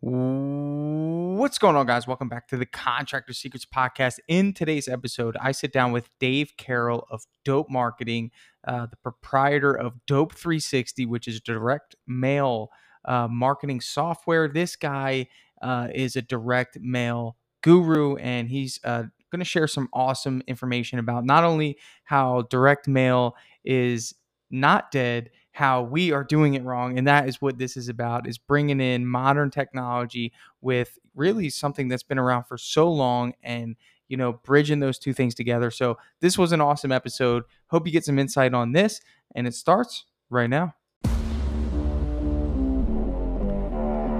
What's 0.00 1.58
going 1.58 1.74
on, 1.74 1.84
guys? 1.86 2.06
Welcome 2.06 2.28
back 2.28 2.46
to 2.48 2.56
the 2.56 2.66
Contractor 2.66 3.32
Secrets 3.32 3.66
Podcast. 3.66 4.20
In 4.28 4.52
today's 4.52 4.86
episode, 4.86 5.36
I 5.40 5.50
sit 5.50 5.72
down 5.72 5.90
with 5.90 6.08
Dave 6.20 6.52
Carroll 6.56 7.04
of 7.10 7.24
Dope 7.44 7.68
Marketing, 7.68 8.30
uh, 8.64 8.86
the 8.86 8.96
proprietor 8.96 9.72
of 9.76 9.94
Dope 10.06 10.34
360, 10.34 11.04
which 11.06 11.26
is 11.26 11.40
direct 11.40 11.96
mail 12.06 12.68
uh, 13.06 13.26
marketing 13.28 13.80
software. 13.80 14.46
This 14.46 14.76
guy 14.76 15.26
uh, 15.62 15.88
is 15.92 16.14
a 16.14 16.22
direct 16.22 16.78
mail 16.80 17.36
guru, 17.62 18.14
and 18.18 18.48
he's 18.48 18.78
uh, 18.84 19.02
going 19.32 19.40
to 19.40 19.44
share 19.44 19.66
some 19.66 19.88
awesome 19.92 20.42
information 20.46 21.00
about 21.00 21.24
not 21.24 21.42
only 21.42 21.76
how 22.04 22.42
direct 22.42 22.86
mail 22.86 23.34
is 23.64 24.14
not 24.48 24.92
dead 24.92 25.30
how 25.58 25.82
we 25.82 26.12
are 26.12 26.22
doing 26.22 26.54
it 26.54 26.62
wrong 26.62 26.96
and 26.96 27.08
that 27.08 27.28
is 27.28 27.42
what 27.42 27.58
this 27.58 27.76
is 27.76 27.88
about 27.88 28.28
is 28.28 28.38
bringing 28.38 28.80
in 28.80 29.04
modern 29.04 29.50
technology 29.50 30.32
with 30.60 31.00
really 31.16 31.50
something 31.50 31.88
that's 31.88 32.04
been 32.04 32.16
around 32.16 32.44
for 32.44 32.56
so 32.56 32.88
long 32.88 33.34
and 33.42 33.74
you 34.06 34.16
know 34.16 34.34
bridging 34.44 34.78
those 34.78 35.00
two 35.00 35.12
things 35.12 35.34
together. 35.34 35.72
So 35.72 35.98
this 36.20 36.38
was 36.38 36.52
an 36.52 36.60
awesome 36.60 36.92
episode. 36.92 37.42
Hope 37.66 37.88
you 37.88 37.92
get 37.92 38.04
some 38.04 38.20
insight 38.20 38.54
on 38.54 38.70
this 38.70 39.00
and 39.34 39.48
it 39.48 39.54
starts 39.54 40.04
right 40.30 40.48
now. 40.48 40.76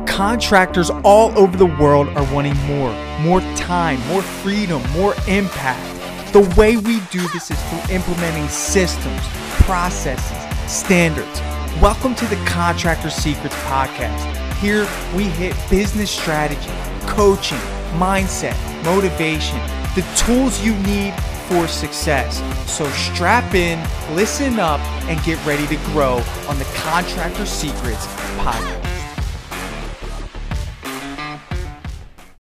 Contractors 0.08 0.90
all 0.90 1.38
over 1.38 1.56
the 1.56 1.72
world 1.80 2.08
are 2.08 2.34
wanting 2.34 2.56
more 2.66 2.90
more 3.20 3.40
time 3.54 4.00
more 4.08 4.22
freedom 4.22 4.82
more 4.90 5.14
impact. 5.28 6.32
The 6.32 6.52
way 6.58 6.76
we 6.76 6.98
do 7.12 7.20
this 7.28 7.52
is 7.52 7.62
through 7.62 7.94
implementing 7.94 8.48
systems 8.48 9.20
processes 9.62 10.47
standards. 10.68 11.40
Welcome 11.80 12.14
to 12.16 12.26
the 12.26 12.36
Contractor 12.44 13.08
Secrets 13.08 13.54
Podcast. 13.64 14.54
Here 14.56 14.86
we 15.16 15.24
hit 15.24 15.56
business 15.70 16.10
strategy, 16.10 16.70
coaching, 17.06 17.58
mindset, 17.94 18.54
motivation, 18.84 19.58
the 19.94 20.06
tools 20.14 20.62
you 20.62 20.74
need 20.80 21.14
for 21.48 21.66
success. 21.66 22.42
So 22.70 22.86
strap 22.90 23.54
in, 23.54 23.82
listen 24.14 24.60
up, 24.60 24.80
and 25.08 25.18
get 25.24 25.42
ready 25.46 25.66
to 25.68 25.76
grow 25.86 26.22
on 26.48 26.58
the 26.58 26.66
Contractor 26.74 27.46
Secrets 27.46 28.06
Podcast. 28.36 28.84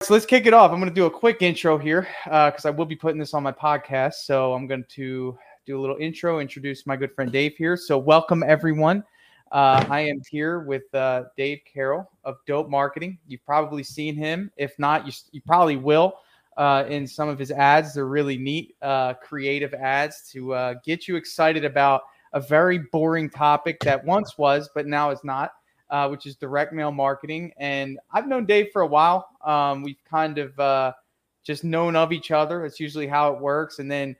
So 0.03 0.15
let's 0.15 0.27
kick 0.27 0.47
it 0.47 0.55
off. 0.55 0.73
I'm 0.73 0.81
going 0.81 0.89
to 0.89 0.95
do 0.95 1.07
a 1.07 1.11
quick 1.11 1.43
intro 1.43 1.79
here 1.79 2.09
because 2.25 2.65
uh, 2.65 2.69
I 2.69 2.71
will 2.73 2.87
be 2.87 2.97
putting 2.97 3.21
this 3.21 3.35
on 3.35 3.45
my 3.45 3.53
podcast. 3.53 4.15
So 4.25 4.53
I'm 4.53 4.67
going 4.67 4.85
to 4.91 5.39
do 5.67 5.79
a 5.79 5.81
little 5.81 5.97
intro, 5.97 6.39
introduce 6.39 6.87
my 6.87 6.97
good 6.97 7.13
friend 7.13 7.33
Dave 7.33 7.57
here. 7.57 7.77
So, 7.77 7.99
welcome 7.99 8.45
everyone. 8.47 9.03
Uh, 9.51 9.85
I 9.91 10.01
am 10.01 10.21
here 10.31 10.61
with 10.61 10.83
uh, 10.95 11.25
Dave 11.37 11.59
Carroll 11.71 12.09
of 12.23 12.37
Dope 12.47 12.71
Marketing. 12.71 13.19
You've 13.27 13.45
probably 13.45 13.83
seen 13.83 14.15
him. 14.15 14.53
If 14.57 14.79
not, 14.79 15.07
you, 15.07 15.13
you 15.33 15.41
probably 15.41 15.77
will 15.77 16.19
uh, 16.57 16.85
in 16.89 17.05
some 17.05 17.29
of 17.29 17.37
his 17.37 17.51
ads. 17.51 17.95
They're 17.95 18.07
really 18.07 18.39
neat, 18.39 18.77
uh, 18.81 19.15
creative 19.15 19.75
ads 19.75 20.31
to 20.31 20.55
uh, 20.55 20.75
get 20.85 21.09
you 21.09 21.17
excited 21.17 21.65
about 21.65 22.03
a 22.33 22.41
very 22.41 22.79
boring 22.93 23.29
topic 23.29 23.81
that 23.81 24.05
once 24.05 24.39
was, 24.39 24.71
but 24.73 24.87
now 24.87 25.11
is 25.11 25.25
not, 25.25 25.51
uh, 25.91 26.07
which 26.07 26.27
is 26.27 26.37
direct 26.37 26.73
mail 26.73 26.93
marketing. 26.93 27.53
And 27.57 27.99
I've 28.13 28.29
known 28.29 28.47
Dave 28.47 28.69
for 28.73 28.83
a 28.83 28.87
while. 28.87 29.31
Um, 29.45 29.83
we've 29.83 30.03
kind 30.09 30.39
of 30.39 30.95
just 31.43 31.65
known 31.65 31.97
of 31.97 32.13
each 32.13 32.31
other. 32.31 32.63
That's 32.63 32.79
usually 32.79 33.09
how 33.09 33.33
it 33.35 33.41
works. 33.41 33.81
And 33.81 33.91
then 33.91 34.15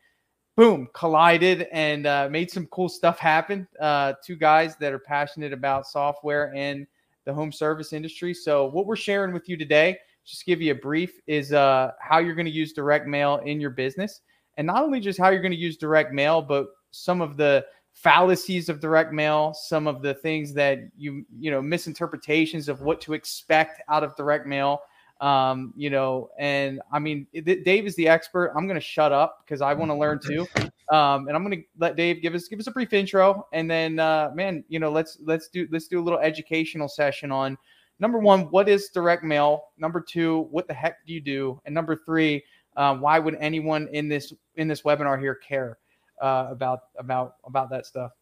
boom, 0.57 0.89
collided 0.95 1.69
and 1.71 2.07
uh, 2.07 2.29
made 2.31 2.51
some 2.51 2.67
cool 2.69 2.89
stuff 2.89 3.19
happen. 3.19 3.69
Uh, 3.79 4.15
two 4.25 4.37
guys 4.37 4.77
that 4.77 4.93
are 4.93 4.99
passionate 4.99 5.53
about 5.53 5.87
software 5.87 6.53
and 6.55 6.87
the 7.27 7.33
home 7.33 7.53
service 7.53 7.93
industry. 7.93 8.33
So, 8.33 8.67
what 8.67 8.87
we're 8.87 8.97
sharing 8.97 9.33
with 9.33 9.49
you 9.49 9.57
today, 9.57 9.99
just 10.25 10.47
give 10.47 10.63
you 10.63 10.73
a 10.73 10.77
brief, 10.77 11.21
is 11.27 11.53
uh, 11.53 11.93
how 12.01 12.19
you're 12.19 12.35
going 12.35 12.47
to 12.47 12.53
use 12.53 12.73
direct 12.73 13.07
mail 13.07 13.41
in 13.45 13.61
your 13.61 13.71
business. 13.71 14.23
And 14.57 14.67
not 14.67 14.83
only 14.83 15.01
just 15.01 15.19
how 15.19 15.29
you're 15.29 15.43
going 15.43 15.53
to 15.53 15.59
use 15.59 15.77
direct 15.77 16.13
mail, 16.13 16.41
but 16.41 16.69
some 16.91 17.21
of 17.21 17.37
the 17.37 17.67
fallacies 17.93 18.69
of 18.69 18.81
direct 18.81 19.13
mail, 19.13 19.53
some 19.55 19.87
of 19.87 20.01
the 20.01 20.15
things 20.15 20.55
that 20.55 20.79
you, 20.97 21.25
you 21.39 21.51
know, 21.51 21.61
misinterpretations 21.61 22.69
of 22.69 22.81
what 22.81 23.01
to 23.03 23.13
expect 23.13 23.83
out 23.89 24.03
of 24.03 24.17
direct 24.17 24.47
mail 24.47 24.81
um, 25.21 25.73
you 25.77 25.91
know, 25.91 26.31
and 26.39 26.81
I 26.93 26.99
mean, 26.99 27.27
Dave 27.33 27.87
is 27.87 27.97
the 27.97 28.09
expert. 28.09 28.53
I'm 28.57 28.67
going 28.67 28.79
to 28.79 28.87
shut 28.87 29.13
up 29.13 29.43
because 29.45 29.63
I 29.63 29.73
want 29.75 29.91
to 29.91 29.95
learn 29.95 30.21
too. 30.21 30.47
Um, 30.93 31.27
and 31.27 31.37
I'm 31.37 31.45
going 31.45 31.59
to 31.59 31.65
let 31.79 31.97
Dave 31.97 32.23
give 32.23 32.35
us 32.35 32.47
give 32.49 32.61
us 32.61 32.67
a 32.69 32.71
brief 32.71 32.93
intro, 32.93 33.47
and 33.53 33.69
then, 33.71 33.99
uh, 33.99 34.31
man, 34.35 34.63
you 34.69 34.79
know, 34.79 34.91
let's 34.91 35.19
let's 35.25 35.49
do 35.49 35.67
let's 35.71 35.89
do 35.89 36.01
a 36.01 36.03
little 36.03 36.21
educational 36.21 36.89
session 36.89 37.33
on 37.33 37.59
number 37.99 38.19
one, 38.19 38.43
what 38.51 38.69
is 38.69 38.89
direct 38.89 39.25
mail? 39.25 39.65
Number 39.79 40.01
two, 40.01 40.47
what 40.51 40.69
the 40.69 40.75
heck 40.75 41.05
do 41.07 41.13
you 41.13 41.21
do? 41.21 41.61
And 41.65 41.75
number 41.75 42.01
three, 42.05 42.45
uh, 42.77 42.97
why 42.97 43.19
would 43.19 43.37
anyone 43.41 43.89
in 43.93 44.09
this 44.09 44.33
in 44.57 44.69
this 44.69 44.83
webinar 44.83 45.19
here 45.19 45.35
care 45.35 45.79
uh, 46.21 46.49
about 46.51 46.81
about 46.99 47.37
about 47.45 47.71
that 47.71 47.87
stuff? 47.87 48.13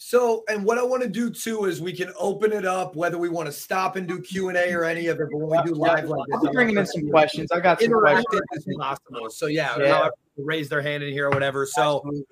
So, 0.00 0.44
and 0.48 0.64
what 0.64 0.78
I 0.78 0.84
want 0.84 1.02
to 1.02 1.08
do 1.08 1.28
too 1.28 1.64
is 1.64 1.82
we 1.82 1.92
can 1.92 2.12
open 2.16 2.52
it 2.52 2.64
up, 2.64 2.94
whether 2.94 3.18
we 3.18 3.28
want 3.28 3.46
to 3.46 3.52
stop 3.52 3.96
and 3.96 4.06
do 4.06 4.20
Q 4.20 4.48
and 4.48 4.56
A 4.56 4.72
or 4.72 4.84
any 4.84 5.08
of 5.08 5.18
it. 5.18 5.26
But 5.28 5.38
when 5.38 5.60
we 5.60 5.68
do 5.68 5.74
live 5.74 6.04
like 6.04 6.24
this, 6.28 6.40
be 6.40 6.48
bringing 6.52 6.78
in 6.78 6.86
some 6.86 7.10
questions. 7.10 7.50
I 7.50 7.58
got 7.58 7.80
some 7.80 7.90
questions. 7.90 8.40
as 8.56 8.64
possible. 8.78 9.28
So 9.28 9.46
yeah, 9.46 9.76
yeah. 9.76 10.08
raise 10.36 10.68
their 10.68 10.80
hand 10.80 11.02
in 11.02 11.12
here 11.12 11.26
or 11.26 11.30
whatever. 11.30 11.66
So, 11.66 11.96
Absolutely. 11.96 12.24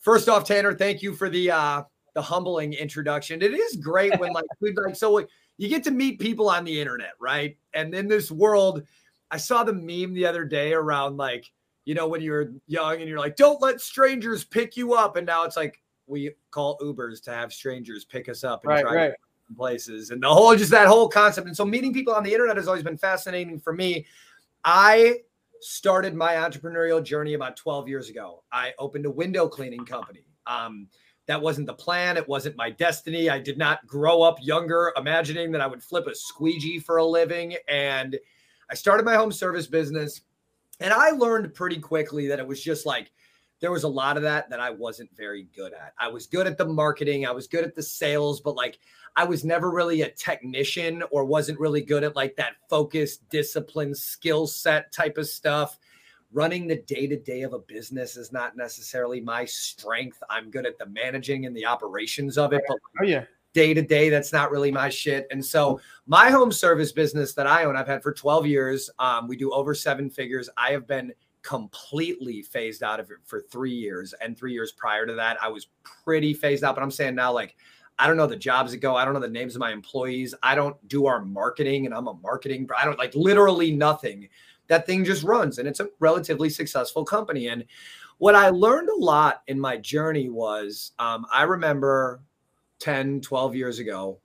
first 0.00 0.28
off, 0.28 0.44
Tanner, 0.44 0.74
thank 0.74 1.02
you 1.02 1.14
for 1.14 1.30
the 1.30 1.52
uh 1.52 1.82
the 2.14 2.22
humbling 2.22 2.72
introduction. 2.72 3.42
It 3.42 3.54
is 3.54 3.76
great 3.76 4.18
when 4.18 4.32
like 4.32 4.46
we 4.60 4.74
like 4.84 4.96
so 4.96 5.24
you 5.56 5.68
get 5.68 5.84
to 5.84 5.92
meet 5.92 6.18
people 6.18 6.50
on 6.50 6.64
the 6.64 6.80
internet, 6.80 7.12
right? 7.20 7.56
And 7.74 7.94
in 7.94 8.08
this 8.08 8.32
world, 8.32 8.82
I 9.30 9.36
saw 9.36 9.62
the 9.62 9.72
meme 9.72 10.14
the 10.14 10.26
other 10.26 10.44
day 10.44 10.72
around 10.72 11.16
like 11.16 11.48
you 11.84 11.94
know 11.94 12.08
when 12.08 12.22
you're 12.22 12.54
young 12.66 12.96
and 12.96 13.08
you're 13.08 13.20
like, 13.20 13.36
don't 13.36 13.62
let 13.62 13.80
strangers 13.80 14.42
pick 14.42 14.76
you 14.76 14.94
up, 14.94 15.14
and 15.14 15.28
now 15.28 15.44
it's 15.44 15.56
like 15.56 15.80
we 16.06 16.32
call 16.50 16.78
Ubers 16.78 17.22
to 17.24 17.30
have 17.30 17.52
strangers 17.52 18.04
pick 18.04 18.28
us 18.28 18.44
up 18.44 18.64
and 18.64 18.70
right, 18.70 18.84
right. 18.84 19.12
places 19.56 20.10
and 20.10 20.22
the 20.22 20.28
whole 20.28 20.54
just 20.56 20.70
that 20.70 20.86
whole 20.86 21.08
concept. 21.08 21.46
And 21.46 21.56
so 21.56 21.64
meeting 21.64 21.92
people 21.92 22.14
on 22.14 22.22
the 22.22 22.32
internet 22.32 22.56
has 22.56 22.68
always 22.68 22.82
been 22.82 22.98
fascinating 22.98 23.58
for 23.58 23.72
me. 23.72 24.06
I 24.64 25.18
started 25.60 26.14
my 26.14 26.34
entrepreneurial 26.34 27.02
journey 27.02 27.34
about 27.34 27.56
12 27.56 27.88
years 27.88 28.10
ago. 28.10 28.42
I 28.52 28.72
opened 28.78 29.06
a 29.06 29.10
window 29.10 29.48
cleaning 29.48 29.84
company. 29.84 30.24
Um, 30.46 30.88
that 31.26 31.40
wasn't 31.40 31.66
the 31.66 31.74
plan. 31.74 32.18
It 32.18 32.28
wasn't 32.28 32.56
my 32.56 32.70
destiny. 32.70 33.30
I 33.30 33.38
did 33.38 33.56
not 33.56 33.86
grow 33.86 34.22
up 34.22 34.36
younger 34.42 34.92
imagining 34.96 35.52
that 35.52 35.62
I 35.62 35.66
would 35.66 35.82
flip 35.82 36.06
a 36.06 36.14
squeegee 36.14 36.78
for 36.78 36.98
a 36.98 37.04
living. 37.04 37.56
And 37.66 38.18
I 38.70 38.74
started 38.74 39.06
my 39.06 39.14
home 39.14 39.32
service 39.32 39.66
business. 39.66 40.20
And 40.80 40.92
I 40.92 41.10
learned 41.10 41.54
pretty 41.54 41.78
quickly 41.78 42.26
that 42.28 42.40
it 42.40 42.46
was 42.46 42.62
just 42.62 42.84
like 42.84 43.10
there 43.64 43.72
was 43.72 43.84
a 43.84 43.88
lot 43.88 44.18
of 44.18 44.22
that 44.22 44.50
that 44.50 44.60
I 44.60 44.68
wasn't 44.68 45.08
very 45.16 45.48
good 45.56 45.72
at. 45.72 45.94
I 45.98 46.08
was 46.08 46.26
good 46.26 46.46
at 46.46 46.58
the 46.58 46.66
marketing, 46.66 47.24
I 47.24 47.30
was 47.30 47.46
good 47.46 47.64
at 47.64 47.74
the 47.74 47.82
sales, 47.82 48.42
but 48.42 48.56
like 48.56 48.78
I 49.16 49.24
was 49.24 49.42
never 49.42 49.70
really 49.70 50.02
a 50.02 50.10
technician 50.10 51.02
or 51.10 51.24
wasn't 51.24 51.58
really 51.58 51.80
good 51.80 52.04
at 52.04 52.14
like 52.14 52.36
that 52.36 52.56
focused, 52.68 53.26
discipline, 53.30 53.94
skill 53.94 54.46
set 54.46 54.92
type 54.92 55.16
of 55.16 55.26
stuff. 55.26 55.78
Running 56.30 56.66
the 56.66 56.82
day 56.82 57.06
to 57.06 57.16
day 57.16 57.40
of 57.40 57.54
a 57.54 57.58
business 57.58 58.18
is 58.18 58.32
not 58.32 58.54
necessarily 58.54 59.22
my 59.22 59.46
strength. 59.46 60.22
I'm 60.28 60.50
good 60.50 60.66
at 60.66 60.76
the 60.76 60.84
managing 60.84 61.46
and 61.46 61.56
the 61.56 61.64
operations 61.64 62.36
of 62.36 62.52
it. 62.52 62.60
But 62.68 62.76
oh, 63.00 63.04
yeah. 63.04 63.24
Day 63.54 63.72
to 63.72 63.80
day, 63.80 64.10
that's 64.10 64.30
not 64.30 64.50
really 64.50 64.72
my 64.72 64.90
shit. 64.90 65.26
And 65.30 65.42
so, 65.42 65.80
my 66.06 66.28
home 66.28 66.52
service 66.52 66.92
business 66.92 67.32
that 67.32 67.46
I 67.46 67.64
own, 67.64 67.76
I've 67.76 67.86
had 67.86 68.02
for 68.02 68.12
12 68.12 68.46
years. 68.46 68.90
Um, 68.98 69.26
we 69.26 69.38
do 69.38 69.52
over 69.52 69.74
seven 69.74 70.10
figures. 70.10 70.50
I 70.58 70.72
have 70.72 70.86
been 70.86 71.14
completely 71.44 72.42
phased 72.42 72.82
out 72.82 72.98
of 72.98 73.10
it 73.10 73.18
for 73.24 73.40
three 73.40 73.70
years. 73.70 74.12
And 74.20 74.36
three 74.36 74.52
years 74.52 74.72
prior 74.72 75.06
to 75.06 75.14
that, 75.14 75.36
I 75.40 75.48
was 75.48 75.68
pretty 75.84 76.34
phased 76.34 76.64
out. 76.64 76.74
But 76.74 76.82
I'm 76.82 76.90
saying 76.90 77.14
now, 77.14 77.32
like, 77.32 77.54
I 77.98 78.08
don't 78.08 78.16
know 78.16 78.26
the 78.26 78.34
jobs 78.34 78.72
that 78.72 78.78
go. 78.78 78.96
I 78.96 79.04
don't 79.04 79.14
know 79.14 79.20
the 79.20 79.28
names 79.28 79.54
of 79.54 79.60
my 79.60 79.70
employees. 79.70 80.34
I 80.42 80.56
don't 80.56 80.76
do 80.88 81.06
our 81.06 81.24
marketing, 81.24 81.86
and 81.86 81.94
I'm 81.94 82.08
a 82.08 82.14
marketing. 82.14 82.68
I 82.76 82.84
don't 82.84 82.98
like 82.98 83.14
literally 83.14 83.70
nothing. 83.70 84.28
That 84.66 84.86
thing 84.86 85.04
just 85.04 85.22
runs, 85.22 85.58
and 85.58 85.68
it's 85.68 85.80
a 85.80 85.88
relatively 86.00 86.50
successful 86.50 87.04
company. 87.04 87.48
And 87.48 87.64
what 88.18 88.34
I 88.34 88.48
learned 88.48 88.88
a 88.88 88.96
lot 88.96 89.42
in 89.46 89.60
my 89.60 89.76
journey 89.76 90.28
was 90.28 90.92
um, 90.98 91.26
I 91.30 91.42
remember 91.42 92.20
10, 92.80 93.20
12 93.20 93.54
years 93.54 93.78
ago, 93.78 94.18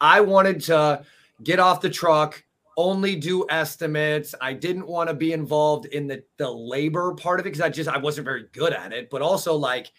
I 0.00 0.20
wanted 0.20 0.60
to 0.64 1.02
get 1.42 1.58
off 1.58 1.80
the 1.80 1.90
truck, 1.90 2.44
only 2.76 3.16
do 3.16 3.46
estimates. 3.48 4.34
I 4.40 4.52
didn't 4.52 4.86
want 4.86 5.08
to 5.08 5.14
be 5.14 5.32
involved 5.32 5.86
in 5.86 6.06
the 6.06 6.22
the 6.36 6.50
labor 6.50 7.14
part 7.14 7.40
of 7.40 7.46
it 7.46 7.50
because 7.50 7.62
I 7.62 7.70
just 7.70 7.88
I 7.88 7.98
wasn't 7.98 8.26
very 8.26 8.46
good 8.52 8.72
at 8.72 8.92
it, 8.92 9.08
but 9.10 9.22
also 9.22 9.54
like 9.54 9.90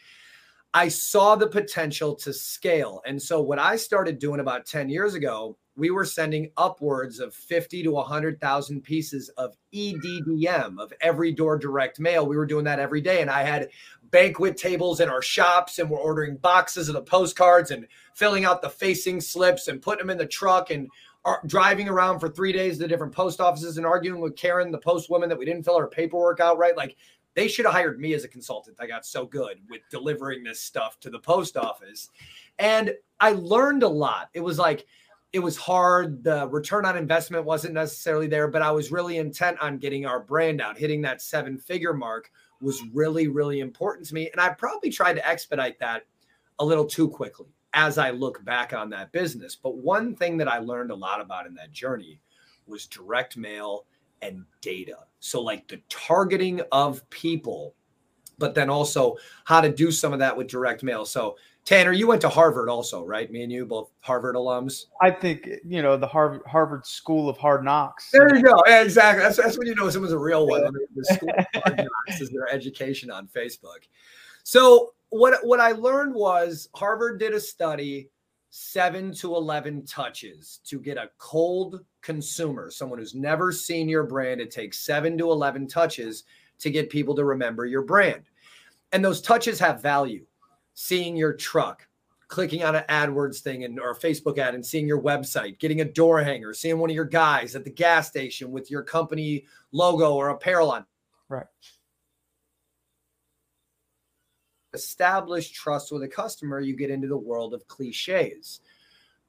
I 0.74 0.89
saw 0.89 1.35
the 1.35 1.47
potential 1.47 2.13
to 2.15 2.33
scale. 2.33 3.01
And 3.06 3.21
so 3.21 3.41
what 3.41 3.57
I 3.57 3.77
started 3.77 4.19
doing 4.19 4.39
about 4.39 4.65
10 4.65 4.89
years 4.89 5.15
ago, 5.15 5.57
we 5.75 5.91
were 5.91 6.06
sending 6.06 6.51
upwards 6.57 7.19
of 7.19 7.33
50 7.33 7.83
to 7.83 7.91
100,000 7.91 8.81
pieces 8.81 9.30
of 9.38 9.56
EDDM 9.73 10.80
of 10.80 10.91
every 11.01 11.31
door 11.31 11.57
direct 11.57 12.00
mail. 12.00 12.27
We 12.27 12.35
were 12.35 12.45
doing 12.45 12.65
that 12.65 12.80
every 12.80 13.01
day 13.01 13.21
and 13.21 13.30
I 13.30 13.44
had 13.44 13.69
banquet 14.12 14.57
tables 14.57 15.00
in 15.00 15.09
our 15.09 15.21
shops 15.21 15.80
and 15.80 15.89
we're 15.89 16.00
ordering 16.00 16.38
boxes 16.38 16.89
of 16.89 16.94
the 16.94 17.01
postcards 17.01 17.71
and 17.71 17.88
filling 18.13 18.45
out 18.45 18.62
the 18.62 18.69
facing 18.69 19.21
slips 19.21 19.68
and 19.68 19.81
putting 19.81 20.06
them 20.06 20.09
in 20.09 20.18
the 20.18 20.25
truck 20.25 20.69
and 20.69 20.89
driving 21.45 21.89
around 21.89 22.19
for 22.19 22.29
three 22.29 22.51
days 22.51 22.77
to 22.77 22.88
different 22.88 23.13
post 23.13 23.41
offices 23.41 23.77
and 23.77 23.85
arguing 23.85 24.21
with 24.21 24.35
Karen, 24.35 24.71
the 24.71 24.77
post 24.77 25.09
woman, 25.09 25.29
that 25.29 25.38
we 25.38 25.45
didn't 25.45 25.63
fill 25.63 25.79
her 25.79 25.88
paperwork 25.88 26.39
out 26.39 26.57
right. 26.57 26.75
Like 26.77 26.95
they 27.35 27.47
should 27.47 27.65
have 27.65 27.74
hired 27.74 28.00
me 28.00 28.13
as 28.13 28.24
a 28.24 28.27
consultant. 28.27 28.77
I 28.79 28.88
got 28.88 29.06
so 29.06 29.25
good 29.25 29.59
with 29.69 29.81
delivering 29.91 30.44
this 30.44 30.62
stuff 30.62 31.00
to 31.01 31.09
the 31.09 31.19
post 31.19 31.57
office. 31.57 32.09
And 32.59 32.94
I 33.19 33.31
learned 33.31 33.83
a 33.83 33.88
lot. 33.88 34.29
It 34.33 34.39
was 34.39 34.57
like, 34.57 34.85
it 35.33 35.39
was 35.39 35.57
hard. 35.57 36.24
The 36.24 36.47
return 36.47 36.85
on 36.85 36.97
investment 36.97 37.45
wasn't 37.45 37.73
necessarily 37.73 38.27
there, 38.27 38.47
but 38.47 38.62
I 38.62 38.71
was 38.71 38.91
really 38.91 39.18
intent 39.18 39.59
on 39.62 39.77
getting 39.77 40.06
our 40.06 40.21
brand 40.21 40.62
out. 40.62 40.77
Hitting 40.77 41.01
that 41.01 41.21
seven 41.21 41.57
figure 41.57 41.94
mark 41.94 42.31
was 42.62 42.81
really, 42.94 43.27
really 43.27 43.59
important 43.59 44.07
to 44.07 44.13
me. 44.13 44.30
And 44.31 44.41
I 44.41 44.50
probably 44.50 44.89
tried 44.89 45.13
to 45.13 45.27
expedite 45.27 45.77
that 45.80 46.03
a 46.59 46.65
little 46.65 46.85
too 46.85 47.09
quickly 47.09 47.47
as 47.77 48.00
I 48.00 48.09
look 48.09 48.44
back 48.44 48.74
on 48.74 48.89
that 48.89 49.12
business. 49.12 49.56
But 49.56 49.77
one 49.77 50.15
thing 50.15 50.35
that 50.38 50.47
I 50.47 50.57
learned 50.57 50.89
a 50.89 50.95
lot 50.95 51.21
about 51.21 51.45
in 51.45 51.53
that 51.56 51.71
journey 51.71 52.19
was 52.65 52.88
direct 52.88 53.38
mail 53.38 53.85
and 54.24 54.44
data. 54.62 54.97
So, 55.19 55.41
like 55.41 55.68
the 55.68 55.79
targeting 55.88 56.62
of 56.71 57.07
people, 57.12 57.75
but 58.39 58.56
then 58.56 58.71
also 58.71 59.15
how 59.45 59.62
to 59.62 59.71
do 59.71 59.91
some 59.91 60.12
of 60.12 60.18
that 60.19 60.35
with 60.35 60.47
direct 60.47 60.81
mail. 60.81 61.06
So, 61.06 61.38
Tanner, 61.65 61.91
you 61.91 62.07
went 62.07 62.21
to 62.21 62.29
Harvard 62.29 62.68
also, 62.68 63.06
right? 63.06 63.31
Me 63.31 63.44
and 63.44 63.51
you 63.51 63.63
both 63.63 63.91
Harvard 64.00 64.35
alums. 64.35 64.85
I 65.00 65.12
think 65.12 65.47
you 65.63 65.83
know 65.83 65.97
the 65.97 66.07
Harvard 66.07 66.41
Harvard 66.47 66.83
School 66.83 67.30
of 67.30 67.38
Hard 67.38 67.63
Knocks. 67.63 68.09
There 68.09 68.35
you 68.35 68.41
go. 68.41 68.63
Yeah, 68.65 68.81
exactly. 68.81 69.21
That's, 69.21 69.38
that's 69.38 69.57
when 69.59 69.68
you 69.68 69.75
know 69.75 69.88
someone's 69.91 70.13
a 70.13 70.18
real 70.18 70.47
one. 70.47 70.63
The 70.95 71.06
School 71.13 71.30
of 71.30 71.45
Hard 71.62 71.77
Knocks 71.77 72.21
is 72.21 72.31
their 72.31 72.51
education 72.51 73.12
on 73.12 73.27
Facebook. 73.27 73.85
So 74.41 74.94
what 75.09 75.45
what 75.45 75.59
I 75.59 75.71
learned 75.71 76.13
was 76.13 76.69
Harvard 76.75 77.19
did 77.19 77.33
a 77.33 77.39
study, 77.39 78.09
seven 78.50 79.13
to 79.15 79.36
eleven 79.36 79.86
touches 79.86 80.59
to 80.65 80.80
get 80.80 80.98
a 80.98 81.09
cold 81.18 81.83
consumer, 82.01 82.69
someone 82.69 83.00
who's 83.00 83.15
never 83.15 83.51
seen 83.51 83.89
your 83.89 84.04
brand. 84.04 84.42
It 84.42 84.51
takes 84.51 84.80
seven 84.80 85.18
to 85.18 85.31
eleven 85.31 85.68
touches 85.68 86.24
to 86.59 86.69
get 86.69 86.89
people 86.89 87.15
to 87.15 87.24
remember 87.24 87.65
your 87.65 87.83
brand, 87.83 88.24
and 88.92 89.04
those 89.04 89.21
touches 89.21 89.59
have 89.59 89.81
value 89.81 90.25
seeing 90.80 91.18
your 91.18 91.33
truck, 91.33 91.88
clicking 92.27 92.63
on 92.63 92.75
an 92.75 92.83
AdWords 92.88 93.39
thing 93.39 93.63
and 93.63 93.80
or 93.80 93.92
a 93.92 93.95
Facebook 93.95 94.38
ad 94.38 94.54
and 94.54 94.63
seeing 94.63 94.88
your 94.88 95.01
website, 95.01 95.57
getting 95.57 95.81
a 95.81 95.86
door 95.86 96.21
hanger, 96.21 96.54
seeing 96.54 96.77
one 96.77 96.89
of 96.89 96.95
your 96.95 97.04
guys 97.04 97.56
at 97.56 97.63
the 97.63 97.71
gas 97.71 98.07
station 98.07 98.51
with 98.51 98.69
your 98.69 98.83
company 98.83 99.45
logo 99.71 100.13
or 100.13 100.30
apparel 100.30 100.71
on. 100.71 100.86
Right. 101.30 101.48
Establish 104.77 105.50
trust 105.50 105.91
with 105.91 106.03
a 106.03 106.07
customer, 106.07 106.59
you 106.59 106.75
get 106.75 106.91
into 106.91 107.07
the 107.07 107.18
world 107.18 107.56
of 107.56 107.68
cliches. 107.68 108.62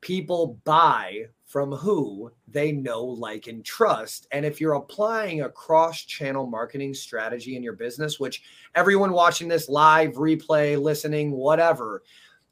People 0.02 0.60
buy 0.64 1.24
from 1.46 1.72
who 1.72 2.30
they 2.46 2.70
know, 2.70 3.02
like, 3.02 3.46
and 3.46 3.64
trust. 3.64 4.28
And 4.30 4.44
if 4.44 4.60
you're 4.60 4.74
applying 4.74 5.40
a 5.40 5.48
cross 5.48 6.02
channel 6.04 6.46
marketing 6.46 6.92
strategy 6.92 7.56
in 7.56 7.62
your 7.62 7.72
business, 7.72 8.20
which 8.20 8.42
everyone 8.74 9.12
watching 9.12 9.48
this 9.48 9.68
live, 9.70 10.12
replay, 10.12 10.80
listening, 10.80 11.30
whatever, 11.30 12.02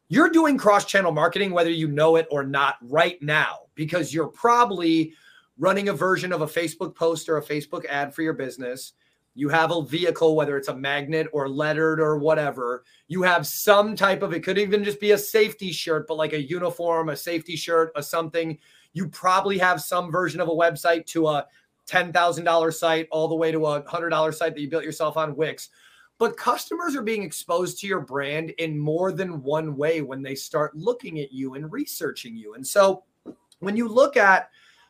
you're 0.08 0.31
doing 0.31 0.56
cross 0.56 0.87
channel 0.87 1.12
marketing, 1.12 1.50
whether 1.50 1.70
you 1.70 1.88
know 1.88 2.16
it 2.16 2.26
or 2.31 2.42
not, 2.42 2.76
right 2.81 3.20
now, 3.20 3.66
because 3.75 4.14
you're 4.14 4.28
probably 4.28 5.12
running 5.58 5.90
a 5.90 5.92
version 5.92 6.32
of 6.32 6.40
a 6.40 6.46
Facebook 6.46 6.94
post 6.94 7.28
or 7.28 7.37
a 7.37 7.44
Facebook 7.44 7.84
ad 7.84 8.14
for 8.14 8.22
your 8.22 8.32
business. 8.32 8.94
You 9.36 9.50
have 9.50 9.70
a 9.70 9.82
vehicle, 9.82 10.34
whether 10.34 10.56
it's 10.56 10.68
a 10.68 10.74
magnet 10.74 11.28
or 11.30 11.46
lettered 11.46 12.00
or 12.00 12.16
whatever. 12.16 12.84
You 13.06 13.22
have 13.22 13.46
some 13.46 13.94
type 13.94 14.22
of, 14.22 14.32
it 14.32 14.40
could 14.40 14.56
even 14.56 14.82
just 14.82 14.98
be 14.98 15.12
a 15.12 15.18
safety 15.18 15.72
shirt, 15.72 16.06
but 16.08 16.16
like 16.16 16.32
a 16.32 16.42
uniform, 16.42 17.10
a 17.10 17.16
safety 17.16 17.54
shirt, 17.54 17.92
a 17.94 18.02
something 18.02 18.58
you 18.94 19.06
probably 19.08 19.58
have 19.58 19.82
some 19.82 20.10
version 20.10 20.40
of 20.40 20.48
a 20.48 20.52
website 20.52 21.04
to 21.04 21.28
a 21.28 21.46
$10,000 21.86 22.74
site 22.74 23.08
all 23.10 23.28
the 23.28 23.34
way 23.34 23.52
to 23.52 23.66
a 23.66 23.82
$100 23.82 24.34
site 24.34 24.54
that 24.54 24.60
you 24.60 24.70
built 24.70 24.84
yourself 24.84 25.18
on 25.18 25.36
Wix. 25.36 25.68
But 26.16 26.38
customers 26.38 26.96
are 26.96 27.02
being 27.02 27.22
exposed 27.22 27.78
to 27.80 27.86
your 27.86 28.00
brand 28.00 28.54
in 28.56 28.78
more 28.78 29.12
than 29.12 29.42
one 29.42 29.76
way 29.76 30.00
when 30.00 30.22
they 30.22 30.34
start 30.34 30.74
looking 30.74 31.20
at 31.20 31.30
you 31.30 31.54
and 31.54 31.70
researching 31.70 32.38
you. 32.38 32.54
And 32.54 32.66
so 32.66 33.04
when 33.58 33.76
you 33.76 33.86
look 33.86 34.16
at 34.16 34.48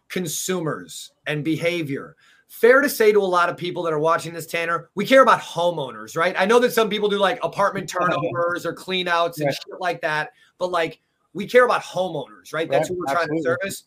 consumers 0.08 1.10
and 1.26 1.42
behavior, 1.42 2.14
fair 2.48 2.80
to 2.80 2.88
say 2.88 3.12
to 3.12 3.18
a 3.18 3.22
lot 3.22 3.48
of 3.48 3.56
people 3.56 3.82
that 3.82 3.92
are 3.92 3.98
watching 3.98 4.32
this, 4.32 4.46
Tanner, 4.46 4.90
we 4.94 5.04
care 5.04 5.22
about 5.22 5.40
homeowners, 5.40 6.16
right? 6.16 6.34
I 6.38 6.46
know 6.46 6.58
that 6.60 6.72
some 6.72 6.88
people 6.88 7.08
do 7.08 7.18
like 7.18 7.38
apartment 7.42 7.88
turnovers 7.88 8.64
or 8.64 8.74
cleanouts 8.74 9.40
and 9.40 9.52
shit 9.52 9.80
like 9.80 10.00
that, 10.02 10.30
but 10.58 10.70
like 10.70 11.00
we 11.32 11.46
care 11.46 11.64
about 11.64 11.82
homeowners, 11.82 12.52
right? 12.52 12.70
That's 12.70 12.88
who 12.88 12.94
we're 12.94 13.12
Absolutely. 13.12 13.42
trying 13.42 13.58
to 13.58 13.60
service. 13.62 13.84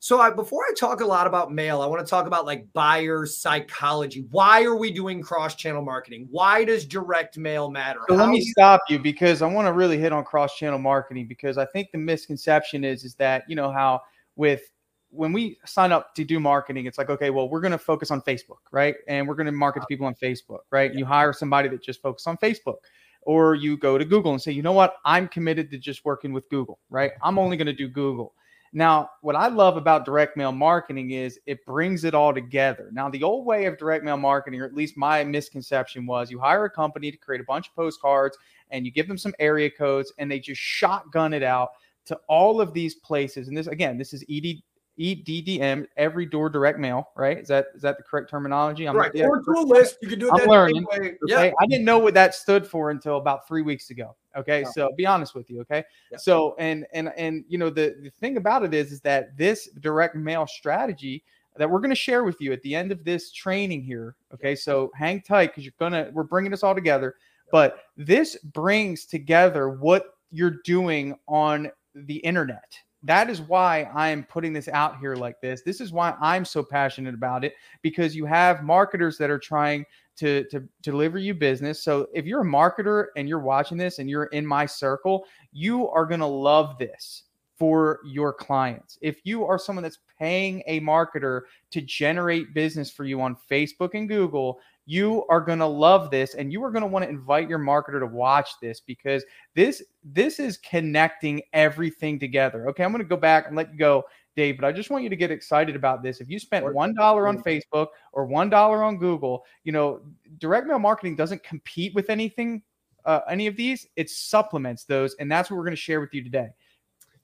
So 0.00 0.20
I, 0.20 0.30
before 0.30 0.62
I 0.62 0.72
talk 0.74 1.00
a 1.00 1.04
lot 1.04 1.26
about 1.26 1.52
mail, 1.52 1.82
I 1.82 1.86
want 1.86 2.06
to 2.06 2.08
talk 2.08 2.28
about 2.28 2.46
like 2.46 2.72
buyer 2.72 3.26
psychology. 3.26 4.24
Why 4.30 4.62
are 4.62 4.76
we 4.76 4.92
doing 4.92 5.20
cross-channel 5.20 5.82
marketing? 5.82 6.28
Why 6.30 6.64
does 6.64 6.84
direct 6.84 7.36
mail 7.36 7.68
matter? 7.68 7.98
So 8.08 8.14
let 8.14 8.28
me 8.28 8.40
stop 8.40 8.80
you 8.88 9.00
because 9.00 9.42
I 9.42 9.52
want 9.52 9.66
to 9.66 9.72
really 9.72 9.98
hit 9.98 10.12
on 10.12 10.22
cross-channel 10.22 10.78
marketing 10.78 11.26
because 11.26 11.58
I 11.58 11.66
think 11.66 11.90
the 11.90 11.98
misconception 11.98 12.84
is 12.84 13.02
is 13.02 13.16
that 13.16 13.42
you 13.48 13.56
know 13.56 13.72
how 13.72 14.02
with 14.36 14.70
when 15.10 15.32
we 15.32 15.58
sign 15.64 15.92
up 15.92 16.14
to 16.14 16.24
do 16.24 16.38
marketing, 16.38 16.86
it's 16.86 16.98
like, 16.98 17.10
okay, 17.10 17.30
well, 17.30 17.48
we're 17.48 17.60
going 17.60 17.72
to 17.72 17.78
focus 17.78 18.10
on 18.10 18.20
Facebook, 18.22 18.58
right? 18.72 18.94
And 19.06 19.26
we're 19.26 19.34
going 19.34 19.46
to 19.46 19.52
market 19.52 19.80
to 19.80 19.86
people 19.86 20.06
on 20.06 20.14
Facebook, 20.14 20.60
right? 20.70 20.92
Yeah. 20.92 20.98
You 20.98 21.06
hire 21.06 21.32
somebody 21.32 21.68
that 21.70 21.82
just 21.82 22.02
focuses 22.02 22.26
on 22.26 22.36
Facebook 22.36 22.76
or 23.22 23.54
you 23.54 23.76
go 23.76 23.98
to 23.98 24.04
Google 24.04 24.32
and 24.32 24.40
say, 24.40 24.52
you 24.52 24.62
know 24.62 24.72
what, 24.72 24.96
I'm 25.04 25.28
committed 25.28 25.70
to 25.70 25.78
just 25.78 26.04
working 26.04 26.32
with 26.32 26.48
Google, 26.48 26.78
right? 26.90 27.12
I'm 27.22 27.38
only 27.38 27.56
going 27.56 27.66
to 27.66 27.72
do 27.72 27.88
Google. 27.88 28.34
Now, 28.72 29.10
what 29.22 29.34
I 29.34 29.48
love 29.48 29.78
about 29.78 30.04
direct 30.04 30.36
mail 30.36 30.52
marketing 30.52 31.12
is 31.12 31.40
it 31.46 31.64
brings 31.64 32.04
it 32.04 32.14
all 32.14 32.34
together. 32.34 32.90
Now, 32.92 33.08
the 33.08 33.22
old 33.22 33.46
way 33.46 33.64
of 33.64 33.78
direct 33.78 34.04
mail 34.04 34.18
marketing, 34.18 34.60
or 34.60 34.66
at 34.66 34.74
least 34.74 34.96
my 34.96 35.24
misconception, 35.24 36.06
was 36.06 36.30
you 36.30 36.38
hire 36.38 36.66
a 36.66 36.70
company 36.70 37.10
to 37.10 37.16
create 37.16 37.40
a 37.40 37.44
bunch 37.44 37.68
of 37.68 37.74
postcards 37.74 38.36
and 38.70 38.84
you 38.84 38.92
give 38.92 39.08
them 39.08 39.16
some 39.16 39.34
area 39.38 39.70
codes 39.70 40.12
and 40.18 40.30
they 40.30 40.38
just 40.38 40.60
shotgun 40.60 41.32
it 41.32 41.42
out 41.42 41.70
to 42.06 42.18
all 42.28 42.60
of 42.60 42.72
these 42.74 42.94
places. 42.94 43.48
And 43.48 43.56
this, 43.56 43.66
again, 43.66 43.96
this 43.96 44.12
is 44.12 44.24
ED, 44.30 44.62
EDDM, 44.98 45.86
every 45.96 46.26
door 46.26 46.50
direct 46.50 46.78
mail, 46.78 47.10
right? 47.16 47.38
Is 47.38 47.48
that 47.48 47.66
is 47.74 47.82
that 47.82 47.96
the 47.96 48.02
correct 48.02 48.28
terminology? 48.28 48.86
I'm 48.86 48.96
right. 48.96 49.12
Or 49.20 49.40
to 49.40 49.50
a 49.50 49.62
list. 49.62 49.98
You 50.02 50.08
can 50.08 50.18
do 50.18 50.28
it. 50.28 50.42
I'm 50.42 50.48
learning. 50.48 50.86
Okay? 50.92 51.16
Yeah. 51.26 51.52
I 51.60 51.66
didn't 51.66 51.84
know 51.84 51.98
what 51.98 52.14
that 52.14 52.34
stood 52.34 52.66
for 52.66 52.90
until 52.90 53.16
about 53.16 53.46
three 53.46 53.62
weeks 53.62 53.90
ago. 53.90 54.16
Okay. 54.36 54.62
No. 54.62 54.70
So 54.72 54.90
be 54.96 55.06
honest 55.06 55.34
with 55.34 55.50
you. 55.50 55.60
Okay. 55.62 55.84
Yeah. 56.10 56.18
So 56.18 56.56
and 56.58 56.86
and 56.92 57.12
and 57.16 57.44
you 57.48 57.58
know 57.58 57.70
the 57.70 57.96
the 58.02 58.10
thing 58.10 58.36
about 58.36 58.64
it 58.64 58.74
is 58.74 58.90
is 58.90 59.00
that 59.02 59.36
this 59.36 59.68
direct 59.80 60.16
mail 60.16 60.46
strategy 60.46 61.22
that 61.56 61.68
we're 61.68 61.80
going 61.80 61.90
to 61.90 61.96
share 61.96 62.24
with 62.24 62.40
you 62.40 62.52
at 62.52 62.62
the 62.62 62.74
end 62.74 62.92
of 62.92 63.04
this 63.04 63.32
training 63.32 63.82
here. 63.82 64.16
Okay. 64.34 64.54
So 64.54 64.90
hang 64.94 65.22
tight 65.22 65.48
because 65.48 65.64
you're 65.64 65.72
gonna 65.78 66.10
we're 66.12 66.24
bringing 66.24 66.50
this 66.50 66.62
all 66.62 66.74
together. 66.74 67.14
But 67.52 67.78
this 67.96 68.36
brings 68.36 69.06
together 69.06 69.70
what 69.70 70.16
you're 70.30 70.58
doing 70.64 71.16
on 71.26 71.70
the 71.94 72.16
internet 72.16 72.78
that 73.02 73.30
is 73.30 73.40
why 73.40 73.88
I 73.94 74.08
am 74.08 74.24
putting 74.24 74.52
this 74.52 74.68
out 74.68 74.98
here 74.98 75.14
like 75.14 75.40
this. 75.40 75.62
This 75.62 75.80
is 75.80 75.92
why 75.92 76.14
I'm 76.20 76.44
so 76.44 76.62
passionate 76.62 77.14
about 77.14 77.44
it 77.44 77.54
because 77.82 78.16
you 78.16 78.26
have 78.26 78.64
marketers 78.64 79.16
that 79.18 79.30
are 79.30 79.38
trying 79.38 79.84
to, 80.16 80.44
to, 80.44 80.60
to 80.60 80.68
deliver 80.82 81.18
you 81.18 81.34
business. 81.34 81.82
So 81.82 82.08
if 82.12 82.26
you're 82.26 82.42
a 82.42 82.46
marketer 82.46 83.06
and 83.16 83.28
you're 83.28 83.38
watching 83.38 83.78
this 83.78 84.00
and 84.00 84.10
you're 84.10 84.24
in 84.24 84.44
my 84.44 84.66
circle, 84.66 85.26
you 85.52 85.88
are 85.88 86.06
going 86.06 86.20
to 86.20 86.26
love 86.26 86.76
this 86.78 87.24
for 87.56 88.00
your 88.04 88.32
clients. 88.32 88.98
If 89.00 89.20
you 89.24 89.44
are 89.44 89.58
someone 89.58 89.82
that's 89.82 89.98
paying 90.18 90.62
a 90.66 90.80
marketer 90.80 91.42
to 91.70 91.80
generate 91.80 92.54
business 92.54 92.90
for 92.90 93.04
you 93.04 93.20
on 93.20 93.36
Facebook 93.50 93.90
and 93.94 94.08
Google, 94.08 94.60
you 94.88 95.26
are 95.28 95.42
going 95.42 95.58
to 95.58 95.66
love 95.66 96.10
this 96.10 96.32
and 96.32 96.50
you 96.50 96.64
are 96.64 96.70
going 96.70 96.80
to 96.80 96.86
want 96.86 97.04
to 97.04 97.10
invite 97.10 97.46
your 97.46 97.58
marketer 97.58 98.00
to 98.00 98.06
watch 98.06 98.52
this 98.62 98.80
because 98.80 99.22
this 99.54 99.82
this 100.02 100.40
is 100.40 100.56
connecting 100.56 101.42
everything 101.52 102.18
together. 102.18 102.66
Okay 102.70 102.82
i'm 102.82 102.90
going 102.90 103.02
to 103.02 103.08
go 103.08 103.16
back 103.16 103.46
and 103.46 103.54
let 103.54 103.70
you 103.70 103.78
go 103.78 104.02
dave 104.34 104.56
but 104.56 104.64
i 104.66 104.72
just 104.72 104.88
want 104.88 105.04
you 105.04 105.10
to 105.10 105.16
get 105.16 105.30
excited 105.30 105.76
about 105.76 106.02
this. 106.02 106.22
If 106.22 106.30
you 106.30 106.38
spent 106.38 106.72
one 106.72 106.94
dollar 106.94 107.28
on 107.28 107.42
facebook 107.42 107.88
or 108.12 108.24
one 108.24 108.48
dollar 108.48 108.82
on 108.82 108.96
google 108.96 109.44
you 109.62 109.72
know 109.72 110.00
direct 110.38 110.66
mail 110.66 110.78
marketing 110.78 111.16
doesn't 111.16 111.42
compete 111.42 111.94
with 111.94 112.08
anything 112.08 112.62
uh, 113.04 113.20
any 113.30 113.46
of 113.46 113.56
these. 113.56 113.86
It 113.96 114.08
supplements 114.08 114.84
those 114.84 115.14
and 115.20 115.30
that's 115.30 115.50
what 115.50 115.58
we're 115.58 115.64
going 115.64 115.76
to 115.76 115.76
share 115.76 116.00
with 116.00 116.14
you 116.14 116.24
today. 116.24 116.48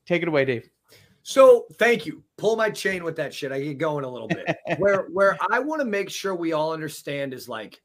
Take 0.04 0.20
it 0.20 0.28
away 0.28 0.44
dave 0.44 0.68
so 1.24 1.64
thank 1.78 2.04
you. 2.04 2.22
Pull 2.36 2.54
my 2.54 2.68
chain 2.68 3.02
with 3.02 3.16
that 3.16 3.32
shit. 3.32 3.50
I 3.50 3.58
get 3.58 3.78
going 3.78 4.04
a 4.04 4.08
little 4.08 4.28
bit. 4.28 4.56
where 4.78 5.06
where 5.10 5.38
I 5.50 5.58
want 5.58 5.80
to 5.80 5.86
make 5.86 6.10
sure 6.10 6.34
we 6.34 6.52
all 6.52 6.72
understand 6.72 7.32
is 7.32 7.48
like 7.48 7.80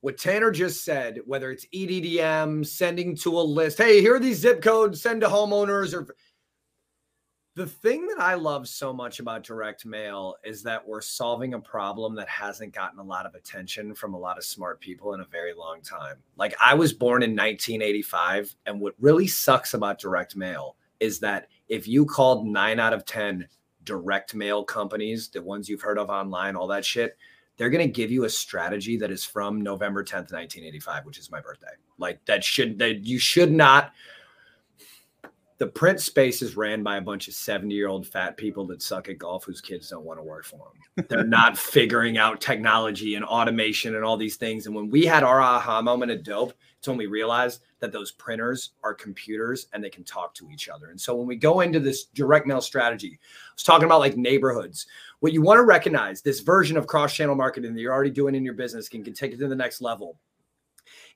what 0.00 0.18
Tanner 0.18 0.50
just 0.50 0.84
said, 0.84 1.20
whether 1.24 1.50
it's 1.50 1.66
EDDM, 1.74 2.66
sending 2.66 3.16
to 3.16 3.30
a 3.30 3.40
list, 3.40 3.78
hey, 3.78 4.02
here 4.02 4.14
are 4.14 4.20
these 4.20 4.38
zip 4.38 4.62
codes, 4.62 5.00
send 5.00 5.22
to 5.22 5.26
homeowners, 5.26 5.94
or 5.94 6.14
the 7.54 7.66
thing 7.66 8.06
that 8.08 8.20
I 8.20 8.34
love 8.34 8.68
so 8.68 8.92
much 8.92 9.20
about 9.20 9.42
direct 9.42 9.86
mail 9.86 10.36
is 10.44 10.62
that 10.64 10.86
we're 10.86 11.00
solving 11.00 11.54
a 11.54 11.58
problem 11.58 12.14
that 12.16 12.28
hasn't 12.28 12.74
gotten 12.74 12.98
a 13.00 13.02
lot 13.02 13.24
of 13.24 13.34
attention 13.34 13.94
from 13.94 14.12
a 14.12 14.18
lot 14.18 14.36
of 14.36 14.44
smart 14.44 14.80
people 14.80 15.14
in 15.14 15.20
a 15.20 15.26
very 15.26 15.54
long 15.54 15.80
time. 15.80 16.16
Like 16.36 16.54
I 16.62 16.74
was 16.74 16.92
born 16.92 17.22
in 17.22 17.30
1985, 17.30 18.54
and 18.66 18.78
what 18.80 18.94
really 19.00 19.26
sucks 19.26 19.72
about 19.72 19.98
direct 19.98 20.36
mail 20.36 20.76
is 21.00 21.18
that 21.20 21.48
if 21.68 21.86
you 21.86 22.06
called 22.06 22.46
nine 22.46 22.80
out 22.80 22.92
of 22.92 23.04
10 23.04 23.46
direct 23.84 24.34
mail 24.34 24.64
companies, 24.64 25.28
the 25.28 25.42
ones 25.42 25.68
you've 25.68 25.82
heard 25.82 25.98
of 25.98 26.10
online, 26.10 26.56
all 26.56 26.66
that 26.68 26.84
shit, 26.84 27.16
they're 27.56 27.70
going 27.70 27.86
to 27.86 27.92
give 27.92 28.10
you 28.10 28.24
a 28.24 28.30
strategy 28.30 28.96
that 28.96 29.10
is 29.10 29.24
from 29.24 29.60
November 29.60 30.04
10th, 30.04 30.32
1985, 30.32 31.06
which 31.06 31.18
is 31.18 31.30
my 31.30 31.40
birthday. 31.40 31.66
Like 31.98 32.24
that 32.26 32.44
should 32.44 32.78
that 32.78 33.04
you 33.04 33.18
should 33.18 33.50
not 33.50 33.92
the 35.58 35.66
print 35.66 36.00
space 36.00 36.40
is 36.40 36.56
ran 36.56 36.84
by 36.84 36.96
a 36.96 37.00
bunch 37.00 37.26
of 37.26 37.34
70 37.34 37.74
year 37.74 37.88
old 37.88 38.06
fat 38.06 38.36
people 38.36 38.64
that 38.68 38.80
suck 38.80 39.08
at 39.08 39.18
golf 39.18 39.44
whose 39.44 39.60
kids 39.60 39.90
don't 39.90 40.04
want 40.04 40.18
to 40.18 40.22
work 40.22 40.44
for 40.44 40.70
them. 40.96 41.06
They're 41.08 41.24
not 41.26 41.58
figuring 41.58 42.16
out 42.16 42.40
technology 42.40 43.16
and 43.16 43.24
automation 43.24 43.96
and 43.96 44.04
all 44.04 44.16
these 44.16 44.36
things. 44.36 44.66
And 44.66 44.74
when 44.74 44.88
we 44.88 45.04
had 45.04 45.24
our 45.24 45.40
aha 45.40 45.82
moment 45.82 46.12
at 46.12 46.22
Dope, 46.22 46.54
it's 46.78 46.88
when 46.88 46.96
we 46.96 47.06
realized 47.06 47.62
that 47.80 47.92
those 47.92 48.12
printers 48.12 48.70
are 48.84 48.94
computers 48.94 49.66
and 49.72 49.82
they 49.82 49.90
can 49.90 50.04
talk 50.04 50.34
to 50.34 50.48
each 50.50 50.68
other. 50.68 50.90
And 50.90 51.00
so 51.00 51.14
when 51.14 51.26
we 51.26 51.36
go 51.36 51.60
into 51.60 51.80
this 51.80 52.04
direct 52.04 52.46
mail 52.46 52.60
strategy, 52.60 53.18
I 53.20 53.54
was 53.54 53.64
talking 53.64 53.86
about 53.86 54.00
like 54.00 54.16
neighborhoods. 54.16 54.86
What 55.20 55.32
you 55.32 55.42
want 55.42 55.58
to 55.58 55.64
recognize 55.64 56.22
this 56.22 56.40
version 56.40 56.76
of 56.76 56.86
cross 56.86 57.14
channel 57.14 57.34
marketing 57.34 57.74
that 57.74 57.80
you're 57.80 57.92
already 57.92 58.10
doing 58.10 58.34
in 58.34 58.44
your 58.44 58.54
business 58.54 58.88
can, 58.88 59.02
can 59.02 59.14
take 59.14 59.32
it 59.32 59.38
to 59.38 59.48
the 59.48 59.56
next 59.56 59.80
level. 59.80 60.18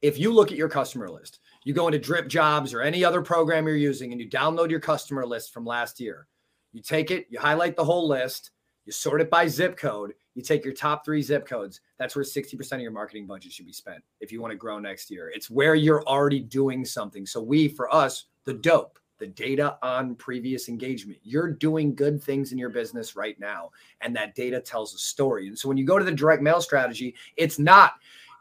If 0.02 0.18
you 0.18 0.32
look 0.32 0.50
at 0.50 0.58
your 0.58 0.68
customer 0.68 1.08
list, 1.08 1.38
you 1.64 1.72
go 1.72 1.86
into 1.86 1.98
Drip 1.98 2.26
Jobs 2.26 2.74
or 2.74 2.82
any 2.82 3.04
other 3.04 3.22
program 3.22 3.66
you're 3.66 3.76
using 3.76 4.10
and 4.10 4.20
you 4.20 4.28
download 4.28 4.70
your 4.70 4.80
customer 4.80 5.24
list 5.24 5.52
from 5.52 5.64
last 5.64 6.00
year. 6.00 6.26
You 6.72 6.82
take 6.82 7.10
it, 7.10 7.26
you 7.30 7.38
highlight 7.38 7.76
the 7.76 7.84
whole 7.84 8.08
list, 8.08 8.50
you 8.84 8.92
sort 8.92 9.20
it 9.20 9.30
by 9.30 9.46
zip 9.46 9.76
code, 9.76 10.14
you 10.34 10.42
take 10.42 10.64
your 10.64 10.74
top 10.74 11.04
three 11.04 11.22
zip 11.22 11.46
codes. 11.46 11.80
That's 11.98 12.16
where 12.16 12.24
60% 12.24 12.72
of 12.72 12.80
your 12.80 12.90
marketing 12.90 13.26
budget 13.26 13.52
should 13.52 13.66
be 13.66 13.72
spent 13.72 14.02
if 14.20 14.32
you 14.32 14.40
want 14.40 14.52
to 14.52 14.56
grow 14.56 14.78
next 14.78 15.10
year. 15.10 15.30
It's 15.34 15.50
where 15.50 15.74
you're 15.74 16.02
already 16.04 16.40
doing 16.40 16.84
something. 16.84 17.26
So, 17.26 17.40
we, 17.40 17.68
for 17.68 17.92
us, 17.94 18.26
the 18.44 18.54
dope, 18.54 18.98
the 19.18 19.26
data 19.26 19.78
on 19.82 20.16
previous 20.16 20.68
engagement. 20.68 21.18
You're 21.22 21.52
doing 21.52 21.94
good 21.94 22.22
things 22.22 22.50
in 22.50 22.58
your 22.58 22.70
business 22.70 23.14
right 23.14 23.38
now. 23.38 23.70
And 24.00 24.16
that 24.16 24.34
data 24.34 24.60
tells 24.60 24.94
a 24.94 24.98
story. 24.98 25.48
And 25.48 25.58
so, 25.58 25.68
when 25.68 25.76
you 25.76 25.84
go 25.84 25.98
to 25.98 26.04
the 26.04 26.12
direct 26.12 26.42
mail 26.42 26.60
strategy, 26.60 27.14
it's 27.36 27.58
not 27.58 27.94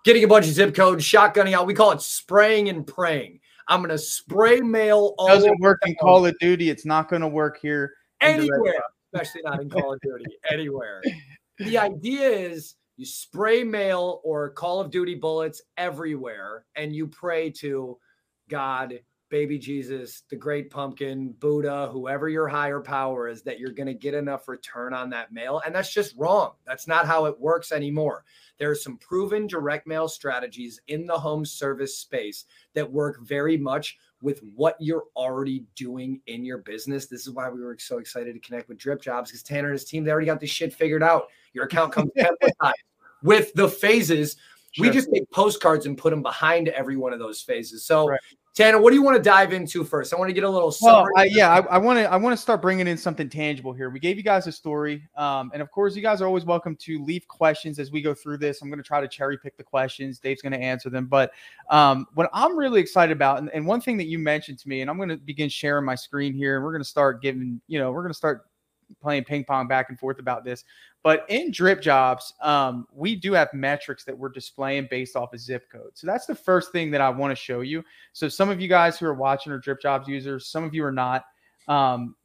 getting 0.04 0.24
a 0.24 0.28
bunch 0.28 0.48
of 0.48 0.54
zip 0.54 0.74
codes, 0.74 1.04
shotgunning 1.04 1.54
out. 1.54 1.68
We 1.68 1.74
call 1.74 1.92
it 1.92 2.02
spraying 2.02 2.70
and 2.70 2.88
praying. 2.88 3.40
I'm 3.68 3.80
going 3.80 3.90
to 3.90 3.98
spray 3.98 4.60
mail 4.60 5.14
all 5.18 5.28
Doesn't 5.28 5.60
work 5.62 5.80
in 5.86 5.96
Call 5.96 6.26
of 6.26 6.38
Duty. 6.40 6.70
It's 6.70 6.86
not 6.86 7.10
going 7.10 7.22
to 7.22 7.28
work 7.28 7.60
here. 7.62 7.94
Anywhere, 8.20 8.84
especially 9.14 9.42
not 9.44 9.62
in 9.62 9.70
Call 9.70 9.94
of 9.94 10.00
Duty. 10.02 10.26
Anywhere. 10.52 11.02
The 11.60 11.78
idea 11.78 12.28
is 12.28 12.74
you 12.98 13.06
spray 13.06 13.64
mail 13.64 14.20
or 14.24 14.50
Call 14.50 14.80
of 14.80 14.90
Duty 14.90 15.14
bullets 15.14 15.62
everywhere 15.78 16.66
and 16.76 16.96
you 16.96 17.06
pray 17.06 17.52
to 17.60 18.00
God, 18.50 19.00
baby 19.30 19.60
Jesus, 19.60 20.24
the 20.32 20.36
great 20.36 20.72
pumpkin, 20.72 21.36
Buddha, 21.40 21.90
whoever 21.92 22.30
your 22.30 22.48
higher 22.48 22.80
power 22.80 23.28
is, 23.28 23.44
that 23.44 23.60
you're 23.60 23.74
going 23.74 23.88
to 23.88 23.94
get 23.94 24.16
enough 24.16 24.48
return 24.48 24.92
on 24.94 25.12
that 25.12 25.32
mail. 25.32 25.62
And 25.64 25.76
that's 25.76 25.94
just 25.94 26.16
wrong. 26.18 26.54
That's 26.66 26.88
not 26.88 27.06
how 27.06 27.26
it 27.26 27.40
works 27.40 27.72
anymore. 27.72 28.24
There 28.58 28.72
are 28.72 28.76
some 28.76 28.98
proven 28.98 29.46
direct 29.46 29.86
mail 29.86 30.08
strategies 30.08 30.80
in 30.88 31.06
the 31.06 31.20
home 31.20 31.46
service 31.46 31.98
space 31.98 32.46
that 32.74 32.92
work 32.92 33.20
very 33.22 33.58
much 33.58 33.98
with 34.22 34.42
what 34.56 34.76
you're 34.80 35.06
already 35.16 35.66
doing 35.76 36.22
in 36.28 36.46
your 36.46 36.60
business. 36.60 37.08
This 37.08 37.28
is 37.28 37.34
why 37.34 37.50
we 37.50 37.62
were 37.62 37.78
so 37.80 37.98
excited 37.98 38.34
to 38.34 38.40
connect 38.40 38.70
with 38.70 38.78
Drip 38.78 39.02
Jobs 39.02 39.32
because 39.32 39.44
Tanner 39.44 39.70
and 39.70 39.74
his 39.80 39.86
team, 39.86 40.04
they 40.04 40.12
already 40.12 40.28
got 40.28 40.40
this 40.40 40.50
shit 40.50 40.74
figured 40.74 41.04
out. 41.04 41.28
Your 41.54 41.66
account 41.66 41.94
comes 41.94 42.12
with 43.24 43.54
the 43.54 43.68
phases. 43.68 44.38
Sure. 44.72 44.88
We 44.88 44.92
just 44.92 45.12
take 45.14 45.30
postcards 45.32 45.86
and 45.86 45.98
put 45.98 46.12
them 46.12 46.22
behind 46.22 46.70
every 46.70 46.96
one 46.96 47.12
of 47.12 47.20
those 47.20 47.42
phases. 47.42 47.86
So 47.86 48.08
right. 48.08 48.20
Tanner, 48.54 48.82
what 48.82 48.90
do 48.90 48.98
you 48.98 49.02
want 49.02 49.16
to 49.16 49.24
dive 49.24 49.54
into 49.54 49.86
first? 49.86 50.14
I 50.14 50.18
want 50.18 50.28
to 50.28 50.34
get 50.34 50.44
a 50.44 50.50
little. 50.50 50.76
Well, 50.82 51.08
I, 51.16 51.24
yeah, 51.24 51.66
I 51.70 51.78
want 51.78 52.00
to. 52.00 52.12
I 52.12 52.18
want 52.18 52.34
to 52.34 52.42
start 52.42 52.62
bringing 52.62 52.86
in 52.86 52.98
something 52.98 53.30
tangible 53.30 53.72
here. 53.72 53.90
We 53.90 54.00
gave 54.02 54.18
you 54.18 54.24
guys 54.24 54.46
a 54.46 54.52
story, 54.52 55.08
um, 55.16 55.52
and 55.54 55.62
of 55.62 55.72
course, 55.72 55.96
you 55.96 56.02
guys 56.02 56.22
are 56.22 56.28
always 56.28 56.44
welcome 56.44 56.76
to 56.82 57.02
leave 57.02 57.26
questions 57.30 57.80
as 57.80 57.92
we 57.92 58.02
go 58.02 58.14
through 58.14 58.40
this. 58.40 58.62
I'm 58.62 58.68
going 58.68 58.78
to 58.80 58.84
try 58.84 59.00
to 59.00 59.08
cherry 59.08 59.38
pick 59.38 59.56
the 59.56 59.64
questions. 59.64 60.20
Dave's 60.20 60.42
going 60.42 60.52
to 60.52 60.60
answer 60.60 60.90
them. 60.90 61.06
But 61.06 61.32
um, 61.70 62.08
what 62.14 62.30
I'm 62.34 62.58
really 62.58 62.82
excited 62.82 63.14
about, 63.14 63.40
and, 63.40 63.50
and 63.54 63.66
one 63.66 63.80
thing 63.80 63.96
that 63.98 64.08
you 64.08 64.20
mentioned 64.20 64.60
to 64.60 64.68
me, 64.68 64.82
and 64.82 64.90
I'm 64.90 64.98
going 64.98 65.10
to 65.10 65.18
begin 65.18 65.48
sharing 65.48 65.86
my 65.86 65.96
screen 65.96 66.34
here, 66.34 66.58
and 66.58 66.66
we're 66.66 66.74
going 66.74 66.84
to 66.84 66.90
start 66.90 67.22
giving. 67.22 67.62
You 67.68 67.80
know, 67.80 67.94
we're 67.94 68.04
going 68.04 68.14
to 68.14 68.18
start 68.18 68.48
playing 69.02 69.24
ping 69.24 69.44
pong 69.44 69.68
back 69.68 69.90
and 69.90 70.00
forth 70.00 70.20
about 70.20 70.44
this. 70.44 70.64
But 71.04 71.26
in 71.30 71.52
drip 71.52 71.82
jobs, 71.82 72.34
um, 72.42 72.86
we 72.94 73.16
do 73.16 73.34
have 73.34 73.54
metrics 73.54 74.04
that 74.04 74.18
we're 74.18 74.30
displaying 74.30 74.88
based 74.90 75.16
off 75.16 75.34
a 75.34 75.38
zip 75.38 75.70
code. 75.72 75.92
So 75.94 76.06
that's 76.06 76.26
the 76.26 76.36
first 76.36 76.72
thing 76.72 76.92
that 76.92 77.02
I 77.02 77.10
want 77.10 77.32
to 77.32 77.36
show 77.36 77.62
you. 77.62 77.84
So 78.14 78.30
some 78.30 78.50
of 78.50 78.62
you 78.62 78.68
guys 78.68 79.00
who 79.00 79.06
are 79.08 79.14
watching 79.14 79.52
are 79.52 79.58
drip 79.58 79.82
jobs 79.82 80.08
users, 80.08 80.48
some 80.48 80.64
of 80.64 80.74
you 80.74 80.84
are 80.86 80.92
not. 80.92 81.24
Um, 81.68 82.16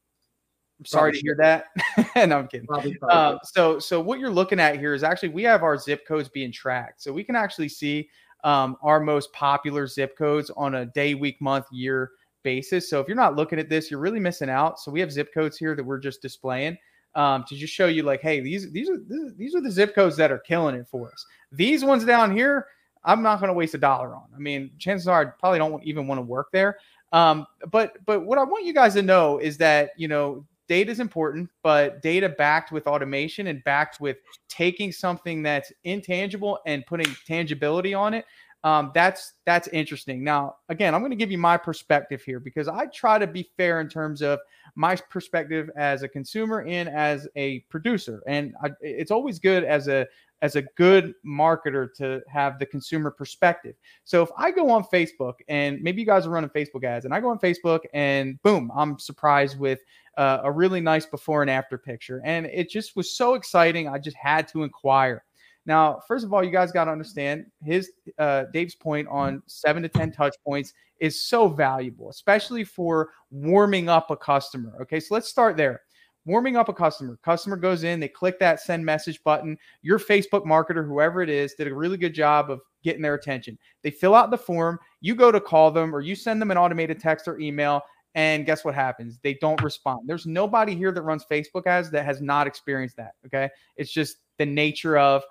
I'm 0.79 0.85
sorry 0.85 1.13
probably 1.13 1.21
to 1.21 1.25
hear 1.25 1.37
that. 1.39 2.29
no, 2.29 2.39
I'm 2.39 2.49
kidding. 2.49 2.67
Probably, 2.67 2.95
probably. 2.97 3.17
Uh, 3.17 3.39
so, 3.45 3.79
so 3.79 4.01
what 4.01 4.19
you're 4.19 4.31
looking 4.31 4.61
at 4.61 4.79
here 4.79 4.93
is 4.93 5.03
actually 5.03 5.31
we 5.31 5.43
have 5.45 5.63
our 5.63 5.79
zip 5.79 6.07
codes 6.07 6.29
being 6.29 6.53
tracked, 6.53 7.03
so 7.03 7.13
we 7.13 7.25
can 7.25 7.35
actually 7.35 7.71
see 7.71 8.11
um, 8.45 8.77
our 8.83 9.01
most 9.01 9.33
popular 9.33 9.87
zip 9.87 10.17
codes 10.19 10.51
on 10.57 10.77
a 10.77 10.87
day, 10.87 11.15
week, 11.15 11.41
month, 11.41 11.67
year 11.73 12.13
basis. 12.47 12.89
So 12.89 13.01
if 13.01 13.09
you're 13.09 13.17
not 13.17 13.35
looking 13.35 13.59
at 13.59 13.69
this, 13.69 13.91
you're 13.91 13.99
really 13.99 14.21
missing 14.21 14.49
out. 14.49 14.79
So 14.79 14.93
we 14.93 15.01
have 15.01 15.11
zip 15.11 15.35
codes 15.35 15.59
here 15.59 15.75
that 15.75 15.83
we're 15.83 15.99
just 15.99 16.23
displaying 16.23 16.79
um, 17.17 17.45
to 17.49 17.57
just 17.57 17.75
show 17.75 17.89
you 17.89 18.05
like, 18.05 18.21
hey, 18.21 18.39
these 18.39 18.71
these 18.71 18.89
are 18.89 18.99
these 19.37 19.57
are 19.57 19.61
the 19.61 19.71
zip 19.71 19.97
codes 19.97 20.17
that 20.19 20.31
are 20.31 20.39
killing 20.39 20.77
it 20.77 20.87
for 20.87 21.11
us. 21.11 21.27
These 21.51 21.85
ones 21.85 22.05
down 22.05 22.31
here, 22.31 22.69
I'm 23.05 23.21
not 23.21 23.41
going 23.41 23.49
to 23.49 23.55
waste 23.55 23.75
a 23.75 23.79
dollar 23.79 24.15
on. 24.15 24.29
I 24.33 24.39
mean, 24.39 24.71
chances 24.79 25.09
are 25.09 25.21
I 25.21 25.25
probably 25.25 25.59
don't 25.59 25.83
even 25.83 26.07
want 26.07 26.21
to 26.21 26.23
work 26.23 26.53
there. 26.53 26.79
Um, 27.13 27.49
but 27.73 27.97
but 28.07 28.25
what 28.25 28.39
I 28.39 28.45
want 28.45 28.65
you 28.65 28.73
guys 28.73 28.95
to 28.95 29.03
know 29.03 29.39
is 29.39 29.57
that 29.59 29.91
you 29.97 30.07
know 30.07 30.47
data 30.69 30.93
is 30.93 31.01
important, 31.01 31.51
but 31.65 32.01
data 32.01 32.29
backed 32.29 32.71
with 32.71 32.87
automation 32.87 33.49
and 33.49 33.65
backed 33.65 34.01
with 34.01 34.19
taking 34.49 34.93
something 34.93 35.43
that's 35.43 35.73
intangible 35.83 36.61
and 36.65 36.87
putting 36.87 37.13
tangibility 37.27 37.93
on 37.93 38.15
it 38.15 38.25
um, 38.67 38.91
that's 38.93 39.35
that's 39.45 39.69
interesting. 39.69 40.25
Now, 40.25 40.57
again, 40.71 40.93
I'm 40.93 41.01
going 41.01 41.13
to 41.13 41.17
give 41.17 41.31
you 41.31 41.39
my 41.39 41.57
perspective 41.57 42.25
here 42.25 42.41
because 42.41 42.67
I 42.67 42.87
try 42.87 43.17
to 43.17 43.27
be 43.27 43.49
fair 43.57 43.81
in 43.81 43.89
terms 43.89 44.23
of 44.23 44.41
my 44.75 44.97
perspective 44.97 45.71
as 45.77 46.03
a 46.03 46.09
consumer 46.09 46.63
and 46.63 46.89
as 46.89 47.29
a 47.37 47.61
producer, 47.71 48.25
and 48.27 48.55
I, 48.61 48.71
it's 48.81 49.13
always 49.13 49.39
good 49.39 49.63
as 49.63 49.87
a 49.87 50.05
as 50.43 50.57
a 50.57 50.63
good 50.77 51.15
marketer 51.25 51.95
to 51.95 52.21
have 52.29 52.59
the 52.59 52.67
consumer 52.67 53.13
perspective. 53.13 53.77
So 54.03 54.21
if 54.21 54.31
I 54.37 54.51
go 54.51 54.69
on 54.69 54.83
Facebook 54.93 55.35
and 55.47 55.81
maybe 55.81 56.01
you 56.01 56.07
guys 56.07 56.27
are 56.27 56.31
running 56.31 56.51
Facebook 56.51 56.83
ads, 56.83 57.05
and 57.05 57.15
I 57.15 57.21
go 57.21 57.31
on 57.31 57.39
Facebook 57.39 57.83
and 57.95 58.43
boom, 58.43 58.73
I'm 58.75 58.99
surprised 58.99 59.61
with 59.61 59.79
uh, 60.17 60.41
a 60.43 60.51
really 60.51 60.81
nice 60.81 61.07
before 61.07 61.43
and 61.43 61.51
after 61.53 61.79
picture, 61.79 62.21
and 62.25 62.47
it 62.47 62.69
just 62.69 62.97
was 62.97 63.17
so 63.17 63.35
exciting. 63.35 63.87
I 63.89 63.99
just 63.99 64.17
had 64.17 64.49
to 64.49 64.65
inquire. 64.65 65.23
Now, 65.67 66.01
first 66.07 66.25
of 66.25 66.33
all, 66.33 66.43
you 66.43 66.51
guys 66.51 66.73
got 66.73 66.85
to 66.85 66.93
understand 66.93 67.47
his 67.63 67.91
uh, 68.19 68.45
Dave's 68.53 68.77
point 68.77 69.09
on 69.09 69.43
seven 69.47 69.83
to 69.83 69.89
ten 69.89 70.13
touch 70.13 70.35
points 70.45 70.73
is 71.01 71.27
so 71.27 71.49
valuable, 71.49 72.09
especially 72.09 72.65
for 72.65 73.11
warming 73.31 73.89
up 73.89 74.11
a 74.11 74.17
customer. 74.17 74.79
Okay, 74.81 75.01
so 75.01 75.15
let's 75.15 75.29
start 75.29 75.57
there. 75.57 75.83
Warming 76.25 76.57
up 76.57 76.69
a 76.69 76.73
customer. 76.73 77.19
Customer 77.23 77.57
goes 77.57 77.85
in, 77.85 78.01
they 78.01 78.09
click 78.09 78.39
that 78.41 78.61
send 78.61 78.85
message 78.85 79.23
button. 79.23 79.57
Your 79.83 79.99
Facebook 79.99 80.45
marketer, 80.45 80.85
whoever 80.85 81.21
it 81.23 81.29
is, 81.29 81.55
did 81.55 81.69
a 81.69 81.75
really 81.75 81.97
good 81.97 82.15
job 82.15 82.51
of 82.51 82.61
getting 82.83 83.03
their 83.03 83.15
attention. 83.15 83.59
They 83.83 83.91
fill 83.91 84.15
out 84.15 84.31
the 84.31 84.39
form. 84.39 84.79
You 85.01 85.15
go 85.15 85.31
to 85.31 85.41
call 85.41 85.71
them, 85.71 85.95
or 85.95 86.01
you 86.01 86.15
send 86.17 86.41
them 86.41 86.51
an 86.51 86.59
automated 86.59 87.01
text 87.01 87.29
or 87.29 87.39
email. 87.39 87.83
And 88.17 88.47
guess 88.47 88.65
what 88.65 88.75
happens? 88.75 89.19
They 89.23 89.35
don't 89.35 89.63
respond. 89.63 90.09
There's 90.09 90.27
nobody 90.27 90.75
here 90.75 90.91
that 90.91 91.03
runs 91.03 91.25
Facebook 91.31 91.67
ads 91.67 91.91
that 91.91 92.07
has 92.07 92.23
not 92.23 92.47
experienced 92.47 92.97
that. 92.97 93.13
Okay. 93.27 93.51
It's 93.77 93.93
just 93.93 94.17
the 94.39 94.47
nature 94.47 94.97
of 94.97 95.23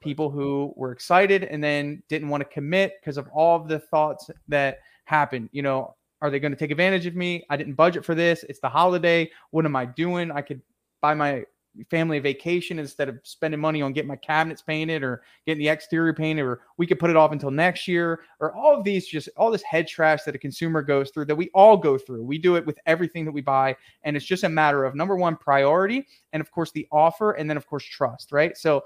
people 0.00 0.30
who 0.30 0.72
were 0.76 0.92
excited 0.92 1.44
and 1.44 1.62
then 1.62 2.02
didn't 2.08 2.28
want 2.28 2.40
to 2.42 2.48
commit 2.48 2.94
because 3.00 3.16
of 3.16 3.28
all 3.32 3.60
of 3.60 3.68
the 3.68 3.78
thoughts 3.78 4.30
that 4.48 4.78
happened. 5.04 5.48
You 5.52 5.62
know, 5.62 5.94
are 6.22 6.30
they 6.30 6.40
going 6.40 6.52
to 6.52 6.58
take 6.58 6.70
advantage 6.70 7.06
of 7.06 7.14
me? 7.14 7.44
I 7.50 7.56
didn't 7.56 7.74
budget 7.74 8.04
for 8.04 8.14
this. 8.14 8.44
It's 8.48 8.60
the 8.60 8.68
holiday. 8.68 9.30
What 9.50 9.64
am 9.64 9.76
I 9.76 9.86
doing? 9.86 10.30
I 10.30 10.42
could 10.42 10.60
buy 11.00 11.14
my 11.14 11.44
family 11.88 12.18
a 12.18 12.20
vacation 12.20 12.78
instead 12.78 13.08
of 13.08 13.18
spending 13.22 13.60
money 13.60 13.80
on 13.80 13.92
getting 13.92 14.08
my 14.08 14.16
cabinets 14.16 14.60
painted 14.60 15.04
or 15.04 15.22
getting 15.46 15.62
the 15.62 15.68
exterior 15.68 16.12
painted, 16.12 16.42
or 16.42 16.62
we 16.78 16.86
could 16.86 16.98
put 16.98 17.10
it 17.10 17.16
off 17.16 17.32
until 17.32 17.50
next 17.50 17.86
year, 17.86 18.20
or 18.40 18.52
all 18.54 18.76
of 18.76 18.84
these 18.84 19.06
just 19.06 19.28
all 19.36 19.50
this 19.50 19.62
head 19.62 19.86
trash 19.86 20.24
that 20.24 20.34
a 20.34 20.38
consumer 20.38 20.82
goes 20.82 21.10
through 21.10 21.26
that 21.26 21.36
we 21.36 21.48
all 21.54 21.76
go 21.76 21.96
through. 21.96 22.24
We 22.24 22.38
do 22.38 22.56
it 22.56 22.66
with 22.66 22.78
everything 22.86 23.24
that 23.24 23.32
we 23.32 23.40
buy. 23.40 23.76
And 24.02 24.16
it's 24.16 24.26
just 24.26 24.44
a 24.44 24.48
matter 24.48 24.84
of 24.84 24.94
number 24.94 25.16
one, 25.16 25.36
priority, 25.36 26.06
and 26.32 26.40
of 26.40 26.50
course, 26.50 26.72
the 26.72 26.88
offer, 26.90 27.32
and 27.32 27.48
then, 27.48 27.56
of 27.56 27.66
course, 27.66 27.84
trust, 27.84 28.32
right? 28.32 28.56
So 28.56 28.82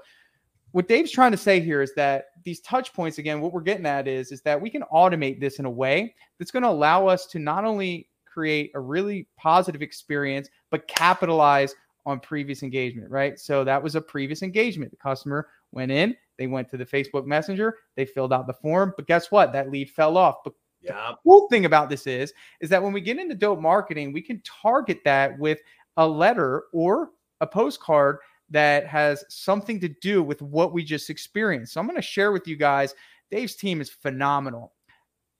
what 0.75 0.89
Dave's 0.89 1.09
trying 1.09 1.31
to 1.31 1.37
say 1.37 1.61
here 1.61 1.81
is 1.81 1.93
that 1.93 2.25
these 2.43 2.59
touch 2.59 2.91
points, 2.91 3.17
again, 3.17 3.39
what 3.39 3.53
we're 3.53 3.61
getting 3.61 3.85
at 3.85 4.09
is, 4.09 4.33
is 4.33 4.41
that 4.41 4.59
we 4.59 4.69
can 4.69 4.81
automate 4.93 5.39
this 5.39 5.57
in 5.57 5.63
a 5.63 5.69
way 5.69 6.13
that's 6.37 6.51
going 6.51 6.63
to 6.63 6.69
allow 6.69 7.07
us 7.07 7.27
to 7.27 7.39
not 7.39 7.63
only 7.63 8.09
create 8.25 8.71
a 8.75 8.79
really 8.81 9.25
positive 9.37 9.81
experience, 9.81 10.49
but 10.71 10.85
capitalize 10.89 11.73
on 12.05 12.19
previous 12.19 12.61
engagement, 12.61 13.09
right? 13.09 13.39
So 13.39 13.63
that 13.63 13.81
was 13.81 13.95
a 13.95 14.01
previous 14.01 14.43
engagement. 14.43 14.91
The 14.91 14.97
customer 14.97 15.47
went 15.71 15.93
in, 15.93 16.13
they 16.37 16.47
went 16.47 16.67
to 16.71 16.77
the 16.77 16.85
Facebook 16.85 17.25
Messenger, 17.25 17.77
they 17.95 18.05
filled 18.05 18.33
out 18.33 18.45
the 18.45 18.51
form, 18.51 18.93
but 18.97 19.07
guess 19.07 19.31
what? 19.31 19.53
That 19.53 19.71
lead 19.71 19.89
fell 19.91 20.17
off. 20.17 20.43
But 20.43 20.55
yeah. 20.81 21.11
the 21.11 21.17
cool 21.23 21.47
thing 21.47 21.63
about 21.63 21.89
this 21.89 22.05
is, 22.05 22.33
is 22.59 22.69
that 22.69 22.83
when 22.83 22.91
we 22.91 22.99
get 22.99 23.17
into 23.17 23.33
dope 23.33 23.61
marketing, 23.61 24.11
we 24.11 24.21
can 24.21 24.41
target 24.43 24.99
that 25.05 25.39
with 25.39 25.59
a 25.95 26.05
letter 26.05 26.63
or 26.73 27.11
a 27.39 27.47
postcard 27.47 28.17
that 28.55 28.87
has 28.87 29.25
something 29.27 29.81
to 29.81 29.89
do 29.89 30.23
with 30.23 30.41
what 30.41 30.71
we 30.71 30.81
just 30.81 31.09
experienced. 31.09 31.73
So 31.73 31.81
I'm 31.81 31.87
going 31.87 31.97
to 31.97 32.01
share 32.01 32.31
with 32.31 32.47
you 32.47 32.55
guys. 32.55 32.95
Dave's 33.29 33.55
team 33.55 33.81
is 33.81 33.89
phenomenal. 33.89 34.71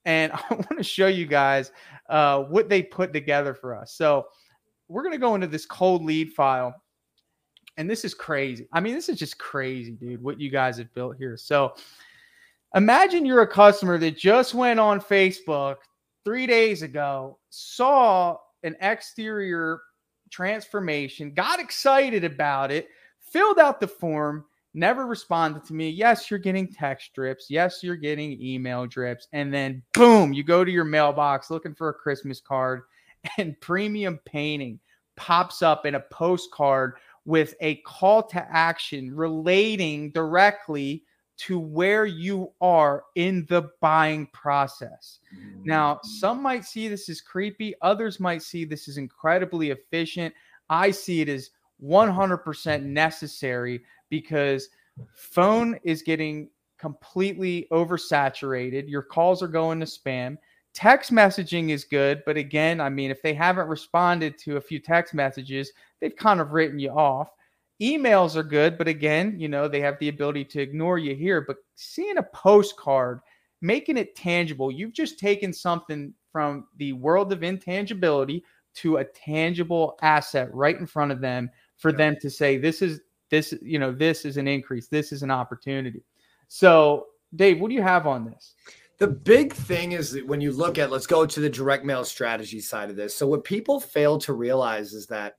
And 0.04 0.32
I 0.50 0.54
want 0.54 0.78
to 0.78 0.84
show 0.84 1.08
you 1.08 1.26
guys 1.26 1.72
uh, 2.10 2.44
what 2.44 2.68
they 2.68 2.84
put 2.84 3.14
together 3.14 3.54
for 3.54 3.74
us. 3.74 3.94
So 3.94 4.28
we're 4.90 5.02
going 5.02 5.14
to 5.14 5.20
go 5.20 5.34
into 5.34 5.48
this 5.48 5.66
cold 5.66 6.04
lead 6.04 6.34
file. 6.34 6.76
And 7.78 7.90
this 7.90 8.04
is 8.04 8.14
crazy. 8.14 8.68
I 8.74 8.82
mean, 8.82 8.96
this 8.96 9.08
is 9.08 9.18
just 9.18 9.38
crazy, 9.38 9.92
dude, 9.92 10.22
what 10.22 10.40
you 10.40 10.50
guys 10.50 10.78
have 10.78 10.94
built 10.94 11.16
here. 11.16 11.38
So 11.38 11.74
imagine 12.76 13.26
you're 13.26 13.44
a 13.44 13.48
customer 13.48 13.98
that 13.98 14.18
just 14.18 14.54
went 14.54 14.80
on 14.80 15.00
Facebook 15.00 15.78
three 16.26 16.48
days 16.48 16.82
ago, 16.82 17.40
saw 17.50 18.38
an 18.64 18.76
exterior 18.82 19.80
transformation, 20.32 21.34
got 21.34 21.62
excited 21.62 22.26
about 22.26 22.72
it, 22.72 22.90
filled 23.36 23.60
out 23.60 23.82
the 23.82 23.88
form, 23.88 24.46
never 24.74 25.06
responded 25.06 25.62
to 25.66 25.74
me. 25.74 25.90
Yes, 25.90 26.32
you're 26.32 26.40
getting 26.40 26.72
text 26.72 27.14
drips. 27.14 27.48
Yes, 27.50 27.84
you're 27.84 27.98
getting 27.98 28.42
email 28.42 28.86
drips. 28.86 29.28
And 29.34 29.54
then 29.54 29.84
boom, 29.94 30.32
you 30.32 30.42
go 30.42 30.64
to 30.64 30.72
your 30.72 30.86
mailbox 30.86 31.52
looking 31.52 31.76
for 31.76 31.90
a 31.90 31.94
Christmas 31.94 32.40
card, 32.40 32.84
and 33.38 33.60
premium 33.60 34.22
painting 34.24 34.80
pops 35.18 35.62
up 35.62 35.86
in 35.86 35.96
a 35.96 36.00
postcard 36.00 36.94
with 37.26 37.56
a 37.60 37.76
call 37.82 38.24
to 38.24 38.48
action 38.50 39.14
relating 39.14 40.12
directly 40.12 41.04
to 41.38 41.60
where 41.60 42.06
you 42.06 42.54
are 42.62 43.04
in 43.16 43.46
the 43.50 43.70
buying 43.82 44.28
process. 44.28 45.20
Now, 45.66 45.96
mm. 45.96 46.06
some 46.06 46.42
might 46.42 46.64
see 46.64 46.88
this 46.88 47.10
as 47.10 47.20
creepy, 47.20 47.74
others 47.82 48.22
might 48.22 48.44
see 48.44 48.64
this 48.64 48.88
as 48.88 48.98
incredibly 48.98 49.72
efficient. 49.72 50.34
I 50.70 50.92
see 50.92 51.20
it 51.20 51.28
as 51.28 51.50
100% 51.84 52.84
necessary 52.84 53.84
because 54.10 54.70
phone 55.14 55.78
is 55.84 56.02
getting 56.02 56.50
completely 56.78 57.68
oversaturated. 57.72 58.90
Your 58.90 59.02
calls 59.02 59.42
are 59.42 59.48
going 59.48 59.80
to 59.80 59.86
spam. 59.86 60.38
Text 60.74 61.12
messaging 61.12 61.70
is 61.70 61.86
good, 61.86 62.22
but 62.26 62.36
again, 62.36 62.82
I 62.82 62.90
mean, 62.90 63.10
if 63.10 63.22
they 63.22 63.34
haven't 63.34 63.70
responded 63.70 64.38
to 64.40 64.58
a 64.58 64.62
few 64.62 64.80
text 64.80 65.14
messages, 65.14 65.72
they've 66.02 66.16
kind 66.16 66.42
of 66.42 66.52
written 66.52 66.80
you 66.80 66.92
off. 66.92 67.30
Emails 67.82 68.36
are 68.36 68.44
good, 68.44 68.78
but 68.78 68.88
again, 68.88 69.40
you 69.40 69.48
know, 69.48 69.68
they 69.68 69.80
have 69.82 69.98
the 70.00 70.10
ability 70.10 70.46
to 70.46 70.62
ignore 70.62 70.98
you 70.98 71.16
here. 71.16 71.42
But 71.42 71.58
seeing 71.76 72.18
a 72.18 72.24
postcard, 72.24 73.22
making 73.62 73.98
it 73.98 74.16
tangible, 74.16 74.72
you've 74.72 74.94
just 74.94 75.18
taken 75.18 75.54
something 75.54 76.14
from 76.32 76.68
the 76.78 76.94
world 76.94 77.32
of 77.32 77.44
intangibility 77.44 78.44
to 78.76 78.98
a 78.98 79.06
tangible 79.06 79.98
asset 80.02 80.54
right 80.54 80.78
in 80.78 80.86
front 80.86 81.12
of 81.12 81.22
them 81.22 81.50
for 81.78 81.92
yeah. 81.92 81.98
them 81.98 82.18
to 82.22 82.30
say, 82.30 82.58
this 82.58 82.82
is 82.82 83.02
this, 83.30 83.54
you 83.62 83.80
know, 83.80 83.92
this 83.92 84.26
is 84.26 84.38
an 84.38 84.48
increase, 84.48 84.88
this 84.88 85.12
is 85.12 85.24
an 85.24 85.32
opportunity. 85.32 86.04
So, 86.48 87.08
Dave, 87.36 87.60
what 87.60 87.70
do 87.70 87.76
you 87.76 87.82
have 87.82 88.08
on 88.08 88.26
this? 88.26 88.54
The 88.98 89.08
big 89.08 89.52
thing 89.52 89.92
is 89.92 90.12
that 90.12 90.26
when 90.26 90.40
you 90.40 90.52
look 90.52 90.78
at, 90.78 90.92
let's 90.92 91.08
go 91.08 91.26
to 91.26 91.40
the 91.40 91.50
direct 91.50 91.84
mail 91.84 92.06
strategy 92.06 92.62
side 92.62 92.90
of 92.90 92.96
this. 92.96 93.16
So, 93.16 93.28
what 93.28 93.44
people 93.44 93.80
fail 93.80 94.18
to 94.20 94.34
realize 94.34 94.94
is 94.94 95.08
that 95.08 95.36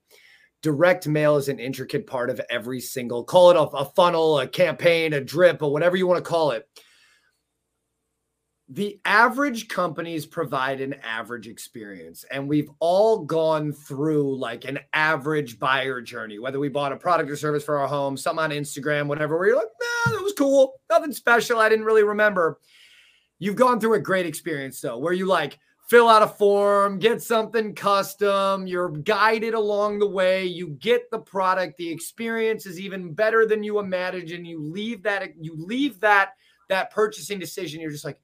direct 0.63 1.07
mail 1.07 1.37
is 1.37 1.49
an 1.49 1.59
intricate 1.59 2.07
part 2.07 2.29
of 2.29 2.41
every 2.51 2.81
single 2.81 3.25
call 3.25 3.51
it 3.51 3.57
a, 3.57 3.63
a 3.63 3.85
funnel, 3.85 4.41
a 4.41 4.49
campaign, 4.49 5.13
a 5.13 5.21
drip, 5.21 5.63
or 5.63 5.73
whatever 5.73 5.97
you 5.97 6.07
want 6.07 6.23
to 6.23 6.29
call 6.29 6.51
it. 6.51 6.69
The 8.69 9.01
average 9.05 9.69
companies 9.69 10.27
provide 10.27 10.81
an 10.81 10.95
average 10.95 11.47
experience, 11.47 12.25
and 12.33 12.49
we've 12.49 12.69
all 12.81 13.25
gone 13.25 13.73
through 13.73 14.37
like 14.39 14.65
an 14.65 14.81
average 14.93 15.61
buyer 15.61 16.01
journey, 16.01 16.41
whether 16.41 16.59
we 16.59 16.69
bought 16.69 16.91
a 16.91 16.97
product 16.97 17.31
or 17.31 17.37
service 17.37 17.63
for 17.63 17.79
our 17.79 17.87
home, 17.87 18.17
some 18.17 18.41
on 18.41 18.51
Instagram, 18.51 19.07
whatever, 19.07 19.39
where 19.39 19.47
you're 19.47 19.57
like, 19.57 19.69
nah, 19.81 20.13
that 20.13 20.23
was 20.23 20.33
cool, 20.33 20.81
nothing 20.91 21.13
special. 21.13 21.61
I 21.61 21.69
didn't 21.69 21.85
really 21.85 22.03
remember. 22.03 22.59
You've 23.39 23.55
gone 23.55 23.79
through 23.79 23.95
a 23.95 24.01
great 24.01 24.27
experience 24.27 24.81
though, 24.81 24.99
where 24.99 25.13
you 25.13 25.27
like 25.27 25.61
fill 25.89 26.09
out 26.09 26.23
a 26.23 26.27
form, 26.27 26.99
get 26.99 27.23
something 27.23 27.73
custom, 27.73 28.67
you're 28.67 28.91
guided 28.91 29.55
along 29.55 30.01
the 30.01 30.09
way, 30.09 30.45
you 30.45 30.71
get 30.81 31.09
the 31.13 31.21
product, 31.21 31.77
the 31.77 31.89
experience 31.89 32.67
is 32.67 32.81
even 32.81 33.15
better 33.15 33.47
than 33.47 33.63
you 33.63 33.79
imagine. 33.79 34.39
And 34.39 34.47
you 34.47 34.61
leave 34.61 35.05
that, 35.05 35.37
you 35.41 35.55
leave 35.57 36.01
that 36.01 36.31
that 36.69 36.91
purchasing 36.91 37.39
decision, 37.39 37.81
you're 37.81 37.93
just 37.93 38.05
like, 38.05 38.19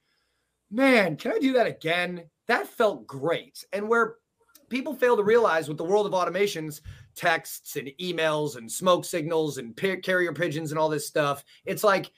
man, 0.73 1.15
can 1.15 1.31
I 1.31 1.39
do 1.39 1.53
that 1.53 1.67
again? 1.67 2.23
That 2.47 2.67
felt 2.67 3.07
great. 3.07 3.63
And 3.71 3.87
where 3.87 4.15
people 4.69 4.95
fail 4.95 5.15
to 5.15 5.23
realize 5.23 5.69
with 5.69 5.77
the 5.77 5.83
world 5.83 6.05
of 6.05 6.13
automations, 6.13 6.81
texts 7.15 7.75
and 7.75 7.91
emails 8.01 8.57
and 8.57 8.69
smoke 8.69 9.05
signals 9.05 9.59
and 9.59 9.75
carrier 9.77 10.33
pigeons 10.33 10.71
and 10.71 10.79
all 10.79 10.89
this 10.89 11.07
stuff, 11.07 11.45
it's 11.65 11.83
like 11.83 12.11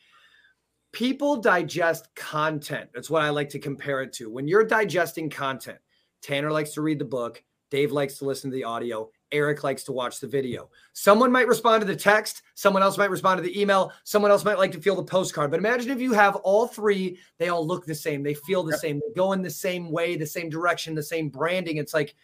people 0.94 1.36
digest 1.36 2.08
content. 2.16 2.90
That's 2.94 3.10
what 3.10 3.24
I 3.24 3.30
like 3.30 3.50
to 3.50 3.60
compare 3.60 4.02
it 4.02 4.14
to. 4.14 4.30
When 4.32 4.48
you're 4.48 4.64
digesting 4.64 5.30
content, 5.30 5.80
Tanner 6.22 6.52
likes 6.52 6.72
to 6.72 6.82
read 6.82 7.00
the 7.00 7.06
book, 7.06 7.44
Dave 7.70 7.92
likes 7.92 8.18
to 8.20 8.26
listen 8.26 8.50
to 8.50 8.56
the 8.56 8.64
audio, 8.64 9.10
Eric 9.32 9.64
likes 9.64 9.84
to 9.84 9.92
watch 9.92 10.20
the 10.20 10.28
video. 10.28 10.70
Someone 10.94 11.32
might 11.32 11.48
respond 11.48 11.82
to 11.82 11.88
the 11.88 11.96
text, 11.96 12.44
someone 12.54 12.84
else 12.84 12.98
might 12.98 13.10
respond 13.10 13.38
to 13.38 13.44
the 13.44 13.60
email, 13.60 13.92
someone 14.04 14.32
else 14.32 14.46
might 14.46 14.58
like 14.58 14.72
to 14.72 14.82
feel 14.82 14.96
the 14.96 15.04
postcard. 15.04 15.52
But 15.52 15.60
imagine 15.60 15.92
if 15.92 16.00
you 16.00 16.14
have 16.14 16.36
all 16.38 16.68
three, 16.68 17.18
they 17.38 17.50
all 17.50 17.66
look 17.66 17.86
the 17.86 17.96
same, 17.96 18.24
they 18.24 18.34
feel 18.34 18.64
the 18.64 18.78
same, 18.78 19.00
they 19.00 19.14
go 19.16 19.34
in 19.34 19.42
the 19.42 19.50
same 19.50 19.92
way, 19.92 20.16
the 20.16 20.26
same 20.26 20.50
direction, 20.50 20.96
the 20.96 21.04
same 21.04 21.30
branding. 21.30 21.78
It's 21.78 21.94
like 21.94 22.16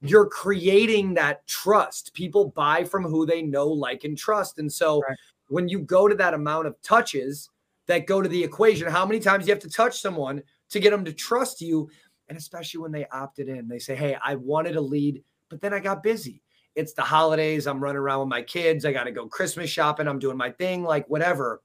you're 0.00 0.26
creating 0.26 1.14
that 1.14 1.46
trust. 1.46 2.14
People 2.14 2.50
buy 2.50 2.84
from 2.84 3.04
who 3.04 3.26
they 3.26 3.42
know, 3.42 3.68
like, 3.68 4.04
and 4.04 4.16
trust. 4.16 4.58
And 4.58 4.72
so 4.72 5.00
right. 5.00 5.16
when 5.48 5.68
you 5.68 5.80
go 5.80 6.08
to 6.08 6.14
that 6.14 6.34
amount 6.34 6.66
of 6.66 6.80
touches, 6.82 7.50
that 7.86 8.06
go 8.06 8.22
to 8.22 8.28
the 8.28 8.42
equation. 8.42 8.88
How 8.88 9.06
many 9.06 9.20
times 9.20 9.46
you 9.46 9.52
have 9.52 9.62
to 9.62 9.68
touch 9.68 10.00
someone 10.00 10.42
to 10.70 10.80
get 10.80 10.90
them 10.90 11.04
to 11.04 11.12
trust 11.12 11.60
you? 11.60 11.90
And 12.28 12.38
especially 12.38 12.80
when 12.80 12.92
they 12.92 13.06
opted 13.08 13.48
in, 13.48 13.68
they 13.68 13.78
say, 13.78 13.94
Hey, 13.94 14.16
I 14.22 14.36
wanted 14.36 14.76
a 14.76 14.80
lead, 14.80 15.22
but 15.50 15.60
then 15.60 15.74
I 15.74 15.80
got 15.80 16.02
busy. 16.02 16.42
It's 16.74 16.92
the 16.92 17.02
holidays. 17.02 17.66
I'm 17.66 17.82
running 17.82 17.98
around 17.98 18.20
with 18.20 18.28
my 18.28 18.42
kids. 18.42 18.84
I 18.84 18.92
got 18.92 19.04
to 19.04 19.12
go 19.12 19.26
Christmas 19.26 19.70
shopping. 19.70 20.08
I'm 20.08 20.18
doing 20.18 20.36
my 20.36 20.50
thing, 20.50 20.82
like 20.82 21.08
whatever. 21.08 21.62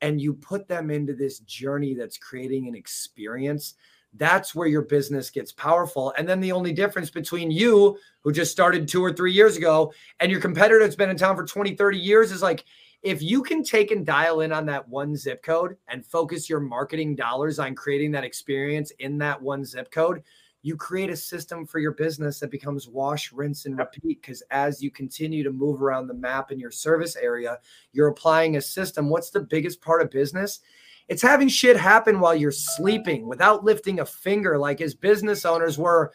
And 0.00 0.20
you 0.20 0.34
put 0.34 0.68
them 0.68 0.90
into 0.90 1.14
this 1.14 1.40
journey 1.40 1.94
that's 1.94 2.18
creating 2.18 2.68
an 2.68 2.74
experience. 2.74 3.74
That's 4.14 4.54
where 4.54 4.66
your 4.66 4.82
business 4.82 5.30
gets 5.30 5.52
powerful. 5.52 6.12
And 6.18 6.28
then 6.28 6.40
the 6.40 6.52
only 6.52 6.72
difference 6.72 7.10
between 7.10 7.50
you, 7.50 7.98
who 8.22 8.32
just 8.32 8.50
started 8.50 8.88
two 8.88 9.04
or 9.04 9.12
three 9.12 9.32
years 9.32 9.56
ago, 9.56 9.92
and 10.18 10.32
your 10.32 10.40
competitor 10.40 10.80
that's 10.80 10.96
been 10.96 11.10
in 11.10 11.16
town 11.16 11.36
for 11.36 11.44
20, 11.44 11.74
30 11.74 11.98
years 11.98 12.32
is 12.32 12.42
like, 12.42 12.64
if 13.02 13.22
you 13.22 13.42
can 13.42 13.62
take 13.62 13.92
and 13.92 14.04
dial 14.04 14.40
in 14.40 14.52
on 14.52 14.66
that 14.66 14.86
one 14.86 15.16
zip 15.16 15.42
code 15.42 15.76
and 15.88 16.04
focus 16.04 16.50
your 16.50 16.60
marketing 16.60 17.14
dollars 17.14 17.58
on 17.58 17.74
creating 17.74 18.10
that 18.12 18.24
experience 18.24 18.90
in 18.98 19.16
that 19.18 19.40
one 19.40 19.64
zip 19.64 19.90
code, 19.90 20.22
you 20.62 20.76
create 20.76 21.10
a 21.10 21.16
system 21.16 21.66
for 21.66 21.78
your 21.78 21.92
business 21.92 22.38
that 22.40 22.50
becomes 22.50 22.86
wash, 22.86 23.32
rinse, 23.32 23.64
and 23.64 23.78
repeat. 23.78 24.20
Because 24.20 24.42
as 24.50 24.82
you 24.82 24.90
continue 24.90 25.42
to 25.42 25.52
move 25.52 25.82
around 25.82 26.06
the 26.06 26.14
map 26.14 26.52
in 26.52 26.58
your 26.58 26.70
service 26.70 27.16
area, 27.16 27.58
you're 27.92 28.08
applying 28.08 28.56
a 28.56 28.60
system. 28.60 29.08
What's 29.08 29.30
the 29.30 29.40
biggest 29.40 29.80
part 29.80 30.02
of 30.02 30.10
business? 30.10 30.60
It's 31.08 31.22
having 31.22 31.48
shit 31.48 31.76
happen 31.76 32.20
while 32.20 32.34
you're 32.34 32.52
sleeping 32.52 33.26
without 33.26 33.64
lifting 33.64 34.00
a 34.00 34.06
finger. 34.06 34.58
Like 34.58 34.80
as 34.80 34.94
business 34.94 35.44
owners, 35.44 35.78
we're 35.78 36.10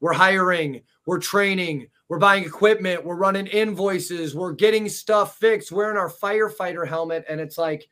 we're 0.00 0.12
hiring, 0.12 0.82
we're 1.06 1.18
training, 1.18 1.86
we're 2.08 2.18
buying 2.18 2.44
equipment, 2.44 3.04
we're 3.04 3.14
running 3.14 3.46
invoices, 3.46 4.34
we're 4.34 4.52
getting 4.52 4.88
stuff 4.88 5.38
fixed, 5.38 5.72
wearing 5.72 5.96
our 5.96 6.10
firefighter 6.10 6.86
helmet. 6.86 7.24
And 7.26 7.40
it's 7.40 7.56
like, 7.56 7.88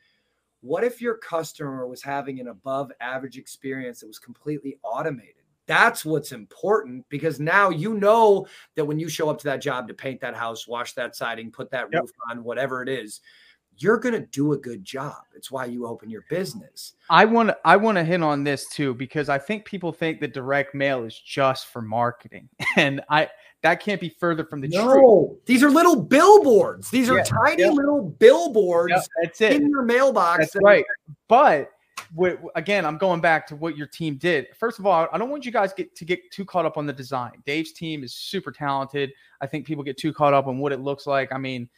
what 0.61 0.85
if 0.85 1.01
your 1.01 1.17
customer 1.17 1.87
was 1.87 2.03
having 2.03 2.39
an 2.39 2.49
above 2.49 2.93
average 3.01 3.39
experience 3.39 4.01
that 4.01 4.09
was 4.09 4.19
completely 4.19 4.79
automated? 4.83 5.42
That's 5.67 6.05
what's 6.05 6.33
important 6.33 7.05
because 7.09 7.39
now 7.39 7.71
you 7.71 7.95
know 7.95 8.47
that 8.75 8.85
when 8.85 8.99
you 8.99 9.09
show 9.09 9.31
up 9.31 9.39
to 9.39 9.45
that 9.45 9.63
job 9.63 9.89
to 9.89 9.95
paint 9.95 10.21
that 10.21 10.35
house, 10.35 10.67
wash 10.67 10.93
that 10.95 11.15
siding, 11.15 11.51
put 11.51 11.71
that 11.71 11.89
yep. 11.93 12.03
roof 12.03 12.11
on, 12.29 12.43
whatever 12.43 12.83
it 12.83 12.89
is, 12.89 13.21
you're 13.79 13.99
going 13.99 14.15
to 14.15 14.27
do 14.27 14.53
a 14.53 14.57
good 14.57 14.85
job. 14.85 15.23
It's 15.35 15.51
why 15.51 15.65
you 15.67 15.87
open 15.87 16.11
your 16.11 16.25
business. 16.29 16.95
I 17.09 17.25
want 17.25 17.51
to 17.51 17.59
I 17.65 17.77
want 17.77 17.97
to 17.97 18.05
hit 18.05 18.23
on 18.23 18.45
this 18.45 18.69
too 18.69 18.95
because 18.95 19.29
I 19.29 19.39
think 19.39 19.65
people 19.65 19.93
think 19.93 20.21
that 20.21 20.35
direct 20.35 20.75
mail 20.75 21.05
is 21.05 21.19
just 21.19 21.67
for 21.67 21.83
marketing. 21.83 22.49
And 22.77 23.03
I 23.11 23.29
that 23.63 23.81
can't 23.81 24.01
be 24.01 24.09
further 24.09 24.45
from 24.45 24.61
the 24.61 24.69
no, 24.69 24.93
truth. 24.93 25.45
These 25.47 25.63
are 25.63 25.71
little 25.71 26.01
billboards. 26.01 26.91
These 26.91 27.11
are 27.11 27.19
yeah, 27.19 27.25
tiny 27.25 27.63
yeah. 27.63 27.71
little 27.71 28.03
billboards 28.03 28.93
yeah, 28.95 29.03
that's 29.23 29.41
it. 29.41 29.53
in 29.53 29.69
your 29.69 29.83
mailbox. 29.83 30.39
That's 30.39 30.57
right. 30.65 30.85
But 31.29 31.71
again, 32.55 32.85
I'm 32.85 32.99
going 32.99 33.21
back 33.21 33.47
to 33.49 33.57
what 33.57 33.77
your 33.77 33.87
team 33.87 34.17
did. 34.17 34.49
First 34.59 34.79
of 34.79 34.87
all, 34.87 35.09
I 35.13 35.19
don't 35.19 35.31
want 35.31 35.45
you 35.45 35.53
guys 35.53 35.73
get 35.73 35.95
to 35.97 36.05
get 36.05 36.31
too 36.31 36.45
caught 36.45 36.67
up 36.67 36.77
on 36.77 36.87
the 36.87 36.93
design. 36.93 37.33
Dave's 37.45 37.73
team 37.73 38.05
is 38.05 38.15
super 38.15 38.53
talented. 38.53 39.13
I 39.41 39.47
think 39.47 39.67
people 39.67 39.85
get 39.85 39.97
too 39.97 40.13
caught 40.13 40.35
up 40.35 40.47
on 40.47 40.59
what 40.59 40.73
it 40.73 40.81
looks 40.81 41.07
like. 41.07 41.33
I 41.33 41.39
mean, 41.39 41.69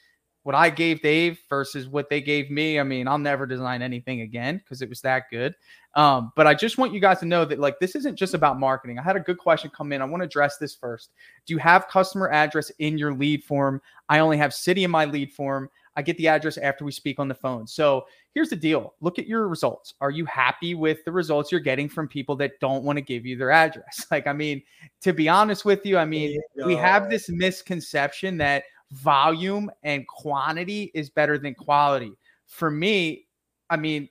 what 0.45 0.55
I 0.55 0.69
gave 0.69 1.01
Dave 1.01 1.41
versus 1.49 1.89
what 1.89 2.11
they 2.11 2.21
gave 2.21 2.51
me, 2.51 2.79
I 2.79 2.83
mean, 2.83 3.09
I'll 3.09 3.19
never 3.19 3.47
design 3.47 3.81
anything 3.81 4.21
again 4.21 4.59
because 4.59 4.83
it 4.83 4.91
was 4.91 5.01
that 5.01 5.25
good. 5.31 5.55
Um, 5.95 6.33
but 6.37 6.47
I 6.47 6.55
just 6.55 6.77
want 6.77 6.93
you 6.93 7.01
guys 7.01 7.21
to 7.21 7.27
know 7.27 7.47
that 7.47 7.59
like 7.59 7.79
this 7.79 7.95
isn't 7.95 8.17
just 8.17 8.35
about 8.35 8.61
marketing. 8.61 8.99
I 8.99 9.03
had 9.03 9.17
a 9.17 9.21
good 9.21 9.39
question 9.39 9.71
come 9.75 9.91
in. 9.93 10.03
I 10.03 10.05
want 10.05 10.21
to 10.21 10.27
address 10.27 10.59
this 10.59 10.75
first. 10.75 11.13
Do 11.47 11.55
you 11.55 11.59
have 11.59 11.89
customer 11.89 12.29
address 12.29 12.71
in 12.79 12.99
your 12.99 13.15
lead 13.15 13.43
form? 13.43 13.81
I 14.11 14.19
only 14.19 14.37
have 14.37 14.53
city 14.53 14.85
in 14.85 14.91
my 14.91 15.07
lead 15.07 15.33
form. 15.33 15.71
I 15.97 16.03
get 16.03 16.19
the 16.19 16.29
address 16.29 16.59
after 16.59 16.85
we 16.85 16.93
speak 16.93 17.19
on 17.19 17.29
the 17.29 17.35
phone. 17.35 17.67
So 17.67 18.05
here's 18.35 18.51
the 18.51 18.57
deal 18.57 18.95
look 19.01 19.19
at 19.19 19.27
your 19.27 19.49
results. 19.49 19.95
Are 20.01 20.11
you 20.11 20.25
happy 20.27 20.75
with 20.75 21.05
the 21.05 21.13
results 21.13 21.51
you're 21.51 21.61
getting 21.61 21.89
from 21.89 22.09
people 22.09 22.37
that 22.37 22.59
don't 22.61 22.85
want 22.85 22.97
to 22.97 23.03
give 23.03 23.25
you 23.25 23.37
their 23.37 23.51
address? 23.51 24.07
Like, 24.11 24.27
I 24.27 24.33
mean, 24.33 24.63
to 25.01 25.13
be 25.13 25.29
honest 25.29 25.65
with 25.65 25.85
you, 25.85 25.99
I 25.99 26.05
mean, 26.05 26.41
we 26.65 26.77
have 26.77 27.11
this 27.11 27.29
misconception 27.29 28.37
that 28.39 28.65
volume 28.93 29.71
and 29.83 30.07
quantity 30.07 30.93
is 30.95 31.11
better 31.11 31.37
than 31.39 31.55
quality. 31.55 32.13
For 32.47 32.71
me, 32.71 33.27
I 33.71 33.77
mean, 33.77 34.09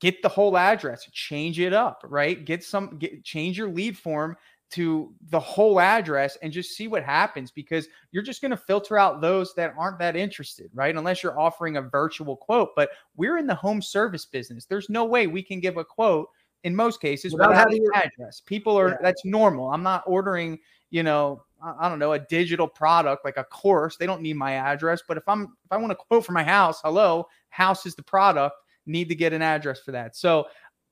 get 0.00 0.22
the 0.22 0.28
whole 0.28 0.56
address, 0.56 1.08
change 1.12 1.60
it 1.60 1.72
up, 1.72 2.02
right? 2.08 2.44
Get 2.44 2.64
some, 2.64 2.98
get, 2.98 3.22
change 3.22 3.56
your 3.56 3.68
lead 3.68 3.96
form 3.96 4.36
to 4.70 5.14
the 5.30 5.38
whole 5.38 5.78
address 5.78 6.36
and 6.42 6.52
just 6.52 6.76
see 6.76 6.88
what 6.88 7.04
happens 7.04 7.50
because 7.50 7.86
you're 8.10 8.22
just 8.22 8.40
going 8.40 8.50
to 8.50 8.56
filter 8.56 8.98
out 8.98 9.20
those 9.20 9.54
that 9.54 9.72
aren't 9.78 9.98
that 9.98 10.16
interested, 10.16 10.70
right? 10.74 10.96
Unless 10.96 11.22
you're 11.22 11.38
offering 11.38 11.76
a 11.76 11.82
virtual 11.82 12.36
quote. 12.36 12.70
But 12.74 12.90
we're 13.16 13.38
in 13.38 13.46
the 13.46 13.54
home 13.54 13.80
service 13.80 14.24
business. 14.24 14.64
There's 14.64 14.90
no 14.90 15.04
way 15.04 15.28
we 15.28 15.42
can 15.42 15.60
give 15.60 15.76
a 15.76 15.84
quote 15.84 16.28
in 16.64 16.74
most 16.74 17.00
cases 17.00 17.32
without, 17.32 17.50
without 17.50 17.68
having 17.68 17.82
your 17.82 17.96
address. 17.96 18.40
People 18.44 18.76
are, 18.76 18.90
yeah. 18.90 18.96
that's 19.00 19.24
normal. 19.24 19.70
I'm 19.70 19.84
not 19.84 20.02
ordering, 20.06 20.58
you 20.90 21.04
know, 21.04 21.44
I 21.62 21.88
don't 21.88 22.00
know, 22.00 22.12
a 22.12 22.18
digital 22.18 22.66
product 22.66 23.24
like 23.24 23.36
a 23.36 23.44
course. 23.44 23.96
They 23.96 24.06
don't 24.06 24.20
need 24.20 24.36
my 24.36 24.54
address. 24.54 25.00
But 25.06 25.16
if 25.16 25.22
I'm, 25.28 25.42
if 25.42 25.70
I 25.70 25.76
want 25.76 25.92
to 25.92 25.96
quote 25.96 26.26
for 26.26 26.32
my 26.32 26.44
house, 26.44 26.80
hello, 26.82 27.28
house 27.50 27.86
is 27.86 27.94
the 27.94 28.02
product, 28.02 28.56
need 28.84 29.08
to 29.08 29.14
get 29.14 29.32
an 29.32 29.42
address 29.42 29.80
for 29.80 29.92
that. 29.92 30.16
So 30.16 30.48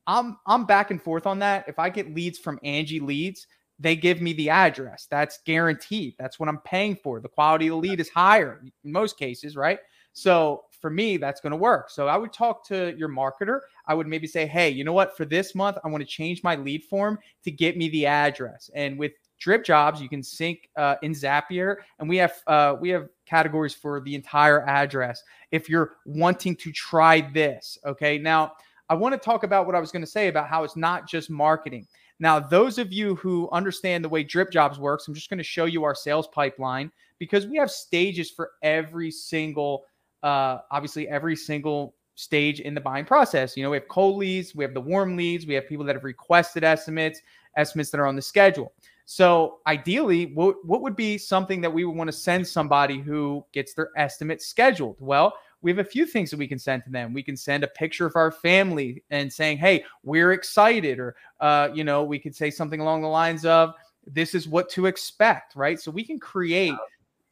I'm, 0.07 0.39
I'm 0.47 0.65
back 0.65 0.91
and 0.91 1.03
forth 1.03 1.27
on 1.27 1.41
that. 1.41 1.65
If 1.67 1.79
I 1.79 1.91
get 1.91 2.15
leads 2.15 2.39
from 2.39 2.61
Angie 2.63 3.01
Leads, 3.01 3.47
they 3.79 3.97
give 3.97 4.21
me 4.21 4.33
the 4.33 4.51
address. 4.51 5.07
That's 5.11 5.39
guaranteed. 5.45 6.15
That's 6.19 6.39
what 6.39 6.49
I'm 6.49 6.59
paying 6.59 6.97
for. 6.97 7.21
The 7.21 7.29
quality 7.29 7.67
of 7.67 7.73
the 7.73 7.77
lead 7.89 8.01
is 8.01 8.09
higher 8.09 8.61
in 8.63 8.93
most 8.93 9.19
cases, 9.19 9.57
right? 9.57 9.79
So 10.13 10.65
for 10.81 10.91
me, 10.91 11.17
that's 11.17 11.41
going 11.41 11.51
to 11.51 11.57
work. 11.57 11.91
So 11.91 12.07
I 12.07 12.17
would 12.17 12.33
talk 12.33 12.65
to 12.69 12.95
your 12.97 13.09
marketer. 13.09 13.61
I 13.87 13.95
would 13.95 14.07
maybe 14.07 14.27
say, 14.27 14.47
hey, 14.47 14.71
you 14.71 14.85
know 14.85 14.93
what? 14.93 15.17
For 15.17 15.25
this 15.25 15.55
month, 15.55 15.77
I 15.85 15.89
want 15.89 16.03
to 16.03 16.07
change 16.07 16.43
my 16.43 16.55
lead 16.55 16.85
form 16.85 17.19
to 17.43 17.51
get 17.51 17.77
me 17.77 17.89
the 17.89 18.07
address. 18.07 18.71
And 18.75 18.97
with 18.99 19.13
drip 19.39 19.65
jobs, 19.65 20.01
you 20.01 20.09
can 20.09 20.23
sync 20.23 20.71
uh, 20.77 20.97
in 21.03 21.13
Zapier, 21.13 21.77
and 21.99 22.09
we 22.09 22.17
have 22.19 22.35
uh, 22.47 22.77
we 22.81 22.89
have 22.91 23.09
categories 23.27 23.75
for 23.75 24.01
the 24.01 24.15
entire 24.15 24.67
address. 24.69 25.23
If 25.51 25.69
you're 25.69 25.97
wanting 26.07 26.57
to 26.57 26.73
try 26.73 27.29
this, 27.33 27.77
okay. 27.85 28.19
Now 28.19 28.53
I 28.89 28.95
want 28.95 29.15
to 29.15 29.19
talk 29.19 29.43
about 29.43 29.67
what 29.67 29.75
I 29.75 29.81
was 29.81 29.91
going 29.91 30.05
to 30.05 30.11
say 30.11 30.29
about 30.29 30.49
how 30.49 30.65
it's 30.65 30.77
not 30.77 31.09
just 31.09 31.31
marketing. 31.31 31.87
Now, 32.21 32.39
those 32.39 32.79
of 32.79 32.93
you 32.93 33.17
who 33.17 33.49
understand 33.51 34.05
the 34.05 34.09
way 34.09 34.23
Drip 34.23 34.51
Jobs 34.51 34.79
works, 34.79 35.09
I'm 35.09 35.15
just 35.15 35.31
going 35.31 35.39
to 35.39 35.45
show 35.45 35.65
you 35.65 35.85
our 35.85 35.95
sales 35.95 36.29
pipeline 36.29 36.93
because 37.19 37.47
we 37.47 37.57
have 37.57 37.71
stages 37.71 38.31
for 38.31 38.53
every 38.63 39.11
single, 39.11 39.85
uh, 40.23 40.59
obviously, 40.71 41.09
every 41.09 41.37
single 41.37 41.95
stage 42.15 42.61
in 42.61 42.75
the 42.75 42.81
buying 42.81 43.05
process. 43.05 43.57
You 43.57 43.65
know, 43.65 43.71
we 43.71 43.77
have 43.77 43.89
cold 43.89 44.17
leads, 44.17 44.55
we 44.55 44.65
have 44.65 44.75
the 44.75 44.81
warm 44.81 45.17
leads, 45.17 45.47
we 45.47 45.55
have 45.55 45.69
people 45.69 45.85
that 45.87 45.97
have 45.97 46.05
requested 46.05 46.63
estimates, 46.63 47.21
estimates 47.57 47.91
that 47.91 48.01
are 48.01 48.07
on 48.07 48.17
the 48.17 48.23
schedule. 48.23 48.73
So, 49.07 49.59
ideally, 49.67 50.33
what, 50.33 50.65
what 50.65 50.81
would 50.81 50.97
be 50.97 51.19
something 51.19 51.61
that 51.61 51.73
we 51.73 51.85
would 51.85 51.97
want 51.97 52.09
to 52.09 52.17
send 52.17 52.47
somebody 52.47 53.01
who 53.01 53.45
gets 53.53 53.75
their 53.75 53.91
estimate 53.97 54.41
scheduled? 54.41 54.97
Well, 54.99 55.35
we 55.65 55.71
have 55.71 55.79
a 55.79 55.85
few 55.85 56.05
things 56.05 56.31
that 56.31 56.37
we 56.37 56.47
can 56.47 56.59
send 56.59 56.85
to 56.85 56.91
them. 56.91 57.15
We 57.15 57.23
can 57.23 57.39
send 57.39 57.65
a 57.65 57.69
picture 57.69 58.05
of 58.05 58.15
our 58.17 58.31
family 58.31 59.03
and 59.09 59.33
saying, 59.33 59.57
"Hey, 59.57 59.83
we're 60.03 60.33
excited," 60.33 60.99
or 60.99 61.17
uh, 61.41 61.71
you 61.73 61.85
know, 61.85 62.05
we 62.05 62.19
could 62.19 62.37
say 62.37 62.51
something 62.51 62.81
along 62.81 63.01
the 63.01 63.09
lines 63.09 63.47
of, 63.47 63.73
"This 64.07 64.35
is 64.35 64.47
what 64.47 64.69
to 64.71 64.85
expect," 64.85 65.57
right? 65.57 65.81
So 65.81 65.91
we 65.91 66.05
can 66.05 66.21
create 66.21 66.75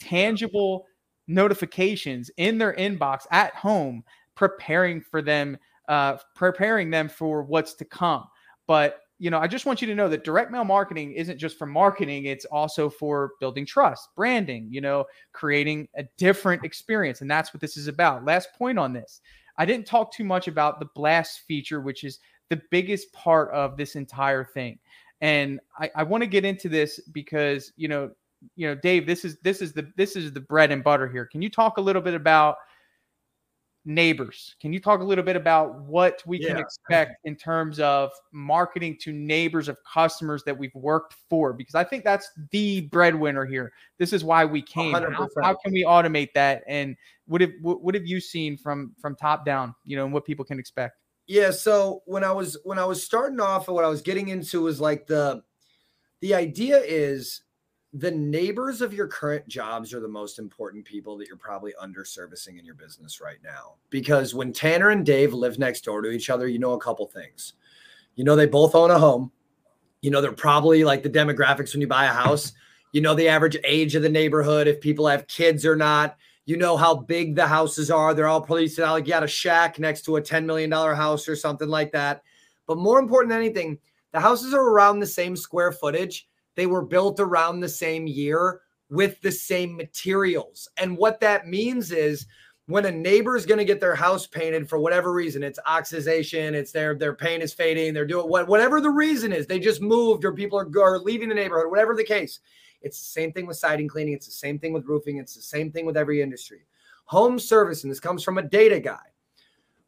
tangible 0.00 0.86
notifications 1.28 2.30
in 2.38 2.56
their 2.56 2.72
inbox 2.72 3.26
at 3.30 3.54
home, 3.54 4.02
preparing 4.34 5.02
for 5.02 5.20
them, 5.20 5.58
uh, 5.88 6.16
preparing 6.34 6.88
them 6.88 7.10
for 7.10 7.42
what's 7.42 7.74
to 7.74 7.84
come. 7.84 8.24
But 8.66 9.01
you 9.22 9.30
know, 9.30 9.38
I 9.38 9.46
just 9.46 9.66
want 9.66 9.80
you 9.80 9.86
to 9.86 9.94
know 9.94 10.08
that 10.08 10.24
direct 10.24 10.50
mail 10.50 10.64
marketing 10.64 11.12
isn't 11.12 11.38
just 11.38 11.56
for 11.56 11.64
marketing, 11.64 12.24
it's 12.24 12.44
also 12.46 12.90
for 12.90 13.34
building 13.38 13.64
trust, 13.64 14.08
branding, 14.16 14.66
you 14.68 14.80
know, 14.80 15.04
creating 15.32 15.86
a 15.96 16.02
different 16.18 16.64
experience. 16.64 17.20
And 17.20 17.30
that's 17.30 17.54
what 17.54 17.60
this 17.60 17.76
is 17.76 17.86
about. 17.86 18.24
Last 18.24 18.48
point 18.58 18.80
on 18.80 18.92
this 18.92 19.20
I 19.58 19.64
didn't 19.64 19.86
talk 19.86 20.12
too 20.12 20.24
much 20.24 20.48
about 20.48 20.80
the 20.80 20.88
blast 20.96 21.42
feature, 21.46 21.80
which 21.80 22.02
is 22.02 22.18
the 22.50 22.60
biggest 22.72 23.12
part 23.12 23.52
of 23.52 23.76
this 23.76 23.94
entire 23.94 24.44
thing. 24.44 24.80
And 25.20 25.60
I, 25.78 25.88
I 25.94 26.02
want 26.02 26.24
to 26.24 26.28
get 26.28 26.44
into 26.44 26.68
this 26.68 26.98
because, 27.12 27.72
you 27.76 27.86
know, 27.86 28.10
you 28.56 28.66
know, 28.66 28.74
Dave, 28.74 29.06
this 29.06 29.24
is 29.24 29.38
this 29.44 29.62
is 29.62 29.72
the 29.72 29.86
this 29.96 30.16
is 30.16 30.32
the 30.32 30.40
bread 30.40 30.72
and 30.72 30.82
butter 30.82 31.06
here. 31.06 31.26
Can 31.26 31.42
you 31.42 31.48
talk 31.48 31.76
a 31.76 31.80
little 31.80 32.02
bit 32.02 32.14
about 32.14 32.56
neighbors. 33.84 34.54
Can 34.60 34.72
you 34.72 34.80
talk 34.80 35.00
a 35.00 35.04
little 35.04 35.24
bit 35.24 35.36
about 35.36 35.80
what 35.82 36.22
we 36.26 36.38
yeah. 36.38 36.48
can 36.48 36.58
expect 36.58 37.16
in 37.24 37.34
terms 37.34 37.80
of 37.80 38.10
marketing 38.32 38.96
to 39.00 39.12
neighbors 39.12 39.68
of 39.68 39.76
customers 39.84 40.42
that 40.44 40.56
we've 40.56 40.74
worked 40.74 41.16
for? 41.28 41.52
Because 41.52 41.74
I 41.74 41.84
think 41.84 42.04
that's 42.04 42.30
the 42.50 42.82
breadwinner 42.82 43.44
here. 43.44 43.72
This 43.98 44.12
is 44.12 44.24
why 44.24 44.44
we 44.44 44.62
came. 44.62 44.92
How, 44.92 45.28
how, 45.42 45.54
can 45.54 45.72
we 45.72 45.84
automate 45.84 46.32
that? 46.34 46.62
And 46.66 46.96
what 47.26 47.40
have 47.40 47.50
what 47.60 47.94
have 47.94 48.06
you 48.06 48.20
seen 48.20 48.56
from 48.56 48.94
from 49.00 49.16
top 49.16 49.44
down? 49.44 49.74
You 49.84 49.96
know, 49.96 50.04
and 50.04 50.12
what 50.12 50.24
people 50.24 50.44
can 50.44 50.58
expect? 50.58 50.98
Yeah. 51.26 51.50
So 51.50 52.02
when 52.06 52.24
I 52.24 52.32
was 52.32 52.58
when 52.64 52.78
I 52.78 52.84
was 52.84 53.02
starting 53.02 53.40
off, 53.40 53.68
and 53.68 53.74
what 53.74 53.84
I 53.84 53.88
was 53.88 54.02
getting 54.02 54.28
into 54.28 54.62
was 54.62 54.80
like 54.80 55.06
the 55.06 55.42
the 56.20 56.34
idea 56.34 56.78
is 56.78 57.42
the 57.94 58.10
neighbors 58.10 58.80
of 58.80 58.94
your 58.94 59.06
current 59.06 59.46
jobs 59.48 59.92
are 59.92 60.00
the 60.00 60.08
most 60.08 60.38
important 60.38 60.84
people 60.84 61.18
that 61.18 61.28
you're 61.28 61.36
probably 61.36 61.74
underservicing 61.82 62.58
in 62.58 62.64
your 62.64 62.74
business 62.74 63.20
right 63.20 63.36
now. 63.44 63.74
Because 63.90 64.34
when 64.34 64.52
Tanner 64.52 64.90
and 64.90 65.04
Dave 65.04 65.34
live 65.34 65.58
next 65.58 65.84
door 65.84 66.00
to 66.00 66.10
each 66.10 66.30
other, 66.30 66.48
you 66.48 66.58
know 66.58 66.72
a 66.72 66.80
couple 66.80 67.06
things. 67.06 67.52
You 68.14 68.24
know, 68.24 68.34
they 68.34 68.46
both 68.46 68.74
own 68.74 68.90
a 68.90 68.98
home. 68.98 69.30
You 70.00 70.10
know, 70.10 70.22
they're 70.22 70.32
probably 70.32 70.84
like 70.84 71.02
the 71.02 71.10
demographics 71.10 71.74
when 71.74 71.82
you 71.82 71.86
buy 71.86 72.06
a 72.06 72.08
house. 72.08 72.52
You 72.92 73.02
know, 73.02 73.14
the 73.14 73.28
average 73.28 73.58
age 73.62 73.94
of 73.94 74.02
the 74.02 74.08
neighborhood, 74.08 74.68
if 74.68 74.80
people 74.80 75.06
have 75.06 75.26
kids 75.26 75.66
or 75.66 75.76
not. 75.76 76.16
You 76.44 76.56
know 76.56 76.76
how 76.76 76.96
big 76.96 77.36
the 77.36 77.46
houses 77.46 77.90
are. 77.90 78.14
They're 78.14 78.26
all 78.26 78.40
probably 78.40 78.68
like 78.68 79.06
you 79.06 79.12
got 79.12 79.22
a 79.22 79.28
shack 79.28 79.78
next 79.78 80.02
to 80.02 80.16
a 80.16 80.22
$10 80.22 80.44
million 80.44 80.70
house 80.72 81.28
or 81.28 81.36
something 81.36 81.68
like 81.68 81.92
that. 81.92 82.22
But 82.66 82.78
more 82.78 82.98
important 82.98 83.30
than 83.30 83.38
anything, 83.38 83.78
the 84.12 84.18
houses 84.18 84.52
are 84.52 84.68
around 84.68 84.98
the 84.98 85.06
same 85.06 85.36
square 85.36 85.72
footage 85.72 86.28
they 86.54 86.66
were 86.66 86.82
built 86.82 87.20
around 87.20 87.60
the 87.60 87.68
same 87.68 88.06
year 88.06 88.60
with 88.90 89.20
the 89.22 89.32
same 89.32 89.76
materials. 89.76 90.68
And 90.76 90.96
what 90.96 91.20
that 91.20 91.48
means 91.48 91.92
is 91.92 92.26
when 92.66 92.84
a 92.84 92.92
neighbor 92.92 93.36
is 93.36 93.46
going 93.46 93.58
to 93.58 93.64
get 93.64 93.80
their 93.80 93.94
house 93.94 94.26
painted 94.26 94.68
for 94.68 94.78
whatever 94.78 95.12
reason, 95.12 95.42
it's 95.42 95.58
oxidation, 95.66 96.54
it's 96.54 96.72
their 96.72 96.94
their 96.94 97.14
paint 97.14 97.42
is 97.42 97.52
fading, 97.52 97.92
they're 97.92 98.06
doing 98.06 98.28
what 98.28 98.48
whatever 98.48 98.80
the 98.80 98.90
reason 98.90 99.32
is, 99.32 99.46
they 99.46 99.58
just 99.58 99.82
moved 99.82 100.24
or 100.24 100.32
people 100.32 100.58
are, 100.58 100.68
are 100.80 100.98
leaving 100.98 101.28
the 101.28 101.34
neighborhood, 101.34 101.70
whatever 101.70 101.94
the 101.94 102.04
case. 102.04 102.40
It's 102.82 102.98
the 102.98 103.06
same 103.06 103.32
thing 103.32 103.46
with 103.46 103.56
siding 103.56 103.88
cleaning, 103.88 104.14
it's 104.14 104.26
the 104.26 104.32
same 104.32 104.58
thing 104.58 104.72
with 104.72 104.86
roofing, 104.86 105.18
it's 105.18 105.34
the 105.34 105.42
same 105.42 105.72
thing 105.72 105.86
with 105.86 105.96
every 105.96 106.22
industry. 106.22 106.66
Home 107.06 107.38
service, 107.38 107.82
and 107.82 107.90
this 107.90 108.00
comes 108.00 108.22
from 108.22 108.38
a 108.38 108.42
data 108.42 108.78
guy 108.78 109.11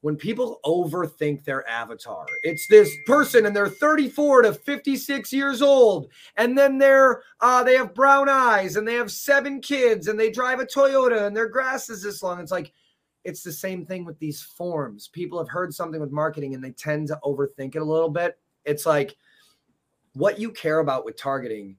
when 0.05 0.17
people 0.17 0.61
overthink 0.67 1.43
their 1.45 1.67
avatar. 1.67 2.27
It's 2.43 2.67
this 2.67 2.95
person 3.07 3.47
and 3.47 3.57
they're 3.57 3.71
34 3.71 4.43
to 4.43 4.53
56 4.53 5.33
years 5.33 5.63
old 5.63 6.09
and 6.37 6.59
then 6.59 6.77
they're 6.77 7.23
uh 7.41 7.65
they 7.65 7.75
have 7.75 7.95
brown 7.95 8.29
eyes 8.29 8.77
and 8.77 8.87
they 8.87 8.97
have 8.97 9.11
seven 9.11 9.63
kids 9.63 10.09
and 10.09 10.21
they 10.21 10.31
drive 10.31 10.61
a 10.61 10.67
Toyota 10.67 11.27
and 11.27 11.35
their 11.35 11.49
grass 11.49 11.89
is 11.89 12.03
this 12.03 12.23
long. 12.23 12.39
It's 12.39 12.53
like 12.53 12.75
it's 13.25 13.43
the 13.43 13.51
same 13.51 13.87
thing 13.87 14.05
with 14.05 14.19
these 14.19 14.43
forms. 14.43 15.09
People 15.09 15.39
have 15.39 15.49
heard 15.49 15.73
something 15.73 16.03
with 16.03 16.13
marketing 16.13 16.55
and 16.55 16.63
they 16.63 16.73
tend 16.73 17.09
to 17.09 17.19
overthink 17.25 17.75
it 17.75 17.81
a 17.81 17.83
little 17.83 18.11
bit. 18.11 18.39
It's 18.67 18.85
like 18.85 19.17
what 20.13 20.39
you 20.39 20.51
care 20.51 20.81
about 20.81 21.07
with 21.07 21.17
targeting 21.17 21.79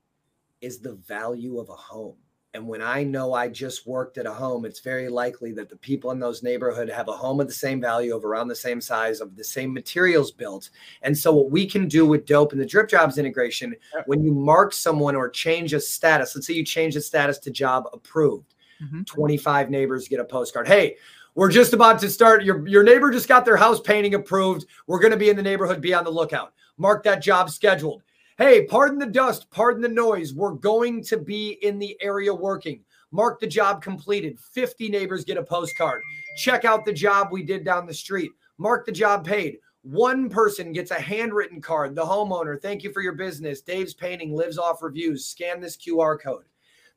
is 0.61 0.79
the 0.79 0.95
value 0.95 1.59
of 1.59 1.69
a 1.69 1.75
home 1.75 2.17
and 2.55 2.65
when 2.65 2.81
I 2.81 3.03
know 3.03 3.33
I 3.33 3.49
just 3.49 3.85
worked 3.85 4.17
at 4.17 4.25
a 4.25 4.31
home, 4.31 4.63
it's 4.63 4.79
very 4.79 5.09
likely 5.09 5.51
that 5.51 5.69
the 5.69 5.75
people 5.75 6.11
in 6.11 6.19
those 6.19 6.41
neighborhood 6.41 6.89
have 6.89 7.09
a 7.09 7.11
home 7.11 7.41
of 7.41 7.47
the 7.47 7.53
same 7.53 7.81
value, 7.81 8.15
of 8.15 8.23
around 8.23 8.47
the 8.47 8.55
same 8.55 8.79
size, 8.79 9.19
of 9.19 9.35
the 9.35 9.43
same 9.43 9.73
materials 9.73 10.31
built. 10.31 10.69
And 11.01 11.15
so 11.17 11.33
what 11.33 11.51
we 11.51 11.67
can 11.67 11.89
do 11.89 12.05
with 12.05 12.25
Dope 12.25 12.53
and 12.53 12.61
the 12.61 12.65
Drip 12.65 12.89
Jobs 12.89 13.17
integration, 13.17 13.75
when 14.05 14.23
you 14.23 14.31
mark 14.31 14.71
someone 14.71 15.17
or 15.17 15.29
change 15.29 15.73
a 15.73 15.81
status, 15.81 16.33
let's 16.33 16.47
say 16.47 16.53
you 16.53 16.63
change 16.63 16.93
the 16.93 17.01
status 17.01 17.39
to 17.39 17.51
job 17.51 17.89
approved, 17.91 18.55
mm-hmm. 18.81 19.03
25 19.03 19.69
neighbors 19.69 20.07
get 20.07 20.21
a 20.21 20.25
postcard. 20.25 20.65
Hey, 20.65 20.95
we're 21.35 21.51
just 21.51 21.73
about 21.73 21.99
to 21.99 22.09
start. 22.09 22.45
Your, 22.45 22.65
your 22.65 22.83
neighbor 22.83 23.11
just 23.11 23.27
got 23.27 23.43
their 23.43 23.57
house 23.57 23.81
painting 23.81 24.13
approved. 24.13 24.65
We're 24.87 24.99
going 24.99 25.11
to 25.11 25.17
be 25.17 25.29
in 25.29 25.35
the 25.35 25.43
neighborhood. 25.43 25.81
Be 25.81 25.93
on 25.93 26.05
the 26.05 26.09
lookout. 26.09 26.53
Mark 26.77 27.03
that 27.03 27.21
job 27.21 27.49
scheduled. 27.49 28.03
Hey, 28.37 28.65
pardon 28.65 28.99
the 28.99 29.05
dust, 29.05 29.49
pardon 29.49 29.81
the 29.81 29.87
noise. 29.87 30.33
We're 30.33 30.51
going 30.51 31.01
to 31.05 31.15
be 31.15 31.51
in 31.61 31.79
the 31.79 31.97
area 32.01 32.33
working. 32.33 32.83
Mark 33.11 33.39
the 33.39 33.47
job 33.47 33.81
completed. 33.81 34.37
50 34.37 34.89
neighbors 34.89 35.23
get 35.23 35.37
a 35.37 35.43
postcard. 35.43 36.01
Check 36.35 36.65
out 36.65 36.83
the 36.83 36.91
job 36.91 37.29
we 37.31 37.43
did 37.43 37.63
down 37.63 37.85
the 37.85 37.93
street. 37.93 38.31
Mark 38.57 38.85
the 38.85 38.91
job 38.91 39.25
paid. 39.25 39.59
One 39.83 40.29
person 40.29 40.73
gets 40.73 40.91
a 40.91 40.95
handwritten 40.95 41.61
card. 41.61 41.95
The 41.95 42.03
homeowner, 42.03 42.61
thank 42.61 42.83
you 42.83 42.91
for 42.91 43.01
your 43.01 43.13
business. 43.13 43.61
Dave's 43.61 43.93
painting 43.93 44.35
lives 44.35 44.57
off 44.57 44.83
reviews. 44.83 45.25
Scan 45.25 45.61
this 45.61 45.77
QR 45.77 46.19
code. 46.19 46.43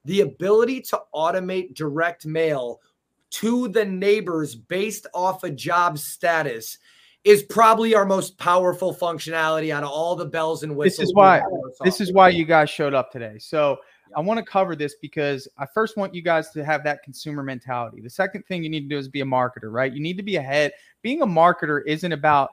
The 0.06 0.22
ability 0.22 0.80
to 0.82 1.02
automate 1.14 1.74
direct 1.74 2.26
mail 2.26 2.80
to 3.30 3.68
the 3.68 3.84
neighbors 3.84 4.56
based 4.56 5.06
off 5.14 5.44
a 5.44 5.50
job 5.50 5.98
status 5.98 6.78
is 7.24 7.42
probably 7.42 7.94
our 7.94 8.06
most 8.06 8.38
powerful 8.38 8.94
functionality 8.94 9.70
out 9.70 9.82
of 9.82 9.90
all 9.90 10.16
the 10.16 10.26
bells 10.26 10.62
and 10.62 10.74
whistles. 10.74 10.98
This 10.98 11.08
is 11.08 11.14
why 11.14 11.42
this 11.82 12.00
is 12.00 12.12
why 12.12 12.28
you 12.28 12.44
guys 12.44 12.70
showed 12.70 12.94
up 12.94 13.10
today. 13.10 13.38
So 13.38 13.78
I 14.16 14.20
want 14.20 14.38
to 14.38 14.44
cover 14.44 14.74
this 14.74 14.96
because 15.02 15.48
I 15.58 15.66
first 15.66 15.96
want 15.96 16.14
you 16.14 16.22
guys 16.22 16.50
to 16.50 16.64
have 16.64 16.84
that 16.84 17.02
consumer 17.02 17.42
mentality. 17.42 18.00
The 18.00 18.10
second 18.10 18.44
thing 18.46 18.62
you 18.62 18.70
need 18.70 18.82
to 18.82 18.88
do 18.88 18.98
is 18.98 19.08
be 19.08 19.20
a 19.20 19.26
marketer, 19.26 19.70
right? 19.70 19.92
You 19.92 20.00
need 20.00 20.16
to 20.16 20.22
be 20.22 20.36
ahead. 20.36 20.72
Being 21.02 21.22
a 21.22 21.26
marketer 21.26 21.82
isn't 21.86 22.12
about 22.12 22.50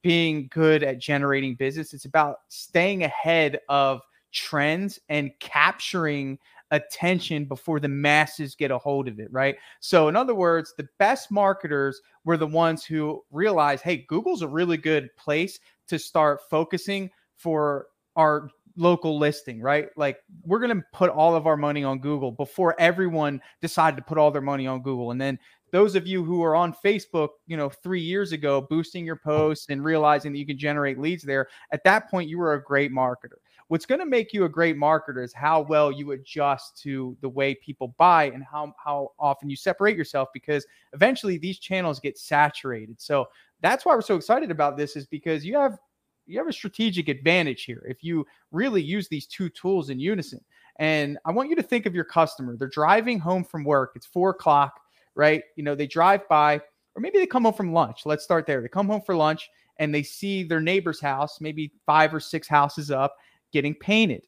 being 0.00 0.48
good 0.50 0.82
at 0.82 0.98
generating 0.98 1.54
business. 1.54 1.92
It's 1.94 2.06
about 2.06 2.38
staying 2.48 3.04
ahead 3.04 3.60
of 3.68 4.00
trends 4.32 4.98
and 5.08 5.30
capturing 5.38 6.38
attention 6.72 7.44
before 7.44 7.78
the 7.78 7.88
masses 7.88 8.56
get 8.56 8.72
a 8.72 8.78
hold 8.78 9.06
of 9.06 9.20
it, 9.20 9.32
right? 9.32 9.54
So, 9.78 10.08
in 10.08 10.16
other 10.16 10.34
words, 10.34 10.74
the 10.76 10.88
best 10.98 11.30
marketers 11.30 12.00
were 12.24 12.36
the 12.36 12.46
ones 12.46 12.84
who 12.84 13.22
realized, 13.30 13.84
hey, 13.84 14.04
Google's 14.08 14.42
a 14.42 14.48
really 14.48 14.76
good 14.76 15.08
place 15.16 15.60
to 15.86 15.98
start 15.98 16.40
focusing 16.50 17.10
for 17.36 17.86
our 18.16 18.48
local 18.76 19.18
listing, 19.18 19.60
right? 19.60 19.88
Like 19.96 20.16
we're 20.44 20.58
going 20.58 20.74
to 20.74 20.82
put 20.94 21.10
all 21.10 21.34
of 21.34 21.46
our 21.46 21.58
money 21.58 21.84
on 21.84 21.98
Google 21.98 22.32
before 22.32 22.74
everyone 22.78 23.40
decided 23.60 23.96
to 23.96 24.02
put 24.02 24.16
all 24.16 24.30
their 24.30 24.40
money 24.40 24.66
on 24.66 24.80
Google. 24.80 25.10
And 25.10 25.20
then 25.20 25.38
those 25.72 25.94
of 25.94 26.06
you 26.06 26.24
who 26.24 26.42
are 26.42 26.56
on 26.56 26.74
Facebook, 26.82 27.28
you 27.46 27.56
know, 27.56 27.68
3 27.68 28.00
years 28.00 28.32
ago 28.32 28.62
boosting 28.62 29.04
your 29.04 29.16
posts 29.16 29.66
and 29.68 29.84
realizing 29.84 30.32
that 30.32 30.38
you 30.38 30.46
can 30.46 30.56
generate 30.56 30.98
leads 30.98 31.22
there, 31.22 31.48
at 31.70 31.84
that 31.84 32.10
point 32.10 32.30
you 32.30 32.38
were 32.38 32.54
a 32.54 32.62
great 32.62 32.92
marketer. 32.92 33.40
What's 33.72 33.86
going 33.86 34.00
to 34.00 34.04
make 34.04 34.34
you 34.34 34.44
a 34.44 34.50
great 34.50 34.76
marketer 34.76 35.24
is 35.24 35.32
how 35.32 35.62
well 35.62 35.90
you 35.90 36.12
adjust 36.12 36.76
to 36.82 37.16
the 37.22 37.28
way 37.30 37.54
people 37.54 37.94
buy 37.96 38.24
and 38.24 38.44
how 38.44 38.74
how 38.76 39.12
often 39.18 39.48
you 39.48 39.56
separate 39.56 39.96
yourself 39.96 40.28
because 40.34 40.66
eventually 40.92 41.38
these 41.38 41.58
channels 41.58 41.98
get 41.98 42.18
saturated. 42.18 43.00
So 43.00 43.30
that's 43.62 43.86
why 43.86 43.94
we're 43.94 44.02
so 44.02 44.16
excited 44.16 44.50
about 44.50 44.76
this 44.76 44.94
is 44.94 45.06
because 45.06 45.42
you 45.42 45.56
have 45.56 45.78
you 46.26 46.36
have 46.36 46.48
a 46.48 46.52
strategic 46.52 47.08
advantage 47.08 47.64
here 47.64 47.82
if 47.88 48.04
you 48.04 48.26
really 48.50 48.82
use 48.82 49.08
these 49.08 49.26
two 49.26 49.48
tools 49.48 49.88
in 49.88 49.98
unison. 49.98 50.44
And 50.78 51.16
I 51.24 51.30
want 51.30 51.48
you 51.48 51.56
to 51.56 51.62
think 51.62 51.86
of 51.86 51.94
your 51.94 52.04
customer. 52.04 52.58
They're 52.58 52.68
driving 52.68 53.18
home 53.18 53.42
from 53.42 53.64
work. 53.64 53.92
It's 53.96 54.04
four 54.04 54.28
o'clock, 54.28 54.80
right? 55.14 55.44
You 55.56 55.64
know, 55.64 55.74
they 55.74 55.86
drive 55.86 56.28
by, 56.28 56.56
or 56.94 57.00
maybe 57.00 57.18
they 57.18 57.26
come 57.26 57.44
home 57.44 57.54
from 57.54 57.72
lunch. 57.72 58.04
Let's 58.04 58.22
start 58.22 58.44
there. 58.46 58.60
They 58.60 58.68
come 58.68 58.86
home 58.86 59.00
for 59.00 59.16
lunch 59.16 59.48
and 59.78 59.94
they 59.94 60.02
see 60.02 60.42
their 60.42 60.60
neighbor's 60.60 61.00
house, 61.00 61.40
maybe 61.40 61.72
five 61.86 62.12
or 62.14 62.20
six 62.20 62.46
houses 62.46 62.90
up, 62.90 63.16
getting 63.52 63.74
painted. 63.74 64.22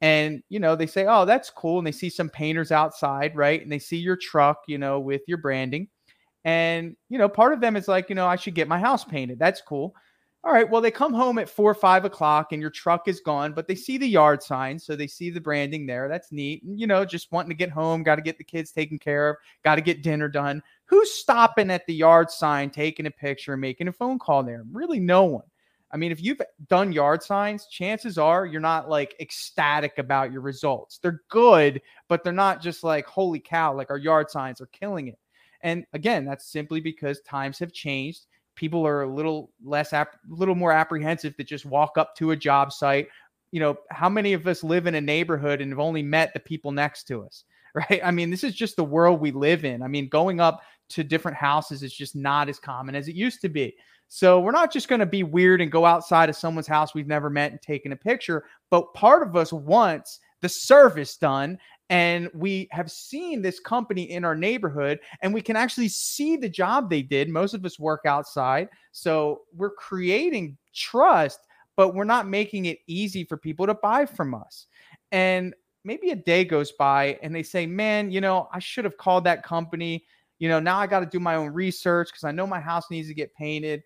And, 0.00 0.42
you 0.48 0.60
know, 0.60 0.74
they 0.74 0.86
say, 0.86 1.06
oh, 1.06 1.24
that's 1.24 1.50
cool. 1.50 1.78
And 1.78 1.86
they 1.86 1.92
see 1.92 2.08
some 2.08 2.30
painters 2.30 2.72
outside, 2.72 3.36
right? 3.36 3.60
And 3.60 3.70
they 3.70 3.78
see 3.78 3.98
your 3.98 4.16
truck, 4.16 4.62
you 4.66 4.78
know, 4.78 4.98
with 4.98 5.22
your 5.26 5.38
branding. 5.38 5.88
And, 6.44 6.96
you 7.10 7.18
know, 7.18 7.28
part 7.28 7.52
of 7.52 7.60
them 7.60 7.76
is 7.76 7.86
like, 7.86 8.08
you 8.08 8.14
know, 8.14 8.26
I 8.26 8.36
should 8.36 8.54
get 8.54 8.66
my 8.66 8.78
house 8.78 9.04
painted. 9.04 9.38
That's 9.38 9.60
cool. 9.60 9.94
All 10.42 10.54
right. 10.54 10.68
Well, 10.68 10.80
they 10.80 10.90
come 10.90 11.12
home 11.12 11.38
at 11.38 11.50
four 11.50 11.70
or 11.70 11.74
five 11.74 12.06
o'clock 12.06 12.52
and 12.52 12.62
your 12.62 12.70
truck 12.70 13.08
is 13.08 13.20
gone, 13.20 13.52
but 13.52 13.68
they 13.68 13.74
see 13.74 13.98
the 13.98 14.08
yard 14.08 14.42
sign. 14.42 14.78
So 14.78 14.96
they 14.96 15.06
see 15.06 15.28
the 15.28 15.38
branding 15.38 15.84
there. 15.84 16.08
That's 16.08 16.32
neat. 16.32 16.62
And, 16.62 16.80
you 16.80 16.86
know, 16.86 17.04
just 17.04 17.30
wanting 17.30 17.50
to 17.50 17.54
get 17.54 17.68
home, 17.68 18.02
got 18.02 18.16
to 18.16 18.22
get 18.22 18.38
the 18.38 18.44
kids 18.44 18.72
taken 18.72 18.98
care 18.98 19.28
of, 19.28 19.36
got 19.64 19.74
to 19.74 19.82
get 19.82 20.02
dinner 20.02 20.28
done. 20.30 20.62
Who's 20.86 21.12
stopping 21.12 21.70
at 21.70 21.86
the 21.86 21.92
yard 21.92 22.30
sign, 22.30 22.70
taking 22.70 23.04
a 23.04 23.10
picture, 23.10 23.54
making 23.58 23.88
a 23.88 23.92
phone 23.92 24.18
call 24.18 24.42
there? 24.42 24.64
Really, 24.72 24.98
no 24.98 25.24
one. 25.24 25.44
I 25.92 25.96
mean, 25.96 26.12
if 26.12 26.22
you've 26.22 26.40
done 26.68 26.92
yard 26.92 27.22
signs, 27.22 27.66
chances 27.66 28.16
are 28.16 28.46
you're 28.46 28.60
not 28.60 28.88
like 28.88 29.16
ecstatic 29.20 29.98
about 29.98 30.32
your 30.32 30.40
results. 30.40 30.98
They're 30.98 31.22
good, 31.28 31.80
but 32.08 32.22
they're 32.22 32.32
not 32.32 32.62
just 32.62 32.84
like, 32.84 33.06
holy 33.06 33.40
cow, 33.40 33.74
like 33.74 33.90
our 33.90 33.98
yard 33.98 34.30
signs 34.30 34.60
are 34.60 34.66
killing 34.66 35.08
it. 35.08 35.18
And 35.62 35.84
again, 35.92 36.24
that's 36.24 36.46
simply 36.46 36.80
because 36.80 37.20
times 37.22 37.58
have 37.58 37.72
changed. 37.72 38.26
People 38.54 38.86
are 38.86 39.02
a 39.02 39.12
little 39.12 39.50
less, 39.64 39.92
a 39.92 40.06
little 40.28 40.54
more 40.54 40.72
apprehensive 40.72 41.36
to 41.36 41.44
just 41.44 41.66
walk 41.66 41.98
up 41.98 42.14
to 42.16 42.30
a 42.30 42.36
job 42.36 42.72
site. 42.72 43.08
You 43.50 43.60
know, 43.60 43.76
how 43.90 44.08
many 44.08 44.32
of 44.32 44.46
us 44.46 44.62
live 44.62 44.86
in 44.86 44.94
a 44.94 45.00
neighborhood 45.00 45.60
and 45.60 45.72
have 45.72 45.80
only 45.80 46.02
met 46.02 46.32
the 46.32 46.40
people 46.40 46.72
next 46.72 47.04
to 47.04 47.24
us? 47.24 47.44
Right. 47.72 48.00
I 48.02 48.10
mean, 48.10 48.30
this 48.30 48.42
is 48.42 48.56
just 48.56 48.74
the 48.74 48.82
world 48.82 49.20
we 49.20 49.30
live 49.30 49.64
in. 49.64 49.80
I 49.80 49.86
mean, 49.86 50.08
going 50.08 50.40
up 50.40 50.60
to 50.88 51.04
different 51.04 51.36
houses 51.36 51.84
is 51.84 51.94
just 51.94 52.16
not 52.16 52.48
as 52.48 52.58
common 52.58 52.96
as 52.96 53.06
it 53.06 53.14
used 53.14 53.40
to 53.42 53.48
be. 53.48 53.76
So 54.12 54.40
we're 54.40 54.50
not 54.50 54.72
just 54.72 54.88
going 54.88 54.98
to 54.98 55.06
be 55.06 55.22
weird 55.22 55.60
and 55.60 55.70
go 55.70 55.86
outside 55.86 56.28
of 56.28 56.34
someone's 56.34 56.66
house 56.66 56.94
we've 56.94 57.06
never 57.06 57.30
met 57.30 57.52
and 57.52 57.62
taken 57.62 57.92
a 57.92 57.96
picture, 57.96 58.44
but 58.68 58.92
part 58.92 59.22
of 59.22 59.36
us 59.36 59.52
wants 59.52 60.18
the 60.40 60.48
service 60.48 61.16
done. 61.16 61.56
And 61.90 62.28
we 62.34 62.66
have 62.72 62.90
seen 62.90 63.40
this 63.40 63.60
company 63.60 64.10
in 64.10 64.24
our 64.24 64.34
neighborhood 64.34 64.98
and 65.22 65.32
we 65.32 65.40
can 65.40 65.54
actually 65.54 65.86
see 65.86 66.36
the 66.36 66.48
job 66.48 66.90
they 66.90 67.02
did. 67.02 67.28
Most 67.28 67.54
of 67.54 67.64
us 67.64 67.78
work 67.78 68.00
outside. 68.04 68.68
So 68.90 69.42
we're 69.54 69.70
creating 69.70 70.58
trust, 70.74 71.38
but 71.76 71.94
we're 71.94 72.02
not 72.02 72.26
making 72.26 72.64
it 72.64 72.78
easy 72.88 73.22
for 73.22 73.36
people 73.36 73.64
to 73.68 73.74
buy 73.74 74.06
from 74.06 74.34
us. 74.34 74.66
And 75.12 75.54
maybe 75.84 76.10
a 76.10 76.16
day 76.16 76.44
goes 76.44 76.72
by 76.72 77.16
and 77.22 77.32
they 77.32 77.44
say, 77.44 77.64
man, 77.64 78.10
you 78.10 78.20
know, 78.20 78.48
I 78.52 78.58
should 78.58 78.84
have 78.84 78.96
called 78.96 79.22
that 79.24 79.44
company. 79.44 80.04
You 80.40 80.48
know, 80.48 80.58
now 80.58 80.80
I 80.80 80.88
got 80.88 81.00
to 81.00 81.06
do 81.06 81.20
my 81.20 81.36
own 81.36 81.50
research 81.50 82.08
because 82.08 82.24
I 82.24 82.32
know 82.32 82.46
my 82.48 82.60
house 82.60 82.90
needs 82.90 83.06
to 83.06 83.14
get 83.14 83.32
painted. 83.36 83.84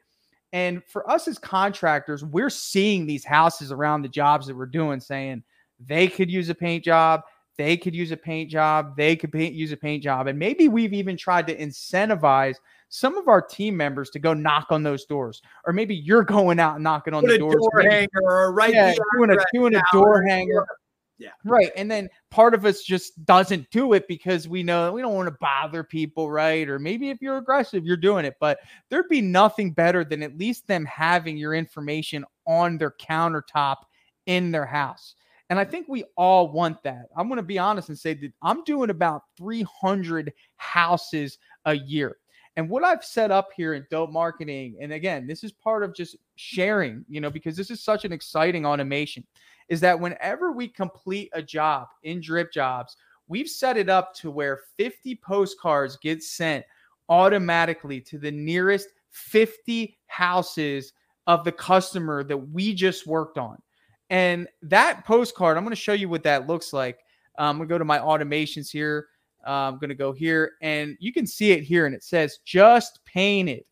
And 0.54 0.84
for 0.84 1.10
us 1.10 1.26
as 1.26 1.36
contractors, 1.36 2.24
we're 2.24 2.48
seeing 2.48 3.06
these 3.06 3.24
houses 3.24 3.72
around 3.72 4.02
the 4.02 4.08
jobs 4.08 4.46
that 4.46 4.56
we're 4.56 4.66
doing 4.66 5.00
saying 5.00 5.42
they 5.84 6.06
could 6.06 6.30
use 6.30 6.48
a 6.48 6.54
paint 6.54 6.84
job, 6.84 7.22
they 7.58 7.76
could 7.76 7.92
use 7.92 8.12
a 8.12 8.16
paint 8.16 8.52
job, 8.52 8.96
they 8.96 9.16
could 9.16 9.32
paint, 9.32 9.56
use 9.56 9.72
a 9.72 9.76
paint 9.76 10.04
job. 10.04 10.28
And 10.28 10.38
maybe 10.38 10.68
we've 10.68 10.92
even 10.92 11.16
tried 11.16 11.48
to 11.48 11.56
incentivize 11.56 12.54
some 12.88 13.16
of 13.16 13.26
our 13.26 13.42
team 13.42 13.76
members 13.76 14.10
to 14.10 14.20
go 14.20 14.32
knock 14.32 14.68
on 14.70 14.84
those 14.84 15.04
doors. 15.06 15.42
Or 15.66 15.72
maybe 15.72 15.96
you're 15.96 16.22
going 16.38 16.60
out 16.60 16.76
and 16.76 16.84
knocking 16.84 17.14
on 17.14 17.24
Put 17.24 17.32
the 17.32 17.38
doors. 17.38 17.56
Door 17.56 17.90
hanger 17.90 18.08
or 18.22 18.52
right 18.52 18.72
yeah, 18.72 18.94
doing 19.16 19.30
a, 19.30 19.36
doing 19.52 19.74
a 19.74 19.82
door 19.92 20.22
hanger. 20.22 20.64
Yeah. 21.18 21.31
Right. 21.44 21.70
And 21.77 21.88
then 21.90 22.09
part 22.31 22.55
of 22.55 22.64
us 22.64 22.83
just 22.83 23.24
doesn't 23.24 23.70
do 23.70 23.92
it 23.92 24.09
because 24.09 24.48
we 24.48 24.62
know 24.64 24.92
we 24.92 25.00
don't 25.00 25.14
want 25.14 25.29
to 25.29 25.37
bother 25.40 25.85
people, 25.85 26.31
right? 26.31 26.68
Or 26.68 26.79
maybe 26.79 27.11
if 27.11 27.22
you're 27.22 27.37
aggressive, 27.38 27.87
you're 27.87 27.96
doing 27.96 28.24
it. 28.24 28.35
But 28.40 28.59
there'd 28.90 29.09
be 29.09 29.20
nothing 29.20 29.70
better 29.72 30.05
than 30.05 30.22
at 30.22 30.37
least 30.37 30.66
them 30.66 30.85
having 30.87 31.37
your 31.37 31.55
information 31.55 32.24
on 32.46 32.79
their 32.79 32.94
countertop 33.00 33.77
in 34.27 34.50
their 34.50 34.66
house. 34.66 35.14
And 35.50 35.59
I 35.59 35.64
think 35.64 35.87
we 35.88 36.05
all 36.16 36.50
want 36.50 36.83
that. 36.83 37.07
I'm 37.16 37.29
going 37.29 37.37
to 37.37 37.42
be 37.42 37.59
honest 37.59 37.90
and 37.90 37.98
say 37.98 38.14
that 38.14 38.33
I'm 38.42 38.64
doing 38.64 38.90
about 38.90 39.22
300 39.37 40.33
houses 40.57 41.38
a 41.66 41.74
year. 41.74 42.16
And 42.56 42.68
what 42.68 42.84
I've 42.84 43.04
set 43.04 43.30
up 43.30 43.50
here 43.56 43.74
in 43.74 43.86
Dope 43.90 44.10
Marketing, 44.10 44.76
and 44.80 44.92
again, 44.92 45.26
this 45.26 45.42
is 45.42 45.52
part 45.52 45.82
of 45.82 45.94
just 45.94 46.16
sharing, 46.36 47.04
you 47.08 47.20
know, 47.20 47.30
because 47.30 47.56
this 47.56 47.70
is 47.70 47.82
such 47.82 48.04
an 48.04 48.12
exciting 48.12 48.64
automation 48.64 49.24
is 49.68 49.80
that 49.80 49.98
whenever 49.98 50.52
we 50.52 50.68
complete 50.68 51.30
a 51.32 51.42
job 51.42 51.88
in 52.02 52.20
drip 52.20 52.52
jobs, 52.52 52.96
we've 53.28 53.48
set 53.48 53.76
it 53.76 53.88
up 53.88 54.14
to 54.14 54.30
where 54.30 54.60
50 54.76 55.16
postcards 55.16 55.96
get 55.96 56.22
sent 56.22 56.64
automatically 57.08 58.00
to 58.02 58.18
the 58.18 58.30
nearest 58.30 58.88
50 59.10 59.96
houses 60.06 60.92
of 61.26 61.44
the 61.44 61.52
customer 61.52 62.22
that 62.24 62.36
we 62.36 62.74
just 62.74 63.06
worked 63.06 63.38
on. 63.38 63.58
And 64.10 64.46
that 64.62 65.04
postcard, 65.04 65.56
I'm 65.56 65.64
going 65.64 65.74
to 65.74 65.80
show 65.80 65.92
you 65.92 66.08
what 66.08 66.22
that 66.24 66.46
looks 66.46 66.72
like. 66.72 66.98
I'm 67.38 67.56
going 67.56 67.68
to 67.68 67.72
go 67.72 67.78
to 67.78 67.84
my 67.84 67.98
automations 67.98 68.70
here. 68.70 69.08
Uh, 69.46 69.50
I'm 69.50 69.78
going 69.78 69.88
to 69.88 69.94
go 69.94 70.12
here 70.12 70.52
and 70.62 70.96
you 71.00 71.12
can 71.12 71.26
see 71.26 71.52
it 71.52 71.62
here 71.62 71.87
and 71.87 71.94
it 71.94 72.02
says 72.02 72.38
just 72.44 73.00
painted. 73.04 73.64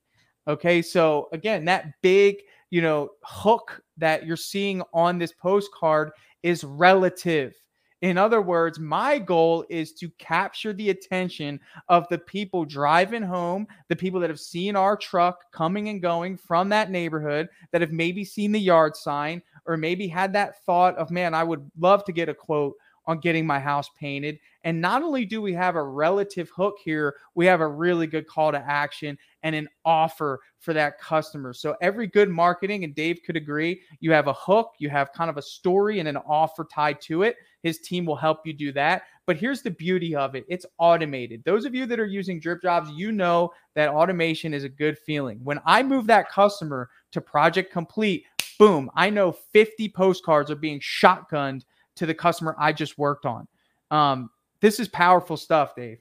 Okay. 0.48 0.82
So 0.82 1.28
again, 1.32 1.64
that 1.66 1.92
big 2.02 2.42
you 2.72 2.80
know, 2.80 3.10
hook 3.22 3.82
that 3.98 4.24
you're 4.24 4.34
seeing 4.34 4.82
on 4.94 5.18
this 5.18 5.34
postcard 5.34 6.10
is 6.42 6.64
relative. 6.64 7.54
In 8.00 8.16
other 8.16 8.40
words, 8.40 8.80
my 8.80 9.18
goal 9.18 9.66
is 9.68 9.92
to 9.92 10.08
capture 10.18 10.72
the 10.72 10.88
attention 10.88 11.60
of 11.90 12.08
the 12.08 12.16
people 12.16 12.64
driving 12.64 13.22
home, 13.22 13.66
the 13.90 13.94
people 13.94 14.18
that 14.20 14.30
have 14.30 14.40
seen 14.40 14.74
our 14.74 14.96
truck 14.96 15.52
coming 15.52 15.90
and 15.90 16.00
going 16.00 16.38
from 16.38 16.70
that 16.70 16.90
neighborhood, 16.90 17.46
that 17.72 17.82
have 17.82 17.92
maybe 17.92 18.24
seen 18.24 18.52
the 18.52 18.58
yard 18.58 18.96
sign, 18.96 19.42
or 19.66 19.76
maybe 19.76 20.08
had 20.08 20.32
that 20.32 20.64
thought 20.64 20.96
of, 20.96 21.10
man, 21.10 21.34
I 21.34 21.44
would 21.44 21.70
love 21.78 22.06
to 22.06 22.12
get 22.12 22.30
a 22.30 22.34
quote 22.34 22.74
on 23.06 23.18
getting 23.18 23.46
my 23.46 23.58
house 23.58 23.88
painted. 23.98 24.38
And 24.64 24.80
not 24.80 25.02
only 25.02 25.24
do 25.24 25.42
we 25.42 25.52
have 25.54 25.74
a 25.74 25.82
relative 25.82 26.50
hook 26.54 26.76
here, 26.84 27.16
we 27.34 27.46
have 27.46 27.60
a 27.60 27.66
really 27.66 28.06
good 28.06 28.26
call 28.26 28.52
to 28.52 28.58
action 28.58 29.18
and 29.42 29.54
an 29.54 29.68
offer 29.84 30.40
for 30.60 30.72
that 30.72 31.00
customer. 31.00 31.52
So 31.52 31.76
every 31.80 32.06
good 32.06 32.30
marketing, 32.30 32.84
and 32.84 32.94
Dave 32.94 33.20
could 33.26 33.36
agree, 33.36 33.80
you 34.00 34.12
have 34.12 34.28
a 34.28 34.32
hook, 34.32 34.72
you 34.78 34.88
have 34.90 35.12
kind 35.12 35.30
of 35.30 35.36
a 35.36 35.42
story 35.42 35.98
and 35.98 36.08
an 36.08 36.16
offer 36.16 36.64
tied 36.72 37.00
to 37.02 37.24
it. 37.24 37.36
His 37.62 37.80
team 37.80 38.06
will 38.06 38.16
help 38.16 38.46
you 38.46 38.52
do 38.52 38.72
that. 38.72 39.02
But 39.26 39.36
here's 39.36 39.62
the 39.62 39.70
beauty 39.70 40.14
of 40.14 40.34
it 40.34 40.44
it's 40.48 40.66
automated. 40.78 41.42
Those 41.44 41.64
of 41.64 41.74
you 41.74 41.86
that 41.86 42.00
are 42.00 42.06
using 42.06 42.40
drip 42.40 42.62
jobs, 42.62 42.90
you 42.90 43.12
know 43.12 43.52
that 43.74 43.88
automation 43.88 44.54
is 44.54 44.64
a 44.64 44.68
good 44.68 44.98
feeling. 44.98 45.40
When 45.42 45.60
I 45.64 45.82
move 45.82 46.06
that 46.06 46.28
customer 46.28 46.90
to 47.12 47.20
project 47.20 47.72
complete, 47.72 48.24
boom, 48.58 48.90
I 48.94 49.10
know 49.10 49.32
50 49.32 49.88
postcards 49.90 50.50
are 50.50 50.56
being 50.56 50.80
shotgunned 50.80 51.62
to 51.96 52.06
the 52.06 52.14
customer 52.14 52.54
I 52.58 52.72
just 52.72 52.98
worked 52.98 53.26
on. 53.26 53.46
Um, 53.90 54.30
this 54.60 54.80
is 54.80 54.88
powerful 54.88 55.36
stuff, 55.36 55.74
Dave. 55.74 55.98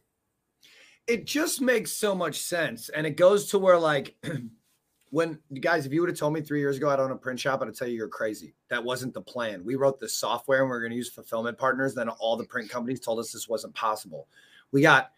It 1.07 1.25
just 1.25 1.61
makes 1.61 1.91
so 1.91 2.15
much 2.15 2.39
sense. 2.39 2.89
And 2.89 3.05
it 3.05 3.17
goes 3.17 3.47
to 3.47 3.59
where, 3.59 3.77
like, 3.77 4.15
when 5.11 5.39
guys, 5.59 5.85
if 5.85 5.91
you 5.91 6.01
would 6.01 6.09
have 6.09 6.17
told 6.17 6.33
me 6.33 6.41
three 6.41 6.59
years 6.59 6.77
ago 6.77 6.89
I'd 6.89 6.99
own 6.99 7.11
a 7.11 7.15
print 7.15 7.39
shop, 7.39 7.61
I'd 7.61 7.75
tell 7.75 7.87
you 7.87 7.97
you're 7.97 8.07
crazy. 8.07 8.55
That 8.69 8.83
wasn't 8.83 9.13
the 9.13 9.21
plan. 9.21 9.63
We 9.63 9.75
wrote 9.75 9.99
the 9.99 10.07
software 10.07 10.61
and 10.61 10.69
we 10.69 10.75
are 10.75 10.79
going 10.79 10.91
to 10.91 10.97
use 10.97 11.09
fulfillment 11.09 11.57
partners. 11.57 11.93
Then 11.93 12.07
all 12.07 12.37
the 12.37 12.45
print 12.45 12.69
companies 12.69 13.01
told 13.01 13.19
us 13.19 13.31
this 13.31 13.49
wasn't 13.49 13.75
possible. 13.75 14.27
We 14.71 14.81
got 14.81 15.11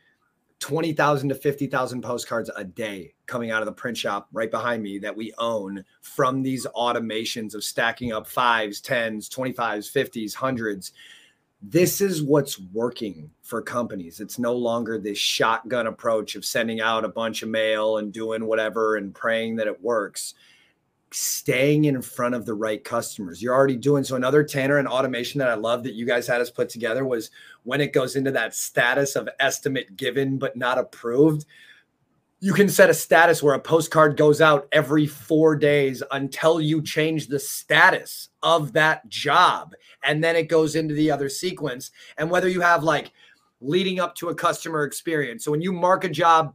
20,000 0.59 1.29
to 1.29 1.35
50,000 1.35 2.01
postcards 2.01 2.49
a 2.55 2.63
day 2.63 3.13
coming 3.25 3.51
out 3.51 3.61
of 3.61 3.65
the 3.65 3.71
print 3.71 3.97
shop 3.97 4.27
right 4.31 4.51
behind 4.51 4.81
me 4.81 4.97
that 4.99 5.15
we 5.15 5.33
own 5.37 5.83
from 6.01 6.41
these 6.41 6.65
automations 6.75 7.53
of 7.53 7.63
stacking 7.63 8.13
up 8.13 8.27
fives, 8.27 8.79
tens, 8.79 9.29
25s, 9.29 9.91
50s, 9.91 10.33
hundreds 10.33 10.93
this 11.65 12.01
is 12.01 12.21
what's 12.21 12.59
working 12.59 13.31
for 13.41 13.61
companies. 13.61 14.19
It's 14.19 14.37
no 14.37 14.53
longer 14.53 14.99
this 14.99 15.17
shotgun 15.17 15.87
approach 15.87 16.35
of 16.35 16.43
sending 16.43 16.81
out 16.81 17.05
a 17.05 17.09
bunch 17.09 17.41
of 17.41 17.47
mail 17.47 17.99
and 17.99 18.11
doing 18.11 18.45
whatever 18.45 18.97
and 18.97 19.15
praying 19.15 19.55
that 19.55 19.67
it 19.67 19.81
works. 19.81 20.33
Staying 21.13 21.85
in 21.85 22.01
front 22.01 22.35
of 22.35 22.45
the 22.45 22.53
right 22.53 22.83
customers. 22.83 23.41
You're 23.41 23.53
already 23.53 23.75
doing 23.75 24.03
so. 24.03 24.15
Another 24.15 24.43
Tanner 24.43 24.77
and 24.77 24.87
automation 24.87 25.39
that 25.39 25.49
I 25.49 25.53
love 25.53 25.83
that 25.83 25.93
you 25.93 26.05
guys 26.05 26.27
had 26.27 26.41
us 26.41 26.49
put 26.49 26.69
together 26.69 27.05
was 27.05 27.29
when 27.63 27.81
it 27.81 27.93
goes 27.93 28.15
into 28.15 28.31
that 28.31 28.55
status 28.55 29.15
of 29.15 29.29
estimate 29.39 29.95
given 29.95 30.37
but 30.37 30.55
not 30.57 30.77
approved 30.77 31.45
you 32.43 32.51
can 32.51 32.67
set 32.67 32.89
a 32.89 32.93
status 32.93 33.41
where 33.41 33.55
a 33.55 33.59
postcard 33.59 34.17
goes 34.17 34.41
out 34.41 34.67
every 34.73 35.07
four 35.07 35.55
days 35.55 36.03
until 36.11 36.59
you 36.59 36.81
change 36.81 37.27
the 37.27 37.39
status 37.39 38.27
of 38.43 38.73
that 38.73 39.07
job. 39.07 39.73
And 40.03 40.21
then 40.21 40.35
it 40.35 40.49
goes 40.49 40.75
into 40.75 40.93
the 40.93 41.09
other 41.09 41.29
sequence. 41.29 41.91
And 42.17 42.29
whether 42.29 42.49
you 42.49 42.59
have 42.59 42.83
like 42.83 43.13
leading 43.61 44.01
up 44.01 44.13
to 44.15 44.27
a 44.27 44.35
customer 44.35 44.83
experience. 44.83 45.45
So 45.45 45.51
when 45.51 45.61
you 45.61 45.71
mark 45.71 46.03
a 46.03 46.09
job, 46.09 46.53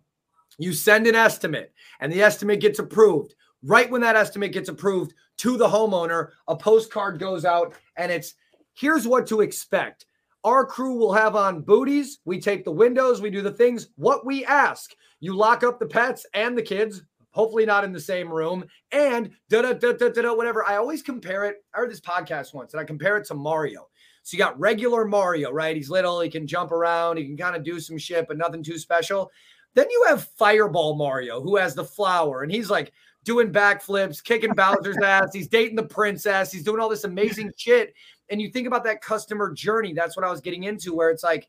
you 0.59 0.75
send 0.75 1.07
an 1.07 1.15
estimate 1.15 1.73
and 2.01 2.13
the 2.13 2.21
estimate 2.21 2.61
gets 2.61 2.79
approved. 2.79 3.35
Right 3.63 3.91
when 3.91 4.01
that 4.03 4.17
estimate 4.17 4.53
gets 4.53 4.69
approved 4.69 5.15
to 5.39 5.57
the 5.57 5.69
homeowner, 5.69 6.29
a 6.47 6.57
postcard 6.57 7.19
goes 7.19 7.45
out 7.45 7.75
and 7.97 8.13
it's 8.13 8.35
here's 8.75 9.07
what 9.07 9.27
to 9.29 9.41
expect. 9.41 10.07
Our 10.45 10.65
crew 10.65 10.95
will 10.97 11.13
have 11.13 11.35
on 11.35 11.63
booties. 11.63 12.21
We 12.25 12.41
take 12.41 12.65
the 12.65 12.71
windows, 12.71 13.21
we 13.21 13.31
do 13.31 13.43
the 13.43 13.53
things, 13.53 13.89
what 13.97 14.25
we 14.25 14.45
ask. 14.45 14.95
You 15.21 15.35
lock 15.35 15.65
up 15.65 15.81
the 15.81 15.87
pets 15.87 16.25
and 16.33 16.57
the 16.57 16.63
kids, 16.63 17.03
hopefully 17.33 17.67
not 17.67 17.85
in 17.85 17.93
the 17.93 18.01
same 18.01 18.33
room, 18.33 18.65
and 18.93 19.31
da 19.49 19.63
da 19.63 19.73
da 19.73 19.93
da 19.93 20.09
da 20.09 20.35
whatever. 20.35 20.65
I 20.67 20.77
always 20.77 21.03
compare 21.03 21.45
it. 21.45 21.57
I 21.75 21.79
heard 21.79 21.91
this 21.91 22.01
podcast 22.01 22.55
once, 22.55 22.73
and 22.73 22.81
I 22.81 22.85
compare 22.85 23.17
it 23.17 23.27
to 23.27 23.35
Mario. 23.35 23.89
So 24.23 24.37
you 24.37 24.39
got 24.39 24.59
regular 24.61 25.05
Mario, 25.05 25.51
right? 25.51 25.75
He's 25.75 25.91
little, 25.91 26.21
he 26.21 26.31
can 26.31 26.47
jump 26.47 26.71
around, 26.71 27.17
he 27.17 27.25
can 27.27 27.37
kind 27.37 27.57
of 27.57 27.65
do 27.65 27.81
some 27.81 27.99
shit, 27.99 28.29
but 28.29 28.39
nothing 28.39 28.63
too 28.63 28.79
special. 28.79 29.31
Then 29.75 29.87
you 29.91 30.05
have 30.09 30.29
Fireball 30.37 30.97
Mario, 30.97 31.41
who 31.41 31.57
has 31.57 31.75
the 31.75 31.85
flower, 31.85 32.43
and 32.43 32.53
he's 32.53 32.71
like 32.71 32.93
doing 33.29 33.53
backflips, 33.53 34.25
kicking 34.25 34.55
Bowser's 34.55 34.97
ass. 35.05 35.35
He's 35.35 35.49
dating 35.49 35.77
the 35.77 35.83
princess. 35.83 36.51
He's 36.51 36.65
doing 36.65 36.81
all 36.81 36.89
this 36.89 37.05
amazing 37.05 37.53
shit. 37.59 37.93
And 38.31 38.41
you 38.41 38.51
think 38.51 38.67
about 38.67 38.85
that 38.85 39.03
customer 39.03 39.53
journey. 39.53 39.93
That's 39.93 40.17
what 40.17 40.25
I 40.25 40.31
was 40.31 40.41
getting 40.41 40.65
into, 40.65 40.95
where 40.95 41.11
it's 41.11 41.23
like 41.23 41.47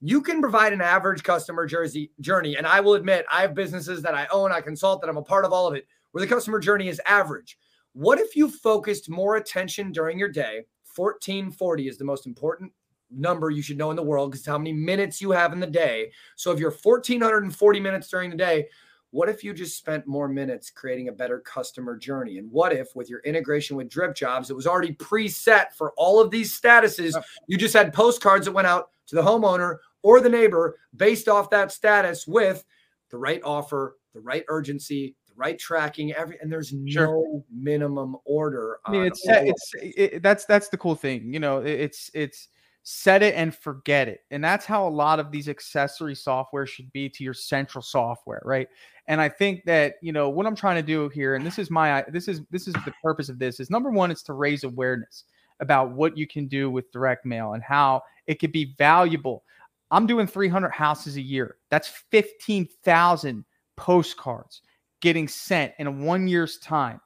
you 0.00 0.22
can 0.22 0.40
provide 0.40 0.72
an 0.72 0.80
average 0.80 1.22
customer 1.22 1.66
jersey 1.66 2.10
journey. 2.20 2.56
And 2.56 2.66
I 2.66 2.80
will 2.80 2.94
admit, 2.94 3.26
I 3.30 3.42
have 3.42 3.54
businesses 3.54 4.00
that 4.02 4.14
I 4.14 4.26
own, 4.32 4.52
I 4.52 4.62
consult, 4.62 5.02
that 5.02 5.10
I'm 5.10 5.18
a 5.18 5.22
part 5.22 5.44
of 5.44 5.52
all 5.52 5.66
of 5.66 5.74
it, 5.74 5.86
where 6.12 6.24
the 6.24 6.34
customer 6.34 6.60
journey 6.60 6.88
is 6.88 7.00
average. 7.04 7.58
What 7.92 8.18
if 8.18 8.34
you 8.34 8.48
focused 8.48 9.10
more 9.10 9.36
attention 9.36 9.92
during 9.92 10.18
your 10.18 10.30
day? 10.30 10.64
1440 10.96 11.88
is 11.88 11.98
the 11.98 12.04
most 12.04 12.26
important 12.26 12.72
number 13.10 13.50
you 13.50 13.60
should 13.60 13.76
know 13.76 13.90
in 13.90 13.96
the 13.96 14.02
world 14.02 14.30
because 14.30 14.46
how 14.46 14.56
many 14.56 14.72
minutes 14.72 15.20
you 15.20 15.30
have 15.30 15.52
in 15.52 15.60
the 15.60 15.66
day. 15.66 16.10
So 16.36 16.52
if 16.52 16.58
you're 16.58 16.70
1440 16.70 17.80
minutes 17.80 18.08
during 18.08 18.30
the 18.30 18.36
day, 18.36 18.68
what 19.10 19.28
if 19.28 19.42
you 19.42 19.54
just 19.54 19.76
spent 19.76 20.06
more 20.06 20.28
minutes 20.28 20.70
creating 20.70 21.08
a 21.08 21.12
better 21.12 21.40
customer 21.40 21.96
journey? 21.96 22.38
And 22.38 22.50
what 22.50 22.72
if, 22.72 22.94
with 22.94 23.08
your 23.08 23.20
integration 23.20 23.76
with 23.76 23.88
Drip 23.88 24.14
Jobs, 24.14 24.50
it 24.50 24.56
was 24.56 24.66
already 24.66 24.94
preset 24.94 25.72
for 25.72 25.92
all 25.96 26.20
of 26.20 26.30
these 26.30 26.58
statuses? 26.58 27.14
You 27.46 27.56
just 27.56 27.74
had 27.74 27.92
postcards 27.92 28.46
that 28.46 28.52
went 28.52 28.66
out 28.66 28.90
to 29.06 29.14
the 29.14 29.22
homeowner 29.22 29.76
or 30.02 30.20
the 30.20 30.28
neighbor 30.28 30.78
based 30.94 31.28
off 31.28 31.50
that 31.50 31.72
status 31.72 32.26
with 32.26 32.64
the 33.10 33.18
right 33.18 33.40
offer, 33.42 33.96
the 34.12 34.20
right 34.20 34.44
urgency, 34.48 35.16
the 35.26 35.34
right 35.36 35.58
tracking, 35.58 36.12
every 36.12 36.38
and 36.40 36.52
there's 36.52 36.74
sure. 36.86 37.06
no 37.06 37.44
minimum 37.50 38.16
order. 38.24 38.78
I 38.84 38.90
mean, 38.90 39.06
it's 39.06 39.22
it's 39.24 39.72
it, 39.74 40.22
that's 40.22 40.44
that's 40.44 40.68
the 40.68 40.76
cool 40.76 40.94
thing. 40.94 41.32
You 41.32 41.40
know, 41.40 41.58
it's 41.58 42.10
it's 42.12 42.48
set 42.90 43.22
it 43.22 43.34
and 43.34 43.54
forget 43.54 44.08
it. 44.08 44.24
And 44.30 44.42
that's 44.42 44.64
how 44.64 44.88
a 44.88 44.88
lot 44.88 45.20
of 45.20 45.30
these 45.30 45.46
accessory 45.46 46.14
software 46.14 46.64
should 46.64 46.90
be 46.90 47.10
to 47.10 47.22
your 47.22 47.34
central 47.34 47.82
software, 47.82 48.40
right? 48.46 48.66
And 49.08 49.20
I 49.20 49.28
think 49.28 49.62
that, 49.66 49.96
you 50.00 50.10
know, 50.10 50.30
what 50.30 50.46
I'm 50.46 50.56
trying 50.56 50.76
to 50.76 50.82
do 50.82 51.10
here 51.10 51.34
and 51.34 51.44
this 51.44 51.58
is 51.58 51.70
my 51.70 52.02
this 52.08 52.28
is 52.28 52.40
this 52.50 52.66
is 52.66 52.72
the 52.86 52.94
purpose 53.02 53.28
of 53.28 53.38
this 53.38 53.60
is 53.60 53.68
number 53.68 53.90
1 53.90 54.10
is 54.10 54.22
to 54.22 54.32
raise 54.32 54.64
awareness 54.64 55.24
about 55.60 55.90
what 55.90 56.16
you 56.16 56.26
can 56.26 56.46
do 56.46 56.70
with 56.70 56.90
direct 56.90 57.26
mail 57.26 57.52
and 57.52 57.62
how 57.62 58.00
it 58.26 58.36
could 58.36 58.52
be 58.52 58.74
valuable 58.78 59.44
I'm 59.90 60.06
doing 60.06 60.26
300 60.26 60.70
houses 60.70 61.16
a 61.16 61.20
year. 61.22 61.56
That's 61.70 61.88
15,000 61.88 63.44
postcards 63.76 64.62
getting 65.00 65.28
sent 65.28 65.72
in 65.78 66.02
one 66.02 66.28
year's 66.28 66.58
time 66.58 67.00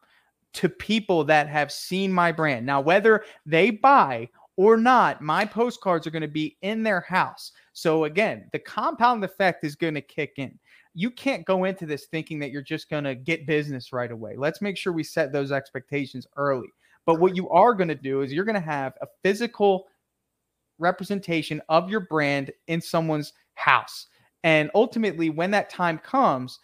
to 0.55 0.69
people 0.69 1.25
that 1.25 1.49
have 1.49 1.73
seen 1.73 2.13
my 2.13 2.31
brand. 2.31 2.67
Now, 2.67 2.81
whether 2.81 3.25
they 3.47 3.71
buy 3.71 4.29
or 4.57 4.77
not, 4.77 5.23
my 5.23 5.45
postcards 5.45 6.07
are 6.07 6.11
going 6.11 6.23
to 6.23 6.29
be 6.29 6.57
in 6.63 6.83
their 6.83 7.01
house. 7.01 7.53
So, 7.73 8.05
again, 8.05 8.49
the 8.53 8.59
compound 8.59 9.25
effect 9.25 9.65
is 9.65 9.77
going 9.77 9.95
to 9.95 10.01
kick 10.01 10.35
in. 10.37 10.59
You 10.95 11.11
can't 11.11 11.47
go 11.47 11.65
into 11.65 11.87
this 11.87 12.07
thinking 12.07 12.39
that 12.41 12.51
you're 12.51 12.63
just 12.63 12.91
going 12.91 13.05
to 13.05 13.15
get 13.15 13.47
business 13.47 13.93
right 13.93 14.11
away. 14.11 14.35
Let's 14.37 14.61
make 14.61 14.77
sure 14.77 14.93
we 14.93 15.05
set 15.05 15.33
those 15.33 15.53
expectations 15.53 16.27
early. 16.37 16.69
But 17.07 17.19
what 17.19 17.35
you 17.35 17.49
are 17.49 17.75
going 17.75 17.89
to 17.89 17.95
do 17.95 18.21
is 18.21 18.33
you're 18.33 18.45
going 18.45 18.55
to 18.55 18.61
have 18.61 18.93
a 19.01 19.07
physical 19.23 19.87
representation 20.79 21.61
of 21.69 21.89
your 21.89 22.01
brand 22.01 22.51
in 22.67 22.81
someone's 22.81 23.33
house. 23.55 24.07
And 24.45 24.71
ultimately, 24.75 25.31
when 25.31 25.51
that 25.53 25.71
time 25.71 25.99
comes, 25.99 26.59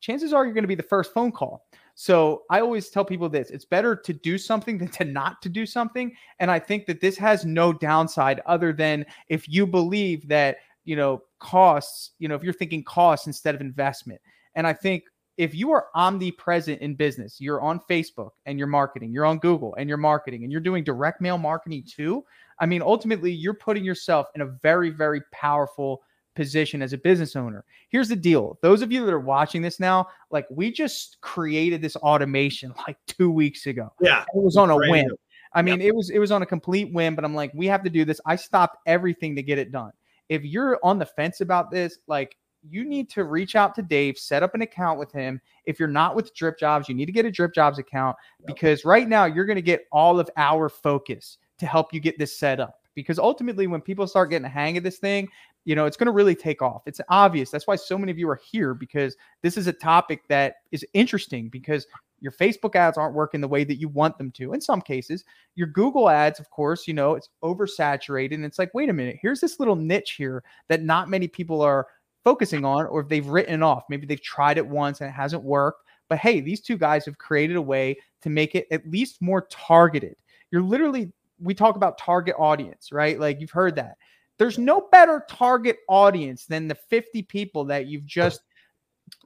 chances 0.00 0.32
are 0.32 0.44
you're 0.44 0.54
going 0.54 0.64
to 0.64 0.68
be 0.68 0.74
the 0.74 0.82
first 0.82 1.12
phone 1.12 1.32
call. 1.32 1.66
So 2.00 2.44
I 2.48 2.60
always 2.60 2.90
tell 2.90 3.04
people 3.04 3.28
this 3.28 3.50
it's 3.50 3.64
better 3.64 3.96
to 3.96 4.12
do 4.12 4.38
something 4.38 4.78
than 4.78 4.86
to 4.86 5.04
not 5.04 5.42
to 5.42 5.48
do 5.48 5.66
something. 5.66 6.14
And 6.38 6.48
I 6.48 6.60
think 6.60 6.86
that 6.86 7.00
this 7.00 7.18
has 7.18 7.44
no 7.44 7.72
downside 7.72 8.40
other 8.46 8.72
than 8.72 9.04
if 9.28 9.48
you 9.48 9.66
believe 9.66 10.28
that, 10.28 10.58
you 10.84 10.94
know, 10.94 11.24
costs, 11.40 12.12
you 12.20 12.28
know, 12.28 12.36
if 12.36 12.44
you're 12.44 12.52
thinking 12.52 12.84
costs 12.84 13.26
instead 13.26 13.56
of 13.56 13.60
investment. 13.60 14.20
And 14.54 14.64
I 14.64 14.74
think 14.74 15.06
if 15.38 15.56
you 15.56 15.72
are 15.72 15.88
omnipresent 15.96 16.80
in 16.82 16.94
business, 16.94 17.40
you're 17.40 17.60
on 17.60 17.80
Facebook 17.90 18.30
and 18.46 18.60
you're 18.60 18.68
marketing, 18.68 19.12
you're 19.12 19.26
on 19.26 19.40
Google 19.40 19.74
and 19.74 19.88
you're 19.88 19.98
marketing, 19.98 20.44
and 20.44 20.52
you're 20.52 20.60
doing 20.60 20.84
direct 20.84 21.20
mail 21.20 21.36
marketing 21.36 21.82
too, 21.84 22.24
I 22.60 22.66
mean, 22.66 22.80
ultimately, 22.80 23.32
you're 23.32 23.54
putting 23.54 23.84
yourself 23.84 24.28
in 24.36 24.42
a 24.42 24.46
very, 24.46 24.90
very 24.90 25.22
powerful 25.32 26.02
position 26.38 26.82
as 26.82 26.92
a 26.92 26.98
business 26.98 27.34
owner. 27.34 27.64
Here's 27.88 28.08
the 28.08 28.16
deal 28.16 28.58
those 28.62 28.80
of 28.80 28.92
you 28.92 29.04
that 29.04 29.12
are 29.12 29.18
watching 29.18 29.60
this 29.60 29.80
now, 29.80 30.06
like 30.30 30.46
we 30.48 30.70
just 30.70 31.20
created 31.20 31.82
this 31.82 31.96
automation 31.96 32.72
like 32.86 32.96
two 33.08 33.28
weeks 33.28 33.66
ago. 33.66 33.92
Yeah. 34.00 34.22
It 34.22 34.42
was 34.42 34.56
on 34.56 34.70
a 34.70 34.76
whim. 34.76 35.10
I 35.52 35.62
mean, 35.62 35.80
it 35.80 35.94
was 35.94 36.10
it 36.10 36.20
was 36.20 36.30
on 36.30 36.42
a 36.42 36.46
complete 36.46 36.92
whim, 36.92 37.16
but 37.16 37.24
I'm 37.24 37.34
like, 37.34 37.50
we 37.54 37.66
have 37.66 37.82
to 37.82 37.90
do 37.90 38.04
this. 38.04 38.20
I 38.24 38.36
stopped 38.36 38.76
everything 38.86 39.34
to 39.34 39.42
get 39.42 39.58
it 39.58 39.72
done. 39.72 39.90
If 40.28 40.44
you're 40.44 40.78
on 40.84 40.98
the 40.98 41.06
fence 41.06 41.40
about 41.40 41.72
this, 41.72 41.98
like 42.06 42.36
you 42.62 42.84
need 42.84 43.10
to 43.10 43.24
reach 43.24 43.56
out 43.56 43.74
to 43.74 43.82
Dave, 43.82 44.16
set 44.16 44.44
up 44.44 44.54
an 44.54 44.62
account 44.62 44.98
with 44.98 45.10
him. 45.10 45.40
If 45.64 45.80
you're 45.80 45.88
not 45.88 46.14
with 46.14 46.34
Drip 46.34 46.58
Jobs, 46.58 46.88
you 46.88 46.94
need 46.94 47.06
to 47.06 47.12
get 47.12 47.24
a 47.26 47.30
Drip 47.30 47.52
Jobs 47.52 47.78
account 47.78 48.16
because 48.46 48.84
right 48.84 49.08
now 49.08 49.24
you're 49.24 49.46
going 49.46 49.56
to 49.56 49.62
get 49.62 49.86
all 49.90 50.20
of 50.20 50.30
our 50.36 50.68
focus 50.68 51.38
to 51.58 51.66
help 51.66 51.92
you 51.92 51.98
get 51.98 52.18
this 52.18 52.38
set 52.38 52.60
up. 52.60 52.74
Because 52.94 53.18
ultimately, 53.18 53.68
when 53.68 53.80
people 53.80 54.06
start 54.06 54.30
getting 54.30 54.44
a 54.46 54.50
hang 54.50 54.76
of 54.76 54.82
this 54.82 54.98
thing, 54.98 55.28
you 55.68 55.74
know, 55.74 55.84
it's 55.84 55.98
going 55.98 56.06
to 56.06 56.12
really 56.12 56.34
take 56.34 56.62
off. 56.62 56.80
It's 56.86 56.98
obvious. 57.10 57.50
That's 57.50 57.66
why 57.66 57.76
so 57.76 57.98
many 57.98 58.10
of 58.10 58.18
you 58.18 58.26
are 58.30 58.40
here 58.42 58.72
because 58.72 59.18
this 59.42 59.58
is 59.58 59.66
a 59.66 59.72
topic 59.72 60.26
that 60.28 60.54
is 60.72 60.82
interesting 60.94 61.50
because 61.50 61.86
your 62.20 62.32
Facebook 62.32 62.74
ads 62.74 62.96
aren't 62.96 63.14
working 63.14 63.42
the 63.42 63.48
way 63.48 63.64
that 63.64 63.78
you 63.78 63.90
want 63.90 64.16
them 64.16 64.30
to 64.30 64.54
in 64.54 64.62
some 64.62 64.80
cases. 64.80 65.24
Your 65.56 65.66
Google 65.66 66.08
ads, 66.08 66.40
of 66.40 66.48
course, 66.48 66.88
you 66.88 66.94
know, 66.94 67.16
it's 67.16 67.28
oversaturated. 67.44 68.32
And 68.32 68.46
it's 68.46 68.58
like, 68.58 68.72
wait 68.72 68.88
a 68.88 68.94
minute, 68.94 69.18
here's 69.20 69.40
this 69.40 69.60
little 69.60 69.76
niche 69.76 70.12
here 70.12 70.42
that 70.70 70.84
not 70.84 71.10
many 71.10 71.28
people 71.28 71.60
are 71.60 71.86
focusing 72.24 72.64
on, 72.64 72.86
or 72.86 73.02
if 73.02 73.08
they've 73.08 73.26
written 73.26 73.62
off. 73.62 73.84
Maybe 73.90 74.06
they've 74.06 74.22
tried 74.22 74.56
it 74.56 74.66
once 74.66 75.02
and 75.02 75.10
it 75.10 75.12
hasn't 75.12 75.42
worked. 75.42 75.84
But 76.08 76.16
hey, 76.16 76.40
these 76.40 76.62
two 76.62 76.78
guys 76.78 77.04
have 77.04 77.18
created 77.18 77.56
a 77.56 77.62
way 77.62 77.98
to 78.22 78.30
make 78.30 78.54
it 78.54 78.68
at 78.70 78.88
least 78.88 79.20
more 79.20 79.46
targeted. 79.50 80.16
You're 80.50 80.62
literally 80.62 81.12
we 81.40 81.52
talk 81.52 81.76
about 81.76 81.98
target 81.98 82.34
audience, 82.38 82.90
right? 82.90 83.20
Like 83.20 83.38
you've 83.38 83.50
heard 83.50 83.76
that. 83.76 83.98
There's 84.38 84.58
no 84.58 84.88
better 84.92 85.24
target 85.28 85.78
audience 85.88 86.46
than 86.46 86.68
the 86.68 86.74
50 86.74 87.22
people 87.22 87.64
that 87.66 87.86
you've 87.86 88.06
just 88.06 88.40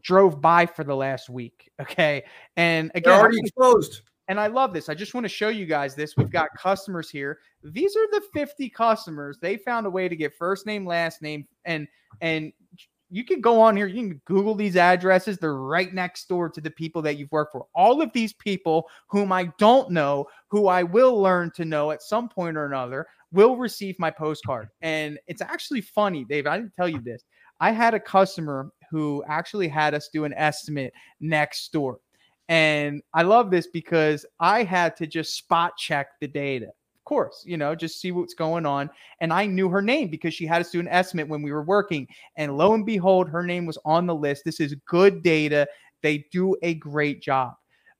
drove 0.02 0.40
by 0.40 0.66
for 0.66 0.84
the 0.84 0.94
last 0.96 1.28
week. 1.28 1.70
Okay. 1.80 2.24
And 2.56 2.90
again, 2.94 3.12
They're 3.12 3.20
already 3.20 3.38
exposed. 3.40 4.02
and 4.28 4.38
I 4.38 4.46
love 4.46 4.72
this. 4.72 4.88
I 4.88 4.94
just 4.94 5.14
want 5.14 5.24
to 5.24 5.28
show 5.28 5.48
you 5.48 5.66
guys 5.66 5.94
this. 5.94 6.16
We've 6.16 6.30
got 6.30 6.48
customers 6.56 7.10
here. 7.10 7.40
These 7.64 7.96
are 7.96 8.06
the 8.12 8.22
50 8.32 8.68
customers. 8.70 9.38
They 9.40 9.56
found 9.56 9.86
a 9.86 9.90
way 9.90 10.08
to 10.08 10.16
get 10.16 10.34
first 10.34 10.66
name, 10.66 10.86
last 10.86 11.22
name, 11.22 11.46
and 11.64 11.86
and 12.20 12.52
you 13.10 13.24
can 13.24 13.40
go 13.42 13.60
on 13.60 13.76
here. 13.76 13.86
You 13.86 14.08
can 14.08 14.20
Google 14.24 14.54
these 14.54 14.76
addresses. 14.76 15.36
They're 15.36 15.56
right 15.56 15.92
next 15.92 16.28
door 16.28 16.48
to 16.48 16.60
the 16.62 16.70
people 16.70 17.02
that 17.02 17.18
you've 17.18 17.30
worked 17.30 17.52
for. 17.52 17.66
All 17.74 18.00
of 18.00 18.10
these 18.14 18.32
people 18.32 18.88
whom 19.08 19.32
I 19.32 19.52
don't 19.58 19.90
know, 19.90 20.26
who 20.48 20.66
I 20.68 20.82
will 20.82 21.20
learn 21.20 21.50
to 21.56 21.64
know 21.66 21.90
at 21.90 22.00
some 22.02 22.28
point 22.28 22.56
or 22.56 22.64
another, 22.64 23.06
will 23.32 23.56
receive 23.56 23.98
my 23.98 24.10
postcard. 24.10 24.68
And 24.82 25.18
it's 25.26 25.42
actually 25.42 25.80
funny, 25.80 26.24
Dave. 26.24 26.46
I 26.46 26.58
didn't 26.58 26.74
tell 26.74 26.88
you 26.88 27.00
this. 27.00 27.24
I 27.60 27.70
had 27.70 27.94
a 27.94 28.00
customer 28.00 28.70
who 28.90 29.24
actually 29.26 29.68
had 29.68 29.94
us 29.94 30.08
do 30.12 30.24
an 30.24 30.34
estimate 30.34 30.92
next 31.20 31.72
door. 31.72 31.98
And 32.48 33.02
I 33.14 33.22
love 33.22 33.50
this 33.50 33.68
because 33.68 34.26
I 34.40 34.64
had 34.64 34.96
to 34.96 35.06
just 35.06 35.36
spot 35.36 35.72
check 35.78 36.08
the 36.20 36.28
data. 36.28 36.66
Of 36.66 37.04
course, 37.04 37.42
you 37.46 37.56
know, 37.56 37.74
just 37.74 38.00
see 38.00 38.12
what's 38.12 38.34
going 38.34 38.66
on. 38.66 38.90
And 39.20 39.32
I 39.32 39.46
knew 39.46 39.68
her 39.68 39.82
name 39.82 40.08
because 40.08 40.34
she 40.34 40.46
had 40.46 40.60
us 40.60 40.70
do 40.70 40.80
an 40.80 40.88
estimate 40.88 41.28
when 41.28 41.42
we 41.42 41.52
were 41.52 41.62
working. 41.62 42.06
And 42.36 42.56
lo 42.56 42.74
and 42.74 42.84
behold, 42.84 43.28
her 43.28 43.42
name 43.42 43.64
was 43.64 43.78
on 43.84 44.06
the 44.06 44.14
list. 44.14 44.44
This 44.44 44.60
is 44.60 44.76
good 44.86 45.22
data. 45.22 45.66
They 46.02 46.26
do 46.30 46.56
a 46.62 46.74
great 46.74 47.22
job. 47.22 47.54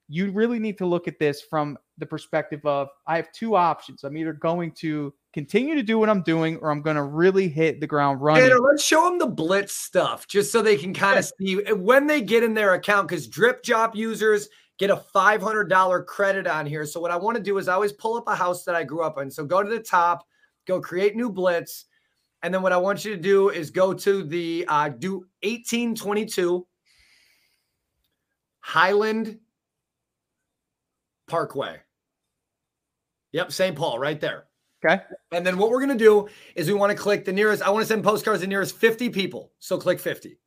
You 0.09 0.31
really 0.33 0.59
need 0.59 0.77
to 0.79 0.87
look 0.87 1.09
at 1.09 1.19
this 1.19 1.41
from 1.41 1.79
the 1.99 2.07
perspective 2.07 2.61
of 2.67 2.89
I 3.07 3.17
have 3.17 3.33
two 3.33 3.57
options. 3.57 4.05
I'm 4.05 4.17
either 4.17 4.35
going 4.35 4.73
to 4.73 5.15
continue 5.33 5.75
to 5.75 5.83
do 5.83 5.99
what 5.99 6.09
I'm 6.09 6.23
doing 6.23 6.59
or 6.59 6.71
I'm 6.71 6.83
going 6.83 6.97
to 6.97 7.03
really 7.03 7.49
hit 7.49 7.81
the 7.81 7.87
ground 7.87 8.21
running. 8.21 8.43
Tanner, 8.43 8.61
let's 8.61 8.85
show 8.85 9.09
them 9.09 9.19
the 9.19 9.27
blitz 9.27 9.73
stuff 9.73 10.27
just 10.27 10.53
so 10.53 10.63
they 10.63 10.77
can 10.77 10.93
kind 10.93 11.19
of 11.19 11.31
see 11.39 11.57
when 11.73 12.07
they 12.07 12.21
get 12.21 12.43
in 12.43 12.55
their 12.55 12.75
account 12.75 13.09
because 13.09 13.27
drip 13.29 13.63
job 13.63 13.95
users 13.95 14.49
get 14.79 14.91
a 14.91 14.97
$500 15.15 16.07
credit 16.07 16.47
on 16.47 16.67
here. 16.67 16.85
So 16.85 17.01
what 17.01 17.11
I 17.11 17.17
want 17.17 17.37
to 17.37 17.43
do 17.43 17.59
is 17.59 17.69
I 17.69 17.75
always 17.75 17.93
pull 17.93 18.17
up 18.17 18.29
a 18.29 18.35
house 18.35 18.65
that 18.65 18.75
I 18.75 18.85
grew 18.85 19.03
up 19.03 19.19
in. 19.19 19.31
So 19.31 19.45
go 19.45 19.63
to 19.63 19.69
the 19.69 19.81
top, 19.81 20.27
go 20.67 20.81
create 20.81 21.17
new 21.17 21.31
blitz. 21.31 21.87
And 22.43 22.53
then 22.53 22.63
what 22.63 22.73
I 22.73 22.77
want 22.77 23.05
you 23.05 23.15
to 23.15 23.21
do 23.21 23.51
is 23.51 23.71
go 23.71 23.95
to 23.95 24.23
the 24.25 24.65
uh, 24.69 24.89
do 24.89 25.27
1822 25.43 26.67
Highland 28.61 29.39
Parkway. 31.29 31.79
Yep, 33.33 33.53
St. 33.53 33.77
Paul 33.77 33.99
right 33.99 34.21
there. 34.21 34.45
Okay. 34.85 35.03
And 35.31 35.47
then 35.47 35.59
what 35.59 35.71
we're 35.71 35.85
going 35.85 35.97
to 35.97 36.05
do 36.05 36.29
is 36.57 36.67
we 36.67 36.75
want 36.75 36.91
to 36.91 36.97
click 36.97 37.25
the 37.25 37.33
nearest. 37.33 37.63
I 37.63 37.71
want 37.71 37.83
to 37.83 37.87
send 37.87 38.03
postcards 38.03 38.41
to 38.41 38.47
the 38.47 38.49
nearest 38.49 38.77
50 38.77 39.11
people. 39.11 39.53
So 39.59 39.79
click 39.79 40.01
50. 40.01 40.39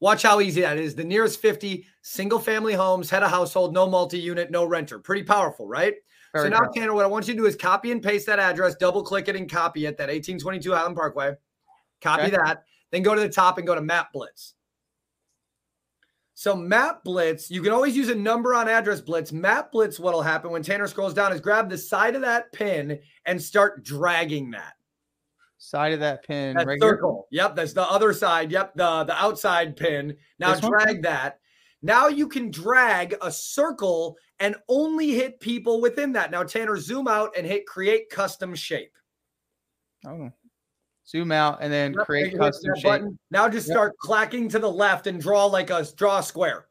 Watch 0.00 0.22
how 0.22 0.40
easy 0.40 0.62
that 0.62 0.78
is. 0.78 0.94
The 0.94 1.04
nearest 1.04 1.40
50 1.40 1.86
single 2.02 2.40
family 2.40 2.72
homes, 2.72 3.08
head 3.08 3.22
of 3.22 3.30
household, 3.30 3.72
no 3.72 3.88
multi 3.88 4.18
unit, 4.18 4.50
no 4.50 4.64
renter. 4.64 4.98
Pretty 4.98 5.22
powerful, 5.22 5.68
right? 5.68 5.94
Very 6.32 6.46
so 6.46 6.48
now, 6.48 6.56
powerful. 6.58 6.74
Tanner, 6.74 6.94
what 6.94 7.04
I 7.04 7.08
want 7.08 7.28
you 7.28 7.34
to 7.34 7.40
do 7.40 7.46
is 7.46 7.54
copy 7.54 7.92
and 7.92 8.02
paste 8.02 8.26
that 8.26 8.38
address, 8.38 8.74
double 8.74 9.04
click 9.04 9.28
it 9.28 9.36
and 9.36 9.48
copy 9.50 9.86
it, 9.86 9.96
that 9.98 10.08
1822 10.08 10.72
Highland 10.72 10.96
Parkway. 10.96 11.34
Copy 12.00 12.22
Okay. 12.22 12.30
that. 12.30 12.64
Then 12.90 13.02
go 13.02 13.14
to 13.14 13.20
the 13.20 13.28
top 13.28 13.58
and 13.58 13.66
go 13.66 13.74
to 13.74 13.80
Map 13.80 14.12
Blitz. 14.12 14.54
So 16.42 16.56
Map 16.56 17.04
Blitz, 17.04 17.52
you 17.52 17.62
can 17.62 17.70
always 17.70 17.96
use 17.96 18.08
a 18.08 18.16
number 18.16 18.52
on 18.52 18.68
address 18.68 19.00
blitz. 19.00 19.30
Map 19.30 19.70
Blitz, 19.70 20.00
what'll 20.00 20.22
happen 20.22 20.50
when 20.50 20.60
Tanner 20.60 20.88
scrolls 20.88 21.14
down 21.14 21.32
is 21.32 21.40
grab 21.40 21.70
the 21.70 21.78
side 21.78 22.16
of 22.16 22.22
that 22.22 22.52
pin 22.52 22.98
and 23.26 23.40
start 23.40 23.84
dragging 23.84 24.50
that. 24.50 24.72
Side 25.58 25.92
of 25.92 26.00
that 26.00 26.24
pin 26.26 26.56
That 26.56 26.66
right 26.66 26.82
here. 26.82 26.94
circle. 26.94 27.28
Yep, 27.30 27.54
that's 27.54 27.74
the 27.74 27.88
other 27.88 28.12
side. 28.12 28.50
Yep, 28.50 28.74
the 28.74 29.04
the 29.04 29.14
outside 29.22 29.76
pin. 29.76 30.16
Now 30.40 30.54
This 30.54 30.62
one? 30.62 30.72
drag 30.72 31.02
that. 31.04 31.38
Now 31.80 32.08
you 32.08 32.26
can 32.26 32.50
drag 32.50 33.14
a 33.22 33.30
circle 33.30 34.16
and 34.40 34.56
only 34.68 35.12
hit 35.12 35.38
people 35.38 35.80
within 35.80 36.10
that. 36.14 36.32
Now 36.32 36.42
Tanner, 36.42 36.76
zoom 36.76 37.06
out 37.06 37.36
and 37.38 37.46
hit 37.46 37.66
create 37.66 38.10
custom 38.10 38.56
shape. 38.56 38.96
Oh. 40.04 40.32
Zoom 41.12 41.30
out 41.30 41.58
and 41.60 41.70
then 41.70 41.92
Yep, 41.92 42.06
create 42.06 42.36
custom 42.38 42.74
shape. 42.74 42.84
button. 42.84 43.18
Now 43.30 43.46
just 43.48 43.68
Yep. 43.68 43.74
start 43.74 43.92
clacking 43.98 44.48
to 44.48 44.58
the 44.58 44.70
left 44.70 45.06
and 45.06 45.20
draw 45.20 45.44
like 45.44 45.68
a 45.68 45.86
draw 45.96 46.18
a 46.18 46.22
square. 46.22 46.66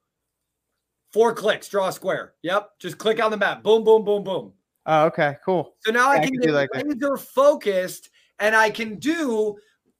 Four 1.13 1.33
clicks, 1.33 1.67
draw 1.69 1.89
a 1.89 1.91
square. 1.91 2.33
Yep, 2.41 2.71
just 2.79 2.97
click 2.97 3.21
on 3.21 3.29
the 3.31 3.37
map. 3.37 3.61
Boom, 3.63 3.83
boom, 3.83 4.03
boom, 4.03 4.23
boom. 4.23 4.53
Oh, 4.87 5.05
okay, 5.05 5.35
cool. 5.45 5.75
So 5.81 5.91
now 5.91 6.09
I 6.09 6.15
Yeah, 6.15 6.19
I 6.21 6.23
can 6.23 6.29
can 6.33 6.39
get 6.41 6.47
do 6.47 6.53
like 6.53 6.69
that. 6.73 6.87
laser 6.87 7.17
focused 7.17 8.09
and 8.39 8.55
I 8.55 8.69
can 8.71 8.95
do 8.95 9.55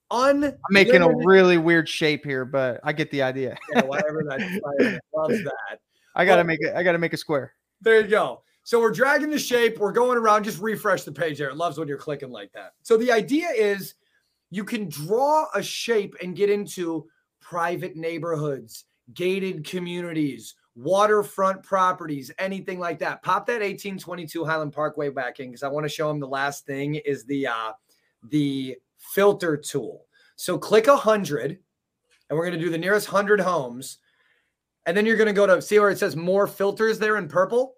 un 0.10 0.44
I'm 0.46 0.54
making 0.72 1.02
a 1.04 1.10
really 1.26 1.58
weird 1.60 1.88
shape 1.88 2.26
here, 2.26 2.44
but 2.44 2.80
I 2.84 2.94
get 2.94 3.12
the 3.12 3.22
idea. 3.22 3.56
Yeah, 3.76 3.86
whatever 3.86 4.24
that 4.24 4.40
loves 5.16 5.44
that. 5.44 5.80
I 6.16 6.26
gotta 6.26 6.40
Well- 6.40 6.46
make 6.46 6.62
it. 6.62 6.74
I 6.76 6.82
gotta 6.82 6.98
make 6.98 7.14
a 7.14 7.18
square. 7.18 7.54
There 7.82 8.02
you 8.02 8.08
go. 8.08 8.42
So 8.64 8.80
we're 8.80 8.92
dragging 8.92 9.30
the 9.30 9.40
shape. 9.40 9.78
We're 9.80 9.92
going 9.92 10.18
around. 10.18 10.44
Just 10.46 10.60
refresh 10.62 11.04
the 11.04 11.12
page 11.12 11.38
there. 11.40 11.50
It 11.50 11.58
loves 11.58 11.78
when 11.78 11.88
you're 11.88 11.98
clicking 11.98 12.32
like 12.32 12.52
that. 12.54 12.74
So 12.84 12.96
the 12.98 13.12
idea 13.12 13.50
is 13.50 13.96
you 14.52 14.64
can 14.66 14.88
draw 14.90 15.48
a 15.56 15.64
shape 15.64 16.16
and 16.22 16.36
get 16.36 16.50
into 16.50 17.08
private 17.40 17.96
neighborhoods, 17.96 18.86
gated 19.14 19.66
communities, 19.66 20.56
waterfront 20.76 21.64
properties, 21.64 22.32
anything 22.38 22.78
like 22.80 23.00
that. 23.00 23.24
Pop 23.24 23.48
that 23.48 23.62
1822 23.62 24.46
Highland 24.46 24.74
Parkway 24.74 25.10
back 25.10 25.40
in 25.40 25.48
because 25.48 25.64
I 25.64 25.70
want 25.70 25.86
to 25.86 25.90
show 25.90 26.08
them 26.10 26.20
the 26.20 26.28
last 26.28 26.66
thing 26.66 26.96
is 26.96 27.26
the 27.26 27.48
uh 27.48 27.72
the 28.30 28.78
filter 28.98 29.58
tool. 29.58 30.06
So 30.36 30.58
click 30.58 30.88
a 30.88 30.98
hundred, 30.98 31.60
and 32.30 32.38
we're 32.38 32.46
going 32.46 32.60
to 32.60 32.64
do 32.66 32.72
the 32.72 32.78
nearest 32.78 33.08
hundred 33.08 33.40
homes. 33.40 33.98
And 34.86 34.98
then 34.98 35.06
you're 35.06 35.18
going 35.18 35.28
to 35.28 35.34
go 35.34 35.46
to 35.46 35.62
see 35.62 35.80
where 35.80 35.92
it 35.92 36.00
says 36.00 36.16
more 36.16 36.48
filters 36.48 36.98
there 36.98 37.18
in 37.18 37.28
purple. 37.28 37.76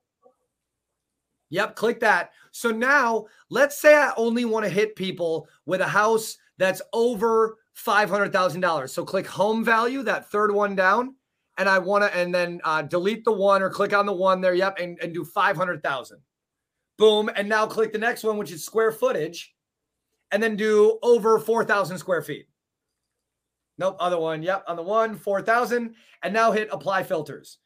Yep, 1.50 1.76
click 1.76 2.00
that. 2.00 2.32
So 2.52 2.72
now 2.72 3.26
let's 3.50 3.80
say 3.80 3.96
I 3.96 4.14
only 4.16 4.46
want 4.46 4.66
to 4.66 4.72
hit 4.72 4.96
people 4.96 5.48
with 5.66 5.82
a 5.82 5.88
house 5.88 6.38
that's 6.58 6.82
over 6.93 7.58
$500,000. 7.78 8.89
So 8.89 9.06
click 9.06 9.28
home 9.28 9.64
value, 9.64 10.04
that 10.04 10.30
third 10.30 10.54
one 10.54 10.76
down. 10.76 11.16
And 11.58 11.70
I 11.70 11.80
want 11.80 12.04
to, 12.04 12.18
and 12.18 12.34
then 12.34 12.62
uh, 12.64 12.82
delete 12.82 13.26
the 13.26 13.32
one 13.32 13.62
or 13.62 13.70
click 13.70 13.93
on 13.93 14.06
the 14.06 14.14
one 14.14 14.41
there. 14.41 14.54
Yep. 14.56 14.80
And, 14.80 14.97
and 15.01 15.14
do 15.14 15.24
500,000. 15.24 16.20
Boom. 16.97 17.30
And 17.36 17.47
now 17.47 17.68
click 17.68 17.91
the 17.91 17.99
next 17.99 18.24
one, 18.24 18.38
which 18.38 18.51
is 18.51 18.66
square 18.66 18.91
footage. 18.91 19.54
And 20.32 20.41
then 20.41 20.56
do 20.56 20.97
over 21.04 21.38
4,000 21.38 21.97
square 21.97 22.24
feet. 22.24 22.47
Nope, 23.78 23.97
other 23.99 24.20
one. 24.20 24.43
Yep, 24.43 24.66
on 24.68 24.76
the 24.76 24.84
one, 24.84 25.16
4,000. 25.16 25.95
And 26.24 26.34
now 26.34 26.51
hit 26.51 26.70
apply 26.72 27.04
filters. 27.04 27.60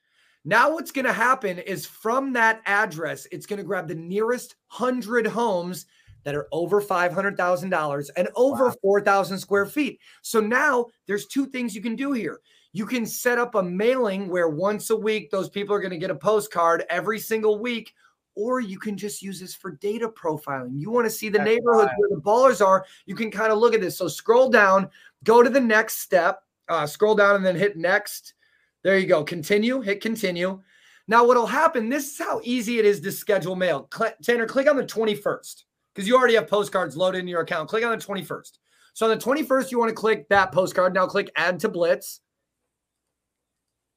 Now, 0.46 0.72
what's 0.72 0.92
going 0.92 1.06
to 1.06 1.14
happen 1.14 1.60
is 1.60 1.86
from 1.86 2.34
that 2.34 2.62
address, 2.66 3.28
it's 3.32 3.46
going 3.46 3.58
to 3.58 3.66
grab 3.66 3.88
the 3.88 3.96
nearest 3.96 4.56
100 4.76 5.28
homes 5.28 5.86
that 6.28 6.36
are 6.36 6.50
over 6.52 6.82
$500,000 6.82 8.10
and 8.18 8.28
over 8.36 8.74
4,000 8.82 9.40
square 9.40 9.66
feet. 9.66 9.98
So 10.24 10.42
now 10.42 10.88
there's 11.06 11.26
two 11.26 11.46
things 11.46 11.74
you 11.74 11.82
can 11.82 11.96
do 11.96 12.12
here. 12.12 12.42
You 12.74 12.86
can 12.86 13.06
set 13.06 13.38
up 13.38 13.56
a 13.56 13.64
mailing 13.64 14.28
where 14.28 14.50
once 14.50 14.90
a 14.90 14.96
week, 14.98 15.32
those 15.32 15.48
people 15.48 15.74
are 15.74 15.80
going 15.80 15.94
to 15.94 15.98
get 15.98 16.12
a 16.12 16.16
postcard 16.16 16.84
every 16.90 17.18
single 17.18 17.60
week. 17.60 17.94
Or 18.36 18.60
you 18.60 18.78
can 18.78 18.98
just 18.98 19.22
use 19.22 19.40
this 19.40 19.56
for 19.56 19.78
data 19.78 20.10
profiling. 20.10 20.78
You 20.78 20.92
want 20.92 21.06
to 21.06 21.10
see 21.10 21.30
the 21.30 21.38
That's 21.38 21.50
neighborhoods 21.50 21.92
where 21.96 22.10
the 22.10 22.22
ballers 22.22 22.64
are. 22.64 22.86
You 23.06 23.16
can 23.16 23.32
kind 23.32 23.54
of 23.54 23.60
look 23.60 23.74
at 23.74 23.80
this. 23.80 23.98
So 23.98 24.10
scroll 24.10 24.50
down, 24.50 24.90
go 25.24 25.42
to 25.42 25.50
the 25.50 25.62
next 25.62 26.00
step, 26.00 26.44
uh, 26.68 26.86
scroll 26.86 27.16
down 27.16 27.38
and 27.38 27.46
then 27.46 27.56
hit 27.56 27.78
next. 27.78 28.34
There 28.84 28.98
you 28.98 29.08
go. 29.08 29.24
Continue, 29.24 29.80
hit 29.80 30.02
continue. 30.02 30.62
Now, 31.08 31.26
what'll 31.26 31.48
happen, 31.48 31.88
this 31.88 32.12
is 32.12 32.18
how 32.18 32.42
easy 32.44 32.80
it 32.80 32.86
is 32.86 33.00
to 33.00 33.14
schedule 33.14 33.56
mail. 33.56 33.88
Cl- 33.96 34.12
Tanner, 34.22 34.46
click 34.46 34.70
on 34.70 34.76
the 34.76 34.84
21st 34.84 35.64
because 35.98 36.08
you 36.08 36.16
already 36.16 36.36
have 36.36 36.48
postcards 36.48 36.96
loaded 36.96 37.18
in 37.18 37.28
your 37.28 37.42
account. 37.42 37.68
Click 37.68 37.84
on 37.84 37.90
the 37.90 38.06
21st. 38.06 38.60
So 38.94 39.10
on 39.10 39.18
the 39.18 39.24
21st, 39.24 39.72
you 39.72 39.80
want 39.80 39.90
to 39.90 39.96
click 39.96 40.30
that 40.30 40.52
postcard. 40.52 40.94
Now 40.94 41.08
click 41.08 41.32
add 41.36 41.60
to 41.62 41.70
Blitz. 41.70 42.22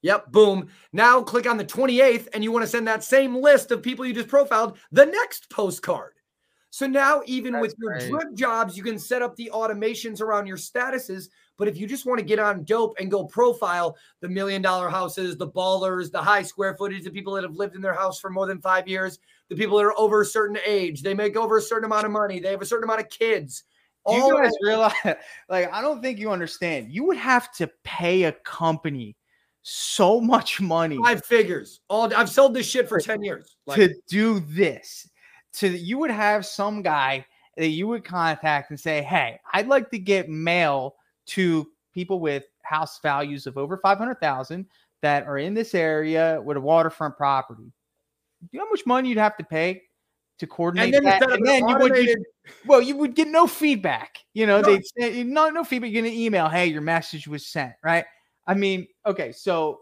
Yep, 0.00 0.32
boom. 0.32 0.68
Now 0.94 1.22
click 1.22 1.46
on 1.46 1.58
the 1.58 1.64
28th 1.64 2.28
and 2.32 2.42
you 2.42 2.52
want 2.52 2.62
to 2.62 2.68
send 2.68 2.88
that 2.88 3.04
same 3.04 3.36
list 3.36 3.70
of 3.70 3.82
people 3.82 4.06
you 4.06 4.14
just 4.14 4.28
profiled 4.28 4.78
the 4.90 5.04
next 5.04 5.50
postcard. 5.50 6.14
So 6.70 6.86
now, 6.86 7.20
even 7.26 7.52
That's 7.52 7.62
with 7.62 7.74
your 7.78 7.98
great. 7.98 8.10
drip 8.10 8.34
jobs, 8.34 8.76
you 8.78 8.82
can 8.82 8.98
set 8.98 9.20
up 9.20 9.36
the 9.36 9.50
automations 9.52 10.22
around 10.22 10.46
your 10.46 10.56
statuses. 10.56 11.28
But 11.58 11.68
if 11.68 11.76
you 11.76 11.86
just 11.86 12.06
want 12.06 12.18
to 12.20 12.24
get 12.24 12.38
on 12.38 12.64
dope 12.64 12.94
and 12.98 13.10
go 13.10 13.24
profile 13.24 13.96
the 14.20 14.28
million 14.28 14.62
dollar 14.62 14.88
houses, 14.88 15.36
the 15.36 15.48
ballers, 15.48 16.10
the 16.10 16.22
high 16.22 16.42
square 16.42 16.76
footage, 16.76 17.04
the 17.04 17.10
people 17.10 17.34
that 17.34 17.42
have 17.42 17.56
lived 17.56 17.74
in 17.74 17.82
their 17.82 17.92
house 17.92 18.18
for 18.18 18.30
more 18.30 18.46
than 18.46 18.62
five 18.62 18.88
years, 18.88 19.18
the 19.50 19.56
people 19.56 19.76
that 19.76 19.84
are 19.84 19.98
over 19.98 20.22
a 20.22 20.26
certain 20.26 20.56
age, 20.64 21.02
they 21.02 21.12
make 21.12 21.36
over 21.36 21.58
a 21.58 21.62
certain 21.62 21.84
amount 21.84 22.06
of 22.06 22.12
money, 22.12 22.38
they 22.38 22.52
have 22.52 22.62
a 22.62 22.66
certain 22.66 22.84
amount 22.84 23.00
of 23.00 23.10
kids. 23.10 23.64
Do 24.08 24.14
you 24.14 24.34
guys 24.34 24.52
realize? 24.62 24.94
Like, 25.48 25.70
I 25.72 25.82
don't 25.82 26.00
think 26.00 26.18
you 26.18 26.30
understand. 26.30 26.90
You 26.90 27.04
would 27.04 27.18
have 27.18 27.52
to 27.54 27.70
pay 27.84 28.22
a 28.22 28.32
company 28.32 29.16
so 29.62 30.20
much 30.20 30.60
money 30.60 30.96
five 30.96 31.24
figures. 31.24 31.80
All 31.88 32.12
I've 32.14 32.30
sold 32.30 32.54
this 32.54 32.66
shit 32.66 32.88
for 32.88 32.98
10 32.98 33.22
years. 33.22 33.56
Like, 33.66 33.76
to 33.76 33.94
do 34.08 34.40
this. 34.40 35.08
To 35.54 35.68
you 35.68 35.98
would 35.98 36.12
have 36.12 36.46
some 36.46 36.80
guy 36.80 37.26
that 37.56 37.68
you 37.68 37.88
would 37.88 38.04
contact 38.04 38.70
and 38.70 38.78
say, 38.78 39.02
Hey, 39.02 39.38
I'd 39.52 39.66
like 39.66 39.90
to 39.90 39.98
get 39.98 40.28
mail 40.28 40.94
to 41.26 41.68
people 41.92 42.20
with 42.20 42.44
house 42.62 43.00
values 43.00 43.46
of 43.46 43.58
over 43.58 43.76
500,000 43.76 44.66
that 45.02 45.26
are 45.26 45.38
in 45.38 45.54
this 45.54 45.74
area 45.74 46.40
with 46.42 46.56
a 46.56 46.60
waterfront 46.60 47.16
property. 47.16 47.72
Do 48.40 48.48
you 48.52 48.58
know 48.58 48.66
how 48.66 48.70
much 48.70 48.86
money 48.86 49.08
you'd 49.08 49.18
have 49.18 49.36
to 49.36 49.44
pay 49.44 49.82
to 50.38 50.46
coordinate 50.46 50.86
And 50.86 50.94
then 50.94 51.04
that? 51.04 51.22
instead 51.22 51.30
of 51.30 51.36
And 51.38 51.46
then 51.46 51.68
you 51.68 51.76
would, 51.78 52.08
well, 52.64 52.80
you 52.80 52.96
would 52.96 53.14
get 53.14 53.28
no 53.28 53.46
feedback. 53.46 54.18
You 54.32 54.46
know, 54.46 54.60
No. 54.60 54.66
they'd 54.68 54.82
say 54.98 55.22
no, 55.24 55.50
no 55.50 55.64
feedback. 55.64 55.90
You 55.90 56.02
get 56.02 56.08
an 56.08 56.18
email, 56.18 56.48
hey, 56.48 56.66
your 56.66 56.80
message 56.82 57.28
was 57.28 57.46
sent, 57.46 57.74
right? 57.84 58.04
I 58.46 58.54
mean, 58.54 58.86
okay, 59.06 59.32
so 59.32 59.80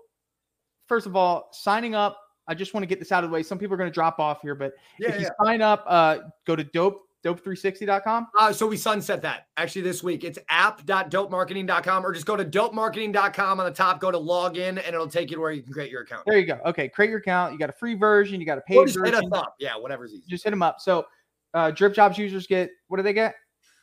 first 0.86 1.06
of 1.06 1.16
all, 1.16 1.48
signing 1.52 1.94
up. 1.94 2.18
I 2.50 2.54
just 2.54 2.72
want 2.72 2.82
to 2.82 2.86
get 2.86 2.98
this 2.98 3.12
out 3.12 3.24
of 3.24 3.30
the 3.30 3.34
way. 3.34 3.42
Some 3.42 3.58
people 3.58 3.74
are 3.74 3.76
going 3.76 3.90
to 3.90 3.94
drop 3.94 4.18
off 4.18 4.40
here, 4.40 4.54
but 4.54 4.72
Yeah, 4.98 5.10
if 5.10 5.20
you 5.20 5.26
yeah. 5.26 5.44
sign 5.44 5.60
up, 5.60 5.84
uh, 5.86 6.18
go 6.46 6.56
to 6.56 6.64
dope 6.64 7.02
dope360.com. 7.24 8.28
Uh, 8.38 8.52
so 8.52 8.66
we 8.66 8.76
sunset 8.76 9.22
that 9.22 9.46
actually 9.56 9.82
this 9.82 10.02
week. 10.02 10.24
It's 10.24 10.38
app.dopemarketing.com 10.48 12.06
or 12.06 12.12
just 12.12 12.26
go 12.26 12.36
to 12.36 12.44
dopemarketing.com 12.44 13.60
on 13.60 13.66
the 13.66 13.72
top, 13.72 14.00
go 14.00 14.10
to 14.10 14.18
login, 14.18 14.68
and 14.68 14.86
it'll 14.86 15.08
take 15.08 15.30
you 15.30 15.36
to 15.36 15.40
where 15.40 15.52
you 15.52 15.62
can 15.62 15.72
create 15.72 15.90
your 15.90 16.02
account. 16.02 16.22
There 16.26 16.38
you 16.38 16.46
go. 16.46 16.58
Okay, 16.66 16.88
create 16.88 17.10
your 17.10 17.18
account. 17.18 17.52
You 17.52 17.58
got 17.58 17.70
a 17.70 17.74
free 17.74 17.94
version. 17.94 18.40
You 18.40 18.46
got 18.46 18.58
a 18.58 18.62
paid 18.62 18.86
just 18.86 18.98
hit 18.98 19.14
us 19.14 19.20
version. 19.20 19.34
up. 19.34 19.54
Yeah, 19.58 19.76
whatever's 19.76 20.12
easy. 20.12 20.24
Just 20.28 20.44
hit 20.44 20.50
them 20.50 20.62
up. 20.62 20.80
So, 20.80 21.06
uh, 21.54 21.70
Drip 21.70 21.94
Jobs 21.94 22.18
users 22.18 22.46
get 22.46 22.70
what 22.88 22.98
do 22.98 23.02
they 23.02 23.12
get? 23.12 23.34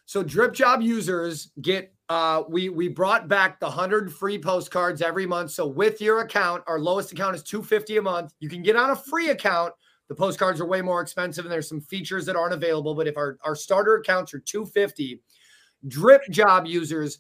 So 0.06 0.24
drip 0.24 0.54
job 0.54 0.82
users 0.82 1.52
get 1.62 1.92
uh 2.10 2.44
we 2.48 2.70
we 2.70 2.88
brought 2.88 3.28
back 3.28 3.60
the 3.60 3.66
100 3.66 4.14
free 4.14 4.38
postcards 4.38 5.02
every 5.02 5.26
month. 5.26 5.52
So 5.52 5.66
with 5.66 6.00
your 6.00 6.22
account, 6.22 6.64
our 6.68 6.80
lowest 6.80 7.12
account 7.12 7.36
is 7.36 7.44
250 7.44 7.98
a 7.98 8.02
month. 8.02 8.34
You 8.40 8.50
can 8.50 8.62
get 8.62 8.76
on 8.76 8.92
a 8.92 8.96
free 8.96 9.30
account. 9.30 9.74
The 10.08 10.16
postcards 10.16 10.62
are 10.62 10.66
way 10.66 10.82
more 10.82 11.02
expensive 11.02 11.46
and 11.46 11.52
there's 11.52 11.68
some 11.68 11.82
features 11.82 12.26
that 12.26 12.36
aren't 12.36 12.54
available, 12.54 12.94
but 12.94 13.08
if 13.08 13.18
our 13.18 13.38
our 13.44 13.56
starter 13.56 13.96
accounts 13.96 14.34
are 14.34 14.40
250, 14.40 15.22
drip 15.88 16.22
job 16.30 16.66
users 16.68 17.20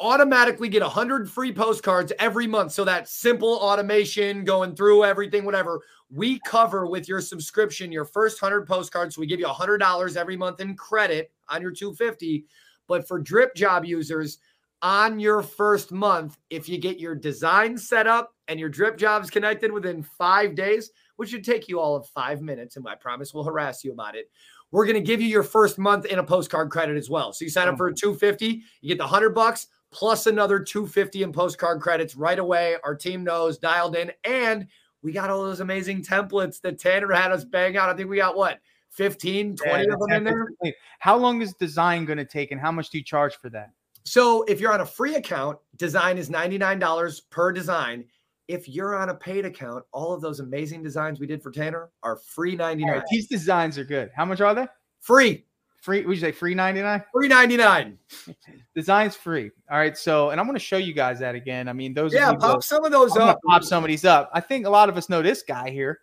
automatically 0.00 0.68
get 0.68 0.82
100 0.82 1.28
free 1.28 1.52
postcards 1.52 2.12
every 2.20 2.46
month. 2.46 2.72
So 2.72 2.84
that 2.84 3.08
simple 3.08 3.54
automation 3.54 4.44
going 4.44 4.76
through 4.76 5.04
everything 5.04 5.44
whatever 5.44 5.80
we 6.10 6.38
cover 6.46 6.86
with 6.86 7.08
your 7.08 7.20
subscription 7.20 7.92
your 7.92 8.04
first 8.04 8.40
100 8.40 8.66
postcards. 8.66 9.14
So 9.14 9.20
we 9.20 9.26
give 9.26 9.40
you 9.40 9.46
$100 9.46 10.16
every 10.16 10.36
month 10.36 10.60
in 10.60 10.76
credit 10.76 11.32
on 11.48 11.62
your 11.62 11.72
250. 11.72 12.44
But 12.86 13.06
for 13.06 13.18
drip 13.18 13.54
job 13.54 13.84
users, 13.84 14.38
on 14.80 15.18
your 15.18 15.42
first 15.42 15.90
month, 15.90 16.38
if 16.50 16.68
you 16.68 16.78
get 16.78 17.00
your 17.00 17.14
design 17.14 17.76
set 17.76 18.06
up 18.06 18.34
and 18.46 18.60
your 18.60 18.68
drip 18.68 18.96
jobs 18.96 19.28
connected 19.28 19.72
within 19.72 20.02
five 20.02 20.54
days, 20.54 20.90
which 21.18 21.30
should 21.30 21.42
take 21.42 21.68
you 21.68 21.80
all 21.80 21.96
of 21.96 22.06
five 22.06 22.40
minutes, 22.40 22.76
and 22.76 22.86
I 22.86 22.94
promise 22.94 23.34
we'll 23.34 23.42
harass 23.42 23.82
you 23.82 23.92
about 23.92 24.14
it. 24.14 24.30
We're 24.70 24.86
going 24.86 24.94
to 24.94 25.00
give 25.00 25.20
you 25.20 25.26
your 25.26 25.42
first 25.42 25.76
month 25.76 26.04
in 26.04 26.20
a 26.20 26.22
postcard 26.22 26.70
credit 26.70 26.96
as 26.96 27.10
well. 27.10 27.32
So 27.32 27.44
you 27.44 27.50
sign 27.50 27.66
up 27.66 27.76
for 27.76 27.88
a 27.88 27.94
250, 27.94 28.62
you 28.80 28.88
get 28.88 28.98
the 28.98 29.04
100 29.04 29.30
bucks 29.30 29.66
plus 29.90 30.28
another 30.28 30.60
250 30.60 31.24
in 31.24 31.32
postcard 31.32 31.80
credits 31.80 32.14
right 32.14 32.38
away. 32.38 32.76
Our 32.84 32.94
team 32.94 33.24
knows, 33.24 33.58
dialed 33.58 33.96
in, 33.96 34.12
and 34.22 34.68
we 35.02 35.10
got 35.10 35.28
all 35.28 35.42
those 35.42 35.58
amazing 35.58 36.04
templates 36.04 36.60
that 36.60 36.78
Tanner 36.78 37.12
had 37.12 37.32
us 37.32 37.44
bang 37.44 37.76
out. 37.76 37.88
I 37.88 37.94
think 37.94 38.08
we 38.08 38.16
got 38.16 38.36
what 38.36 38.60
15, 38.90 39.56
20 39.56 39.72
Yeah, 39.72 39.92
of 39.92 40.00
them 40.00 40.12
in 40.12 40.24
there. 40.24 40.74
How 41.00 41.16
long 41.16 41.42
is 41.42 41.52
design 41.54 42.04
going 42.04 42.18
to 42.18 42.24
take, 42.24 42.52
and 42.52 42.60
how 42.60 42.70
much 42.70 42.90
do 42.90 42.98
you 42.98 43.04
charge 43.04 43.34
for 43.36 43.50
that? 43.50 43.70
So 44.04 44.44
if 44.44 44.60
you're 44.60 44.72
on 44.72 44.82
a 44.82 44.86
free 44.86 45.16
account, 45.16 45.58
design 45.76 46.16
is 46.16 46.30
$99 46.30 47.22
per 47.30 47.52
design. 47.52 48.04
If 48.48 48.68
you're 48.68 48.96
on 48.96 49.10
a 49.10 49.14
paid 49.14 49.44
account, 49.44 49.84
all 49.92 50.12
of 50.12 50.20
those 50.20 50.40
amazing 50.40 50.82
designs 50.82 51.20
we 51.20 51.26
did 51.26 51.42
for 51.42 51.50
Tanner 51.50 51.90
are 52.02 52.16
free 52.16 52.56
99. 52.56 52.88
All 52.90 52.96
right, 52.96 53.04
these 53.10 53.28
designs 53.28 53.78
are 53.78 53.84
good. 53.84 54.10
How 54.16 54.24
much 54.24 54.40
are 54.40 54.54
they? 54.54 54.66
Free. 55.00 55.44
Free? 55.80 56.04
Would 56.04 56.16
you 56.16 56.20
say 56.20 56.32
free 56.32 56.54
ninety 56.54 56.82
nine? 56.82 57.04
Free 57.12 57.28
99. 57.28 57.98
Designs 58.74 59.14
free. 59.14 59.50
All 59.70 59.78
right. 59.78 59.96
So, 59.96 60.30
and 60.30 60.40
I'm 60.40 60.46
going 60.46 60.56
to 60.58 60.64
show 60.64 60.76
you 60.76 60.92
guys 60.92 61.20
that 61.20 61.36
again. 61.36 61.68
I 61.68 61.72
mean, 61.72 61.94
those. 61.94 62.12
Yeah, 62.12 62.32
pop 62.32 62.40
both- 62.40 62.64
some 62.64 62.84
of 62.84 62.90
those 62.90 63.16
I'm 63.16 63.28
up. 63.28 63.38
pop 63.46 63.62
some 63.62 63.84
of 63.84 63.88
these 63.88 64.04
up. 64.04 64.28
I 64.32 64.40
think 64.40 64.66
a 64.66 64.70
lot 64.70 64.88
of 64.88 64.96
us 64.96 65.08
know 65.08 65.22
this 65.22 65.44
guy 65.44 65.70
here. 65.70 66.00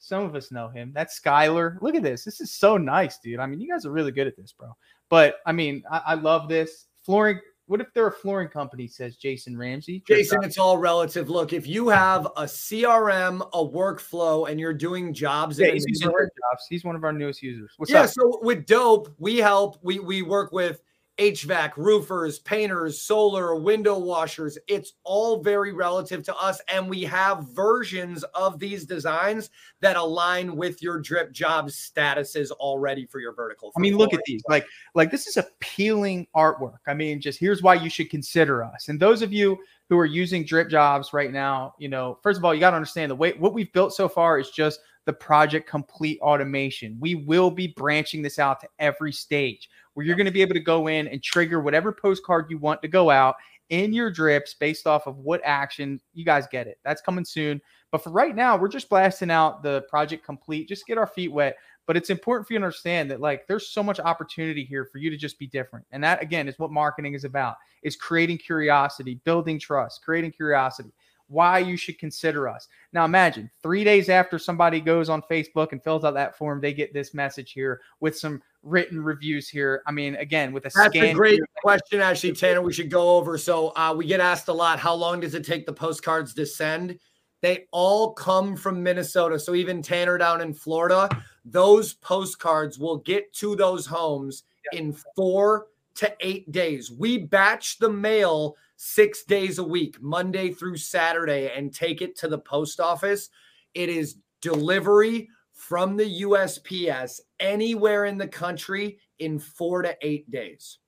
Some 0.00 0.24
of 0.24 0.34
us 0.34 0.50
know 0.50 0.68
him. 0.68 0.90
That's 0.92 1.20
Skylar. 1.20 1.80
Look 1.80 1.94
at 1.94 2.02
this. 2.02 2.24
This 2.24 2.40
is 2.40 2.50
so 2.50 2.76
nice, 2.76 3.18
dude. 3.18 3.38
I 3.38 3.46
mean, 3.46 3.60
you 3.60 3.70
guys 3.70 3.86
are 3.86 3.92
really 3.92 4.10
good 4.10 4.26
at 4.26 4.36
this, 4.36 4.52
bro. 4.52 4.76
But 5.08 5.36
I 5.46 5.52
mean, 5.52 5.84
I, 5.88 6.02
I 6.06 6.14
love 6.14 6.48
this 6.48 6.86
flooring. 7.04 7.38
What 7.72 7.80
if 7.80 7.90
they're 7.94 8.08
a 8.08 8.12
flooring 8.12 8.48
company? 8.48 8.86
Says 8.86 9.16
Jason 9.16 9.56
Ramsey. 9.56 10.04
Jason, 10.06 10.44
it's 10.44 10.58
all 10.58 10.76
relative. 10.76 11.30
Look, 11.30 11.54
if 11.54 11.66
you 11.66 11.88
have 11.88 12.26
a 12.36 12.42
CRM, 12.42 13.40
a 13.54 13.64
workflow, 13.66 14.50
and 14.50 14.60
you're 14.60 14.74
doing 14.74 15.14
jobs 15.14 15.58
yeah, 15.58 15.68
he's 15.68 15.86
using 15.88 16.08
neighborhood- 16.08 16.28
Drip 16.36 16.52
jobs. 16.52 16.66
He's 16.68 16.84
one 16.84 16.96
of 16.96 17.02
our 17.02 17.14
newest 17.14 17.42
users. 17.42 17.72
What's 17.78 17.90
yeah, 17.90 18.02
up? 18.02 18.10
so 18.10 18.40
with 18.42 18.66
Dope, 18.66 19.14
we 19.18 19.38
help. 19.38 19.78
We 19.82 20.00
we 20.00 20.20
work 20.20 20.52
with 20.52 20.82
HVAC, 21.18 21.76
roofers, 21.76 22.38
painters, 22.38 23.00
solar, 23.00 23.54
window 23.54 23.98
washers. 23.98 24.58
It's 24.66 24.94
all 25.04 25.42
very 25.42 25.72
relative 25.72 26.22
to 26.24 26.36
us, 26.36 26.60
and 26.68 26.88
we 26.88 27.02
have 27.04 27.48
versions 27.48 28.22
of 28.34 28.58
these 28.58 28.86
designs 28.86 29.50
that 29.80 29.96
align 29.96 30.56
with 30.56 30.82
your 30.82 31.00
drip 31.00 31.32
job 31.32 31.68
statuses 31.68 32.50
already 32.52 33.04
for 33.06 33.20
your 33.20 33.34
vertical. 33.34 33.72
I 33.76 33.80
mean, 33.80 33.96
look 33.96 34.14
at 34.14 34.20
these. 34.24 34.42
Like, 34.48 34.66
like 34.94 35.10
this 35.10 35.26
is 35.26 35.36
appealing 35.36 36.26
artwork. 36.34 36.78
I 36.86 36.94
mean, 36.94 37.20
just 37.20 37.38
here's 37.38 37.62
why 37.62 37.74
you 37.74 37.90
should 37.90 38.10
consider 38.10 38.64
us. 38.64 38.88
And 38.88 38.98
those 38.98 39.22
of 39.22 39.32
you 39.32 39.58
who 39.90 39.98
are 39.98 40.06
using 40.06 40.44
drip 40.44 40.70
jobs 40.70 41.12
right 41.12 41.30
now, 41.30 41.74
you 41.78 41.88
know, 41.88 42.18
first 42.22 42.38
of 42.38 42.44
all, 42.44 42.54
you 42.54 42.60
got 42.60 42.70
to 42.70 42.76
understand 42.76 43.10
the 43.10 43.16
way 43.16 43.32
what 43.32 43.52
we've 43.52 43.72
built 43.72 43.92
so 43.92 44.08
far 44.08 44.38
is 44.38 44.50
just 44.50 44.80
the 45.04 45.12
project 45.12 45.68
complete 45.68 46.18
automation. 46.20 46.96
We 47.00 47.16
will 47.16 47.50
be 47.50 47.68
branching 47.68 48.22
this 48.22 48.38
out 48.38 48.60
to 48.60 48.68
every 48.78 49.12
stage 49.12 49.68
where 49.94 50.06
you're 50.06 50.16
going 50.16 50.26
to 50.26 50.32
be 50.32 50.42
able 50.42 50.54
to 50.54 50.60
go 50.60 50.88
in 50.88 51.08
and 51.08 51.22
trigger 51.22 51.60
whatever 51.60 51.92
postcard 51.92 52.46
you 52.48 52.58
want 52.58 52.82
to 52.82 52.88
go 52.88 53.10
out 53.10 53.36
in 53.72 53.92
your 53.92 54.10
drips 54.10 54.54
based 54.54 54.86
off 54.86 55.06
of 55.06 55.18
what 55.18 55.40
action 55.44 56.00
you 56.12 56.24
guys 56.24 56.46
get 56.46 56.66
it. 56.66 56.78
That's 56.84 57.00
coming 57.00 57.24
soon. 57.24 57.60
But 57.90 58.04
for 58.04 58.10
right 58.10 58.34
now, 58.36 58.56
we're 58.56 58.68
just 58.68 58.88
blasting 58.88 59.30
out 59.30 59.62
the 59.62 59.82
project 59.88 60.24
complete, 60.24 60.68
just 60.68 60.86
get 60.86 60.98
our 60.98 61.06
feet 61.06 61.32
wet. 61.32 61.56
But 61.86 61.96
it's 61.96 62.10
important 62.10 62.46
for 62.46 62.52
you 62.52 62.58
to 62.58 62.64
understand 62.64 63.10
that 63.10 63.20
like 63.20 63.46
there's 63.46 63.68
so 63.68 63.82
much 63.82 63.98
opportunity 63.98 64.64
here 64.64 64.84
for 64.84 64.98
you 64.98 65.10
to 65.10 65.16
just 65.16 65.38
be 65.38 65.46
different. 65.46 65.84
And 65.90 66.02
that 66.04 66.22
again 66.22 66.48
is 66.48 66.58
what 66.58 66.70
marketing 66.70 67.14
is 67.14 67.24
about 67.24 67.56
is 67.82 67.96
creating 67.96 68.38
curiosity, 68.38 69.20
building 69.24 69.58
trust, 69.58 70.04
creating 70.04 70.32
curiosity. 70.32 70.92
Why 71.28 71.58
you 71.58 71.78
should 71.78 71.98
consider 71.98 72.46
us. 72.46 72.68
Now 72.92 73.06
imagine 73.06 73.50
three 73.62 73.84
days 73.84 74.10
after 74.10 74.38
somebody 74.38 74.80
goes 74.80 75.08
on 75.08 75.22
Facebook 75.22 75.72
and 75.72 75.82
fills 75.82 76.04
out 76.04 76.14
that 76.14 76.36
form, 76.36 76.60
they 76.60 76.74
get 76.74 76.92
this 76.92 77.14
message 77.14 77.52
here 77.52 77.80
with 78.00 78.18
some 78.18 78.42
written 78.62 79.02
reviews 79.02 79.48
here. 79.48 79.82
I 79.86 79.92
mean, 79.92 80.14
again, 80.16 80.52
with 80.52 80.66
a 80.66 80.70
That's 80.74 80.94
a 80.96 81.12
great 81.12 81.34
here- 81.34 81.46
question, 81.62 82.00
actually, 82.00 82.32
Tanner. 82.32 82.62
We 82.62 82.72
should 82.72 82.90
go 82.90 83.16
over. 83.16 83.36
So 83.38 83.68
uh, 83.76 83.94
we 83.96 84.06
get 84.06 84.20
asked 84.20 84.48
a 84.48 84.52
lot: 84.52 84.78
How 84.78 84.94
long 84.94 85.20
does 85.20 85.34
it 85.34 85.44
take 85.44 85.66
the 85.66 85.72
postcards 85.72 86.34
to 86.34 86.46
send? 86.46 86.98
They 87.40 87.66
all 87.72 88.12
come 88.12 88.54
from 88.56 88.82
Minnesota. 88.82 89.38
So 89.38 89.54
even 89.54 89.82
Tanner 89.82 90.16
down 90.16 90.40
in 90.40 90.54
Florida, 90.54 91.08
those 91.44 91.94
postcards 91.94 92.78
will 92.78 92.98
get 92.98 93.32
to 93.34 93.56
those 93.56 93.84
homes 93.84 94.44
in 94.72 94.94
four 95.16 95.66
to 95.96 96.14
eight 96.20 96.50
days. 96.52 96.92
We 96.92 97.18
batch 97.18 97.78
the 97.78 97.90
mail 97.90 98.56
six 98.76 99.24
days 99.24 99.58
a 99.58 99.64
week, 99.64 100.00
Monday 100.00 100.52
through 100.52 100.76
Saturday, 100.76 101.50
and 101.54 101.74
take 101.74 102.00
it 102.00 102.16
to 102.18 102.28
the 102.28 102.38
post 102.38 102.78
office. 102.80 103.28
It 103.74 103.88
is 103.88 104.16
delivery 104.40 105.28
from 105.52 105.96
the 105.96 106.22
USPS 106.22 107.20
anywhere 107.42 108.06
in 108.06 108.16
the 108.16 108.28
country 108.28 108.98
in 109.18 109.38
four 109.38 109.82
to 109.82 109.94
eight 110.00 110.30
days. 110.30 110.78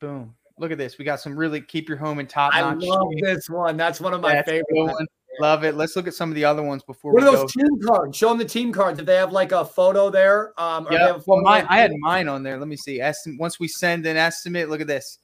Boom. 0.00 0.34
Look 0.58 0.72
at 0.72 0.78
this. 0.78 0.98
We 0.98 1.04
got 1.04 1.20
some 1.20 1.36
really 1.36 1.60
keep 1.60 1.88
your 1.88 1.98
home 1.98 2.18
in 2.20 2.26
top 2.26 2.54
I 2.54 2.60
notch. 2.60 2.82
I 2.84 2.86
love 2.86 3.08
this 3.20 3.48
one. 3.50 3.76
That's 3.76 4.00
one 4.00 4.14
of 4.14 4.20
my 4.20 4.34
That's 4.34 4.48
favorite. 4.48 4.66
ones. 4.70 5.08
Love 5.40 5.64
it. 5.64 5.74
Let's 5.74 5.96
look 5.96 6.06
at 6.06 6.12
some 6.14 6.28
of 6.28 6.34
the 6.34 6.44
other 6.44 6.62
ones 6.62 6.82
before 6.82 7.12
What 7.12 7.22
we 7.22 7.28
are 7.28 7.32
go. 7.32 7.40
those 7.42 7.52
team 7.52 7.80
cards? 7.86 8.16
Show 8.16 8.28
them 8.28 8.38
the 8.38 8.44
team 8.44 8.72
cards. 8.72 8.98
If 8.98 9.06
they 9.06 9.14
have 9.14 9.32
like 9.32 9.52
a 9.52 9.64
photo 9.64 10.10
there, 10.10 10.52
um, 10.60 10.86
Yeah. 10.90 11.18
Well, 11.26 11.40
mine, 11.40 11.66
I 11.68 11.78
had 11.78 11.92
mine 12.00 12.28
on 12.28 12.42
there. 12.42 12.58
Let 12.58 12.68
me 12.68 12.76
see. 12.76 12.98
Estim- 12.98 13.38
once 13.38 13.58
we 13.58 13.68
send 13.68 14.04
an 14.06 14.16
estimate, 14.16 14.68
look 14.68 14.80
at 14.80 14.86
this. 14.86 15.18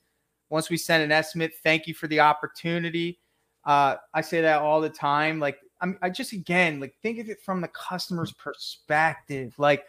Once 0.49 0.71
we 0.71 0.77
send 0.77 1.03
an 1.03 1.13
estimate, 1.13 1.53
thank 1.65 1.87
you 1.87 1.93
for 1.93 2.07
the 2.07 2.21
opportunity. 2.21 3.19
Uh, 3.65 3.97
I 4.15 4.21
say 4.21 4.41
that 4.41 4.63
all 4.63 4.81
the 4.81 4.89
time. 4.89 5.39
Like, 5.41 5.59
I'm, 5.83 5.99
I 6.01 6.09
just 6.09 6.33
again 6.33 6.81
like 6.81 6.95
think 7.03 7.19
of 7.19 7.29
it 7.29 7.43
from 7.45 7.61
the 7.61 7.69
customer's 7.69 8.33
perspective. 8.33 9.55
Like, 9.59 9.85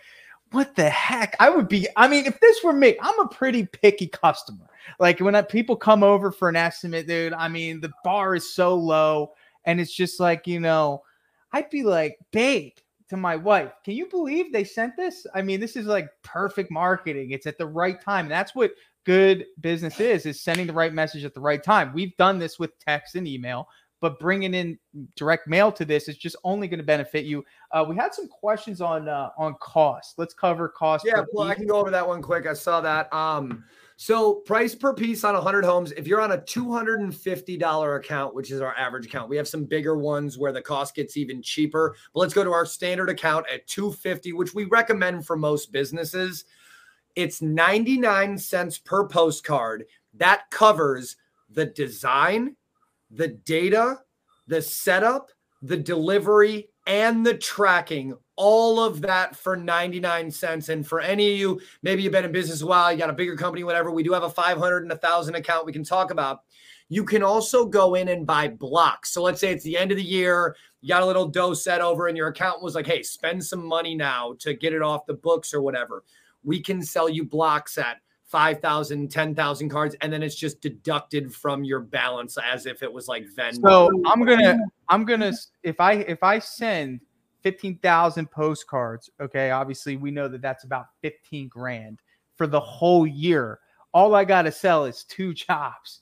what 0.52 0.76
the 0.76 0.90
heck? 0.90 1.36
I 1.40 1.50
would 1.50 1.68
be. 1.68 1.88
I 1.96 2.08
mean, 2.08 2.26
if 2.26 2.40
this 2.40 2.64
were 2.64 2.74
me, 2.74 2.96
I'm 3.02 3.20
a 3.20 3.28
pretty 3.28 3.66
picky 3.66 4.08
customer. 4.08 4.68
Like 5.00 5.20
when 5.20 5.36
I, 5.36 5.42
people 5.42 5.76
come 5.76 6.04
over 6.04 6.32
for 6.32 6.50
an 6.50 6.56
estimate, 6.56 7.08
dude. 7.08 7.34
I 7.34 7.48
mean, 7.48 7.82
the 7.82 7.92
bar 8.04 8.36
is 8.36 8.54
so 8.54 8.76
low, 8.76 9.34
and 9.66 9.82
it's 9.82 9.94
just 9.94 10.20
like 10.20 10.48
you 10.48 10.60
know, 10.60 11.04
I'd 11.52 11.70
be 11.70 11.84
like, 11.84 12.18
babe, 12.32 12.74
to 13.10 13.18
my 13.18 13.36
wife. 13.36 13.72
Can 13.84 13.96
you 13.96 14.08
believe 14.08 14.52
they 14.52 14.64
sent 14.64 14.96
this? 14.96 15.26
I 15.34 15.42
mean, 15.42 15.60
this 15.60 15.76
is 15.76 15.86
like 15.86 16.10
perfect 16.24 16.72
marketing. 16.72 17.32
It's 17.32 17.48
at 17.48 17.58
the 17.58 17.68
right 17.68 18.02
time. 18.02 18.28
That's 18.28 18.56
what 18.56 18.72
good 19.06 19.46
business 19.62 20.00
is, 20.00 20.26
is 20.26 20.42
sending 20.42 20.68
the 20.68 20.74
right 20.74 20.94
message 20.94 21.24
at 21.24 21.34
the 21.34 21.40
right 21.40 21.64
time. 21.64 21.94
We've 21.94 22.16
done 22.18 22.40
this 22.40 22.60
with 22.60 22.78
text 22.80 23.16
and 23.16 23.28
email, 23.28 23.68
but 24.00 24.20
bringing 24.20 24.54
in 24.54 24.78
direct 25.16 25.48
mail 25.48 25.72
to 25.72 25.86
this 25.86 26.08
is 26.08 26.18
just 26.18 26.36
only 26.44 26.68
going 26.68 26.80
to 26.80 26.86
benefit 26.86 27.26
you. 27.26 27.44
Uh, 27.72 27.86
we 27.88 27.96
had 27.96 28.14
some 28.14 28.28
questions 28.28 28.82
on 28.82 29.08
uh, 29.08 29.30
on 29.38 29.56
cost. 29.60 30.18
Let's 30.18 30.34
cover 30.34 30.70
cost. 30.70 31.06
Yeah, 31.06 31.24
well, 31.34 31.48
piece. 31.48 31.52
I 31.52 31.56
can 31.56 31.68
go 31.68 31.78
over 31.78 31.92
that 31.92 32.08
one 32.08 32.22
quick. 32.22 32.46
I 32.46 32.54
saw 32.54 32.82
that. 32.82 33.12
Um, 33.14 33.64
so 34.00 34.36
price 34.36 34.76
per 34.76 34.94
piece 34.94 35.24
on 35.24 35.34
100 35.34 35.66
homes. 35.66 35.92
If 35.94 36.06
you're 36.06 36.22
on 36.22 36.34
a 36.34 36.38
$250 36.38 37.98
account, 37.98 38.36
which 38.36 38.52
is 38.52 38.62
our 38.62 38.76
average 38.78 39.08
account, 39.08 39.28
we 39.28 39.38
have 39.38 39.48
some 39.48 39.66
bigger 39.66 39.98
ones 39.98 40.38
where 40.38 40.52
the 40.52 40.62
cost 40.62 40.94
gets 40.94 41.18
even 41.18 41.42
cheaper. 41.42 41.96
But 42.14 42.20
let's 42.20 42.34
go 42.34 42.44
to 42.44 42.52
our 42.52 42.66
standard 42.66 43.10
account 43.10 43.48
at 43.52 43.66
250, 43.66 44.34
which 44.34 44.54
we 44.54 44.66
recommend 44.66 45.26
for 45.26 45.36
most 45.36 45.72
businesses. 45.72 46.46
It's 47.16 47.42
99 47.42 48.38
cents 48.38 48.78
per 48.78 49.08
postcard. 49.08 49.86
That 50.14 50.44
covers 50.52 51.18
the 51.50 51.66
design, 51.66 52.56
the 53.12 53.28
data, 53.30 54.00
the 54.48 54.62
setup, 54.62 55.30
the 55.62 55.78
delivery, 55.78 56.70
and 56.86 57.26
the 57.26 57.38
tracking. 57.38 58.16
All 58.36 58.80
of 58.80 59.02
that 59.02 59.36
for 59.36 59.58
99 59.58 60.32
cents. 60.32 60.70
And 60.70 60.88
for 60.88 61.00
any 61.00 61.34
of 61.34 61.40
you, 61.40 61.62
maybe 61.82 62.04
you've 62.04 62.12
been 62.12 62.26
in 62.26 62.32
business 62.32 62.62
a 62.62 62.68
while, 62.68 62.92
you 62.92 62.98
got 62.98 63.10
a 63.10 63.14
bigger 63.14 63.36
company, 63.36 63.64
whatever. 63.64 63.92
We 63.92 64.04
do 64.04 64.14
have 64.14 64.24
a 64.24 64.30
500 64.30 64.84
and 64.84 64.92
a 64.92 64.98
thousand 64.98 65.36
account 65.36 65.66
we 65.66 65.74
can 65.74 65.84
talk 65.84 66.12
about. 66.12 66.42
You 66.90 67.04
can 67.04 67.24
also 67.24 67.66
go 67.66 67.96
in 67.96 68.08
and 68.08 68.26
buy 68.26 68.48
blocks. 68.48 69.12
So 69.12 69.22
let's 69.22 69.42
say 69.42 69.52
it's 69.52 69.64
the 69.64 69.78
end 69.78 69.92
of 69.92 69.98
the 69.98 70.04
year, 70.04 70.56
you 70.82 70.88
got 70.88 71.04
a 71.04 71.06
little 71.06 71.28
dough 71.28 71.54
set 71.54 71.82
over, 71.82 72.08
and 72.08 72.16
your 72.16 72.30
accountant 72.30 72.64
was 72.64 72.76
like, 72.76 72.88
hey, 72.88 73.04
spend 73.04 73.44
some 73.44 73.66
money 73.66 73.94
now 73.94 74.36
to 74.40 74.54
get 74.54 74.74
it 74.74 74.82
off 74.82 75.06
the 75.06 75.16
books 75.16 75.54
or 75.54 75.62
whatever. 75.62 76.04
We 76.44 76.62
can 76.62 76.82
sell 76.82 77.10
you 77.10 77.26
blocks 77.26 77.78
at 77.78 77.98
5,000, 78.28 79.10
10,000 79.10 79.70
cards, 79.70 79.96
and 80.02 80.12
then 80.12 80.22
it's 80.22 80.36
just 80.36 80.62
deducted 80.62 81.34
from 81.34 81.64
your 81.64 81.80
balance 81.80 82.38
as 82.44 82.66
if 82.66 82.84
it 82.84 82.92
was 82.92 83.08
like 83.08 83.26
Venmo. 83.26 83.62
So 83.62 83.90
I'm 84.06 84.26
gonna, 84.26 84.60
I'm 84.90 85.06
gonna, 85.06 85.32
if 85.64 85.80
I 85.80 85.94
if 85.94 86.22
I 86.24 86.40
send 86.40 87.00
15,000 87.44 88.30
postcards, 88.30 89.10
okay, 89.22 89.52
obviously 89.52 89.96
we 89.96 90.12
know 90.12 90.28
that 90.28 90.42
that's 90.42 90.66
about 90.66 90.88
15 91.02 91.48
grand 91.48 92.00
for 92.36 92.48
the 92.48 92.60
whole 92.60 93.08
year. 93.08 93.60
All 93.94 94.14
I 94.14 94.26
gotta 94.26 94.52
sell 94.52 94.84
is 94.84 95.06
two 95.06 95.34
chops, 95.34 96.02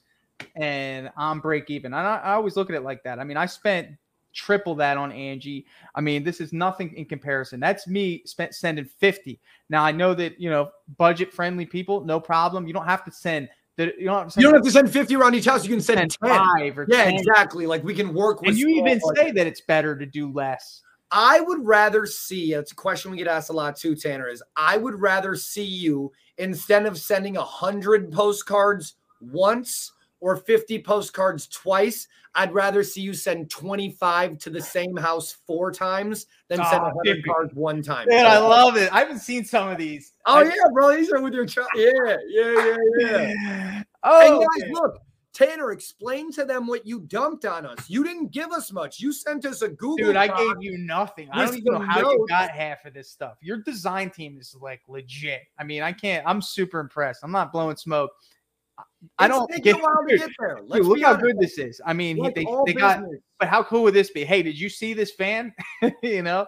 and 0.55 1.11
I'm 1.15 1.39
break 1.39 1.69
even. 1.69 1.93
I, 1.93 2.17
I 2.17 2.33
always 2.33 2.55
look 2.55 2.71
at 2.71 2.75
it 2.75 2.83
like 2.83 3.03
that. 3.03 3.19
I 3.19 3.23
mean, 3.23 3.37
I 3.37 3.45
spent 3.45 3.89
triple 4.35 4.75
that 4.75 4.97
on 4.97 5.11
Angie. 5.11 5.65
I 5.95 6.01
mean, 6.01 6.23
this 6.23 6.39
is 6.39 6.53
nothing 6.53 6.93
in 6.95 7.05
comparison. 7.05 7.59
That's 7.59 7.87
me 7.87 8.21
spent 8.25 8.53
sending 8.53 8.85
50. 8.85 9.39
Now 9.69 9.83
I 9.83 9.91
know 9.91 10.13
that 10.13 10.39
you 10.39 10.49
know 10.49 10.69
budget 10.97 11.33
friendly 11.33 11.65
people, 11.65 12.05
no 12.05 12.19
problem. 12.19 12.67
You 12.67 12.73
don't 12.73 12.85
have 12.85 13.03
to 13.05 13.11
send 13.11 13.49
the, 13.77 13.93
you, 13.97 14.05
don't 14.05 14.23
have, 14.23 14.33
you 14.37 14.43
don't 14.43 14.53
have 14.53 14.63
to 14.63 14.71
send 14.71 14.91
50 14.91 15.15
around 15.15 15.35
each 15.35 15.45
house. 15.45 15.63
You 15.63 15.71
can 15.71 15.81
send, 15.81 15.99
send 15.99 16.11
10. 16.11 16.29
five 16.29 16.77
or 16.77 16.85
yeah, 16.87 17.05
10. 17.05 17.15
exactly. 17.15 17.65
Like 17.65 17.83
we 17.83 17.93
can 17.93 18.13
work 18.13 18.41
with. 18.41 18.51
And 18.51 18.57
you 18.57 18.69
even 18.69 19.01
say 19.15 19.31
that 19.31 19.47
it's 19.47 19.61
better 19.61 19.97
to 19.97 20.05
do 20.05 20.31
less. 20.31 20.81
I 21.11 21.41
would 21.41 21.65
rather 21.65 22.05
see. 22.05 22.53
It's 22.53 22.71
a 22.71 22.75
question 22.75 23.11
we 23.11 23.17
get 23.17 23.27
asked 23.27 23.49
a 23.49 23.53
lot 23.53 23.75
too, 23.75 23.95
Tanner. 23.95 24.27
Is 24.27 24.43
I 24.55 24.77
would 24.77 24.99
rather 24.99 25.35
see 25.35 25.65
you 25.65 26.11
instead 26.37 26.85
of 26.85 26.97
sending 26.97 27.37
a 27.37 27.43
hundred 27.43 28.11
postcards 28.11 28.95
once 29.19 29.91
or 30.19 30.37
50 30.37 30.81
postcards 30.83 31.47
twice. 31.47 32.07
I'd 32.33 32.53
rather 32.53 32.83
see 32.83 33.01
you 33.01 33.13
send 33.13 33.49
25 33.49 34.37
to 34.39 34.49
the 34.49 34.61
same 34.61 34.95
house 34.97 35.37
four 35.47 35.71
times 35.71 36.25
than 36.49 36.57
send 36.57 36.83
ah, 36.83 36.91
100 36.93 37.25
cards 37.25 37.53
one 37.53 37.81
time. 37.81 38.07
Man, 38.09 38.25
I 38.25 38.39
love 38.39 38.75
it. 38.75 38.91
I 38.93 38.99
haven't 38.99 39.19
seen 39.19 39.45
some 39.45 39.69
of 39.69 39.77
these. 39.77 40.13
Oh, 40.25 40.41
yeah, 40.41 40.51
bro. 40.73 40.95
These 40.95 41.11
are 41.11 41.21
with 41.21 41.33
your 41.33 41.45
child. 41.45 41.69
Yeah, 41.75 42.17
yeah, 42.27 42.77
yeah, 42.99 43.33
yeah. 43.33 43.83
oh, 44.03 44.41
and 44.41 44.63
guys, 44.63 44.71
look. 44.71 44.97
Tanner, 45.35 45.71
explain 45.71 46.31
to 46.31 46.45
them 46.45 46.65
what 46.65 46.87
you 46.87 47.01
dumped 47.01 47.43
on 47.43 47.65
us. 47.65 47.89
You 47.89 48.05
didn't 48.05 48.31
give 48.31 48.53
us 48.53 48.71
much. 48.71 49.01
You 49.01 49.11
sent 49.11 49.43
us 49.43 49.61
a 49.63 49.67
Google. 49.67 49.97
Dude, 49.97 50.15
I 50.15 50.27
gave 50.27 50.55
you 50.61 50.77
nothing. 50.77 51.27
I 51.29 51.43
don't 51.43 51.57
even 51.57 51.73
know 51.73 51.79
how 51.81 51.99
notes. 51.99 52.13
you 52.13 52.25
got 52.29 52.51
half 52.51 52.85
of 52.85 52.93
this 52.93 53.11
stuff. 53.11 53.35
Your 53.41 53.57
design 53.57 54.11
team 54.11 54.37
is 54.39 54.55
like 54.61 54.79
legit. 54.87 55.41
I 55.59 55.65
mean, 55.65 55.81
I 55.81 55.91
can't. 55.91 56.25
I'm 56.25 56.41
super 56.41 56.79
impressed. 56.79 57.19
I'm 57.21 57.33
not 57.33 57.51
blowing 57.51 57.75
smoke. 57.75 58.11
I 59.17 59.27
don't 59.27 59.49
get, 59.49 59.63
dude, 59.63 60.19
get 60.19 60.29
there. 60.39 60.59
Dude, 60.71 60.85
look 60.85 61.01
how 61.01 61.15
good 61.15 61.39
this 61.39 61.57
is. 61.57 61.79
I 61.85 61.93
mean, 61.93 62.17
like 62.17 62.35
they, 62.35 62.45
they 62.65 62.73
got, 62.73 63.03
but 63.39 63.47
how 63.47 63.63
cool 63.63 63.83
would 63.83 63.93
this 63.93 64.09
be? 64.09 64.25
Hey, 64.25 64.43
did 64.43 64.59
you 64.59 64.69
see 64.69 64.93
this 64.93 65.11
fan? 65.11 65.53
you 66.03 66.21
know, 66.21 66.45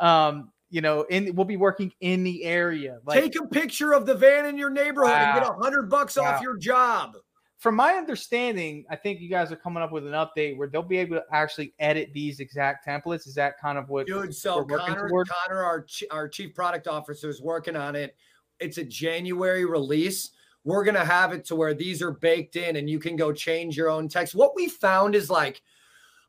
um, 0.00 0.50
you 0.68 0.80
know, 0.80 1.02
in 1.02 1.34
we'll 1.34 1.46
be 1.46 1.56
working 1.56 1.92
in 2.00 2.22
the 2.22 2.44
area. 2.44 2.98
Like, 3.04 3.20
Take 3.20 3.36
a 3.40 3.46
picture 3.46 3.92
of 3.92 4.06
the 4.06 4.14
van 4.14 4.46
in 4.46 4.56
your 4.56 4.70
neighborhood 4.70 5.12
wow. 5.12 5.32
and 5.32 5.40
get 5.40 5.50
a 5.50 5.54
hundred 5.54 5.88
bucks 5.88 6.16
wow. 6.16 6.24
off 6.24 6.42
your 6.42 6.56
job. 6.56 7.12
From 7.58 7.76
my 7.76 7.94
understanding, 7.94 8.84
I 8.88 8.96
think 8.96 9.20
you 9.20 9.28
guys 9.28 9.52
are 9.52 9.56
coming 9.56 9.82
up 9.82 9.92
with 9.92 10.06
an 10.06 10.12
update 10.12 10.56
where 10.56 10.68
they'll 10.68 10.82
be 10.82 10.96
able 10.96 11.16
to 11.16 11.24
actually 11.30 11.74
edit 11.78 12.10
these 12.14 12.40
exact 12.40 12.86
templates. 12.86 13.26
Is 13.26 13.34
that 13.34 13.60
kind 13.60 13.76
of 13.76 13.88
what? 13.90 14.06
Dude, 14.06 14.34
so 14.34 14.64
Connor, 14.64 15.08
Connor, 15.08 15.62
our 15.62 15.86
our 16.10 16.28
chief 16.28 16.54
product 16.54 16.88
officer, 16.88 17.28
is 17.28 17.42
working 17.42 17.76
on 17.76 17.96
it. 17.96 18.16
It's 18.60 18.78
a 18.78 18.84
January 18.84 19.64
release 19.64 20.30
we're 20.64 20.84
going 20.84 20.94
to 20.94 21.04
have 21.04 21.32
it 21.32 21.44
to 21.46 21.56
where 21.56 21.74
these 21.74 22.02
are 22.02 22.10
baked 22.10 22.56
in 22.56 22.76
and 22.76 22.88
you 22.88 22.98
can 22.98 23.16
go 23.16 23.32
change 23.32 23.76
your 23.76 23.88
own 23.88 24.08
text. 24.08 24.34
What 24.34 24.54
we 24.54 24.68
found 24.68 25.14
is 25.14 25.30
like 25.30 25.62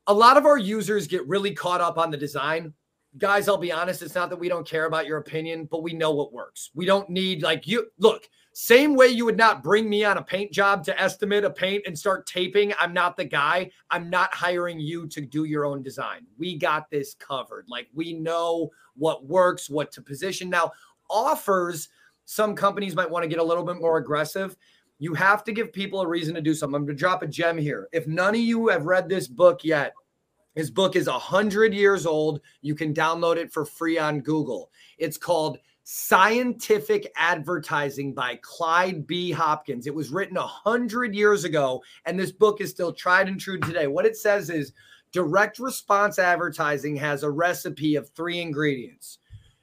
a 0.06 0.14
lot 0.14 0.36
of 0.36 0.46
our 0.46 0.58
users 0.58 1.06
get 1.06 1.26
really 1.28 1.52
caught 1.52 1.80
up 1.80 1.98
on 1.98 2.10
the 2.10 2.16
design. 2.16 2.72
Guys, 3.18 3.46
I'll 3.46 3.58
be 3.58 3.72
honest, 3.72 4.00
it's 4.00 4.14
not 4.14 4.30
that 4.30 4.38
we 4.38 4.48
don't 4.48 4.66
care 4.66 4.86
about 4.86 5.06
your 5.06 5.18
opinion, 5.18 5.68
but 5.70 5.82
we 5.82 5.92
know 5.92 6.12
what 6.12 6.32
works. 6.32 6.70
We 6.74 6.86
don't 6.86 7.10
need 7.10 7.42
like 7.42 7.66
you 7.66 7.88
look, 7.98 8.26
same 8.54 8.94
way 8.94 9.08
you 9.08 9.26
would 9.26 9.36
not 9.36 9.62
bring 9.62 9.88
me 9.88 10.04
on 10.04 10.18
a 10.18 10.22
paint 10.22 10.50
job 10.50 10.84
to 10.84 11.00
estimate 11.00 11.44
a 11.44 11.50
paint 11.50 11.84
and 11.86 11.98
start 11.98 12.26
taping. 12.26 12.72
I'm 12.78 12.92
not 12.92 13.16
the 13.16 13.24
guy. 13.24 13.70
I'm 13.90 14.08
not 14.08 14.32
hiring 14.34 14.80
you 14.80 15.06
to 15.08 15.20
do 15.20 15.44
your 15.44 15.66
own 15.66 15.82
design. 15.82 16.26
We 16.38 16.56
got 16.56 16.90
this 16.90 17.14
covered. 17.14 17.66
Like 17.68 17.88
we 17.94 18.14
know 18.14 18.70
what 18.94 19.26
works, 19.26 19.68
what 19.70 19.92
to 19.92 20.02
position. 20.02 20.50
Now, 20.50 20.72
offers 21.08 21.88
some 22.32 22.54
companies 22.54 22.96
might 22.96 23.10
want 23.10 23.24
to 23.24 23.28
get 23.28 23.40
a 23.40 23.44
little 23.44 23.62
bit 23.62 23.76
more 23.76 23.98
aggressive. 23.98 24.56
You 24.98 25.12
have 25.12 25.44
to 25.44 25.52
give 25.52 25.70
people 25.70 26.00
a 26.00 26.08
reason 26.08 26.34
to 26.34 26.40
do 26.40 26.54
something. 26.54 26.74
I'm 26.74 26.86
going 26.86 26.96
to 26.96 27.00
drop 27.00 27.22
a 27.22 27.26
gem 27.26 27.58
here. 27.58 27.88
If 27.92 28.06
none 28.06 28.34
of 28.34 28.40
you 28.40 28.68
have 28.68 28.86
read 28.86 29.06
this 29.06 29.28
book 29.28 29.64
yet, 29.64 29.92
his 30.54 30.70
book 30.70 30.96
is 30.96 31.08
100 31.08 31.74
years 31.74 32.06
old. 32.06 32.40
You 32.62 32.74
can 32.74 32.94
download 32.94 33.36
it 33.36 33.52
for 33.52 33.66
free 33.66 33.98
on 33.98 34.20
Google. 34.20 34.70
It's 34.96 35.18
called 35.18 35.58
Scientific 35.84 37.12
Advertising 37.16 38.14
by 38.14 38.38
Clyde 38.40 39.06
B. 39.06 39.30
Hopkins. 39.30 39.86
It 39.86 39.94
was 39.94 40.10
written 40.10 40.36
100 40.36 41.14
years 41.14 41.44
ago, 41.44 41.82
and 42.06 42.18
this 42.18 42.32
book 42.32 42.62
is 42.62 42.70
still 42.70 42.94
tried 42.94 43.28
and 43.28 43.38
true 43.38 43.60
today. 43.60 43.88
What 43.88 44.06
it 44.06 44.16
says 44.16 44.48
is 44.48 44.72
direct 45.12 45.58
response 45.58 46.18
advertising 46.18 46.96
has 46.96 47.24
a 47.24 47.30
recipe 47.30 47.96
of 47.96 48.08
three 48.10 48.40
ingredients 48.40 49.18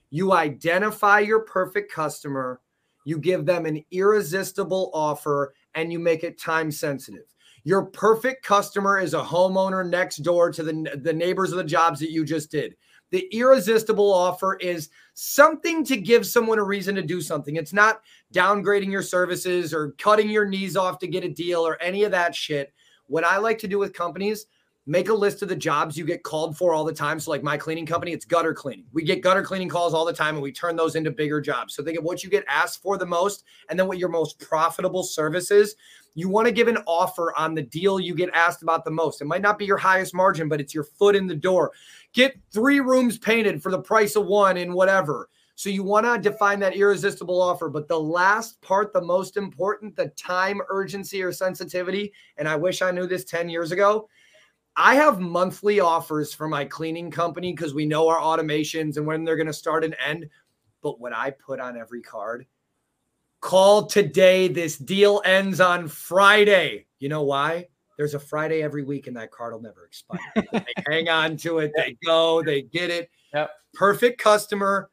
you 0.09 0.33
identify 0.33 1.19
your 1.19 1.41
perfect 1.41 1.91
customer, 1.91 2.61
you 3.05 3.17
give 3.17 3.45
them 3.45 3.65
an 3.65 3.83
irresistible 3.91 4.91
offer, 4.93 5.53
and 5.75 5.91
you 5.91 5.99
make 5.99 6.23
it 6.23 6.39
time 6.39 6.71
sensitive. 6.71 7.25
Your 7.63 7.85
perfect 7.85 8.43
customer 8.43 8.99
is 8.99 9.13
a 9.13 9.21
homeowner 9.21 9.87
next 9.87 10.17
door 10.17 10.51
to 10.51 10.63
the, 10.63 10.99
the 11.03 11.13
neighbors 11.13 11.51
of 11.51 11.57
the 11.57 11.63
jobs 11.63 11.99
that 11.99 12.11
you 12.11 12.25
just 12.25 12.51
did. 12.51 12.75
The 13.11 13.27
irresistible 13.31 14.11
offer 14.11 14.55
is 14.55 14.89
something 15.13 15.83
to 15.85 15.97
give 15.97 16.25
someone 16.25 16.59
a 16.59 16.63
reason 16.63 16.95
to 16.95 17.01
do 17.01 17.21
something. 17.21 17.55
It's 17.55 17.73
not 17.73 18.01
downgrading 18.33 18.91
your 18.91 19.01
services 19.01 19.73
or 19.73 19.91
cutting 19.97 20.29
your 20.29 20.45
knees 20.45 20.77
off 20.77 20.99
to 20.99 21.07
get 21.07 21.23
a 21.23 21.29
deal 21.29 21.65
or 21.65 21.81
any 21.81 22.03
of 22.03 22.11
that 22.11 22.35
shit. 22.35 22.73
What 23.07 23.23
I 23.23 23.37
like 23.37 23.57
to 23.59 23.67
do 23.67 23.79
with 23.79 23.93
companies 23.93 24.45
make 24.85 25.09
a 25.09 25.13
list 25.13 25.41
of 25.41 25.49
the 25.49 25.55
jobs 25.55 25.97
you 25.97 26.05
get 26.05 26.23
called 26.23 26.57
for 26.57 26.73
all 26.73 26.83
the 26.83 26.93
time. 26.93 27.19
So, 27.19 27.31
like 27.31 27.43
my 27.43 27.57
cleaning 27.57 27.85
company, 27.85 28.11
it's 28.11 28.25
gutter 28.25 28.53
cleaning. 28.53 28.85
We 28.91 29.03
get 29.03 29.21
gutter 29.21 29.43
cleaning 29.43 29.69
calls 29.69 29.93
all 29.93 30.05
the 30.05 30.13
time 30.13 30.35
and 30.35 30.43
we 30.43 30.51
turn 30.51 30.75
those 30.75 30.95
into 30.95 31.11
bigger 31.11 31.41
jobs. 31.41 31.75
So, 31.75 31.83
think 31.83 31.97
of 31.97 32.03
what 32.03 32.23
you 32.23 32.29
get 32.29 32.45
asked 32.47 32.81
for 32.81 32.97
the 32.97 33.05
most 33.05 33.43
and 33.69 33.79
then 33.79 33.87
what 33.87 33.99
your 33.99 34.09
most 34.09 34.39
profitable 34.39 35.03
service 35.03 35.51
is. 35.51 35.75
You 36.15 36.27
want 36.27 36.47
to 36.47 36.51
give 36.51 36.67
an 36.67 36.79
offer 36.87 37.33
on 37.37 37.53
the 37.53 37.61
deal 37.61 37.99
you 37.99 38.15
get 38.15 38.31
asked 38.33 38.63
about 38.63 38.83
the 38.83 38.91
most. 38.91 39.21
It 39.21 39.25
might 39.25 39.43
not 39.43 39.59
be 39.59 39.65
your 39.65 39.77
highest 39.77 40.13
margin, 40.13 40.49
but 40.49 40.59
it's 40.59 40.73
your 40.73 40.83
foot 40.83 41.15
in 41.15 41.27
the 41.27 41.35
door. 41.35 41.71
Get 42.13 42.37
three 42.51 42.79
rooms 42.79 43.17
painted 43.17 43.61
for 43.61 43.71
the 43.71 43.81
price 43.81 44.15
of 44.15 44.25
one 44.25 44.57
in 44.57 44.73
whatever. 44.73 45.29
So 45.59 45.69
you 45.69 45.83
want 45.83 46.05
to 46.05 46.29
define 46.29 46.59
that 46.61 46.75
irresistible 46.75 47.41
offer. 47.41 47.67
But 47.69 47.89
the 47.89 47.99
last 47.99 48.61
part, 48.61 48.93
the 48.93 49.01
most 49.01 49.35
important, 49.35 49.95
the 49.95 50.07
time 50.09 50.61
urgency 50.69 51.21
or 51.21 51.33
sensitivity, 51.33 52.13
and 52.37 52.47
I 52.47 52.55
wish 52.55 52.81
I 52.81 52.91
knew 52.91 53.05
this 53.05 53.25
10 53.25 53.49
years 53.49 53.73
ago, 53.73 54.07
I 54.81 54.95
have 54.95 55.19
monthly 55.19 55.81
offers 55.81 56.33
for 56.33 56.47
my 56.47 56.63
cleaning 56.63 57.11
company 57.11 57.51
because 57.51 57.73
we 57.73 57.85
know 57.85 58.07
our 58.07 58.17
automations 58.17 58.95
and 58.95 59.05
when 59.05 59.25
they're 59.25 59.35
going 59.35 59.45
to 59.45 59.53
start 59.53 59.83
and 59.83 59.93
end. 60.03 60.29
But 60.81 61.01
what 61.01 61.11
I 61.11 61.31
put 61.31 61.59
on 61.59 61.77
every 61.77 62.01
card, 62.01 62.45
call 63.41 63.87
today. 63.87 64.47
This 64.47 64.77
deal 64.77 65.21
ends 65.25 65.59
on 65.59 65.89
Friday. 65.89 66.85
You 66.99 67.09
know 67.09 67.23
why? 67.23 67.67
There's 67.97 68.13
a 68.13 68.19
Friday 68.19 68.63
every 68.63 68.85
week, 68.85 69.07
and 69.07 69.17
that 69.17 69.31
card 69.31 69.51
will 69.51 69.61
never 69.61 69.85
expire. 69.85 70.19
they 70.53 70.73
hang 70.87 71.09
on 71.09 71.35
to 71.37 71.59
it. 71.59 71.73
They 71.75 71.97
go. 72.05 72.41
They 72.41 72.61
get 72.61 72.89
it. 72.89 73.09
Yep. 73.33 73.51
Perfect 73.73 74.21
customer, 74.21 74.89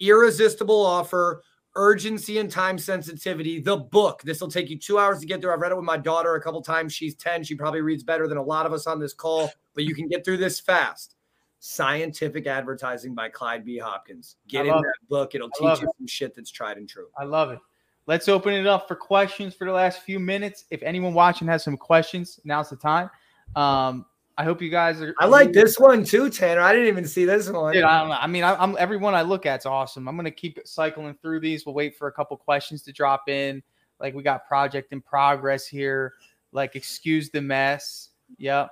irresistible 0.00 0.84
offer, 0.84 1.44
urgency 1.78 2.38
and 2.38 2.50
time 2.50 2.76
sensitivity. 2.76 3.60
The 3.60 3.76
book. 3.76 4.20
This 4.22 4.40
will 4.40 4.50
take 4.50 4.68
you 4.68 4.76
two 4.76 4.98
hours 4.98 5.20
to 5.20 5.26
get 5.26 5.40
through. 5.40 5.52
I've 5.52 5.60
read 5.60 5.72
it 5.72 5.76
with 5.76 5.84
my 5.84 5.96
daughter 5.96 6.34
a 6.34 6.42
couple 6.42 6.60
times. 6.60 6.92
She's 6.92 7.14
10. 7.14 7.44
She 7.44 7.54
probably 7.54 7.80
reads 7.80 8.02
better 8.02 8.26
than 8.26 8.36
a 8.36 8.42
lot 8.42 8.66
of 8.66 8.72
us 8.72 8.86
on 8.86 8.98
this 8.98 9.14
call, 9.14 9.50
but 9.74 9.84
you 9.84 9.94
can 9.94 10.08
get 10.08 10.24
through 10.24 10.38
this 10.38 10.60
fast. 10.60 11.14
Scientific 11.60 12.46
Advertising 12.46 13.14
by 13.14 13.28
Clyde 13.28 13.64
B. 13.64 13.78
Hopkins. 13.78 14.36
Get 14.48 14.66
in 14.66 14.72
that 14.72 14.78
it. 14.80 15.08
book. 15.08 15.34
It'll 15.34 15.50
teach 15.50 15.80
you 15.80 15.88
it. 15.88 15.94
some 15.98 16.06
shit 16.06 16.34
that's 16.34 16.50
tried 16.50 16.76
and 16.76 16.88
true. 16.88 17.06
I 17.16 17.24
love 17.24 17.50
it. 17.52 17.60
Let's 18.06 18.28
open 18.28 18.54
it 18.54 18.66
up 18.66 18.88
for 18.88 18.96
questions 18.96 19.54
for 19.54 19.64
the 19.64 19.72
last 19.72 20.02
few 20.02 20.18
minutes. 20.18 20.64
If 20.70 20.82
anyone 20.82 21.14
watching 21.14 21.46
has 21.48 21.62
some 21.62 21.76
questions, 21.76 22.40
now's 22.44 22.70
the 22.70 22.76
time. 22.76 23.10
Um, 23.54 24.04
I 24.38 24.44
hope 24.44 24.62
you 24.62 24.70
guys 24.70 25.02
are. 25.02 25.12
I 25.18 25.26
like 25.26 25.52
this 25.52 25.80
one 25.80 26.04
too, 26.04 26.30
Tanner. 26.30 26.60
I 26.60 26.72
didn't 26.72 26.86
even 26.86 27.04
see 27.04 27.24
this 27.24 27.50
one. 27.50 27.74
Dude, 27.74 27.82
I 27.82 27.98
don't 27.98 28.08
know. 28.08 28.18
I 28.20 28.28
mean, 28.28 28.44
I, 28.44 28.62
am 28.62 28.76
everyone 28.78 29.12
I 29.12 29.22
look 29.22 29.46
at's 29.46 29.66
awesome. 29.66 30.08
I'm 30.08 30.14
gonna 30.14 30.30
keep 30.30 30.60
cycling 30.64 31.16
through 31.20 31.40
these. 31.40 31.66
We'll 31.66 31.74
wait 31.74 31.96
for 31.96 32.06
a 32.06 32.12
couple 32.12 32.36
questions 32.36 32.82
to 32.82 32.92
drop 32.92 33.28
in. 33.28 33.60
Like 33.98 34.14
we 34.14 34.22
got 34.22 34.46
project 34.46 34.92
in 34.92 35.00
progress 35.00 35.66
here. 35.66 36.14
Like 36.52 36.76
excuse 36.76 37.30
the 37.30 37.42
mess. 37.42 38.10
Yep. 38.38 38.70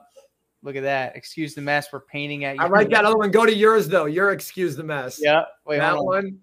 Look 0.63 0.77
at 0.77 0.85
that. 0.85 1.17
Excuse 1.17 1.57
the 1.57 1.63
mess. 1.63 1.89
We're 1.93 1.99
painting 1.99 2.45
at 2.45 2.55
you. 2.55 2.63
I 2.63 2.69
like 2.69 2.89
that 2.91 3.05
other 3.05 3.19
one. 3.19 3.33
Go 3.33 3.45
to 3.45 3.53
yours 3.53 3.89
though. 3.89 4.05
Your 4.05 4.31
excuse 4.31 4.77
the 4.77 4.85
mess. 4.85 5.19
Yeah. 5.21 5.43
Wait, 5.67 5.79
that 5.79 5.97
one. 5.99 6.39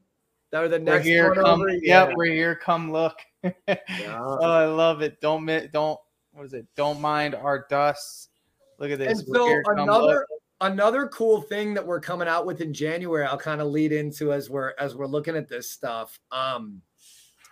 That 0.51 0.59
was 0.59 0.69
the 0.69 0.79
next 0.79 1.05
we're 1.05 1.11
here, 1.11 1.27
one 1.33 1.43
come, 1.43 1.61
over. 1.61 1.69
Yep, 1.69 1.81
yeah. 1.81 2.13
we're 2.13 2.25
here. 2.25 2.55
Come 2.55 2.91
look. 2.91 3.17
yeah. 3.43 4.19
Oh, 4.19 4.51
I 4.51 4.65
love 4.65 5.01
it. 5.01 5.21
Don't 5.21 5.45
don't 5.71 5.97
what 6.33 6.45
is 6.45 6.53
it? 6.53 6.67
Don't 6.75 6.99
mind 6.99 7.35
our 7.35 7.65
dusts 7.69 8.27
Look 8.83 8.91
at 8.91 8.99
this. 8.99 9.19
And 9.19 9.27
so 9.33 9.61
another 9.67 10.27
another 10.59 11.07
cool 11.07 11.41
thing 11.41 11.73
that 11.73 11.87
we're 11.87 12.01
coming 12.01 12.27
out 12.27 12.45
with 12.45 12.59
in 12.59 12.73
January, 12.73 13.25
I'll 13.25 13.37
kind 13.37 13.61
of 13.61 13.67
lead 13.67 13.93
into 13.93 14.33
as 14.33 14.49
we're 14.49 14.73
as 14.77 14.93
we're 14.93 15.07
looking 15.07 15.37
at 15.37 15.47
this 15.47 15.71
stuff. 15.71 16.19
Um, 16.33 16.81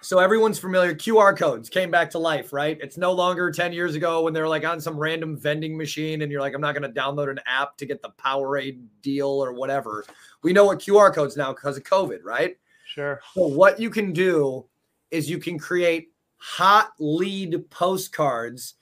so 0.02 0.20
everyone's 0.20 0.60
familiar. 0.60 0.94
QR 0.94 1.38
codes 1.38 1.70
came 1.70 1.90
back 1.90 2.10
to 2.12 2.20
life, 2.20 2.52
right? 2.52 2.78
It's 2.82 2.98
no 2.98 3.14
longer 3.14 3.50
10 3.50 3.72
years 3.72 3.96
ago 3.96 4.24
when 4.24 4.34
they're 4.34 4.48
like 4.48 4.66
on 4.66 4.82
some 4.82 4.98
random 4.98 5.38
vending 5.38 5.78
machine 5.78 6.22
and 6.22 6.30
you're 6.30 6.42
like, 6.42 6.54
I'm 6.54 6.60
not 6.60 6.76
going 6.76 6.92
to 6.92 7.00
download 7.00 7.32
an 7.32 7.40
app 7.46 7.78
to 7.78 7.86
get 7.86 8.02
the 8.02 8.10
Powerade 8.10 8.82
deal 9.02 9.30
or 9.30 9.54
whatever. 9.54 10.04
We 10.44 10.52
know 10.52 10.66
what 10.66 10.80
QR 10.80 11.16
codes 11.16 11.38
now 11.38 11.54
because 11.54 11.78
of 11.78 11.84
COVID, 11.84 12.20
right? 12.24 12.58
Sure. 12.88 13.22
So 13.36 13.48
what 13.48 13.80
you 13.80 13.90
can 13.90 14.12
do 14.12 14.66
is 15.12 15.30
you 15.30 15.38
can 15.38 15.58
create 15.58 16.10
hot 16.38 16.90
lead 17.00 17.70
postcards 17.70 18.74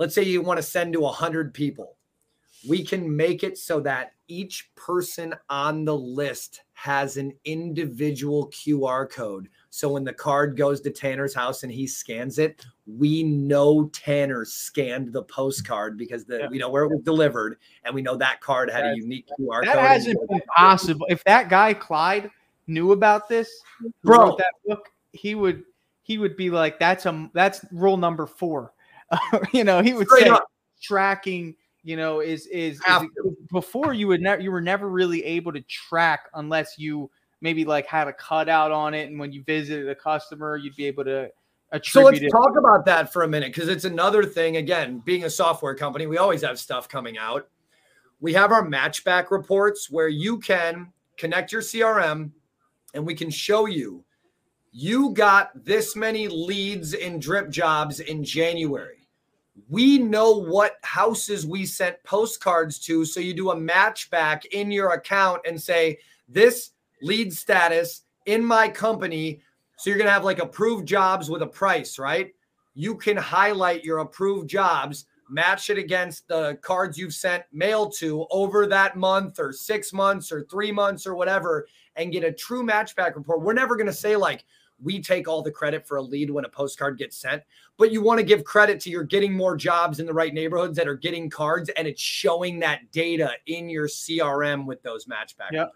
let's 0.00 0.14
say 0.14 0.24
you 0.24 0.42
want 0.42 0.58
to 0.58 0.62
send 0.62 0.92
to 0.92 1.00
100 1.00 1.54
people 1.54 1.96
we 2.68 2.84
can 2.84 3.14
make 3.14 3.42
it 3.42 3.56
so 3.56 3.80
that 3.80 4.12
each 4.28 4.70
person 4.74 5.34
on 5.48 5.84
the 5.84 5.96
list 5.96 6.62
has 6.74 7.16
an 7.16 7.32
individual 7.44 8.48
QR 8.48 9.10
code. 9.10 9.48
So 9.70 9.90
when 9.90 10.04
the 10.04 10.12
card 10.12 10.56
goes 10.56 10.80
to 10.82 10.90
Tanner's 10.90 11.34
house 11.34 11.62
and 11.62 11.72
he 11.72 11.86
scans 11.86 12.38
it, 12.38 12.64
we 12.86 13.22
know 13.22 13.88
Tanner 13.92 14.44
scanned 14.44 15.12
the 15.12 15.22
postcard 15.22 15.96
because 15.96 16.24
the 16.24 16.40
yeah. 16.40 16.48
we 16.48 16.58
know 16.58 16.70
where 16.70 16.84
it 16.84 16.88
was 16.88 17.02
delivered 17.02 17.58
and 17.84 17.94
we 17.94 18.02
know 18.02 18.16
that 18.16 18.40
card 18.40 18.70
had 18.70 18.84
a 18.84 18.96
unique 18.96 19.26
QR 19.38 19.62
that 19.62 19.74
code. 19.74 19.76
That 19.76 19.90
hasn't 19.90 20.28
been 20.28 20.40
possible. 20.56 21.06
If 21.08 21.24
that 21.24 21.48
guy 21.48 21.74
Clyde 21.74 22.30
knew 22.66 22.92
about 22.92 23.28
this, 23.28 23.50
bro, 24.04 24.36
that 24.36 24.52
book, 24.66 24.90
he 25.12 25.34
would 25.34 25.64
he 26.02 26.18
would 26.18 26.36
be 26.36 26.50
like, 26.50 26.78
that's 26.78 27.06
a 27.06 27.30
that's 27.32 27.64
rule 27.72 27.96
number 27.96 28.26
four 28.26 28.72
you 29.52 29.64
know, 29.64 29.82
he 29.82 29.92
would 29.92 30.08
Straight 30.08 30.24
say 30.24 30.30
up. 30.30 30.50
tracking, 30.82 31.54
you 31.82 31.96
know, 31.96 32.20
is 32.20 32.46
is, 32.46 32.80
is 32.88 33.06
before 33.50 33.92
you 33.92 34.08
would 34.08 34.20
never 34.20 34.40
you 34.40 34.50
were 34.50 34.60
never 34.60 34.88
really 34.88 35.24
able 35.24 35.52
to 35.52 35.60
track 35.62 36.28
unless 36.34 36.78
you 36.78 37.10
maybe 37.40 37.64
like 37.64 37.86
had 37.86 38.08
a 38.08 38.12
cutout 38.12 38.70
on 38.70 38.94
it, 38.94 39.08
and 39.08 39.18
when 39.18 39.32
you 39.32 39.42
visited 39.44 39.88
a 39.88 39.94
customer, 39.94 40.56
you'd 40.56 40.76
be 40.76 40.86
able 40.86 41.04
to. 41.04 41.30
So 41.84 42.02
let's 42.02 42.18
it. 42.18 42.30
talk 42.30 42.56
about 42.58 42.84
that 42.86 43.12
for 43.12 43.22
a 43.22 43.28
minute 43.28 43.54
because 43.54 43.68
it's 43.68 43.84
another 43.84 44.24
thing. 44.24 44.56
Again, 44.56 45.00
being 45.04 45.24
a 45.24 45.30
software 45.30 45.74
company, 45.74 46.06
we 46.08 46.18
always 46.18 46.42
have 46.42 46.58
stuff 46.58 46.88
coming 46.88 47.16
out. 47.16 47.48
We 48.18 48.32
have 48.32 48.50
our 48.50 48.66
matchback 48.66 49.30
reports 49.30 49.88
where 49.88 50.08
you 50.08 50.38
can 50.38 50.92
connect 51.16 51.52
your 51.52 51.62
CRM 51.62 52.32
and 52.92 53.06
we 53.06 53.14
can 53.14 53.30
show 53.30 53.66
you 53.66 54.04
you 54.72 55.10
got 55.10 55.50
this 55.64 55.96
many 55.96 56.28
leads 56.28 56.94
in 56.94 57.18
drip 57.18 57.50
jobs 57.50 58.00
in 58.00 58.22
January 58.22 58.99
we 59.68 59.98
know 59.98 60.32
what 60.32 60.76
houses 60.82 61.46
we 61.46 61.66
sent 61.66 62.02
postcards 62.04 62.78
to. 62.80 63.04
So 63.04 63.20
you 63.20 63.34
do 63.34 63.50
a 63.50 63.56
match 63.56 64.10
back 64.10 64.44
in 64.46 64.70
your 64.70 64.90
account 64.90 65.42
and 65.46 65.60
say, 65.60 65.98
this 66.28 66.70
lead 67.02 67.32
status 67.32 68.02
in 68.26 68.44
my 68.44 68.68
company. 68.68 69.40
So 69.76 69.90
you're 69.90 69.98
going 69.98 70.06
to 70.06 70.12
have 70.12 70.24
like 70.24 70.38
approved 70.38 70.86
jobs 70.86 71.28
with 71.28 71.42
a 71.42 71.46
price, 71.46 71.98
right? 71.98 72.32
You 72.74 72.94
can 72.96 73.16
highlight 73.16 73.84
your 73.84 73.98
approved 73.98 74.48
jobs, 74.48 75.06
match 75.28 75.70
it 75.70 75.78
against 75.78 76.28
the 76.28 76.58
cards 76.62 76.98
you've 76.98 77.14
sent 77.14 77.44
mail 77.52 77.88
to 77.90 78.26
over 78.30 78.66
that 78.66 78.96
month 78.96 79.38
or 79.38 79.52
six 79.52 79.92
months 79.92 80.30
or 80.30 80.44
three 80.44 80.70
months 80.70 81.06
or 81.06 81.14
whatever, 81.14 81.66
and 81.96 82.12
get 82.12 82.24
a 82.24 82.32
true 82.32 82.62
matchback 82.62 83.16
report. 83.16 83.42
We're 83.42 83.52
never 83.52 83.76
going 83.76 83.86
to 83.86 83.92
say, 83.92 84.16
like, 84.16 84.44
we 84.82 85.00
take 85.02 85.28
all 85.28 85.42
the 85.42 85.50
credit 85.50 85.86
for 85.86 85.96
a 85.96 86.02
lead 86.02 86.30
when 86.30 86.44
a 86.44 86.48
postcard 86.48 86.98
gets 86.98 87.16
sent, 87.16 87.42
but 87.76 87.92
you 87.92 88.02
want 88.02 88.18
to 88.18 88.24
give 88.24 88.44
credit 88.44 88.80
to 88.80 88.90
you're 88.90 89.04
getting 89.04 89.32
more 89.32 89.56
jobs 89.56 90.00
in 90.00 90.06
the 90.06 90.12
right 90.12 90.34
neighborhoods 90.34 90.76
that 90.76 90.88
are 90.88 90.96
getting 90.96 91.28
cards 91.30 91.70
and 91.70 91.86
it's 91.86 92.00
showing 92.00 92.58
that 92.60 92.90
data 92.92 93.32
in 93.46 93.68
your 93.68 93.88
CRM 93.88 94.66
with 94.66 94.82
those 94.82 95.06
matchback 95.06 95.52
yep. 95.52 95.72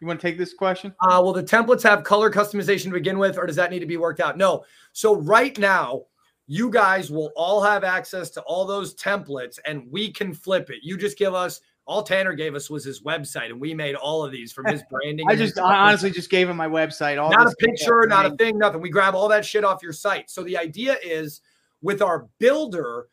You 0.00 0.06
want 0.06 0.18
to 0.18 0.26
take 0.26 0.38
this 0.38 0.54
question? 0.54 0.94
Uh, 1.00 1.20
will 1.22 1.34
the 1.34 1.42
templates 1.42 1.82
have 1.82 2.04
color 2.04 2.30
customization 2.30 2.84
to 2.84 2.92
begin 2.92 3.18
with, 3.18 3.36
or 3.36 3.46
does 3.46 3.56
that 3.56 3.70
need 3.70 3.80
to 3.80 3.86
be 3.86 3.98
worked 3.98 4.20
out? 4.20 4.38
No. 4.38 4.64
So 4.92 5.14
right 5.14 5.56
now, 5.58 6.06
you 6.46 6.70
guys 6.70 7.10
will 7.10 7.30
all 7.36 7.62
have 7.62 7.84
access 7.84 8.30
to 8.30 8.40
all 8.42 8.66
those 8.66 8.94
templates 8.94 9.58
and 9.66 9.86
we 9.88 10.10
can 10.10 10.34
flip 10.34 10.68
it. 10.70 10.78
You 10.82 10.96
just 10.96 11.16
give 11.16 11.32
us 11.32 11.60
all 11.90 12.04
Tanner 12.04 12.34
gave 12.34 12.54
us 12.54 12.70
was 12.70 12.84
his 12.84 13.02
website, 13.02 13.46
and 13.46 13.60
we 13.60 13.74
made 13.74 13.96
all 13.96 14.24
of 14.24 14.30
these 14.30 14.52
from 14.52 14.66
his 14.66 14.80
branding. 14.90 15.26
I 15.28 15.34
just 15.34 15.58
I 15.58 15.88
honestly 15.88 16.12
just 16.12 16.30
gave 16.30 16.48
him 16.48 16.56
my 16.56 16.68
website. 16.68 17.20
All 17.20 17.32
not 17.32 17.48
a 17.48 17.56
picture, 17.56 18.06
not 18.06 18.26
a 18.26 18.36
thing, 18.36 18.58
nothing. 18.58 18.80
We 18.80 18.90
grab 18.90 19.16
all 19.16 19.26
that 19.26 19.44
shit 19.44 19.64
off 19.64 19.82
your 19.82 19.92
site. 19.92 20.30
So 20.30 20.44
the 20.44 20.56
idea 20.56 20.98
is 21.02 21.40
with 21.82 22.00
our 22.00 22.28
builder, 22.38 23.08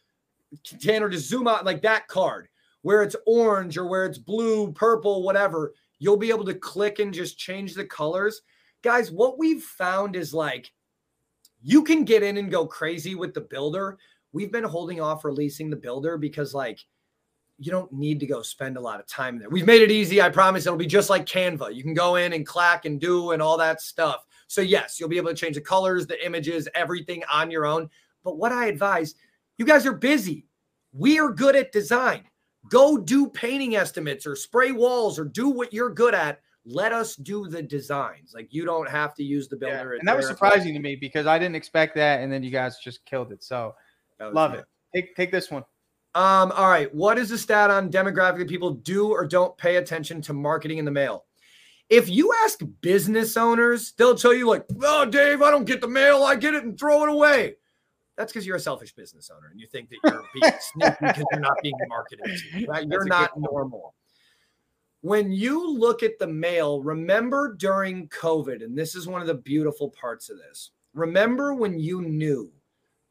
Tanner, 0.79 1.09
to 1.09 1.17
zoom 1.17 1.47
out 1.47 1.65
like 1.65 1.81
that 1.81 2.07
card 2.07 2.49
where 2.83 3.01
it's 3.01 3.15
orange 3.25 3.79
or 3.79 3.87
where 3.87 4.05
it's 4.05 4.19
blue, 4.19 4.71
purple, 4.73 5.23
whatever. 5.23 5.73
You'll 5.97 6.15
be 6.15 6.29
able 6.29 6.45
to 6.45 6.53
click 6.53 6.99
and 6.99 7.11
just 7.11 7.39
change 7.39 7.73
the 7.73 7.83
colors. 7.83 8.43
Guys, 8.83 9.11
what 9.11 9.39
we've 9.39 9.63
found 9.63 10.15
is 10.15 10.35
like 10.35 10.71
you 11.63 11.83
can 11.83 12.03
get 12.03 12.21
in 12.21 12.37
and 12.37 12.51
go 12.51 12.67
crazy 12.67 13.15
with 13.15 13.33
the 13.33 13.41
builder. 13.41 13.97
We've 14.33 14.51
been 14.51 14.63
holding 14.63 15.01
off 15.01 15.25
releasing 15.25 15.71
the 15.71 15.75
builder 15.75 16.15
because 16.19 16.53
like 16.53 16.85
you 17.59 17.71
don't 17.71 17.91
need 17.91 18.19
to 18.19 18.27
go 18.27 18.41
spend 18.41 18.77
a 18.77 18.81
lot 18.81 18.99
of 18.99 19.07
time 19.07 19.39
there. 19.39 19.49
We've 19.49 19.65
made 19.65 19.81
it 19.81 19.91
easy. 19.91 20.21
I 20.21 20.29
promise 20.29 20.65
it'll 20.65 20.77
be 20.77 20.85
just 20.85 21.09
like 21.09 21.25
Canva. 21.25 21.73
You 21.73 21.83
can 21.83 21.93
go 21.93 22.15
in 22.15 22.33
and 22.33 22.45
clack 22.45 22.85
and 22.85 22.99
do 22.99 23.31
and 23.31 23.41
all 23.41 23.57
that 23.57 23.81
stuff. 23.81 24.25
So, 24.47 24.61
yes, 24.61 24.99
you'll 24.99 25.09
be 25.09 25.17
able 25.17 25.29
to 25.29 25.35
change 25.35 25.55
the 25.55 25.61
colors, 25.61 26.05
the 26.05 26.23
images, 26.25 26.67
everything 26.75 27.23
on 27.31 27.49
your 27.49 27.65
own. 27.65 27.89
But 28.23 28.37
what 28.37 28.51
I 28.51 28.67
advise, 28.67 29.15
you 29.57 29.65
guys 29.65 29.85
are 29.85 29.93
busy. 29.93 30.45
We 30.93 31.19
are 31.19 31.31
good 31.31 31.55
at 31.55 31.71
design. 31.71 32.23
Go 32.69 32.97
do 32.97 33.27
painting 33.27 33.75
estimates 33.75 34.27
or 34.27 34.35
spray 34.35 34.71
walls 34.71 35.17
or 35.17 35.25
do 35.25 35.49
what 35.49 35.73
you're 35.73 35.89
good 35.89 36.13
at. 36.13 36.41
Let 36.65 36.91
us 36.91 37.15
do 37.15 37.47
the 37.47 37.63
designs. 37.63 38.33
Like 38.35 38.53
you 38.53 38.65
don't 38.65 38.89
have 38.89 39.15
to 39.15 39.23
use 39.23 39.47
the 39.47 39.55
builder. 39.55 39.93
Yeah, 39.93 39.99
and 39.99 40.07
that 40.07 40.15
was 40.15 40.27
surprising 40.27 40.73
to 40.73 40.79
me 40.79 40.95
because 40.95 41.25
I 41.25 41.39
didn't 41.39 41.55
expect 41.55 41.95
that. 41.95 42.21
And 42.21 42.31
then 42.31 42.43
you 42.43 42.51
guys 42.51 42.77
just 42.77 43.03
killed 43.05 43.31
it. 43.31 43.43
So, 43.43 43.73
love 44.19 44.53
it. 44.53 44.65
Take, 44.93 45.15
take 45.15 45.31
this 45.31 45.49
one. 45.49 45.63
Um, 46.17 46.51
all 46.53 46.67
right. 46.67 46.91
What 46.95 47.19
is 47.19 47.29
the 47.29 47.37
stat 47.37 47.69
on 47.69 47.91
demographic 47.91 48.39
that 48.39 48.49
people 48.49 48.71
do 48.71 49.09
or 49.09 49.23
don't 49.23 49.55
pay 49.55 49.75
attention 49.75 50.19
to 50.23 50.33
marketing 50.33 50.79
in 50.79 50.85
the 50.85 50.89
mail? 50.89 51.25
If 51.91 52.09
you 52.09 52.33
ask 52.43 52.59
business 52.81 53.37
owners, 53.37 53.91
they'll 53.91 54.15
tell 54.15 54.33
you, 54.33 54.47
like, 54.47 54.65
oh, 54.81 55.05
Dave, 55.05 55.43
I 55.43 55.51
don't 55.51 55.65
get 55.65 55.79
the 55.79 55.87
mail. 55.87 56.23
I 56.23 56.35
get 56.35 56.55
it 56.55 56.63
and 56.63 56.77
throw 56.77 57.03
it 57.03 57.09
away. 57.09 57.57
That's 58.15 58.33
because 58.33 58.47
you're 58.47 58.55
a 58.55 58.59
selfish 58.59 58.95
business 58.95 59.29
owner 59.29 59.49
and 59.51 59.59
you 59.59 59.67
think 59.67 59.91
that 59.91 59.97
you're 60.03 60.23
being 60.33 60.53
sneaky 60.59 60.95
because 60.99 61.25
you're 61.31 61.39
not 61.39 61.57
being 61.61 61.75
marketed 61.87 62.25
to. 62.25 62.65
Right? 62.65 62.87
You're 62.87 63.05
not 63.05 63.39
normal. 63.39 63.93
When 65.01 65.31
you 65.31 65.71
look 65.71 66.01
at 66.01 66.17
the 66.17 66.25
mail, 66.25 66.81
remember 66.81 67.53
during 67.53 68.09
COVID, 68.09 68.63
and 68.63 68.75
this 68.75 68.95
is 68.95 69.07
one 69.07 69.21
of 69.21 69.27
the 69.27 69.35
beautiful 69.35 69.91
parts 69.91 70.31
of 70.31 70.39
this. 70.39 70.71
Remember 70.95 71.53
when 71.53 71.77
you 71.77 72.01
knew 72.01 72.51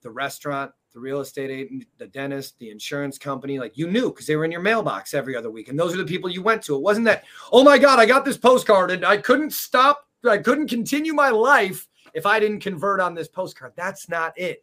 the 0.03 0.11
restaurant, 0.11 0.73
the 0.97 1.01
real 1.01 1.21
estate 1.21 1.51
agent, 1.51 1.85
the 1.99 2.07
dentist, 2.07 2.59
the 2.59 2.71
insurance 2.71 3.19
company, 3.19 3.59
like 3.59 3.77
you 3.77 3.87
knew 3.87 4.09
because 4.09 4.27
they 4.27 4.35
were 4.35 4.47
in 4.47 4.51
your 4.51 4.63
mailbox 4.63 5.13
every 5.13 5.37
other 5.37 5.51
week. 5.51 5.69
And 5.69 5.79
those 5.79 5.93
are 5.93 5.99
the 5.99 6.07
people 6.07 6.31
you 6.31 6.41
went 6.41 6.63
to. 6.63 6.75
It 6.75 6.81
wasn't 6.81 7.05
that, 7.05 7.25
oh 7.53 7.63
my 7.63 7.77
God, 7.77 7.99
I 7.99 8.07
got 8.07 8.25
this 8.25 8.39
postcard 8.39 8.91
and 8.91 9.05
I 9.05 9.19
couldn't 9.19 9.53
stop, 9.53 10.09
I 10.27 10.39
couldn't 10.39 10.69
continue 10.69 11.13
my 11.13 11.29
life 11.29 11.87
if 12.15 12.25
I 12.25 12.41
didn't 12.41 12.61
convert 12.61 12.99
on 12.99 13.15
this 13.15 13.29
postcard. 13.29 13.75
That's 13.77 14.09
not 14.09 14.33
it. 14.39 14.59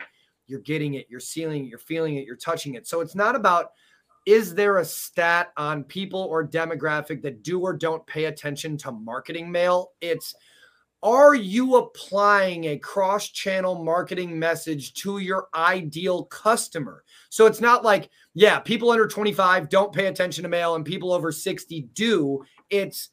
You're 0.47 0.61
getting 0.61 0.95
it, 0.95 1.05
you're 1.07 1.19
sealing 1.19 1.65
it, 1.65 1.69
you're 1.69 1.77
feeling 1.77 2.15
it, 2.15 2.25
you're 2.25 2.35
touching 2.35 2.73
it. 2.73 2.87
So 2.87 3.01
it's 3.01 3.13
not 3.13 3.35
about 3.35 3.73
is 4.25 4.55
there 4.55 4.79
a 4.79 4.85
stat 4.85 5.51
on 5.55 5.83
people 5.83 6.21
or 6.21 6.47
demographic 6.47 7.21
that 7.21 7.43
do 7.43 7.59
or 7.59 7.73
don't 7.73 8.07
pay 8.07 8.25
attention 8.25 8.75
to 8.77 8.91
marketing 8.91 9.51
mail? 9.51 9.91
It's 10.01 10.33
are 11.03 11.35
you 11.35 11.75
applying 11.75 12.63
a 12.63 12.79
cross 12.79 13.27
channel 13.27 13.83
marketing 13.83 14.39
message 14.39 14.93
to 14.95 15.17
your 15.17 15.49
ideal 15.53 16.23
customer? 16.25 17.03
So 17.29 17.45
it's 17.45 17.59
not 17.59 17.83
like, 17.83 18.09
yeah, 18.33 18.59
people 18.59 18.89
under 18.89 19.05
25 19.05 19.67
don't 19.67 19.93
pay 19.93 20.07
attention 20.07 20.43
to 20.43 20.49
mail 20.49 20.75
and 20.75 20.85
people 20.85 21.11
over 21.11 21.31
60 21.31 21.81
do. 21.93 22.43
It's, 22.69 23.09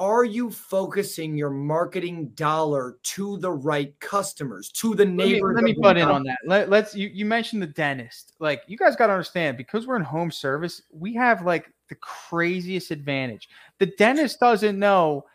are 0.00 0.24
you 0.24 0.50
focusing 0.50 1.36
your 1.36 1.50
marketing 1.50 2.30
dollar 2.30 2.96
to 3.04 3.36
the 3.36 3.52
right 3.52 3.98
customers, 4.00 4.70
to 4.72 4.96
the 4.96 5.04
neighbors? 5.04 5.54
Let 5.54 5.62
me, 5.62 5.70
let 5.70 5.76
me 5.76 5.80
butt 5.80 5.98
in 5.98 6.08
on 6.08 6.24
that. 6.24 6.38
Let, 6.44 6.72
us 6.72 6.94
you, 6.96 7.06
you 7.06 7.24
mentioned 7.24 7.62
the 7.62 7.68
dentist. 7.68 8.32
Like 8.40 8.62
you 8.66 8.76
guys 8.76 8.96
got 8.96 9.06
to 9.06 9.12
understand 9.12 9.56
because 9.56 9.86
we're 9.86 9.96
in 9.96 10.02
home 10.02 10.32
service, 10.32 10.82
we 10.90 11.14
have 11.14 11.46
like 11.46 11.72
the 11.88 11.94
craziest 11.94 12.90
advantage. 12.90 13.48
The 13.78 13.86
dentist 13.86 14.40
doesn't 14.40 14.76
know 14.76 15.26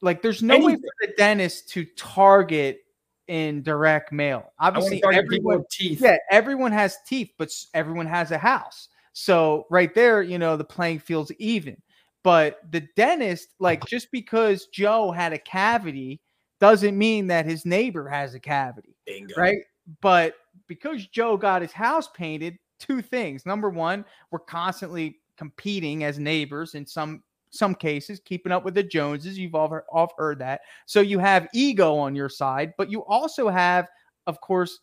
like, 0.00 0.22
there's 0.22 0.42
no 0.42 0.54
Anything. 0.54 0.74
way 0.74 0.80
for 0.80 1.06
the 1.06 1.12
dentist 1.16 1.68
to 1.70 1.84
target 1.96 2.80
in 3.28 3.62
direct 3.62 4.12
mail. 4.12 4.52
Obviously, 4.58 5.02
everyone, 5.04 5.64
teeth. 5.70 6.00
Yeah, 6.00 6.16
everyone 6.30 6.72
has 6.72 6.98
teeth, 7.06 7.30
but 7.38 7.50
everyone 7.74 8.06
has 8.06 8.30
a 8.30 8.38
house. 8.38 8.88
So 9.12 9.66
right 9.70 9.94
there, 9.94 10.22
you 10.22 10.38
know, 10.38 10.56
the 10.56 10.64
playing 10.64 11.00
field's 11.00 11.32
even. 11.38 11.76
But 12.22 12.60
the 12.70 12.86
dentist, 12.96 13.54
like, 13.58 13.84
just 13.86 14.10
because 14.10 14.66
Joe 14.66 15.10
had 15.10 15.32
a 15.32 15.38
cavity 15.38 16.20
doesn't 16.60 16.98
mean 16.98 17.26
that 17.28 17.46
his 17.46 17.64
neighbor 17.64 18.08
has 18.08 18.34
a 18.34 18.40
cavity. 18.40 18.96
Bingo. 19.06 19.34
Right. 19.36 19.58
But 20.00 20.34
because 20.66 21.06
Joe 21.06 21.36
got 21.36 21.62
his 21.62 21.72
house 21.72 22.08
painted, 22.08 22.58
two 22.78 23.00
things. 23.00 23.46
Number 23.46 23.70
one, 23.70 24.04
we're 24.30 24.40
constantly 24.40 25.20
competing 25.36 26.04
as 26.04 26.18
neighbors 26.18 26.74
in 26.74 26.86
some 26.86 27.22
some 27.50 27.74
cases, 27.74 28.20
keeping 28.24 28.52
up 28.52 28.64
with 28.64 28.74
the 28.74 28.82
Joneses. 28.82 29.38
You've 29.38 29.54
all, 29.54 29.68
heard, 29.68 29.84
all 29.92 30.12
heard 30.16 30.38
that. 30.38 30.60
So 30.86 31.00
you 31.00 31.18
have 31.18 31.48
ego 31.52 31.96
on 31.96 32.14
your 32.14 32.28
side, 32.28 32.72
but 32.78 32.90
you 32.90 33.04
also 33.04 33.48
have, 33.48 33.88
of 34.26 34.40
course, 34.40 34.80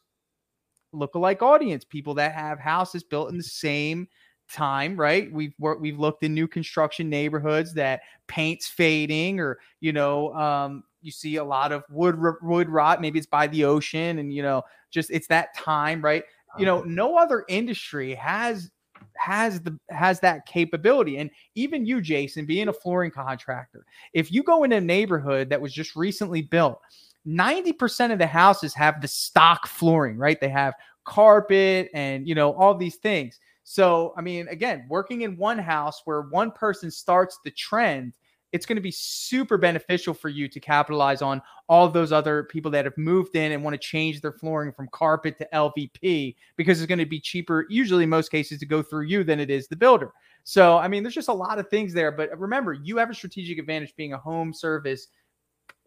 look-alike 0.94 1.42
audience, 1.42 1.84
people 1.84 2.14
that 2.16 2.34
have 2.34 2.60
houses 2.60 3.04
built 3.04 3.30
in 3.30 3.38
the 3.38 3.44
same 3.44 4.08
time, 4.50 4.96
right? 4.96 5.32
We've 5.32 5.54
worked, 5.60 5.82
we've 5.82 6.00
looked 6.00 6.24
in 6.24 6.34
new 6.34 6.48
construction 6.48 7.10
neighborhoods 7.10 7.74
that 7.74 8.02
paint's 8.28 8.68
fading, 8.68 9.40
or 9.40 9.60
you 9.82 9.92
know, 9.92 10.34
um, 10.34 10.84
you 11.02 11.12
see 11.12 11.36
a 11.36 11.44
lot 11.44 11.72
of 11.72 11.84
wood 11.90 12.18
wood 12.42 12.70
rot. 12.70 13.02
Maybe 13.02 13.20
it's 13.20 13.28
by 13.28 13.48
the 13.48 13.66
ocean, 13.66 14.20
and 14.20 14.34
you 14.34 14.42
know, 14.42 14.64
just 14.90 15.12
it's 15.12 15.28
that 15.28 15.56
time, 15.56 16.02
right? 16.02 16.24
You 16.58 16.66
know, 16.66 16.82
no 16.84 17.18
other 17.18 17.44
industry 17.50 18.16
has 18.16 18.72
has 19.20 19.62
the 19.62 19.78
has 19.90 20.20
that 20.22 20.46
capability. 20.46 21.18
And 21.18 21.30
even 21.56 21.86
you 21.86 22.02
jason 22.02 22.46
being 22.46 22.68
a 22.68 22.74
flooring 22.74 23.12
contractor 23.12 23.86
if 24.14 24.32
you 24.32 24.44
go 24.44 24.64
in 24.64 24.74
a 24.74 24.82
neighborhood 24.82 25.50
that 25.50 25.62
was 25.62 25.74
just 25.74 25.96
recently 25.96 26.42
built 26.42 26.80
90% 27.28 28.14
of 28.14 28.20
the 28.20 28.28
houses 28.28 28.74
have 28.74 29.02
the 29.02 29.08
stock 29.08 29.68
flooring 29.68 30.18
right? 30.18 30.40
They 30.40 30.50
have 30.50 30.74
carpet 31.06 31.90
and 31.94 32.28
you 32.28 32.36
know 32.36 32.54
all 32.54 32.76
these 32.76 32.98
things. 32.98 33.40
So 33.64 34.14
i 34.18 34.22
mean 34.22 34.48
again 34.48 34.86
working 34.90 35.22
in 35.22 35.38
one 35.38 35.58
house 35.58 36.02
where 36.06 36.22
one 36.22 36.52
person 36.52 36.90
starts 36.90 37.40
the 37.44 37.52
trend 37.52 38.14
it's 38.52 38.66
going 38.66 38.78
to 38.78 38.82
be 38.82 38.92
super 38.92 39.58
beneficial 39.58 40.14
for 40.14 40.30
you 40.30 40.48
to 40.48 40.60
capitalize 40.60 41.22
on 41.22 41.42
all 41.68 41.90
those 41.90 42.12
other 42.12 42.44
people 42.44 42.72
that 42.72 42.86
have 42.86 42.98
moved 42.98 43.36
in 43.36 43.52
and 43.52 43.64
want 43.64 43.74
to 43.74 43.78
change 43.78 44.22
their 44.22 44.32
flooring 44.32 44.72
from 44.72 44.88
carpet 44.92 45.38
to 45.38 45.48
LVP 45.54 46.36
because 46.56 46.80
it's 46.80 46.88
going 46.88 47.00
to 47.00 47.06
be 47.06 47.20
cheaper, 47.20 47.66
usually 47.70 48.04
in 48.04 48.10
most 48.10 48.32
cases, 48.32 48.60
to 48.60 48.66
go 48.66 48.82
through 48.82 49.04
you 49.04 49.24
than 49.24 49.40
it 49.40 49.50
is 49.50 49.68
the 49.68 49.76
builder. 49.76 50.14
So, 50.44 50.78
I 50.78 50.88
mean, 50.88 51.04
there's 51.04 51.16
just 51.16 51.28
a 51.28 51.34
lot 51.34 51.60
of 51.60 51.68
things 51.70 51.94
there. 51.94 52.12
But 52.12 52.38
remember, 52.40 52.74
you 52.74 52.98
have 52.98 53.10
a 53.10 53.14
strategic 53.14 53.58
advantage 53.60 53.94
being 53.98 54.14
a 54.14 54.18
home 54.18 54.54
service, 54.54 55.08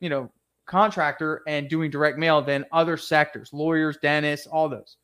you 0.01 0.11
know, 0.11 0.31
contractor 0.67 1.43
and 1.47 1.69
doing 1.69 1.91
direct 1.91 2.19
mail 2.19 2.43
than 2.43 2.67
other 2.73 2.97
sectors, 2.97 3.51
lawyers, 3.53 3.97
dentists, 4.03 4.47
all 4.47 4.69
those. 4.69 4.99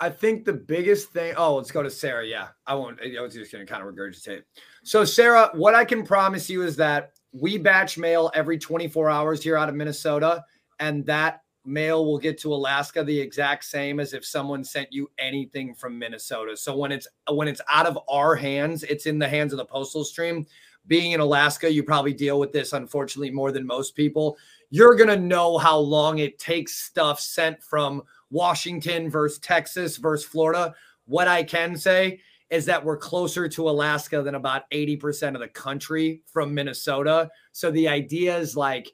I 0.00 0.08
think 0.08 0.46
the 0.46 0.54
biggest 0.54 1.10
thing. 1.10 1.34
Oh, 1.36 1.56
let's 1.56 1.70
go 1.70 1.82
to 1.82 1.90
Sarah. 1.90 2.26
Yeah, 2.26 2.48
I 2.66 2.74
won't. 2.74 2.98
I 3.02 3.20
was 3.20 3.34
just 3.34 3.52
going 3.52 3.66
to 3.66 3.70
kind 3.70 3.86
of 3.86 3.94
regurgitate. 3.94 4.42
So, 4.82 5.04
Sarah, 5.04 5.50
what 5.54 5.74
I 5.74 5.84
can 5.84 6.04
promise 6.04 6.48
you 6.48 6.62
is 6.62 6.76
that 6.76 7.12
we 7.32 7.58
batch 7.58 7.98
mail 7.98 8.30
every 8.34 8.58
24 8.58 9.10
hours 9.10 9.42
here 9.42 9.56
out 9.56 9.68
of 9.68 9.74
Minnesota, 9.74 10.44
and 10.78 11.04
that 11.06 11.42
mail 11.64 12.06
will 12.06 12.18
get 12.18 12.38
to 12.38 12.54
Alaska 12.54 13.04
the 13.04 13.18
exact 13.18 13.64
same 13.64 14.00
as 14.00 14.14
if 14.14 14.24
someone 14.24 14.64
sent 14.64 14.92
you 14.92 15.10
anything 15.18 15.74
from 15.74 15.98
Minnesota. 15.98 16.56
So 16.56 16.76
when 16.76 16.92
it's 16.92 17.06
when 17.30 17.48
it's 17.48 17.60
out 17.70 17.86
of 17.86 17.98
our 18.08 18.34
hands, 18.34 18.82
it's 18.84 19.06
in 19.06 19.18
the 19.18 19.28
hands 19.28 19.52
of 19.52 19.58
the 19.58 19.64
postal 19.64 20.04
stream. 20.04 20.46
Being 20.86 21.12
in 21.12 21.20
Alaska, 21.20 21.70
you 21.70 21.82
probably 21.82 22.14
deal 22.14 22.40
with 22.40 22.52
this 22.52 22.72
unfortunately 22.72 23.30
more 23.30 23.52
than 23.52 23.66
most 23.66 23.94
people. 23.94 24.38
You're 24.70 24.96
going 24.96 25.10
to 25.10 25.16
know 25.16 25.58
how 25.58 25.76
long 25.78 26.18
it 26.18 26.38
takes 26.38 26.74
stuff 26.74 27.20
sent 27.20 27.62
from 27.62 28.02
Washington 28.30 29.10
versus 29.10 29.38
Texas 29.38 29.98
versus 29.98 30.26
Florida. 30.26 30.74
What 31.04 31.28
I 31.28 31.42
can 31.42 31.76
say 31.76 32.20
is 32.50 32.66
that 32.66 32.84
we're 32.84 32.96
closer 32.96 33.48
to 33.48 33.70
Alaska 33.70 34.22
than 34.22 34.34
about 34.34 34.68
80% 34.70 35.34
of 35.34 35.40
the 35.40 35.48
country 35.48 36.22
from 36.26 36.52
Minnesota. 36.52 37.30
So 37.52 37.70
the 37.70 37.88
idea 37.88 38.36
is 38.36 38.56
like 38.56 38.90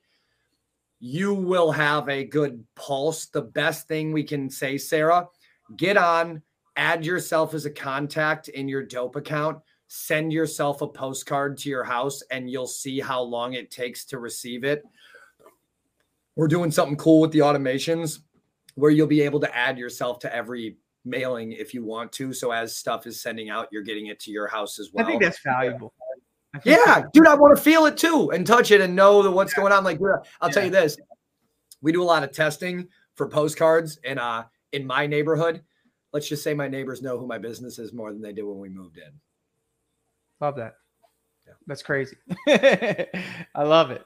you 1.01 1.35
will 1.35 1.73
have 1.73 2.09
a 2.09 2.25
good 2.25 2.63
pulse. 2.75 3.27
The 3.27 3.43
best 3.43 3.89
thing 3.89 4.13
we 4.13 4.25
can 4.25 4.51
say, 4.51 4.77
Sarah, 4.77 5.27
get 5.77 5.97
on, 5.97 6.43
add 6.77 7.05
yourself 7.05 7.55
as 7.55 7.65
a 7.65 7.71
contact 7.71 8.49
in 8.49 8.69
your 8.69 8.83
dope 8.83 9.17
account, 9.17 9.59
send 9.89 10.33
yourself 10.33 10.83
a 10.83 10.89
postcard 10.89 11.57
to 11.59 11.71
your 11.71 11.85
house, 11.85 12.23
and 12.31 12.51
you'll 12.51 12.67
see 12.67 13.01
how 13.01 13.23
long 13.23 13.55
it 13.55 13.71
takes 13.71 14.05
to 14.07 14.19
receive 14.19 14.65
it. 14.65 14.85
We're 16.35 16.49
doing 16.49 16.71
something 16.71 16.97
cool 16.97 17.23
with 17.23 17.33
the 17.33 17.39
automations 17.39 18.21
where 18.75 18.91
you'll 18.91 19.07
be 19.07 19.23
able 19.23 19.41
to 19.41 19.57
add 19.57 19.79
yourself 19.79 20.19
to 20.19 20.35
every 20.35 20.77
mailing 21.07 21.53
if 21.53 21.73
you 21.73 21.85
want 21.85 22.13
to. 22.13 22.33
So 22.33 22.51
as 22.51 22.77
stuff 22.77 23.07
is 23.07 23.21
sending 23.23 23.49
out, 23.49 23.69
you're 23.71 23.83
getting 23.83 24.07
it 24.07 24.21
to 24.21 24.31
your 24.31 24.49
house 24.49 24.79
as 24.79 24.91
well. 24.93 25.05
I 25.05 25.09
think 25.09 25.23
that's 25.23 25.41
valuable. 25.43 25.93
Think 26.53 26.65
yeah, 26.65 27.03
dude, 27.13 27.27
I 27.27 27.35
want 27.35 27.57
to 27.57 27.63
feel 27.63 27.87
it 27.87 27.97
too 27.97 28.31
and 28.33 28.47
touch 28.47 28.71
it 28.71 28.81
and 28.81 28.97
know 28.97 29.23
that 29.23 29.31
what's 29.31 29.53
yeah. 29.53 29.61
going 29.61 29.73
on. 29.73 29.85
Like, 29.85 30.01
I'll 30.41 30.49
yeah. 30.49 30.55
tell 30.55 30.65
you 30.65 30.71
this: 30.71 30.97
we 31.83 31.93
do 31.93 32.03
a 32.03 32.05
lot 32.05 32.25
of 32.25 32.33
testing 32.33 32.89
for 33.15 33.29
postcards, 33.29 33.99
and 34.05 34.19
uh, 34.19 34.45
in 34.73 34.87
my 34.87 35.07
neighborhood, 35.07 35.63
let's 36.13 36.29
just 36.29 36.43
say 36.43 36.55
my 36.55 36.69
neighbors 36.69 37.03
know 37.03 37.19
who 37.19 37.27
my 37.27 37.39
business 37.39 37.79
is 37.79 37.93
more 37.93 38.13
than 38.13 38.23
they 38.23 38.33
did 38.33 38.45
when 38.45 38.59
we 38.59 38.69
moved 38.69 38.97
in. 38.97 39.13
Love 40.41 40.57
that. 40.57 40.77
Yeah. 41.47 41.55
That's 41.67 41.83
crazy. 41.83 42.17
I 42.49 43.63
love 43.63 43.91
it. 43.91 44.05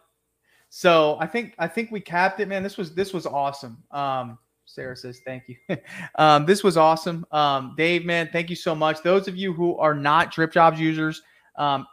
So 0.69 1.17
I 1.21 1.27
think 1.27 1.55
I 1.59 1.67
think 1.67 1.91
we 1.91 2.01
capped 2.01 2.41
it, 2.41 2.49
man. 2.49 2.63
This 2.63 2.77
was 2.77 2.95
this 2.95 3.13
was 3.13 3.27
awesome. 3.27 3.83
Um, 3.91 4.39
Sarah 4.75 4.97
says, 4.97 5.21
thank 5.25 5.45
you. 5.49 5.57
um, 6.16 6.47
this 6.47 6.62
was 6.62 6.77
awesome. 6.77 7.27
Um, 7.33 7.75
Dave, 7.77 8.05
man, 8.05 8.29
thank 8.33 8.51
you 8.51 8.57
so 8.57 8.75
much. 8.75 9.03
Those 9.03 9.29
of 9.29 9.37
you 9.37 9.53
who 9.53 9.77
are 9.79 9.95
not 9.95 10.33
Drip 10.33 10.53
Jobs 10.53 10.79
users, 10.79 11.23
um, 11.57 11.87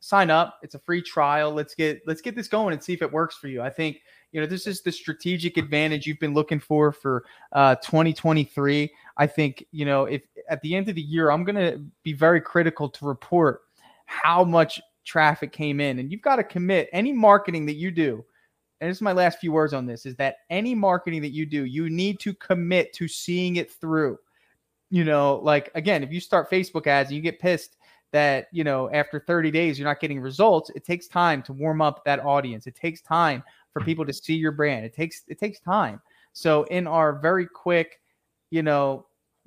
sign 0.00 0.30
up. 0.30 0.58
It's 0.62 0.74
a 0.74 0.78
free 0.78 1.02
trial. 1.02 1.52
Let's 1.52 1.74
get 1.74 2.02
let's 2.06 2.20
get 2.20 2.36
this 2.36 2.48
going 2.48 2.72
and 2.72 2.82
see 2.82 2.92
if 2.92 3.02
it 3.02 3.10
works 3.10 3.36
for 3.36 3.48
you. 3.48 3.62
I 3.62 3.70
think 3.70 4.02
you 4.32 4.40
know 4.40 4.46
this 4.46 4.66
is 4.66 4.82
the 4.82 4.92
strategic 4.92 5.56
advantage 5.56 6.06
you've 6.06 6.20
been 6.20 6.34
looking 6.34 6.60
for 6.60 6.92
for 6.92 7.24
uh, 7.52 7.76
2023. 7.76 8.92
I 9.16 9.26
think 9.26 9.64
you 9.72 9.84
know 9.84 10.04
if 10.04 10.22
at 10.48 10.60
the 10.62 10.74
end 10.74 10.88
of 10.88 10.94
the 10.94 11.02
year 11.02 11.30
I'm 11.30 11.44
going 11.44 11.56
to 11.56 11.82
be 12.02 12.12
very 12.12 12.40
critical 12.40 12.88
to 12.88 13.06
report 13.06 13.62
how 14.06 14.44
much 14.44 14.80
traffic 15.04 15.52
came 15.52 15.80
in, 15.80 15.98
and 15.98 16.10
you've 16.10 16.22
got 16.22 16.36
to 16.36 16.44
commit 16.44 16.88
any 16.92 17.12
marketing 17.12 17.66
that 17.66 17.74
you 17.74 17.90
do 17.90 18.24
and 18.80 18.90
this 18.90 18.98
is 18.98 19.02
my 19.02 19.12
last 19.12 19.38
few 19.38 19.52
words 19.52 19.72
on 19.72 19.86
this 19.86 20.04
is 20.04 20.16
that 20.16 20.38
any 20.50 20.74
marketing 20.74 21.22
that 21.22 21.32
you 21.32 21.46
do, 21.46 21.64
you 21.64 21.88
need 21.88 22.20
to 22.20 22.34
commit 22.34 22.92
to 22.94 23.08
seeing 23.08 23.56
it 23.56 23.70
through. 23.70 24.18
You 24.90 25.04
know, 25.04 25.40
like 25.42 25.70
again, 25.74 26.02
if 26.02 26.12
you 26.12 26.20
start 26.20 26.50
Facebook 26.50 26.86
ads 26.86 27.08
and 27.08 27.16
you 27.16 27.22
get 27.22 27.40
pissed 27.40 27.76
that, 28.12 28.48
you 28.52 28.64
know, 28.64 28.90
after 28.92 29.18
30 29.18 29.50
days 29.50 29.78
you're 29.78 29.88
not 29.88 30.00
getting 30.00 30.20
results, 30.20 30.70
it 30.74 30.84
takes 30.84 31.08
time 31.08 31.42
to 31.42 31.52
warm 31.52 31.80
up 31.80 32.04
that 32.04 32.24
audience. 32.24 32.66
It 32.66 32.74
takes 32.74 33.00
time 33.00 33.42
for 33.72 33.80
people 33.80 34.06
to 34.06 34.12
see 34.12 34.34
your 34.34 34.52
brand. 34.52 34.84
It 34.84 34.94
takes 34.94 35.22
it 35.26 35.38
takes 35.38 35.58
time. 35.58 36.00
So 36.32 36.64
in 36.64 36.86
our 36.86 37.18
very 37.18 37.46
quick, 37.46 38.00
you 38.50 38.62
know, 38.62 39.06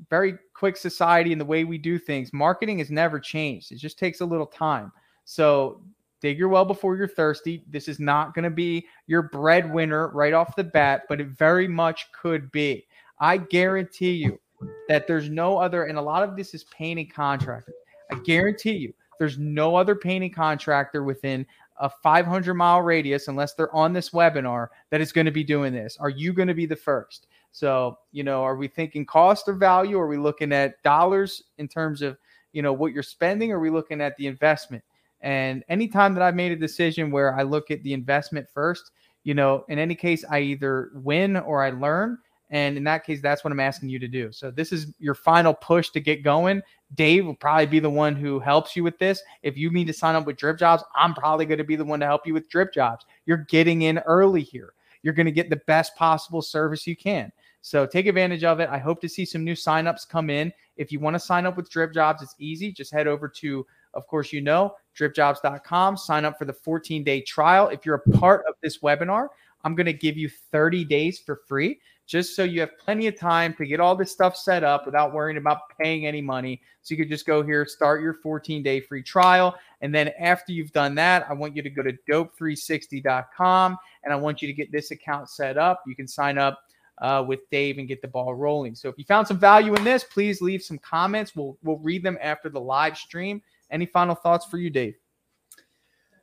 very 0.09 0.38
quick 0.53 0.75
society 0.75 1.32
and 1.32 1.39
the 1.39 1.45
way 1.45 1.63
we 1.63 1.77
do 1.77 1.99
things, 1.99 2.34
marketing 2.34 2.80
has 2.80 2.89
never 2.89 3.19
changed. 3.19 3.71
It 3.71 3.77
just 3.77 3.99
takes 3.99 4.21
a 4.21 4.25
little 4.25 4.45
time. 4.45 4.91
So 5.25 5.82
dig 6.22 6.38
your 6.38 6.49
well 6.49 6.65
before 6.65 6.95
you're 6.95 7.07
thirsty. 7.07 7.63
This 7.70 7.88
is 7.88 7.99
not 7.99 8.34
going 8.34 8.43
to 8.43 8.49
be 8.49 8.88
your 9.07 9.24
breadwinner 9.24 10.09
right 10.09 10.34
off 10.34 10.55
the 10.55 10.63
bat, 10.63 11.03
but 11.09 11.22
it 11.22 11.28
very 11.28 11.67
much 11.67 12.11
could 12.11 12.51
be. 12.51 12.86
I 13.20 13.38
guarantee 13.38 14.13
you 14.13 14.39
that 14.88 15.07
there's 15.07 15.30
no 15.30 15.57
other, 15.57 15.86
and 15.86 15.97
a 15.97 16.01
lot 16.01 16.24
of 16.24 16.36
this 16.36 16.53
is 16.53 16.63
painting 16.65 17.09
contractor. 17.09 17.74
I 18.11 18.15
guarantee 18.20 18.78
you 18.78 18.93
there's 19.17 19.38
no 19.38 19.76
other 19.76 19.95
painting 19.95 20.32
contractor 20.32 21.03
within 21.03 21.45
a 21.80 21.89
500 21.89 22.53
mile 22.53 22.82
radius, 22.82 23.28
unless 23.28 23.53
they're 23.53 23.74
on 23.74 23.93
this 23.93 24.09
webinar, 24.09 24.67
that 24.89 25.01
is 25.01 25.11
going 25.11 25.26
to 25.26 25.32
be 25.32 25.43
doing 25.43 25.74
this. 25.74 25.97
Are 25.99 26.09
you 26.09 26.34
going 26.34 26.47
to 26.47 26.53
be 26.53 26.65
the 26.65 26.76
first? 26.76 27.28
So, 27.51 27.97
you 28.11 28.24
know, 28.24 28.43
are 28.43 28.55
we 28.55 28.67
thinking 28.67 29.05
cost 29.05 29.47
or 29.47 29.53
value? 29.53 29.97
Are 29.97 30.07
we 30.07 30.17
looking 30.17 30.51
at 30.51 30.82
dollars 30.84 31.43
in 31.57 31.67
terms 31.67 32.01
of, 32.01 32.17
you 32.51 32.61
know, 32.61 32.74
what 32.74 32.93
you're 32.93 33.03
spending? 33.03 33.51
Are 33.51 33.59
we 33.59 33.70
looking 33.70 34.01
at 34.01 34.15
the 34.17 34.28
investment? 34.28 34.84
And 35.22 35.63
anytime 35.70 36.13
that 36.13 36.24
I've 36.24 36.36
made 36.36 36.51
a 36.51 36.55
decision 36.55 37.11
where 37.11 37.38
I 37.38 37.43
look 37.43 37.72
at 37.72 37.84
the 37.84 37.93
investment 37.93 38.47
first, 38.53 38.91
you 39.24 39.34
know, 39.34 39.65
in 39.67 39.80
any 39.80 39.95
case, 39.95 40.24
I 40.30 40.39
either 40.39 40.91
win 40.93 41.38
or 41.38 41.63
I 41.63 41.72
learn. 41.72 42.17
And 42.51 42.78
in 42.78 42.84
that 42.86 43.05
case, 43.05 43.22
that's 43.22 43.43
what 43.43 43.51
I'm 43.51 43.59
asking 43.59 43.89
you 43.89 43.99
to 43.99 44.07
do. 44.07 44.32
So 44.32 44.49
this 44.49 44.72
is 44.72 44.88
your 44.97 45.13
final 45.13 45.53
push 45.53 45.91
to 45.91 45.99
get 45.99 46.24
going. 46.24 46.63
Dave 46.95 47.26
will 47.26 47.36
probably 47.36 47.67
be 47.67 47.80
the 47.80 47.89
one 47.89 48.15
who 48.15 48.39
helps 48.39 48.76
you 48.76 48.84
with 48.84 48.97
this. 48.97 49.22
If 49.43 49.55
you 49.55 49.70
need 49.72 49.86
to 49.86 49.93
sign 49.93 50.15
up 50.15 50.26
with 50.26 50.38
Drip 50.38 50.57
Jobs, 50.57 50.84
I'm 50.95 51.13
probably 51.13 51.45
going 51.45 51.59
to 51.59 51.63
be 51.63 51.76
the 51.76 51.86
one 51.86 51.99
to 51.99 52.07
help 52.07 52.26
you 52.26 52.34
with 52.34 52.49
Drip 52.49 52.74
Jobs. 52.74 53.05
You're 53.26 53.45
getting 53.49 53.84
in 53.84 53.99
early 53.99 54.41
here. 54.41 54.74
You're 55.03 55.13
going 55.13 55.28
to 55.28 55.32
get 55.32 55.51
the 55.51 55.61
best 55.67 55.95
possible 55.95 56.41
service 56.41 56.88
you 56.88 56.95
can. 56.95 57.32
So 57.61 57.86
take 57.86 58.07
advantage 58.07 58.43
of 58.43 58.59
it. 58.59 58.70
I 58.70 58.80
hope 58.80 58.99
to 59.01 59.09
see 59.09 59.26
some 59.26 59.43
new 59.43 59.53
signups 59.53 60.09
come 60.09 60.30
in. 60.30 60.51
If 60.78 60.91
you 60.91 60.99
want 60.99 61.15
to 61.15 61.20
sign 61.20 61.45
up 61.45 61.55
with 61.55 61.70
Drip 61.70 61.93
Jobs, 61.93 62.24
it's 62.24 62.36
easy. 62.39 62.72
Just 62.72 62.91
head 62.91 63.05
over 63.05 63.28
to, 63.28 63.65
of 63.93 64.07
course, 64.07 64.31
you 64.31 64.41
know, 64.41 64.75
dripjobs.com. 64.97 65.97
Sign 65.97 66.25
up 66.25 66.37
for 66.37 66.45
the 66.45 66.53
14 66.53 67.03
day 67.03 67.21
trial. 67.21 67.69
If 67.69 67.85
you're 67.85 67.95
a 67.95 68.17
part 68.17 68.45
of 68.47 68.55
this 68.61 68.79
webinar, 68.79 69.27
I'm 69.63 69.75
going 69.75 69.85
to 69.85 69.93
give 69.93 70.17
you 70.17 70.29
30 70.51 70.85
days 70.85 71.19
for 71.19 71.41
free 71.47 71.79
just 72.09 72.35
so 72.35 72.43
you 72.43 72.59
have 72.59 72.75
plenty 72.79 73.05
of 73.05 73.15
time 73.15 73.53
to 73.53 73.67
get 73.67 73.79
all 73.79 73.95
this 73.95 74.11
stuff 74.11 74.35
set 74.35 74.63
up 74.63 74.87
without 74.87 75.13
worrying 75.13 75.37
about 75.37 75.59
paying 75.79 76.07
any 76.07 76.21
money. 76.21 76.59
So 76.81 76.95
you 76.95 76.97
could 76.97 77.09
just 77.09 77.27
go 77.27 77.43
here, 77.43 77.67
start 77.67 78.01
your 78.01 78.15
14 78.15 78.63
day 78.63 78.81
free 78.81 79.03
trial. 79.03 79.55
And 79.81 79.93
then 79.93 80.11
after 80.19 80.51
you've 80.51 80.71
done 80.71 80.95
that, 80.95 81.27
I 81.29 81.33
want 81.33 81.55
you 81.55 81.61
to 81.61 81.69
go 81.69 81.83
to 81.83 81.93
dope360.com 82.09 83.77
and 84.03 84.11
I 84.11 84.15
want 84.15 84.41
you 84.41 84.47
to 84.47 84.53
get 84.53 84.71
this 84.71 84.89
account 84.89 85.29
set 85.29 85.59
up. 85.59 85.83
You 85.85 85.95
can 85.95 86.07
sign 86.07 86.39
up 86.39 86.63
uh, 86.97 87.23
with 87.27 87.47
Dave 87.51 87.77
and 87.77 87.87
get 87.87 88.01
the 88.01 88.07
ball 88.07 88.33
rolling. 88.33 88.73
So 88.73 88.89
if 88.89 88.97
you 88.97 89.05
found 89.05 89.27
some 89.27 89.37
value 89.37 89.75
in 89.75 89.83
this, 89.83 90.03
please 90.03 90.41
leave 90.41 90.63
some 90.63 90.79
comments. 90.79 91.35
We'll 91.35 91.57
we'll 91.63 91.77
read 91.77 92.01
them 92.03 92.17
after 92.21 92.49
the 92.49 92.59
live 92.59 92.97
stream. 92.97 93.41
Any 93.72 93.86
final 93.86 94.15
thoughts 94.15 94.45
for 94.45 94.57
you, 94.57 94.70
Dave? 94.70 94.95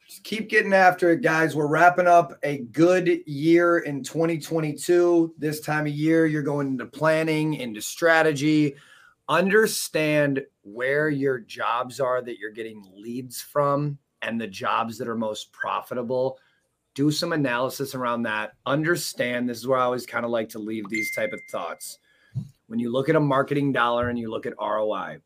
Just 0.07 0.23
keep 0.23 0.49
getting 0.49 0.73
after 0.73 1.11
it, 1.11 1.23
guys. 1.23 1.57
We're 1.57 1.67
wrapping 1.67 2.07
up 2.07 2.39
a 2.45 2.59
good 2.59 3.23
year 3.27 3.79
in 3.79 4.05
2022. 4.05 5.35
This 5.37 5.61
time 5.61 5.87
of 5.87 5.93
year, 5.93 6.27
you're 6.27 6.43
going 6.43 6.69
into 6.69 6.87
planning, 6.87 7.55
into 7.55 7.83
strategy. 7.83 8.77
Understand 9.29 10.45
where 10.63 11.09
your 11.09 11.41
jobs 11.41 11.99
are 11.99 12.23
that 12.23 12.39
you're 12.39 12.53
getting 12.53 12.85
leads 12.95 13.41
from 13.41 13.99
and 14.23 14.41
the 14.41 14.47
jobs 14.47 14.99
that 14.99 15.09
are 15.09 15.17
most 15.17 15.53
profitable 15.53 16.39
do 16.95 17.11
some 17.11 17.33
analysis 17.33 17.95
around 17.95 18.23
that 18.23 18.55
understand 18.65 19.49
this 19.49 19.59
is 19.59 19.67
where 19.67 19.79
i 19.79 19.85
always 19.85 20.07
kind 20.07 20.25
of 20.25 20.31
like 20.31 20.49
to 20.49 20.59
leave 20.59 20.89
these 20.89 21.15
type 21.15 21.33
of 21.33 21.41
thoughts 21.51 21.99
when 22.67 22.79
you 22.79 22.91
look 22.91 23.09
at 23.09 23.17
a 23.17 23.21
marketing 23.21 23.71
dollar 23.71 24.09
and 24.09 24.19
you 24.19 24.31
look 24.31 24.47
at 24.47 24.55
roi 24.59 25.19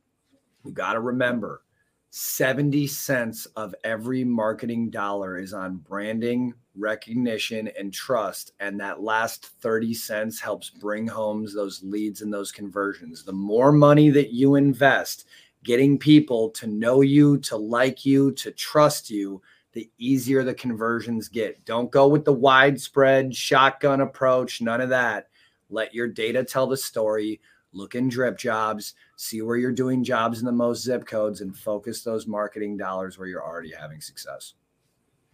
you 0.64 0.72
got 0.72 0.92
to 0.92 1.00
remember 1.00 1.62
70 2.10 2.86
cents 2.88 3.46
of 3.56 3.74
every 3.84 4.24
marketing 4.24 4.90
dollar 4.90 5.38
is 5.38 5.52
on 5.52 5.76
branding 5.76 6.52
recognition 6.76 7.68
and 7.78 7.92
trust 7.92 8.52
and 8.60 8.80
that 8.80 9.00
last 9.00 9.46
30 9.60 9.94
cents 9.94 10.40
helps 10.40 10.70
bring 10.70 11.06
homes 11.06 11.54
those 11.54 11.82
leads 11.82 12.22
and 12.22 12.32
those 12.32 12.50
conversions 12.50 13.24
the 13.24 13.32
more 13.32 13.70
money 13.70 14.10
that 14.10 14.32
you 14.32 14.56
invest 14.56 15.26
getting 15.62 15.98
people 15.98 16.48
to 16.50 16.66
know 16.66 17.00
you 17.00 17.38
to 17.38 17.56
like 17.56 18.04
you 18.04 18.32
to 18.32 18.50
trust 18.50 19.10
you 19.10 19.40
the 19.72 19.90
easier 19.98 20.42
the 20.42 20.54
conversions 20.54 21.28
get. 21.28 21.64
Don't 21.64 21.90
go 21.90 22.08
with 22.08 22.24
the 22.24 22.32
widespread 22.32 23.34
shotgun 23.34 24.00
approach, 24.00 24.60
none 24.60 24.80
of 24.80 24.88
that. 24.88 25.28
Let 25.68 25.94
your 25.94 26.08
data 26.08 26.42
tell 26.42 26.66
the 26.66 26.76
story. 26.76 27.40
Look 27.72 27.94
in 27.94 28.08
drip 28.08 28.36
jobs, 28.36 28.94
see 29.16 29.42
where 29.42 29.56
you're 29.56 29.70
doing 29.70 30.02
jobs 30.02 30.40
in 30.40 30.44
the 30.44 30.52
most 30.52 30.82
zip 30.82 31.06
codes, 31.06 31.40
and 31.40 31.56
focus 31.56 32.02
those 32.02 32.26
marketing 32.26 32.76
dollars 32.76 33.18
where 33.18 33.28
you're 33.28 33.44
already 33.44 33.72
having 33.72 34.00
success. 34.00 34.54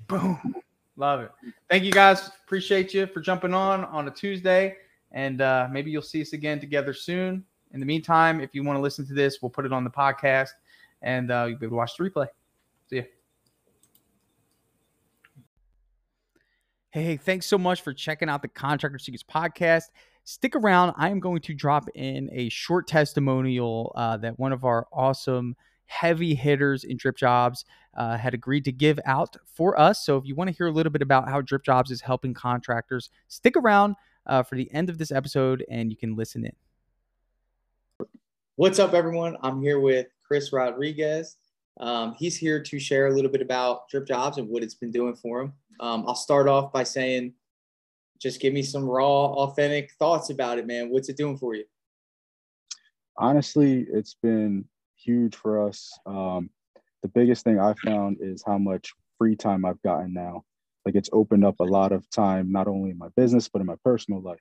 Boom. 0.06 0.56
Love 0.96 1.20
it. 1.20 1.30
Thank 1.68 1.84
you 1.84 1.92
guys. 1.92 2.30
Appreciate 2.44 2.94
you 2.94 3.06
for 3.06 3.20
jumping 3.20 3.54
on 3.54 3.84
on 3.86 4.08
a 4.08 4.10
Tuesday. 4.10 4.76
And 5.12 5.40
uh, 5.40 5.68
maybe 5.70 5.90
you'll 5.90 6.02
see 6.02 6.22
us 6.22 6.32
again 6.32 6.60
together 6.60 6.92
soon. 6.92 7.44
In 7.72 7.80
the 7.80 7.86
meantime, 7.86 8.40
if 8.40 8.54
you 8.54 8.62
want 8.64 8.76
to 8.76 8.80
listen 8.80 9.06
to 9.06 9.14
this, 9.14 9.40
we'll 9.42 9.50
put 9.50 9.66
it 9.66 9.72
on 9.72 9.84
the 9.84 9.90
podcast 9.90 10.50
and 11.02 11.30
uh, 11.30 11.46
you'll 11.48 11.58
be 11.58 11.66
able 11.66 11.74
to 11.74 11.76
watch 11.76 11.96
the 11.96 12.04
replay. 12.04 12.26
See 12.88 12.96
you. 12.96 13.04
Hey, 16.90 17.16
thanks 17.18 17.46
so 17.46 17.58
much 17.58 17.82
for 17.82 17.92
checking 17.92 18.28
out 18.28 18.40
the 18.40 18.48
Contractor 18.48 18.98
Secrets 18.98 19.22
podcast. 19.22 19.84
Stick 20.28 20.56
around. 20.56 20.92
I 20.96 21.10
am 21.10 21.20
going 21.20 21.40
to 21.42 21.54
drop 21.54 21.88
in 21.94 22.28
a 22.32 22.48
short 22.48 22.88
testimonial 22.88 23.92
uh, 23.94 24.16
that 24.16 24.40
one 24.40 24.52
of 24.52 24.64
our 24.64 24.88
awesome 24.92 25.54
heavy 25.84 26.34
hitters 26.34 26.82
in 26.82 26.96
Drip 26.96 27.16
Jobs 27.16 27.64
uh, 27.96 28.16
had 28.16 28.34
agreed 28.34 28.64
to 28.64 28.72
give 28.72 28.98
out 29.06 29.36
for 29.46 29.78
us. 29.78 30.04
So 30.04 30.16
if 30.16 30.24
you 30.24 30.34
want 30.34 30.50
to 30.50 30.56
hear 30.56 30.66
a 30.66 30.72
little 30.72 30.90
bit 30.90 31.00
about 31.00 31.28
how 31.28 31.42
Drip 31.42 31.62
Jobs 31.62 31.92
is 31.92 32.00
helping 32.00 32.34
contractors, 32.34 33.08
stick 33.28 33.56
around 33.56 33.94
uh, 34.26 34.42
for 34.42 34.56
the 34.56 34.68
end 34.74 34.90
of 34.90 34.98
this 34.98 35.12
episode 35.12 35.64
and 35.70 35.92
you 35.92 35.96
can 35.96 36.16
listen 36.16 36.44
in. 36.44 38.06
What's 38.56 38.80
up, 38.80 38.94
everyone? 38.94 39.36
I'm 39.42 39.62
here 39.62 39.78
with 39.78 40.08
Chris 40.26 40.52
Rodriguez. 40.52 41.36
Um, 41.78 42.16
he's 42.18 42.36
here 42.36 42.60
to 42.60 42.80
share 42.80 43.06
a 43.06 43.14
little 43.14 43.30
bit 43.30 43.42
about 43.42 43.88
Drip 43.88 44.08
Jobs 44.08 44.38
and 44.38 44.48
what 44.48 44.64
it's 44.64 44.74
been 44.74 44.90
doing 44.90 45.14
for 45.14 45.42
him. 45.42 45.52
Um, 45.78 46.04
I'll 46.08 46.16
start 46.16 46.48
off 46.48 46.72
by 46.72 46.82
saying, 46.82 47.32
just 48.20 48.40
give 48.40 48.52
me 48.52 48.62
some 48.62 48.84
raw, 48.84 49.26
authentic 49.26 49.92
thoughts 49.98 50.30
about 50.30 50.58
it, 50.58 50.66
man. 50.66 50.90
What's 50.90 51.08
it 51.08 51.16
doing 51.16 51.38
for 51.38 51.54
you? 51.54 51.64
Honestly, 53.18 53.86
it's 53.92 54.16
been 54.22 54.64
huge 54.96 55.36
for 55.36 55.66
us. 55.66 55.98
Um, 56.06 56.50
the 57.02 57.08
biggest 57.08 57.44
thing 57.44 57.58
I 57.58 57.74
found 57.84 58.18
is 58.20 58.42
how 58.44 58.58
much 58.58 58.92
free 59.18 59.36
time 59.36 59.64
I've 59.64 59.80
gotten 59.82 60.12
now. 60.12 60.44
Like 60.84 60.94
it's 60.94 61.10
opened 61.12 61.44
up 61.44 61.60
a 61.60 61.64
lot 61.64 61.92
of 61.92 62.08
time, 62.10 62.52
not 62.52 62.68
only 62.68 62.90
in 62.90 62.98
my 62.98 63.08
business, 63.16 63.48
but 63.48 63.60
in 63.60 63.66
my 63.66 63.76
personal 63.84 64.20
life. 64.20 64.40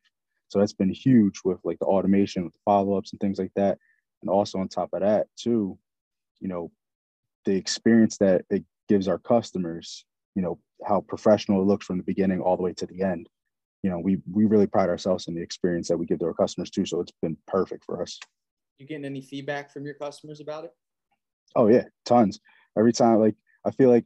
So 0.50 0.60
that's 0.60 0.74
been 0.74 0.92
huge 0.92 1.42
with 1.44 1.60
like 1.64 1.80
the 1.80 1.86
automation, 1.86 2.44
with 2.44 2.54
the 2.54 2.60
follow 2.66 2.98
ups 2.98 3.12
and 3.12 3.20
things 3.20 3.40
like 3.40 3.52
that. 3.56 3.78
And 4.22 4.30
also 4.30 4.60
on 4.60 4.68
top 4.68 4.90
of 4.94 5.02
that, 5.02 5.28
too, 5.38 5.78
you 6.40 6.48
know, 6.48 6.72
the 7.46 7.56
experience 7.56 8.18
that 8.18 8.46
it 8.50 8.64
gives 8.88 9.08
our 9.08 9.18
customers, 9.18 10.06
you 10.36 10.42
know, 10.42 10.60
how 10.86 11.02
professional 11.02 11.62
it 11.62 11.66
looks 11.66 11.86
from 11.86 11.98
the 11.98 12.04
beginning 12.04 12.42
all 12.42 12.58
the 12.58 12.64
way 12.64 12.74
to 12.74 12.86
the 12.86 13.02
end. 13.02 13.28
You 13.86 13.92
know, 13.92 14.00
we 14.00 14.18
we 14.32 14.46
really 14.46 14.66
pride 14.66 14.90
ourselves 14.90 15.28
in 15.28 15.36
the 15.36 15.44
experience 15.44 15.90
that 15.90 15.98
we 15.98 16.08
give 16.08 16.18
to 16.18 16.26
our 16.26 16.34
customers 16.34 16.72
too. 16.72 16.88
So 16.88 17.02
it's 17.02 17.14
been 17.22 17.38
perfect 17.46 17.86
for 17.86 18.02
us. 18.02 18.20
You 18.80 18.88
getting 18.88 19.06
any 19.06 19.22
feedback 19.22 19.72
from 19.72 19.86
your 19.86 19.94
customers 19.94 20.42
about 20.42 20.64
it? 20.64 20.72
Oh 21.56 21.68
yeah, 21.68 21.84
tons. 22.04 22.40
Every 22.76 22.94
time, 22.94 23.20
like 23.20 23.36
I 23.64 23.70
feel 23.70 23.92
like 23.92 24.06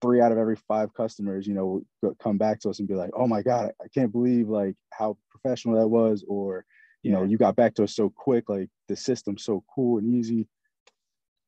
three 0.00 0.22
out 0.22 0.32
of 0.32 0.38
every 0.38 0.56
five 0.56 0.94
customers, 0.94 1.46
you 1.46 1.52
know, 1.52 1.82
come 2.18 2.38
back 2.38 2.60
to 2.60 2.70
us 2.70 2.78
and 2.78 2.88
be 2.88 2.94
like, 2.94 3.10
"Oh 3.14 3.26
my 3.26 3.42
god, 3.42 3.72
I 3.78 3.88
can't 3.88 4.10
believe 4.10 4.48
like 4.48 4.74
how 4.88 5.18
professional 5.28 5.78
that 5.78 5.88
was," 5.88 6.24
or 6.26 6.64
you 7.02 7.10
yeah. 7.10 7.18
know, 7.18 7.24
you 7.24 7.36
got 7.36 7.56
back 7.56 7.74
to 7.74 7.84
us 7.84 7.94
so 7.94 8.08
quick. 8.08 8.48
Like 8.48 8.70
the 8.88 8.96
system's 8.96 9.44
so 9.44 9.62
cool 9.74 9.98
and 9.98 10.08
easy 10.08 10.48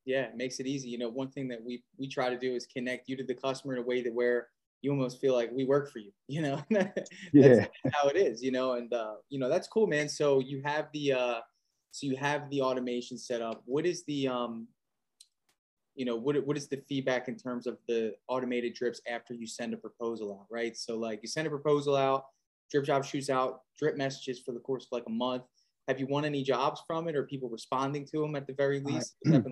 yeah, 0.05 0.25
it 0.25 0.37
makes 0.37 0.61
it 0.61 0.66
easy. 0.66 0.91
You 0.91 0.99
know, 0.99 1.09
one 1.09 1.31
thing 1.31 1.49
that 1.49 1.64
we 1.64 1.83
we 1.97 2.07
try 2.09 2.29
to 2.29 2.39
do 2.39 2.55
is 2.55 2.66
connect 2.66 3.09
you 3.09 3.16
to 3.16 3.25
the 3.25 3.35
customer 3.35 3.75
in 3.75 3.83
a 3.83 3.87
way 3.87 4.03
that 4.03 4.12
where 4.12 4.49
you 4.85 4.91
almost 4.91 5.20
feel 5.20 5.35
like 5.35 5.51
we 5.51 5.64
work 5.64 5.91
for 5.91 5.99
you. 5.99 6.12
You 6.28 6.43
know, 6.43 6.62
that's 6.70 7.11
yeah. 7.32 7.66
how 7.93 8.09
it 8.09 8.16
is. 8.16 8.43
You 8.43 8.51
know, 8.51 8.72
and 8.72 8.93
uh, 8.93 9.14
you 9.28 9.39
know 9.39 9.49
that's 9.49 9.68
cool, 9.68 9.87
man. 9.87 10.09
So 10.09 10.41
you 10.41 10.62
have 10.64 10.89
the 10.93 11.12
uh, 11.12 11.41
so 11.91 12.07
you 12.07 12.16
have 12.16 12.49
the 12.51 12.62
automation 12.62 13.18
set 13.18 13.43
up. 13.43 13.62
What 13.66 13.87
is 13.87 14.05
the 14.05 14.28
um, 14.28 14.68
you 15.95 16.05
know, 16.05 16.16
what 16.16 16.45
what 16.47 16.57
is 16.57 16.66
the 16.68 16.82
feedback 16.89 17.28
in 17.28 17.37
terms 17.37 17.66
of 17.66 17.78
the 17.89 18.14
automated 18.28 18.74
drips 18.74 19.01
after 19.09 19.35
you 19.35 19.47
send 19.47 19.74
a 19.74 19.76
proposal 19.76 20.32
out, 20.41 20.47
right? 20.51 20.76
So 20.76 20.97
like 20.97 21.20
you 21.22 21.28
send 21.28 21.47
a 21.47 21.51
proposal 21.51 21.95
out, 21.95 22.24
drip 22.70 22.85
job 22.85 23.05
shoots 23.05 23.30
out 23.30 23.61
drip 23.78 23.97
messages 23.97 24.41
for 24.41 24.53
the 24.53 24.61
course 24.61 24.85
of 24.85 24.93
like 24.93 25.05
a 25.07 25.12
month. 25.12 25.45
Have 25.89 26.01
you 26.01 26.07
won 26.07 26.24
any 26.24 26.43
jobs 26.43 26.82
from 26.87 27.07
it, 27.09 27.14
or 27.14 27.24
people 27.24 27.49
responding 27.49 28.07
to 28.07 28.22
them 28.22 28.35
at 28.35 28.47
the 28.47 28.55
very 28.55 28.80
least? 28.80 29.16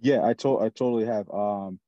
Yeah, 0.00 0.20
I 0.20 0.30
I 0.30 0.34
totally 0.34 1.06
have. 1.06 1.30
Um, 1.30 1.78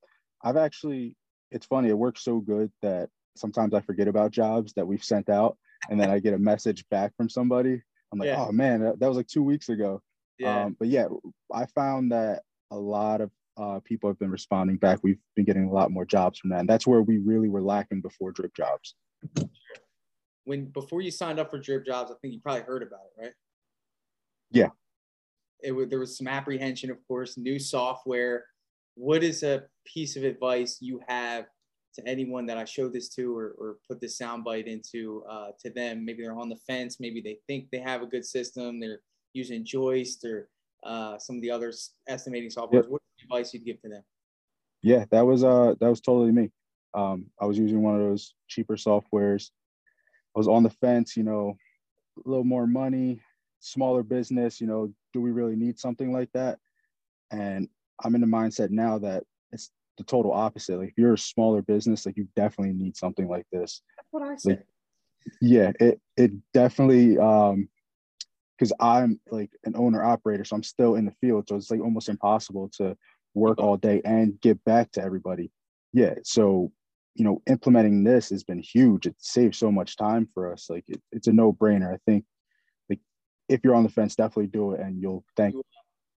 I've 0.41 0.57
actually. 0.57 1.15
It's 1.51 1.65
funny. 1.65 1.89
It 1.89 1.97
works 1.97 2.23
so 2.23 2.39
good 2.39 2.71
that 2.81 3.09
sometimes 3.35 3.73
I 3.73 3.81
forget 3.81 4.07
about 4.07 4.31
jobs 4.31 4.73
that 4.73 4.85
we've 4.85 5.03
sent 5.03 5.29
out, 5.29 5.57
and 5.89 5.99
then 5.99 6.09
I 6.09 6.19
get 6.19 6.33
a 6.33 6.39
message 6.39 6.85
back 6.89 7.15
from 7.15 7.29
somebody. 7.29 7.81
I'm 8.11 8.19
like, 8.19 8.27
yeah. 8.27 8.45
oh 8.45 8.51
man, 8.51 8.81
that, 8.81 8.99
that, 8.99 9.07
was 9.07 9.17
like 9.17 9.27
two 9.27 9.43
weeks 9.43 9.69
ago. 9.69 10.01
Yeah. 10.39 10.65
Um, 10.65 10.75
but 10.79 10.87
yeah, 10.87 11.07
I 11.53 11.65
found 11.67 12.11
that 12.11 12.43
a 12.71 12.77
lot 12.77 13.21
of 13.21 13.31
uh, 13.57 13.79
people 13.83 14.09
have 14.09 14.19
been 14.19 14.29
responding 14.31 14.77
back. 14.77 14.99
We've 15.03 15.19
been 15.35 15.45
getting 15.45 15.65
a 15.65 15.73
lot 15.73 15.91
more 15.91 16.05
jobs 16.05 16.39
from 16.39 16.51
that, 16.51 16.61
and 16.61 16.69
that's 16.69 16.87
where 16.87 17.01
we 17.01 17.17
really 17.17 17.49
were 17.49 17.61
lacking 17.61 18.01
before 18.01 18.31
Drip 18.31 18.55
Jobs. 18.55 18.95
When 20.45 20.65
before 20.65 21.01
you 21.01 21.11
signed 21.11 21.39
up 21.39 21.49
for 21.49 21.59
Drip 21.59 21.85
Jobs, 21.85 22.11
I 22.11 22.15
think 22.21 22.33
you 22.33 22.39
probably 22.39 22.61
heard 22.61 22.83
about 22.83 23.01
it, 23.17 23.21
right? 23.21 23.33
Yeah, 24.51 24.69
it, 25.61 25.71
was 25.71 25.89
there 25.89 25.99
was 25.99 26.17
some 26.17 26.27
apprehension, 26.27 26.91
of 26.91 26.97
course, 27.07 27.37
new 27.37 27.59
software. 27.59 28.45
What 28.97 29.23
is 29.23 29.43
a 29.43 29.63
piece 29.85 30.15
of 30.15 30.23
advice 30.23 30.79
you 30.81 30.99
have 31.07 31.45
to 31.93 32.07
anyone 32.07 32.47
that 32.47 32.57
I 32.57 32.65
show 32.65 32.89
this 32.89 33.09
to 33.09 33.37
or, 33.37 33.53
or 33.59 33.77
put 33.87 34.01
this 34.01 34.19
soundbite 34.19 34.65
into 34.65 35.23
uh, 35.29 35.49
to 35.59 35.69
them? 35.69 36.03
Maybe 36.03 36.23
they're 36.23 36.37
on 36.37 36.49
the 36.49 36.55
fence. 36.55 36.99
Maybe 36.99 37.21
they 37.21 37.37
think 37.45 37.69
they 37.71 37.79
have 37.79 38.01
a 38.01 38.07
good 38.07 38.25
system. 38.25 38.79
They're 38.79 39.01
using 39.33 39.63
Joist 39.63 40.25
or 40.25 40.49
uh, 40.83 41.19
some 41.19 41.35
of 41.35 41.43
the 41.43 41.51
other 41.51 41.71
estimating 42.07 42.49
software. 42.49 42.81
Yep. 42.81 42.89
What 42.89 43.01
advice 43.23 43.53
you'd 43.53 43.65
give 43.65 43.79
to 43.83 43.89
them? 43.89 44.03
Yeah, 44.81 45.05
that 45.11 45.25
was 45.25 45.43
uh 45.43 45.75
that 45.79 45.89
was 45.89 46.01
totally 46.01 46.31
me. 46.31 46.51
Um, 46.95 47.27
I 47.39 47.45
was 47.45 47.57
using 47.59 47.83
one 47.83 47.95
of 47.95 48.01
those 48.01 48.33
cheaper 48.47 48.75
softwares. 48.75 49.51
I 50.35 50.39
was 50.39 50.47
on 50.47 50.63
the 50.63 50.69
fence, 50.69 51.15
you 51.15 51.23
know, 51.23 51.55
a 52.25 52.29
little 52.29 52.43
more 52.43 52.65
money, 52.65 53.21
smaller 53.59 54.01
business, 54.01 54.59
you 54.59 54.65
know, 54.65 54.91
do 55.13 55.21
we 55.21 55.31
really 55.31 55.55
need 55.55 55.79
something 55.79 56.11
like 56.11 56.29
that? 56.33 56.57
And 57.31 57.69
I'm 58.03 58.15
in 58.15 58.21
the 58.21 58.27
mindset 58.27 58.69
now 58.69 58.97
that 58.99 59.23
it's 59.51 59.71
the 59.97 60.03
total 60.03 60.31
opposite. 60.31 60.77
Like 60.77 60.89
if 60.89 60.97
you're 60.97 61.13
a 61.13 61.17
smaller 61.17 61.61
business, 61.61 62.05
like 62.05 62.17
you 62.17 62.27
definitely 62.35 62.73
need 62.73 62.95
something 62.95 63.27
like 63.27 63.45
this. 63.51 63.81
That's 63.97 64.07
what 64.11 64.23
I 64.23 64.35
said. 64.35 64.49
Like, 64.49 64.65
yeah, 65.41 65.71
it 65.79 65.99
it 66.15 66.31
definitely 66.53 67.17
um 67.17 67.67
because 68.57 68.73
I'm 68.79 69.19
like 69.29 69.51
an 69.65 69.75
owner 69.75 70.03
operator, 70.03 70.43
so 70.43 70.55
I'm 70.55 70.63
still 70.63 70.95
in 70.95 71.05
the 71.05 71.13
field. 71.21 71.47
So 71.47 71.55
it's 71.55 71.69
like 71.69 71.81
almost 71.81 72.09
impossible 72.09 72.69
to 72.77 72.97
work 73.33 73.59
all 73.59 73.77
day 73.77 74.01
and 74.03 74.39
get 74.41 74.63
back 74.65 74.91
to 74.93 75.03
everybody. 75.03 75.51
Yeah. 75.93 76.15
So, 76.23 76.71
you 77.15 77.23
know, 77.23 77.41
implementing 77.47 78.03
this 78.03 78.29
has 78.29 78.43
been 78.43 78.59
huge. 78.59 79.05
It 79.05 79.15
saves 79.19 79.57
so 79.57 79.71
much 79.71 79.95
time 79.95 80.27
for 80.33 80.51
us. 80.51 80.69
Like 80.69 80.85
it, 80.87 81.01
it's 81.11 81.27
a 81.27 81.33
no 81.33 81.53
brainer. 81.53 81.93
I 81.93 81.99
think 82.05 82.25
like 82.89 82.99
if 83.47 83.61
you're 83.63 83.75
on 83.75 83.83
the 83.83 83.89
fence, 83.89 84.15
definitely 84.15 84.47
do 84.47 84.73
it 84.73 84.79
and 84.79 85.01
you'll 85.01 85.23
thank 85.35 85.55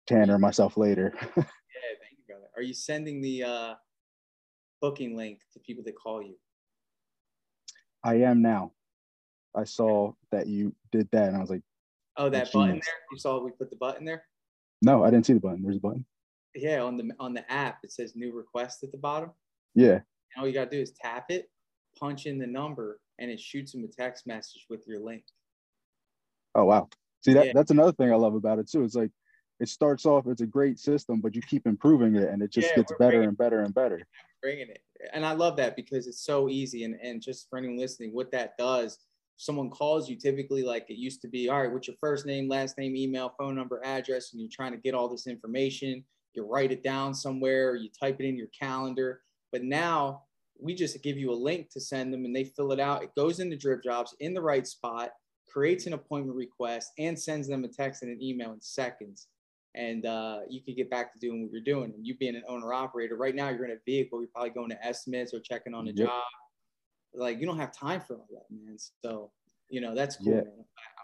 Tanner 0.07 0.35
and 0.35 0.43
myself 0.43 0.77
later. 0.77 1.13
yeah, 1.21 1.31
thank 1.35 2.17
you, 2.17 2.25
brother. 2.27 2.40
Are 2.57 2.63
you 2.63 2.75
sending 2.75 3.21
the 3.21 3.45
uh 3.45 3.75
booking 4.81 5.17
link 5.17 5.41
to 5.53 5.61
people 5.61 5.85
that 5.85 5.97
call 5.97 6.23
you? 6.23 6.37
I 8.05 8.17
am 8.17 8.43
now. 8.43 8.73
I 9.55 9.65
saw 9.65 10.13
that 10.31 10.47
you 10.47 10.75
did 10.93 11.09
that 11.13 11.29
and 11.29 11.37
I 11.37 11.41
was 11.41 11.51
like, 11.51 11.63
Oh, 12.17 12.29
that 12.29 12.53
button 12.53 12.73
there. 12.73 12.95
You 13.13 13.19
saw 13.19 13.43
we 13.43 13.51
put 13.53 13.71
the 13.71 13.77
button 13.77 14.05
there? 14.05 14.25
No, 14.83 15.05
I 15.05 15.11
didn't 15.11 15.27
see 15.27 15.33
the 15.33 15.41
button. 15.41 15.63
There's 15.63 15.77
a 15.77 15.81
button. 15.81 16.05
Yeah, 16.55 16.83
on 16.83 16.97
the 16.97 17.11
on 17.21 17.33
the 17.35 17.51
app 17.51 17.79
it 17.85 17.93
says 17.93 18.17
new 18.17 18.33
request 18.33 18.83
at 18.83 18.93
the 18.93 18.99
bottom. 18.99 19.31
Yeah. 19.75 20.01
all 20.37 20.47
you 20.47 20.53
gotta 20.53 20.71
do 20.71 20.81
is 20.81 20.93
tap 20.93 21.27
it, 21.31 21.49
punch 21.99 22.27
in 22.27 22.39
the 22.39 22.47
number, 22.47 23.01
and 23.19 23.31
it 23.31 23.41
shoots 23.41 23.73
them 23.73 23.85
a 23.85 23.89
text 23.89 24.27
message 24.27 24.67
with 24.69 24.85
your 24.87 24.99
link. 24.99 25.23
Oh 26.55 26.65
wow. 26.65 26.89
See 27.25 27.35
that 27.35 27.47
yeah. 27.47 27.53
that's 27.55 27.71
another 27.71 27.93
thing 27.93 28.13
I 28.13 28.17
love 28.17 28.35
about 28.35 28.59
it 28.59 28.69
too. 28.71 28.83
It's 28.83 28.95
like 28.95 29.11
it 29.61 29.69
starts 29.69 30.07
off, 30.07 30.27
it's 30.27 30.41
a 30.41 30.47
great 30.47 30.79
system, 30.79 31.21
but 31.21 31.35
you 31.35 31.43
keep 31.43 31.67
improving 31.67 32.17
it 32.17 32.31
and 32.31 32.43
it 32.43 32.51
just 32.51 32.69
yeah, 32.71 32.77
gets 32.77 32.93
better 32.99 33.23
and 33.23 33.37
better 33.37 33.63
and 33.63 33.75
better. 33.75 34.01
Bringing 34.43 34.69
it. 34.69 34.83
And 35.13 35.25
I 35.25 35.33
love 35.33 35.57
that 35.59 35.77
because 35.77 36.07
it's 36.07 36.25
so 36.25 36.49
easy. 36.49 36.85
And, 36.85 36.97
and 37.03 37.21
just 37.21 37.49
for 37.49 37.59
anyone 37.59 37.79
listening, 37.79 38.15
what 38.15 38.33
that 38.33 38.57
does 38.59 38.99
someone 39.41 39.71
calls 39.71 40.07
you 40.07 40.17
typically 40.17 40.63
like 40.63 40.85
it 40.91 40.99
used 40.99 41.23
to 41.23 41.29
be 41.29 41.49
all 41.49 41.63
right 41.63 41.73
what's 41.73 41.89
your 41.89 41.97
first 41.99 42.27
name 42.27 42.47
last 42.47 42.77
name 42.77 42.95
email 42.95 43.33
phone 43.39 43.55
number 43.57 43.81
address 43.87 44.33
and 44.33 44.41
you're 44.43 44.51
trying 44.53 44.71
to 44.71 44.77
get 44.77 44.93
all 44.93 45.09
this 45.09 45.27
information 45.27 46.05
you 46.35 46.47
write 46.47 46.71
it 46.71 46.85
down 46.85 47.15
somewhere 47.15 47.75
you 47.75 47.89
type 47.99 48.21
it 48.21 48.27
in 48.27 48.37
your 48.37 48.49
calendar 48.49 49.23
but 49.51 49.63
now 49.63 50.25
we 50.61 50.75
just 50.75 51.03
give 51.03 51.17
you 51.17 51.33
a 51.33 51.33
link 51.33 51.71
to 51.71 51.81
send 51.81 52.13
them 52.13 52.27
and 52.27 52.37
they 52.37 52.45
fill 52.45 52.71
it 52.71 52.79
out 52.79 53.03
it 53.03 53.15
goes 53.17 53.41
into 53.41 53.57
drip 53.57 53.83
jobs 53.83 54.15
in 54.21 54.35
the 54.35 54.43
right 54.43 54.67
spot 54.67 55.09
creates 55.51 55.87
an 55.87 55.95
appointment 55.95 56.37
request 56.37 56.93
and 56.99 57.19
sends 57.19 57.49
them 57.49 57.65
a 57.65 57.69
text 57.69 58.03
and 58.03 58.13
an 58.13 58.23
email 58.23 58.53
in 58.53 58.61
seconds 58.61 59.29
and 59.75 60.05
uh, 60.05 60.41
you 60.49 60.61
can 60.63 60.75
get 60.75 60.91
back 60.91 61.13
to 61.13 61.19
doing 61.19 61.43
what 61.43 61.53
you're 61.53 61.61
doing 61.61 61.93
and 61.95 62.07
you 62.07 62.17
being 62.17 62.35
an 62.35 62.43
owner 62.49 62.73
operator 62.73 63.17
right 63.17 63.35
now 63.35 63.49
you're 63.49 63.65
in 63.65 63.71
a 63.71 63.81
vehicle 63.87 64.21
you're 64.21 64.29
probably 64.35 64.51
going 64.51 64.69
to 64.69 64.85
estimates 64.85 65.33
or 65.33 65.41
checking 65.41 65.75
on 65.75 65.87
a 65.87 65.93
yep. 65.93 66.09
job 66.09 66.23
like 67.15 67.41
you 67.41 67.47
don't 67.47 67.59
have 67.59 67.73
time 67.73 68.01
for 68.01 68.15
all 68.15 68.27
that, 68.31 68.45
man. 68.51 68.77
So 69.03 69.31
you 69.69 69.81
know 69.81 69.95
that's 69.95 70.17
cool. 70.17 70.35
Yeah. 70.35 70.43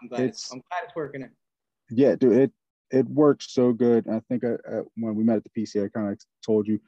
I'm 0.01 0.07
glad 0.07 0.21
it's, 0.21 0.43
it's, 0.43 0.51
I'm 0.51 0.61
glad 0.69 0.83
it's 0.85 0.95
working. 0.95 1.23
Out. 1.23 1.29
Yeah, 1.89 2.15
dude, 2.15 2.33
it 2.33 2.51
it 2.91 3.07
works 3.07 3.53
so 3.53 3.73
good. 3.73 4.07
I 4.07 4.21
think 4.29 4.43
I, 4.43 4.53
I, 4.69 4.81
when 4.95 5.15
we 5.15 5.23
met 5.23 5.37
at 5.37 5.43
the 5.43 5.61
PC, 5.61 5.83
I 5.83 5.89
kind 5.89 6.11
of 6.11 6.19
told 6.45 6.67
you, 6.67 6.79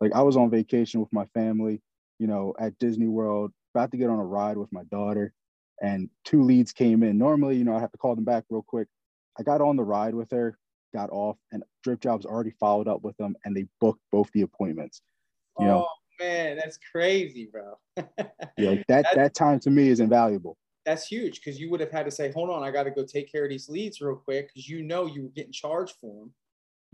like 0.00 0.12
I 0.14 0.22
was 0.22 0.36
on 0.36 0.50
vacation 0.50 1.00
with 1.00 1.12
my 1.12 1.26
family, 1.34 1.80
you 2.18 2.26
know, 2.26 2.54
at 2.58 2.78
Disney 2.78 3.08
World, 3.08 3.52
about 3.74 3.90
to 3.92 3.96
get 3.96 4.10
on 4.10 4.18
a 4.18 4.24
ride 4.24 4.56
with 4.56 4.72
my 4.72 4.84
daughter, 4.84 5.32
and 5.82 6.08
two 6.24 6.42
leads 6.42 6.72
came 6.72 7.02
in. 7.02 7.18
Normally, 7.18 7.56
you 7.56 7.64
know, 7.64 7.76
I 7.76 7.80
have 7.80 7.92
to 7.92 7.98
call 7.98 8.14
them 8.14 8.24
back 8.24 8.44
real 8.50 8.64
quick. 8.66 8.88
I 9.38 9.42
got 9.42 9.60
on 9.60 9.76
the 9.76 9.84
ride 9.84 10.14
with 10.14 10.30
her, 10.32 10.58
got 10.94 11.10
off, 11.10 11.36
and 11.52 11.62
Drip 11.82 12.00
Jobs 12.00 12.26
already 12.26 12.52
followed 12.58 12.88
up 12.88 13.02
with 13.02 13.16
them, 13.16 13.36
and 13.44 13.56
they 13.56 13.66
booked 13.80 14.00
both 14.10 14.30
the 14.32 14.42
appointments. 14.42 15.02
You 15.58 15.66
oh, 15.66 15.68
know, 15.68 15.88
man, 16.20 16.56
that's 16.56 16.78
crazy, 16.92 17.48
bro. 17.50 17.78
yeah, 18.58 18.82
that 18.88 19.06
that 19.14 19.34
time 19.34 19.60
to 19.60 19.70
me 19.70 19.88
is 19.88 20.00
invaluable. 20.00 20.56
That's 20.84 21.06
huge 21.06 21.40
because 21.40 21.60
you 21.60 21.70
would 21.70 21.80
have 21.80 21.90
had 21.90 22.04
to 22.06 22.10
say, 22.10 22.32
"Hold 22.32 22.50
on, 22.50 22.62
I 22.62 22.70
got 22.70 22.84
to 22.84 22.90
go 22.90 23.04
take 23.04 23.30
care 23.30 23.44
of 23.44 23.50
these 23.50 23.68
leads 23.68 24.00
real 24.00 24.16
quick," 24.16 24.48
because 24.48 24.68
you 24.68 24.82
know 24.82 25.06
you 25.06 25.22
were 25.24 25.28
getting 25.30 25.52
charged 25.52 25.96
for 26.00 26.20
them, 26.20 26.34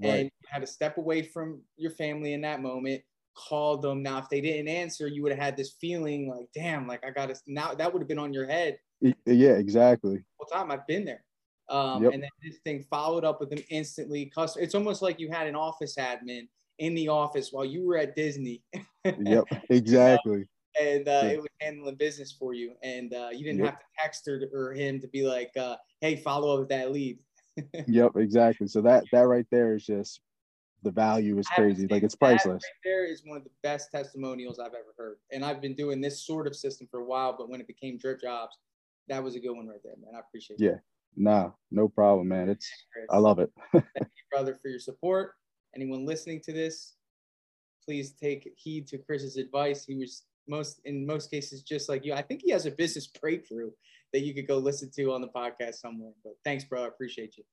right. 0.03 0.15
and 0.15 0.25
you 0.25 0.49
had 0.49 0.61
to 0.61 0.67
step 0.67 0.99
away 0.99 1.23
from 1.23 1.61
your 1.77 1.93
family 1.93 2.33
in 2.33 2.41
that 2.43 2.61
moment. 2.61 3.03
Call 3.37 3.79
them 3.79 4.03
now. 4.03 4.19
If 4.19 4.29
they 4.29 4.41
didn't 4.41 4.69
answer, 4.69 5.09
you 5.09 5.23
would 5.23 5.33
have 5.33 5.41
had 5.41 5.57
this 5.57 5.75
feeling 5.81 6.29
like, 6.29 6.49
"Damn, 6.55 6.87
like 6.87 7.05
I 7.05 7.11
got 7.11 7.29
to." 7.29 7.37
Now 7.47 7.75
that 7.75 7.93
would 7.93 8.01
have 8.01 8.09
been 8.09 8.19
on 8.19 8.33
your 8.33 8.47
head. 8.47 8.79
Yeah, 9.27 9.53
exactly. 9.53 10.25
Whole 10.39 10.47
time 10.47 10.71
I've 10.71 10.87
been 10.87 11.05
there. 11.05 11.25
Um, 11.69 12.05
yep. 12.05 12.13
And 12.13 12.23
then 12.23 12.31
this 12.43 12.59
thing 12.65 12.85
followed 12.91 13.25
up 13.25 13.41
with 13.41 13.51
them 13.51 13.63
instantly. 13.71 14.31
It's 14.37 14.75
almost 14.75 15.03
like 15.03 15.19
you 15.19 15.31
had 15.31 15.47
an 15.47 15.55
office 15.55 15.97
admin 15.97 16.49
in 16.79 16.95
the 16.95 17.09
office 17.09 17.53
while 17.53 17.65
you 17.65 17.87
were 17.87 17.97
at 17.97 18.15
Disney. 18.17 18.63
yep, 19.05 19.45
exactly. 19.71 20.47
and 20.81 21.09
uh, 21.09 21.23
it 21.25 21.39
was 21.39 21.49
handling 21.61 21.95
business 21.97 22.33
for 22.33 22.53
you, 22.53 22.75
and 22.83 23.15
uh, 23.15 23.29
you 23.33 23.45
didn't 23.45 23.61
yep. 23.61 23.67
have 23.67 23.79
to 23.79 23.85
text 23.99 24.27
her 24.27 24.49
or 24.53 24.75
him 24.75 25.01
to 25.01 25.09
be 25.09 25.27
like, 25.27 25.51
uh, 25.57 25.77
"Hey, 26.01 26.17
follow 26.17 26.55
up 26.55 26.61
with 26.61 26.69
that 26.71 26.93
lead." 26.93 27.19
yep, 27.87 28.13
exactly. 28.17 28.67
So 28.67 28.81
that 28.83 29.05
that 29.13 29.27
right 29.27 29.47
there 29.51 29.75
is 29.75 29.87
just 29.87 30.21
the 30.83 30.91
value 30.91 31.39
is 31.39 31.47
crazy. 31.49 31.87
Like 31.87 32.03
it's 32.03 32.17
priceless. 32.17 32.63
Right 32.63 32.85
there 32.85 33.05
is 33.05 33.23
one 33.25 33.39
of 33.39 33.45
the 33.45 33.51
best 33.63 33.91
testimonials 33.91 34.59
I've 34.59 34.75
ever 34.75 34.95
heard, 34.99 35.17
and 35.33 35.45
I've 35.45 35.61
been 35.61 35.75
doing 35.75 36.01
this 36.01 36.27
sort 36.27 36.47
of 36.47 36.57
system 36.57 36.89
for 36.91 37.01
a 37.01 37.05
while. 37.05 37.35
But 37.37 37.49
when 37.49 37.61
it 37.61 37.67
became 37.67 37.97
drip 37.97 38.21
jobs, 38.21 38.59
that 39.09 39.23
was 39.23 39.35
a 39.37 39.41
good 39.41 39.53
one 39.53 39.67
right 39.67 39.83
there, 39.83 39.95
man. 40.03 40.15
I 40.17 40.21
appreciate 40.21 40.61
it. 40.61 40.65
Yeah. 40.65 40.79
Nah, 41.17 41.51
no 41.71 41.89
problem, 41.89 42.29
man. 42.29 42.49
It's 42.49 42.69
I 43.11 43.19
love 43.19 43.39
it. 43.39 43.51
Thank 43.73 43.85
you, 43.95 44.25
brother, 44.31 44.59
for 44.61 44.69
your 44.69 44.81
support 44.81 45.35
anyone 45.75 46.07
listening 46.07 46.41
to 46.41 46.53
this, 46.53 46.95
please 47.85 48.13
take 48.13 48.53
heed 48.57 48.87
to 48.89 48.99
Chris's 48.99 49.37
advice. 49.37 49.85
He 49.85 49.97
was 49.97 50.25
most 50.49 50.81
in 50.85 51.07
most 51.07 51.31
cases 51.31 51.63
just 51.63 51.89
like 51.89 52.05
you. 52.05 52.13
I 52.13 52.23
think 52.23 52.43
he 52.43 52.51
has 52.51 52.67
a 52.67 52.71
business 52.71 53.07
breakthrough 53.07 53.71
that 54.13 54.21
you 54.21 54.35
could 54.35 54.47
go 54.47 54.59
listen 54.59 54.91
to 54.97 55.13
on 55.13 55.21
the 55.21 55.29
podcast 55.29 55.77
somewhere. 55.77 56.13
But 56.23 56.35
thanks, 56.45 56.65
bro. 56.65 56.85
I 56.85 56.89
appreciate 56.89 57.37
you. 57.37 57.45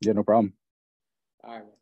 Yeah, 0.00 0.12
no 0.12 0.22
problem. 0.22 0.54
All 1.44 1.52
right. 1.52 1.62
Man. 1.62 1.72